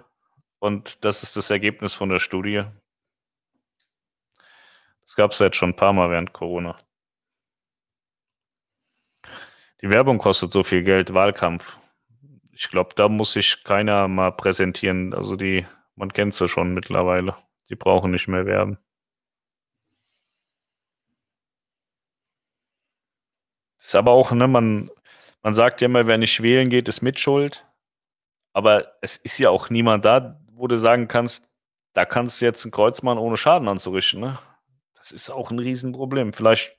und 0.59 1.03
das 1.03 1.23
ist 1.23 1.35
das 1.35 1.49
Ergebnis 1.49 1.93
von 1.93 2.09
der 2.09 2.19
Studie. 2.19 2.63
Das 5.03 5.15
gab 5.15 5.31
es 5.31 5.39
jetzt 5.39 5.57
schon 5.57 5.69
ein 5.69 5.75
paar 5.75 5.93
Mal 5.93 6.09
während 6.09 6.33
Corona. 6.33 6.77
Die 9.81 9.89
Werbung 9.89 10.17
kostet 10.17 10.51
so 10.51 10.63
viel 10.63 10.83
Geld, 10.83 11.13
Wahlkampf. 11.13 11.77
Ich 12.53 12.69
glaube, 12.69 12.95
da 12.95 13.07
muss 13.07 13.33
sich 13.33 13.63
keiner 13.63 14.07
mal 14.07 14.31
präsentieren. 14.31 15.13
Also 15.13 15.35
die, 15.35 15.65
man 15.95 16.11
kennt 16.11 16.33
sie 16.33 16.47
schon 16.47 16.73
mittlerweile. 16.73 17.35
Die 17.69 17.75
brauchen 17.75 18.11
nicht 18.11 18.27
mehr 18.27 18.45
werben. 18.45 18.79
Das 23.77 23.87
ist 23.89 23.95
aber 23.95 24.11
auch, 24.11 24.31
ne, 24.31 24.47
man, 24.47 24.89
man 25.43 25.53
sagt 25.53 25.81
ja 25.81 25.85
immer, 25.85 26.07
wer 26.07 26.17
nicht 26.17 26.41
wählen 26.41 26.69
geht, 26.69 26.87
ist 26.87 27.03
Mitschuld. 27.03 27.67
Aber 28.53 28.97
es 29.01 29.17
ist 29.17 29.37
ja 29.37 29.51
auch 29.51 29.69
niemand 29.69 30.05
da, 30.05 30.41
wo 30.55 30.67
du 30.67 30.77
sagen 30.77 31.07
kannst, 31.07 31.49
da 31.93 32.05
kannst 32.05 32.41
du 32.41 32.45
jetzt 32.45 32.65
ein 32.65 32.71
Kreuz 32.71 33.01
machen, 33.01 33.19
ohne 33.19 33.37
Schaden 33.37 33.67
anzurichten. 33.67 34.19
Ne? 34.19 34.39
Das 34.95 35.11
ist 35.11 35.29
auch 35.29 35.51
ein 35.51 35.59
Riesenproblem. 35.59 36.33
Vielleicht 36.33 36.75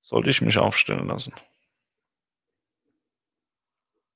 sollte 0.00 0.30
ich 0.30 0.42
mich 0.42 0.58
aufstellen 0.58 1.08
lassen. 1.08 1.32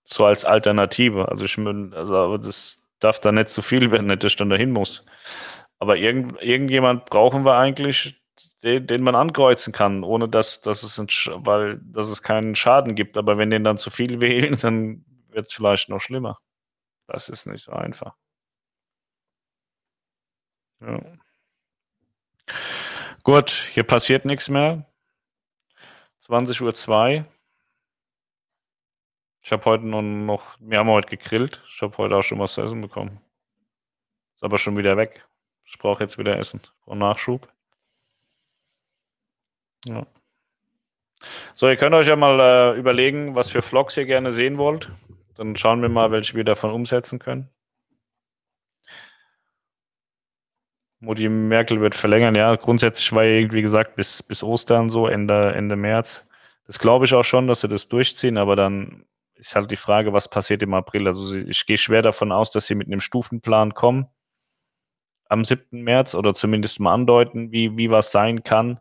So 0.04 0.24
als 0.24 0.44
Alternative. 0.44 1.28
Also 1.28 1.44
ich 1.44 1.58
also 1.58 2.16
aber 2.16 2.38
das 2.38 2.82
darf 3.00 3.20
da 3.20 3.32
nicht 3.32 3.48
zu 3.48 3.62
viel 3.62 3.90
werden, 3.90 4.06
nicht, 4.06 4.22
dass 4.22 4.32
ich 4.32 4.36
dann 4.36 4.50
dahin 4.50 4.70
muss. 4.70 5.04
Aber 5.78 5.96
irgend, 5.96 6.40
irgendjemand 6.42 7.06
brauchen 7.06 7.44
wir 7.44 7.56
eigentlich, 7.56 8.20
den, 8.62 8.86
den 8.86 9.02
man 9.02 9.14
ankreuzen 9.14 9.72
kann, 9.72 10.04
ohne 10.04 10.28
dass, 10.28 10.60
dass, 10.60 10.82
es 10.82 10.98
ein, 10.98 11.08
weil, 11.44 11.80
dass 11.82 12.08
es 12.08 12.22
keinen 12.22 12.54
Schaden 12.54 12.94
gibt. 12.94 13.16
Aber 13.16 13.38
wenn 13.38 13.50
den 13.50 13.64
dann 13.64 13.78
zu 13.78 13.90
viel 13.90 14.20
wählen, 14.20 14.56
dann 14.56 15.04
wird 15.30 15.46
es 15.46 15.52
vielleicht 15.52 15.88
noch 15.88 16.00
schlimmer. 16.00 16.38
Das 17.06 17.28
ist 17.28 17.46
nicht 17.46 17.64
so 17.64 17.72
einfach. 17.72 18.16
Ja. 20.80 21.00
Gut, 23.22 23.50
hier 23.50 23.84
passiert 23.84 24.24
nichts 24.24 24.48
mehr. 24.48 24.84
20.02 26.26 27.18
Uhr. 27.18 27.26
Ich 29.42 29.52
habe 29.52 29.64
heute 29.64 29.86
nur 29.86 30.02
noch, 30.02 30.56
wir 30.60 30.78
haben 30.78 30.90
heute 30.90 31.08
gegrillt. 31.08 31.62
Ich 31.68 31.80
habe 31.80 31.96
heute 31.98 32.16
auch 32.16 32.22
schon 32.22 32.40
was 32.40 32.54
zu 32.54 32.62
essen 32.62 32.80
bekommen. 32.80 33.20
Ist 34.34 34.42
aber 34.42 34.58
schon 34.58 34.76
wieder 34.76 34.96
weg. 34.96 35.24
Ich 35.64 35.78
brauche 35.78 36.02
jetzt 36.02 36.18
wieder 36.18 36.36
Essen. 36.36 36.60
Brauche 36.84 36.96
Nachschub. 36.96 37.48
Ja. 39.86 40.06
So, 41.54 41.68
ihr 41.68 41.76
könnt 41.76 41.94
euch 41.94 42.06
ja 42.06 42.16
mal 42.16 42.38
äh, 42.40 42.78
überlegen, 42.78 43.34
was 43.34 43.50
für 43.50 43.62
Vlogs 43.62 43.96
ihr 43.96 44.04
gerne 44.04 44.32
sehen 44.32 44.58
wollt. 44.58 44.90
Dann 45.36 45.56
schauen 45.56 45.82
wir 45.82 45.88
mal, 45.88 46.10
welche 46.10 46.34
wir 46.34 46.44
davon 46.44 46.70
umsetzen 46.70 47.18
können. 47.18 47.50
Mutti 51.00 51.28
Merkel 51.28 51.80
wird 51.80 51.94
verlängern. 51.94 52.34
Ja, 52.34 52.56
grundsätzlich 52.56 53.12
war 53.12 53.24
ja 53.24 53.38
irgendwie 53.38 53.62
gesagt 53.62 53.96
bis, 53.96 54.22
bis 54.22 54.42
Ostern 54.42 54.88
so, 54.88 55.06
Ende, 55.06 55.52
Ende 55.52 55.76
März. 55.76 56.26
Das 56.66 56.78
glaube 56.78 57.04
ich 57.04 57.14
auch 57.14 57.22
schon, 57.22 57.46
dass 57.46 57.60
sie 57.60 57.68
das 57.68 57.88
durchziehen, 57.88 58.38
aber 58.38 58.56
dann 58.56 59.04
ist 59.34 59.54
halt 59.54 59.70
die 59.70 59.76
Frage, 59.76 60.12
was 60.12 60.28
passiert 60.28 60.62
im 60.62 60.74
April. 60.74 61.06
Also 61.06 61.36
ich 61.36 61.66
gehe 61.66 61.76
schwer 61.78 62.02
davon 62.02 62.32
aus, 62.32 62.50
dass 62.50 62.66
sie 62.66 62.74
mit 62.74 62.86
einem 62.86 63.00
Stufenplan 63.00 63.74
kommen 63.74 64.08
am 65.28 65.44
7. 65.44 65.82
März 65.82 66.14
oder 66.14 66.34
zumindest 66.34 66.80
mal 66.80 66.94
andeuten, 66.94 67.50
wie, 67.52 67.76
wie 67.76 67.90
was 67.90 68.12
sein 68.12 68.42
kann. 68.42 68.80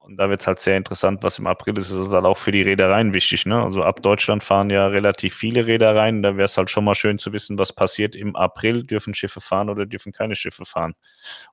Und 0.00 0.16
da 0.16 0.28
wird 0.30 0.40
es 0.40 0.46
halt 0.46 0.60
sehr 0.60 0.76
interessant, 0.76 1.22
was 1.22 1.38
im 1.38 1.46
April 1.46 1.76
ist. 1.78 1.90
Das 1.92 1.98
ist 1.98 2.12
halt 2.12 2.24
auch 2.24 2.38
für 2.38 2.52
die 2.52 2.62
Reedereien 2.62 3.14
wichtig. 3.14 3.46
Ne? 3.46 3.62
Also 3.62 3.82
ab 3.84 4.02
Deutschland 4.02 4.42
fahren 4.42 4.70
ja 4.70 4.86
relativ 4.86 5.34
viele 5.34 5.66
Reedereien. 5.66 6.22
Da 6.22 6.36
wäre 6.36 6.46
es 6.46 6.56
halt 6.56 6.70
schon 6.70 6.84
mal 6.84 6.94
schön 6.94 7.18
zu 7.18 7.32
wissen, 7.32 7.58
was 7.58 7.72
passiert 7.74 8.14
im 8.16 8.34
April. 8.34 8.82
Dürfen 8.84 9.14
Schiffe 9.14 9.40
fahren 9.40 9.68
oder 9.68 9.86
dürfen 9.86 10.12
keine 10.12 10.36
Schiffe 10.36 10.64
fahren? 10.64 10.94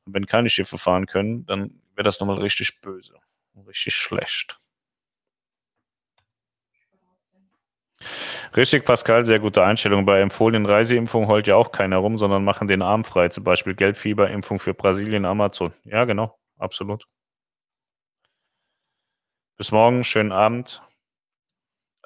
Und 0.06 0.14
wenn 0.14 0.26
keine 0.26 0.49
Schiffe 0.49 0.78
fahren 0.78 1.06
können, 1.07 1.45
dann 1.45 1.82
wäre 1.95 2.03
das 2.03 2.19
nochmal 2.19 2.40
richtig 2.40 2.80
böse. 2.82 3.15
Richtig 3.68 3.95
schlecht. 3.95 4.57
Richtig, 8.56 8.86
Pascal, 8.86 9.26
sehr 9.26 9.40
gute 9.40 9.64
Einstellung. 9.64 10.06
Bei 10.06 10.19
empfohlenen 10.22 10.65
Reiseimpfungen 10.65 11.28
heult 11.30 11.48
ja 11.48 11.56
auch 11.56 11.72
keiner 11.72 11.98
rum, 11.98 12.18
sondern 12.18 12.44
machen 12.44 12.68
den 12.68 12.82
Arm 12.82 13.03
frei. 13.03 13.30
Zum 13.30 13.44
Beispiel 13.44 13.76
Gelbfieberimpfung 13.76 14.60
für 14.60 14.74
Brasilien, 14.74 15.26
Amazon. 15.26 15.74
Ja, 15.86 16.06
genau, 16.06 16.38
absolut. 16.57 17.06
Bis 19.57 19.71
morgen, 19.71 20.03
schönen 20.03 20.31
Abend. 20.31 20.84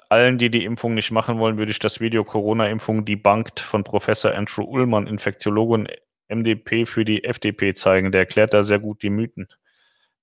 Allen, 0.08 0.38
die 0.38 0.48
die 0.48 0.64
Impfung 0.64 0.94
nicht 0.94 1.10
machen 1.10 1.38
wollen, 1.38 1.58
würde 1.58 1.70
ich 1.70 1.78
das 1.78 2.00
Video 2.00 2.24
Corona-Impfung 2.24 3.04
debunked 3.04 3.60
von 3.60 3.84
Professor 3.84 4.32
Andrew 4.32 4.62
Ullmann, 4.62 5.06
Infektiologe 5.06 5.74
und 5.74 5.90
MDP 6.28 6.86
für 6.86 7.04
die 7.04 7.24
FDP 7.24 7.74
zeigen. 7.74 8.10
Der 8.10 8.22
erklärt 8.22 8.54
da 8.54 8.62
sehr 8.62 8.78
gut 8.78 9.02
die 9.02 9.10
Mythen. 9.10 9.48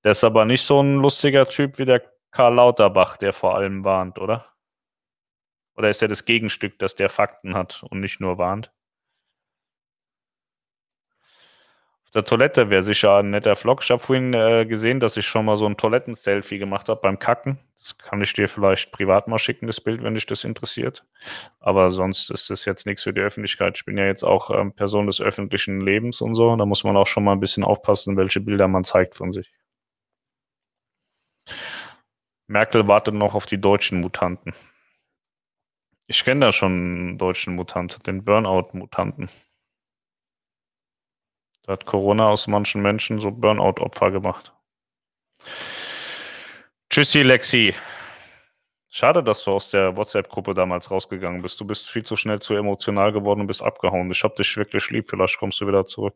Der 0.03 0.13
ist 0.13 0.23
aber 0.23 0.45
nicht 0.45 0.63
so 0.63 0.81
ein 0.81 0.95
lustiger 0.95 1.45
Typ 1.45 1.77
wie 1.77 1.85
der 1.85 2.01
Karl 2.31 2.55
Lauterbach, 2.55 3.15
der 3.15 3.31
vor 3.31 3.55
allem 3.55 3.83
warnt, 3.83 4.17
oder? 4.17 4.47
Oder 5.75 5.91
ist 5.91 6.01
er 6.01 6.07
das 6.07 6.25
Gegenstück, 6.25 6.79
dass 6.79 6.95
der 6.95 7.09
Fakten 7.09 7.53
hat 7.53 7.83
und 7.91 7.99
nicht 7.99 8.19
nur 8.19 8.39
warnt? 8.39 8.71
Auf 12.09 12.13
der 12.13 12.25
Toilette 12.25 12.71
wäre 12.71 12.81
sicher 12.81 13.17
ein 13.17 13.29
netter 13.29 13.55
Vlog. 13.55 13.83
Ich 13.83 13.91
habe 13.91 14.01
vorhin 14.01 14.33
äh, 14.33 14.65
gesehen, 14.65 14.99
dass 14.99 15.15
ich 15.15 15.27
schon 15.27 15.45
mal 15.45 15.57
so 15.57 15.67
ein 15.67 15.77
Toiletten-Selfie 15.77 16.57
gemacht 16.57 16.89
habe 16.89 17.01
beim 17.01 17.19
Kacken. 17.19 17.59
Das 17.77 17.99
kann 17.99 18.19
ich 18.23 18.33
dir 18.33 18.49
vielleicht 18.49 18.91
privat 18.91 19.27
mal 19.27 19.37
schicken, 19.37 19.67
das 19.67 19.79
Bild, 19.79 20.01
wenn 20.01 20.15
dich 20.15 20.25
das 20.25 20.43
interessiert. 20.43 21.05
Aber 21.59 21.91
sonst 21.91 22.31
ist 22.31 22.49
das 22.49 22.65
jetzt 22.65 22.87
nichts 22.87 23.03
für 23.03 23.13
die 23.13 23.21
Öffentlichkeit. 23.21 23.77
Ich 23.77 23.85
bin 23.85 23.95
ja 23.95 24.05
jetzt 24.07 24.23
auch 24.23 24.49
ähm, 24.49 24.73
Person 24.73 25.05
des 25.05 25.21
öffentlichen 25.21 25.81
Lebens 25.81 26.19
und 26.21 26.33
so. 26.33 26.55
Da 26.55 26.65
muss 26.65 26.83
man 26.83 26.97
auch 26.97 27.05
schon 27.05 27.23
mal 27.23 27.33
ein 27.33 27.39
bisschen 27.39 27.63
aufpassen, 27.63 28.17
welche 28.17 28.39
Bilder 28.39 28.67
man 28.67 28.83
zeigt 28.83 29.13
von 29.13 29.31
sich. 29.31 29.51
Merkel 32.47 32.87
wartet 32.87 33.13
noch 33.13 33.35
auf 33.35 33.45
die 33.45 33.61
deutschen 33.61 33.99
Mutanten. 33.99 34.55
Ich 36.07 36.23
kenne 36.23 36.47
da 36.47 36.51
schon 36.51 36.71
einen 36.71 37.17
deutschen 37.19 37.53
Mutant, 37.53 38.07
den 38.07 38.23
Burnout-Mutanten. 38.23 39.29
Da 41.69 41.73
hat 41.73 41.85
Corona 41.85 42.29
aus 42.29 42.47
manchen 42.47 42.81
Menschen 42.81 43.19
so 43.19 43.29
Burnout-Opfer 43.29 44.09
gemacht. 44.09 44.55
Tschüssi, 46.89 47.21
Lexi. 47.21 47.75
Schade, 48.89 49.21
dass 49.23 49.43
du 49.43 49.51
aus 49.51 49.69
der 49.69 49.95
WhatsApp-Gruppe 49.95 50.55
damals 50.55 50.89
rausgegangen 50.89 51.43
bist. 51.43 51.61
Du 51.61 51.65
bist 51.65 51.91
viel 51.91 52.03
zu 52.03 52.15
schnell 52.15 52.39
zu 52.39 52.55
emotional 52.55 53.11
geworden 53.11 53.41
und 53.41 53.45
bist 53.45 53.61
abgehauen. 53.61 54.09
Ich 54.09 54.23
hab 54.23 54.35
dich 54.35 54.57
wirklich 54.57 54.89
lieb. 54.89 55.11
Vielleicht 55.11 55.37
kommst 55.37 55.61
du 55.61 55.67
wieder 55.67 55.85
zurück. 55.85 56.15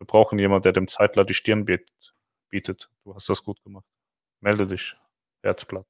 Wir 0.00 0.06
brauchen 0.06 0.38
jemanden, 0.38 0.64
der 0.64 0.72
dem 0.72 0.86
Zeitler 0.86 1.24
die 1.24 1.32
Stirn 1.32 1.64
bietet. 1.64 2.90
Du 3.02 3.14
hast 3.14 3.26
das 3.30 3.42
gut 3.42 3.62
gemacht. 3.62 3.86
Melde 4.40 4.66
dich. 4.66 4.94
Herzblatt. 5.42 5.86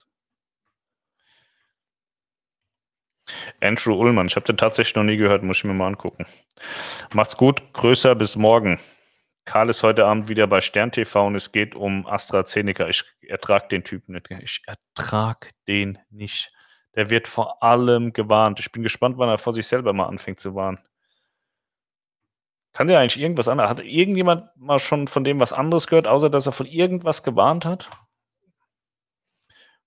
Andrew 3.61 3.95
Ullmann. 3.95 4.29
Ich 4.29 4.37
habe 4.37 4.47
den 4.47 4.57
tatsächlich 4.57 4.95
noch 4.95 5.03
nie 5.03 5.17
gehört. 5.17 5.43
Muss 5.43 5.57
ich 5.57 5.65
mir 5.65 5.75
mal 5.75 5.89
angucken. 5.89 6.27
Macht's 7.13 7.37
gut. 7.37 7.73
Größer 7.73 8.15
bis 8.15 8.37
morgen. 8.37 8.79
Karl 9.51 9.69
ist 9.69 9.83
heute 9.83 10.07
Abend 10.07 10.29
wieder 10.29 10.47
bei 10.47 10.61
Stern 10.61 10.93
TV 10.93 11.27
und 11.27 11.35
es 11.35 11.51
geht 11.51 11.75
um 11.75 12.07
AstraZeneca. 12.07 12.87
Ich 12.87 13.03
ertrage 13.23 13.67
den 13.67 13.83
Typen 13.83 14.13
nicht. 14.13 14.31
Ich 14.31 14.63
ertrage 14.65 15.49
den 15.67 15.99
nicht. 16.09 16.53
Der 16.95 17.11
wird 17.11 17.27
vor 17.27 17.61
allem 17.61 18.13
gewarnt. 18.13 18.61
Ich 18.61 18.71
bin 18.71 18.85
gespannt, 18.85 19.19
wann 19.19 19.29
er 19.29 19.39
vor 19.39 19.53
sich 19.53 19.67
selber 19.67 19.93
mal 19.93 20.07
anfängt 20.07 20.39
zu 20.39 20.55
warnen. 20.55 20.79
Kann 22.73 22.87
der 22.87 23.01
eigentlich 23.01 23.21
irgendwas 23.21 23.49
anderes? 23.49 23.71
Hat 23.71 23.81
irgendjemand 23.81 24.57
mal 24.57 24.79
schon 24.79 25.09
von 25.09 25.25
dem 25.25 25.41
was 25.41 25.53
anderes 25.53 25.89
gehört, 25.89 26.07
außer 26.07 26.31
dass 26.31 26.47
er 26.47 26.53
von 26.53 26.67
irgendwas 26.67 27.25
gewarnt 27.25 27.65
hat? 27.65 27.91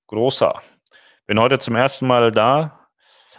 Großer. 0.08 0.60
Bin 1.26 1.40
heute 1.40 1.58
zum 1.60 1.78
ersten 1.78 2.06
Mal 2.06 2.34
da. 2.34 2.90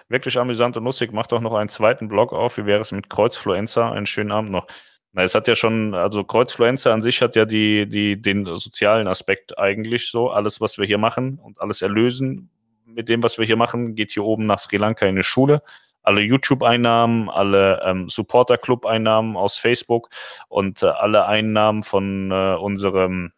Wirklich 0.08 0.38
amüsant 0.38 0.74
und 0.78 0.84
lustig. 0.84 1.12
Macht 1.12 1.34
auch 1.34 1.40
noch 1.42 1.52
einen 1.52 1.68
zweiten 1.68 2.08
Blog 2.08 2.32
auf. 2.32 2.56
Wie 2.56 2.64
wäre 2.64 2.80
es 2.80 2.92
mit 2.92 3.10
Kreuzfluenza? 3.10 3.92
Einen 3.92 4.06
schönen 4.06 4.32
Abend 4.32 4.52
noch. 4.52 4.66
Na, 5.14 5.22
es 5.22 5.34
hat 5.34 5.48
ja 5.48 5.54
schon, 5.54 5.94
also 5.94 6.24
Kreuzfluenza 6.24 6.92
an 6.92 7.00
sich 7.00 7.22
hat 7.22 7.36
ja 7.36 7.44
die, 7.44 7.86
die, 7.88 8.20
den 8.20 8.44
sozialen 8.44 9.06
Aspekt 9.06 9.58
eigentlich 9.58 10.10
so. 10.10 10.28
Alles, 10.30 10.60
was 10.60 10.76
wir 10.76 10.86
hier 10.86 10.98
machen 10.98 11.38
und 11.38 11.60
alles 11.60 11.82
erlösen 11.82 12.50
mit 12.84 13.08
dem, 13.08 13.22
was 13.22 13.38
wir 13.38 13.46
hier 13.46 13.56
machen, 13.56 13.94
geht 13.94 14.10
hier 14.10 14.24
oben 14.24 14.44
nach 14.44 14.58
Sri 14.58 14.76
Lanka 14.76 15.06
in 15.06 15.16
die 15.16 15.22
Schule 15.22 15.62
alle 16.04 16.20
YouTube-Einnahmen, 16.20 17.30
alle 17.30 17.82
ähm, 17.82 18.08
Supporter-Club-Einnahmen 18.08 19.36
aus 19.36 19.58
Facebook 19.58 20.10
und 20.48 20.82
äh, 20.82 20.86
alle 20.86 21.26
Einnahmen 21.26 21.82
von 21.82 22.30
äh, 22.30 22.56
unserem 22.56 23.32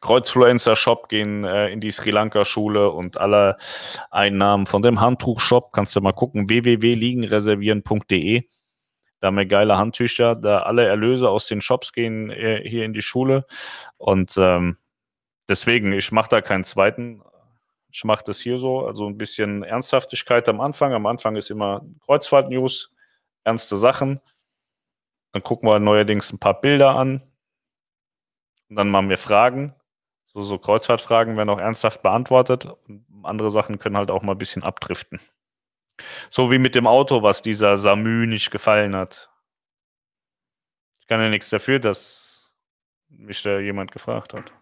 Kreuzfluencer-Shop 0.00 1.08
gehen 1.08 1.42
äh, 1.42 1.70
in 1.70 1.80
die 1.80 1.90
Sri 1.90 2.10
Lanka-Schule 2.10 2.90
und 2.90 3.18
alle 3.18 3.56
Einnahmen 4.10 4.66
von 4.66 4.82
dem 4.82 5.00
Handtuch-Shop 5.00 5.72
kannst 5.72 5.96
du 5.96 6.02
mal 6.02 6.12
gucken, 6.12 6.50
www.liegenreservieren.de. 6.50 8.44
Da 9.20 9.28
haben 9.28 9.36
wir 9.36 9.46
geile 9.46 9.76
Handtücher, 9.76 10.34
da 10.34 10.60
alle 10.60 10.86
Erlöse 10.86 11.28
aus 11.28 11.46
den 11.46 11.60
Shops 11.60 11.92
gehen 11.92 12.30
äh, 12.30 12.62
hier 12.66 12.84
in 12.84 12.92
die 12.92 13.02
Schule 13.02 13.46
und 13.98 14.36
ähm, 14.38 14.76
deswegen, 15.48 15.92
ich 15.92 16.10
mache 16.12 16.30
da 16.30 16.40
keinen 16.40 16.64
zweiten 16.64 17.22
ich 17.92 18.04
mache 18.04 18.24
das 18.24 18.40
hier 18.40 18.58
so, 18.58 18.86
also 18.86 19.06
ein 19.06 19.18
bisschen 19.18 19.62
Ernsthaftigkeit 19.62 20.48
am 20.48 20.60
Anfang. 20.60 20.92
Am 20.92 21.06
Anfang 21.06 21.36
ist 21.36 21.50
immer 21.50 21.82
Kreuzfahrt-News, 22.06 22.92
ernste 23.44 23.76
Sachen. 23.76 24.20
Dann 25.32 25.42
gucken 25.42 25.68
wir 25.68 25.78
neuerdings 25.78 26.32
ein 26.32 26.38
paar 26.38 26.60
Bilder 26.60 26.94
an. 26.96 27.22
Und 28.68 28.76
dann 28.76 28.88
machen 28.88 29.08
wir 29.08 29.18
Fragen. 29.18 29.74
So, 30.26 30.42
so 30.42 30.58
Kreuzfahrtfragen 30.58 31.36
werden 31.36 31.50
auch 31.50 31.58
ernsthaft 31.58 32.02
beantwortet. 32.02 32.66
Und 32.86 33.04
andere 33.24 33.50
Sachen 33.50 33.78
können 33.78 33.96
halt 33.96 34.10
auch 34.10 34.22
mal 34.22 34.32
ein 34.32 34.38
bisschen 34.38 34.62
abdriften. 34.62 35.20
So 36.30 36.50
wie 36.50 36.58
mit 36.58 36.74
dem 36.74 36.86
Auto, 36.86 37.22
was 37.22 37.42
dieser 37.42 37.76
Samü 37.76 38.26
nicht 38.26 38.50
gefallen 38.50 38.94
hat. 38.96 39.30
Ich 41.00 41.06
kann 41.06 41.20
ja 41.20 41.28
nichts 41.28 41.50
dafür, 41.50 41.78
dass 41.78 42.52
mich 43.08 43.42
da 43.42 43.58
jemand 43.58 43.92
gefragt 43.92 44.34
hat. 44.34 44.52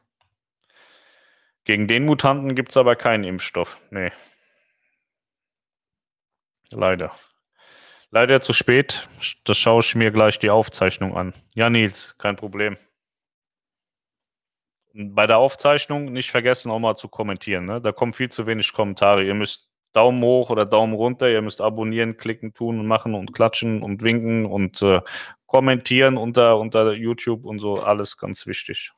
Gegen 1.64 1.86
den 1.86 2.06
Mutanten 2.06 2.54
gibt 2.54 2.70
es 2.70 2.76
aber 2.78 2.96
keinen 2.96 3.24
Impfstoff. 3.24 3.78
Nee. 3.90 4.10
Leider. 6.70 7.14
Leider 8.10 8.40
zu 8.40 8.54
spät. 8.54 9.06
Das 9.44 9.58
schaue 9.58 9.80
ich 9.80 9.94
mir 9.94 10.10
gleich 10.10 10.38
die 10.38 10.50
Aufzeichnung 10.50 11.16
an. 11.16 11.34
Ja, 11.54 11.68
Nils, 11.68 12.16
kein 12.16 12.36
Problem. 12.36 12.78
Bei 14.94 15.26
der 15.26 15.38
Aufzeichnung 15.38 16.06
nicht 16.12 16.30
vergessen, 16.30 16.70
auch 16.70 16.78
mal 16.78 16.96
zu 16.96 17.08
kommentieren. 17.08 17.66
Ne? 17.66 17.80
Da 17.80 17.92
kommen 17.92 18.14
viel 18.14 18.30
zu 18.30 18.46
wenig 18.46 18.72
Kommentare. 18.72 19.22
Ihr 19.24 19.34
müsst 19.34 19.67
Daumen 19.92 20.22
hoch 20.22 20.50
oder 20.50 20.66
Daumen 20.66 20.94
runter. 20.94 21.28
Ihr 21.28 21.42
müsst 21.42 21.60
abonnieren, 21.60 22.16
klicken, 22.16 22.54
tun 22.54 22.80
und 22.80 22.86
machen 22.86 23.14
und 23.14 23.32
klatschen 23.32 23.82
und 23.82 24.02
winken 24.02 24.46
und 24.46 24.82
äh, 24.82 25.00
kommentieren 25.46 26.16
unter, 26.16 26.58
unter 26.58 26.92
YouTube 26.92 27.44
und 27.44 27.58
so. 27.58 27.82
Alles 27.82 28.16
ganz 28.16 28.46
wichtig. 28.46 28.92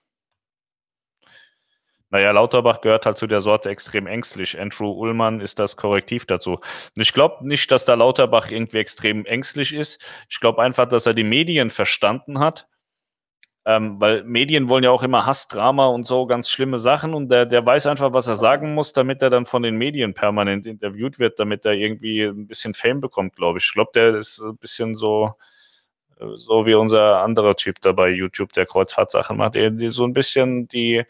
Naja, 2.13 2.33
Lauterbach 2.33 2.81
gehört 2.81 3.07
halt 3.07 3.19
zu 3.19 3.29
der 3.29 3.41
Sorte 3.41 3.71
extrem 3.71 4.09
ängstlich. 4.09 4.59
Andrew 4.59 4.91
Ullmann 4.91 5.41
ist 5.41 5.61
das 5.61 5.77
Korrektiv 5.77 6.27
dazu. 6.27 6.55
Und 6.55 7.03
ich 7.03 7.13
glaube 7.13 7.47
nicht, 7.47 7.71
dass 7.71 7.85
da 7.85 7.95
Lauterbach 7.95 8.51
irgendwie 8.51 8.79
extrem 8.79 9.25
ängstlich 9.27 9.73
ist. 9.73 10.05
Ich 10.29 10.41
glaube 10.41 10.61
einfach, 10.61 10.87
dass 10.87 11.07
er 11.07 11.15
die 11.15 11.23
Medien 11.25 11.71
verstanden 11.71 12.41
hat. 12.41 12.67
Ähm, 13.71 14.01
weil 14.01 14.25
Medien 14.25 14.69
wollen 14.69 14.83
ja 14.83 14.91
auch 14.91 15.05
immer 15.05 15.27
Hassdrama 15.27 15.87
und 15.87 16.05
so 16.05 16.27
ganz 16.27 16.51
schlimme 16.51 16.79
Sachen 16.81 17.15
und 17.15 17.31
der, 17.31 17.47
der 17.47 17.65
weiß 17.65 17.87
einfach, 17.87 18.13
was 18.13 18.27
er 18.27 18.35
sagen 18.35 18.75
muss, 18.75 18.93
damit 18.93 19.23
er 19.23 19.31
dann 19.31 19.47
von 19.47 19.63
den 19.63 19.77
Medien 19.77 20.13
permanent 20.13 20.67
interviewt 20.67 21.21
wird, 21.21 21.39
damit 21.39 21.65
er 21.65 21.75
irgendwie 21.75 22.25
ein 22.25 22.49
bisschen 22.49 22.75
Fame 22.75 23.01
bekommt, 23.01 23.37
glaube 23.37 23.59
ich. 23.59 23.67
Ich 23.67 23.73
glaube, 23.73 23.93
der 23.95 24.17
ist 24.17 24.41
ein 24.41 24.57
bisschen 24.57 24.97
so, 24.97 25.35
so 26.35 26.67
wie 26.67 26.75
unser 26.75 27.23
anderer 27.23 27.55
Typ 27.55 27.81
da 27.81 27.93
bei 27.93 28.09
YouTube, 28.09 28.53
der 28.55 28.67
Kreuzfahrtsachen 28.67 29.37
macht, 29.37 29.55
der 29.55 29.73
so 29.91 30.05
ein 30.05 30.15
bisschen 30.15 30.67
die, 30.67 31.05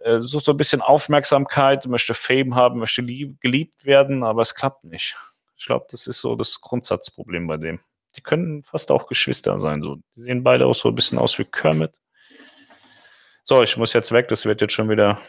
äh, 0.00 0.20
sucht 0.20 0.44
so 0.44 0.52
ein 0.52 0.58
bisschen 0.58 0.82
Aufmerksamkeit, 0.82 1.86
möchte 1.86 2.12
Fame 2.12 2.54
haben, 2.54 2.80
möchte 2.80 3.00
lieb, 3.00 3.40
geliebt 3.40 3.86
werden, 3.86 4.24
aber 4.24 4.42
es 4.42 4.54
klappt 4.54 4.84
nicht. 4.84 5.16
Ich 5.56 5.64
glaube, 5.64 5.86
das 5.90 6.06
ist 6.06 6.20
so 6.20 6.36
das 6.36 6.60
Grundsatzproblem 6.60 7.46
bei 7.46 7.56
dem. 7.56 7.80
Die 8.18 8.22
können 8.22 8.64
fast 8.64 8.90
auch 8.90 9.06
Geschwister 9.06 9.60
sein. 9.60 9.80
So. 9.80 9.98
Die 10.16 10.22
sehen 10.22 10.42
beide 10.42 10.66
auch 10.66 10.74
so 10.74 10.88
ein 10.88 10.94
bisschen 10.96 11.18
aus 11.18 11.38
wie 11.38 11.44
Kermit. 11.44 12.00
So, 13.44 13.62
ich 13.62 13.76
muss 13.76 13.92
jetzt 13.92 14.10
weg, 14.10 14.26
das 14.26 14.44
wird 14.44 14.60
jetzt 14.60 14.72
schon 14.72 14.90
wieder. 14.90 15.20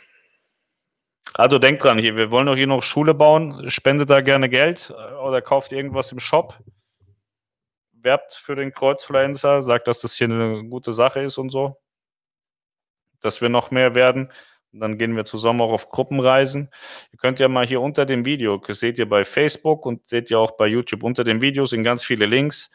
Also 1.36 1.60
denkt 1.60 1.84
dran, 1.84 2.00
hier, 2.00 2.18
wir 2.18 2.32
wollen 2.32 2.48
doch 2.48 2.56
hier 2.56 2.66
noch 2.66 2.82
Schule 2.82 3.14
bauen. 3.14 3.70
Spendet 3.70 4.10
da 4.10 4.22
gerne 4.22 4.50
Geld 4.50 4.90
äh, 4.90 5.14
oder 5.18 5.44
kauft 5.44 5.72
irgendwas 5.72 6.12
im 6.12 6.20
Shop. 6.20 6.58
Werbt 7.92 8.34
für 8.34 8.56
den 8.56 8.74
Kreuzfluencer, 8.74 9.62
sagt, 9.62 9.88
dass 9.88 10.00
das 10.00 10.16
hier 10.16 10.26
eine 10.26 10.68
gute 10.68 10.92
Sache 10.92 11.22
ist 11.22 11.38
und 11.38 11.52
so. 11.52 11.80
Dass 13.22 13.40
wir 13.40 13.50
noch 13.50 13.70
mehr 13.70 13.94
werden. 13.94 14.32
Und 14.72 14.82
dann 14.82 14.98
gehen 14.98 15.16
wir 15.16 15.26
zusammen 15.26 15.62
auch 15.62 15.72
auf 15.72 15.90
Gruppenreisen. 15.90 16.70
Ihr 17.12 17.18
könnt 17.18 17.40
ja 17.40 17.48
mal 17.48 17.66
hier 17.66 17.82
unter 17.82 18.06
dem 18.06 18.26
Video, 18.26 18.62
seht 18.68 19.00
ihr 19.00 19.10
bei 19.10 19.26
Facebook 19.26 19.86
und 19.86 20.08
seht 20.08 20.30
ihr 20.30 20.40
auch 20.40 20.52
bei 20.52 20.68
YouTube 20.68 21.04
unter 21.04 21.24
dem 21.24 21.42
Video 21.42 21.66
sind 21.66 21.84
ganz 21.84 22.04
viele 22.04 22.26
Links 22.26 22.70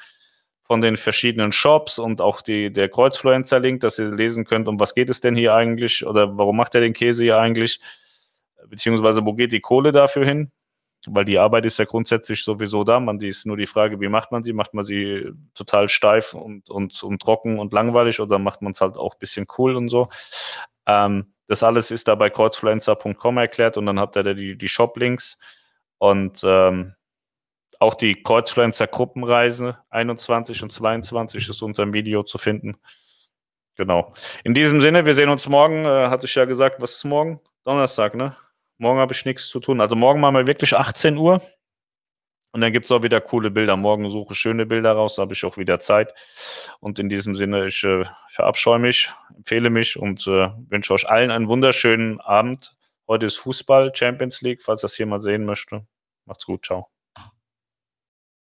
von 0.64 0.80
den 0.80 0.96
verschiedenen 0.96 1.52
Shops 1.52 1.98
und 1.98 2.20
auch 2.20 2.40
die, 2.40 2.72
der 2.72 2.88
Kreuzfluencer-Link, 2.88 3.80
dass 3.80 3.98
ihr 3.98 4.10
lesen 4.14 4.44
könnt, 4.44 4.66
um 4.66 4.80
was 4.80 4.94
geht 4.94 5.10
es 5.10 5.20
denn 5.20 5.36
hier 5.36 5.54
eigentlich 5.54 6.06
oder 6.06 6.36
warum 6.36 6.56
macht 6.56 6.74
er 6.74 6.80
den 6.80 6.94
Käse 6.94 7.22
hier 7.22 7.38
eigentlich, 7.38 7.80
beziehungsweise 8.66 9.24
wo 9.26 9.34
geht 9.34 9.52
die 9.52 9.60
Kohle 9.60 9.92
dafür 9.92 10.24
hin? 10.24 10.50
Weil 11.06 11.26
die 11.26 11.38
Arbeit 11.38 11.66
ist 11.66 11.78
ja 11.78 11.84
grundsätzlich 11.84 12.42
sowieso 12.42 12.82
da. 12.82 12.98
Man, 12.98 13.18
die 13.18 13.28
ist 13.28 13.44
nur 13.44 13.58
die 13.58 13.66
Frage, 13.66 14.00
wie 14.00 14.08
macht 14.08 14.32
man 14.32 14.42
sie? 14.42 14.54
Macht 14.54 14.72
man 14.72 14.86
sie 14.86 15.32
total 15.52 15.90
steif 15.90 16.32
und, 16.32 16.70
und, 16.70 17.02
und 17.02 17.20
trocken 17.20 17.58
und 17.58 17.74
langweilig 17.74 18.20
oder 18.20 18.38
macht 18.38 18.62
man 18.62 18.72
es 18.72 18.80
halt 18.80 18.96
auch 18.96 19.12
ein 19.12 19.18
bisschen 19.18 19.46
cool 19.58 19.76
und 19.76 19.90
so? 19.90 20.08
Ähm, 20.86 21.34
das 21.46 21.62
alles 21.62 21.90
ist 21.90 22.08
da 22.08 22.14
bei 22.14 22.30
kreuzfluencer.com 22.30 23.38
erklärt 23.38 23.76
und 23.76 23.86
dann 23.86 24.00
habt 24.00 24.16
ihr 24.16 24.22
da 24.22 24.34
die, 24.34 24.56
die 24.56 24.68
Shop-Links 24.68 25.38
und 25.98 26.40
ähm, 26.44 26.94
auch 27.80 27.94
die 27.94 28.22
Kreuzfluencer 28.22 28.86
Gruppenreise 28.86 29.78
21 29.90 30.62
und 30.62 30.72
22 30.72 31.48
ist 31.48 31.62
unter 31.62 31.84
dem 31.84 31.92
Video 31.92 32.22
zu 32.22 32.38
finden. 32.38 32.76
Genau. 33.76 34.12
In 34.44 34.54
diesem 34.54 34.80
Sinne, 34.80 35.04
wir 35.04 35.14
sehen 35.14 35.28
uns 35.28 35.48
morgen. 35.48 35.84
Äh, 35.84 36.08
hatte 36.08 36.26
ich 36.26 36.34
ja 36.34 36.44
gesagt, 36.44 36.80
was 36.80 36.92
ist 36.92 37.04
morgen? 37.04 37.40
Donnerstag, 37.64 38.14
ne? 38.14 38.36
Morgen 38.78 39.00
habe 39.00 39.12
ich 39.12 39.24
nichts 39.24 39.48
zu 39.48 39.60
tun. 39.60 39.80
Also 39.80 39.96
morgen 39.96 40.20
machen 40.20 40.36
wir 40.36 40.46
wirklich 40.46 40.76
18 40.76 41.16
Uhr. 41.16 41.40
Und 42.55 42.60
dann 42.60 42.72
gibt 42.72 42.85
es 42.85 42.93
auch 42.93 43.02
wieder 43.02 43.20
coole 43.20 43.51
Bilder. 43.51 43.76
Morgen 43.76 44.09
suche 44.10 44.32
ich 44.32 44.39
schöne 44.39 44.64
Bilder 44.64 44.93
raus, 44.93 45.16
da 45.16 45.22
habe 45.22 45.32
ich 45.32 45.44
auch 45.44 45.56
wieder 45.56 45.81
Zeit. 45.81 46.14
Und 46.78 47.01
in 47.01 47.09
diesem 47.09 47.35
Sinne, 47.35 47.66
ich 47.66 47.82
äh, 47.82 48.05
verabscheue 48.28 48.78
mich, 48.78 49.10
empfehle 49.36 49.70
mich 49.70 49.98
und 49.98 50.24
äh, 50.28 50.51
wünsche 50.68 50.94
euch 50.94 51.09
allen 51.09 51.32
einen 51.32 51.48
wunderschönen 51.48 52.20
Abend. 52.20 52.76
Heute 53.09 53.26
ist 53.26 53.39
Fußball, 53.39 53.90
Champions 53.93 54.40
League, 54.40 54.62
falls 54.62 54.82
das 54.82 54.97
jemand 54.98 55.24
sehen 55.24 55.44
möchte. 55.44 55.85
Macht's 56.26 56.47
gut, 56.47 56.64
ciao. 56.64 56.93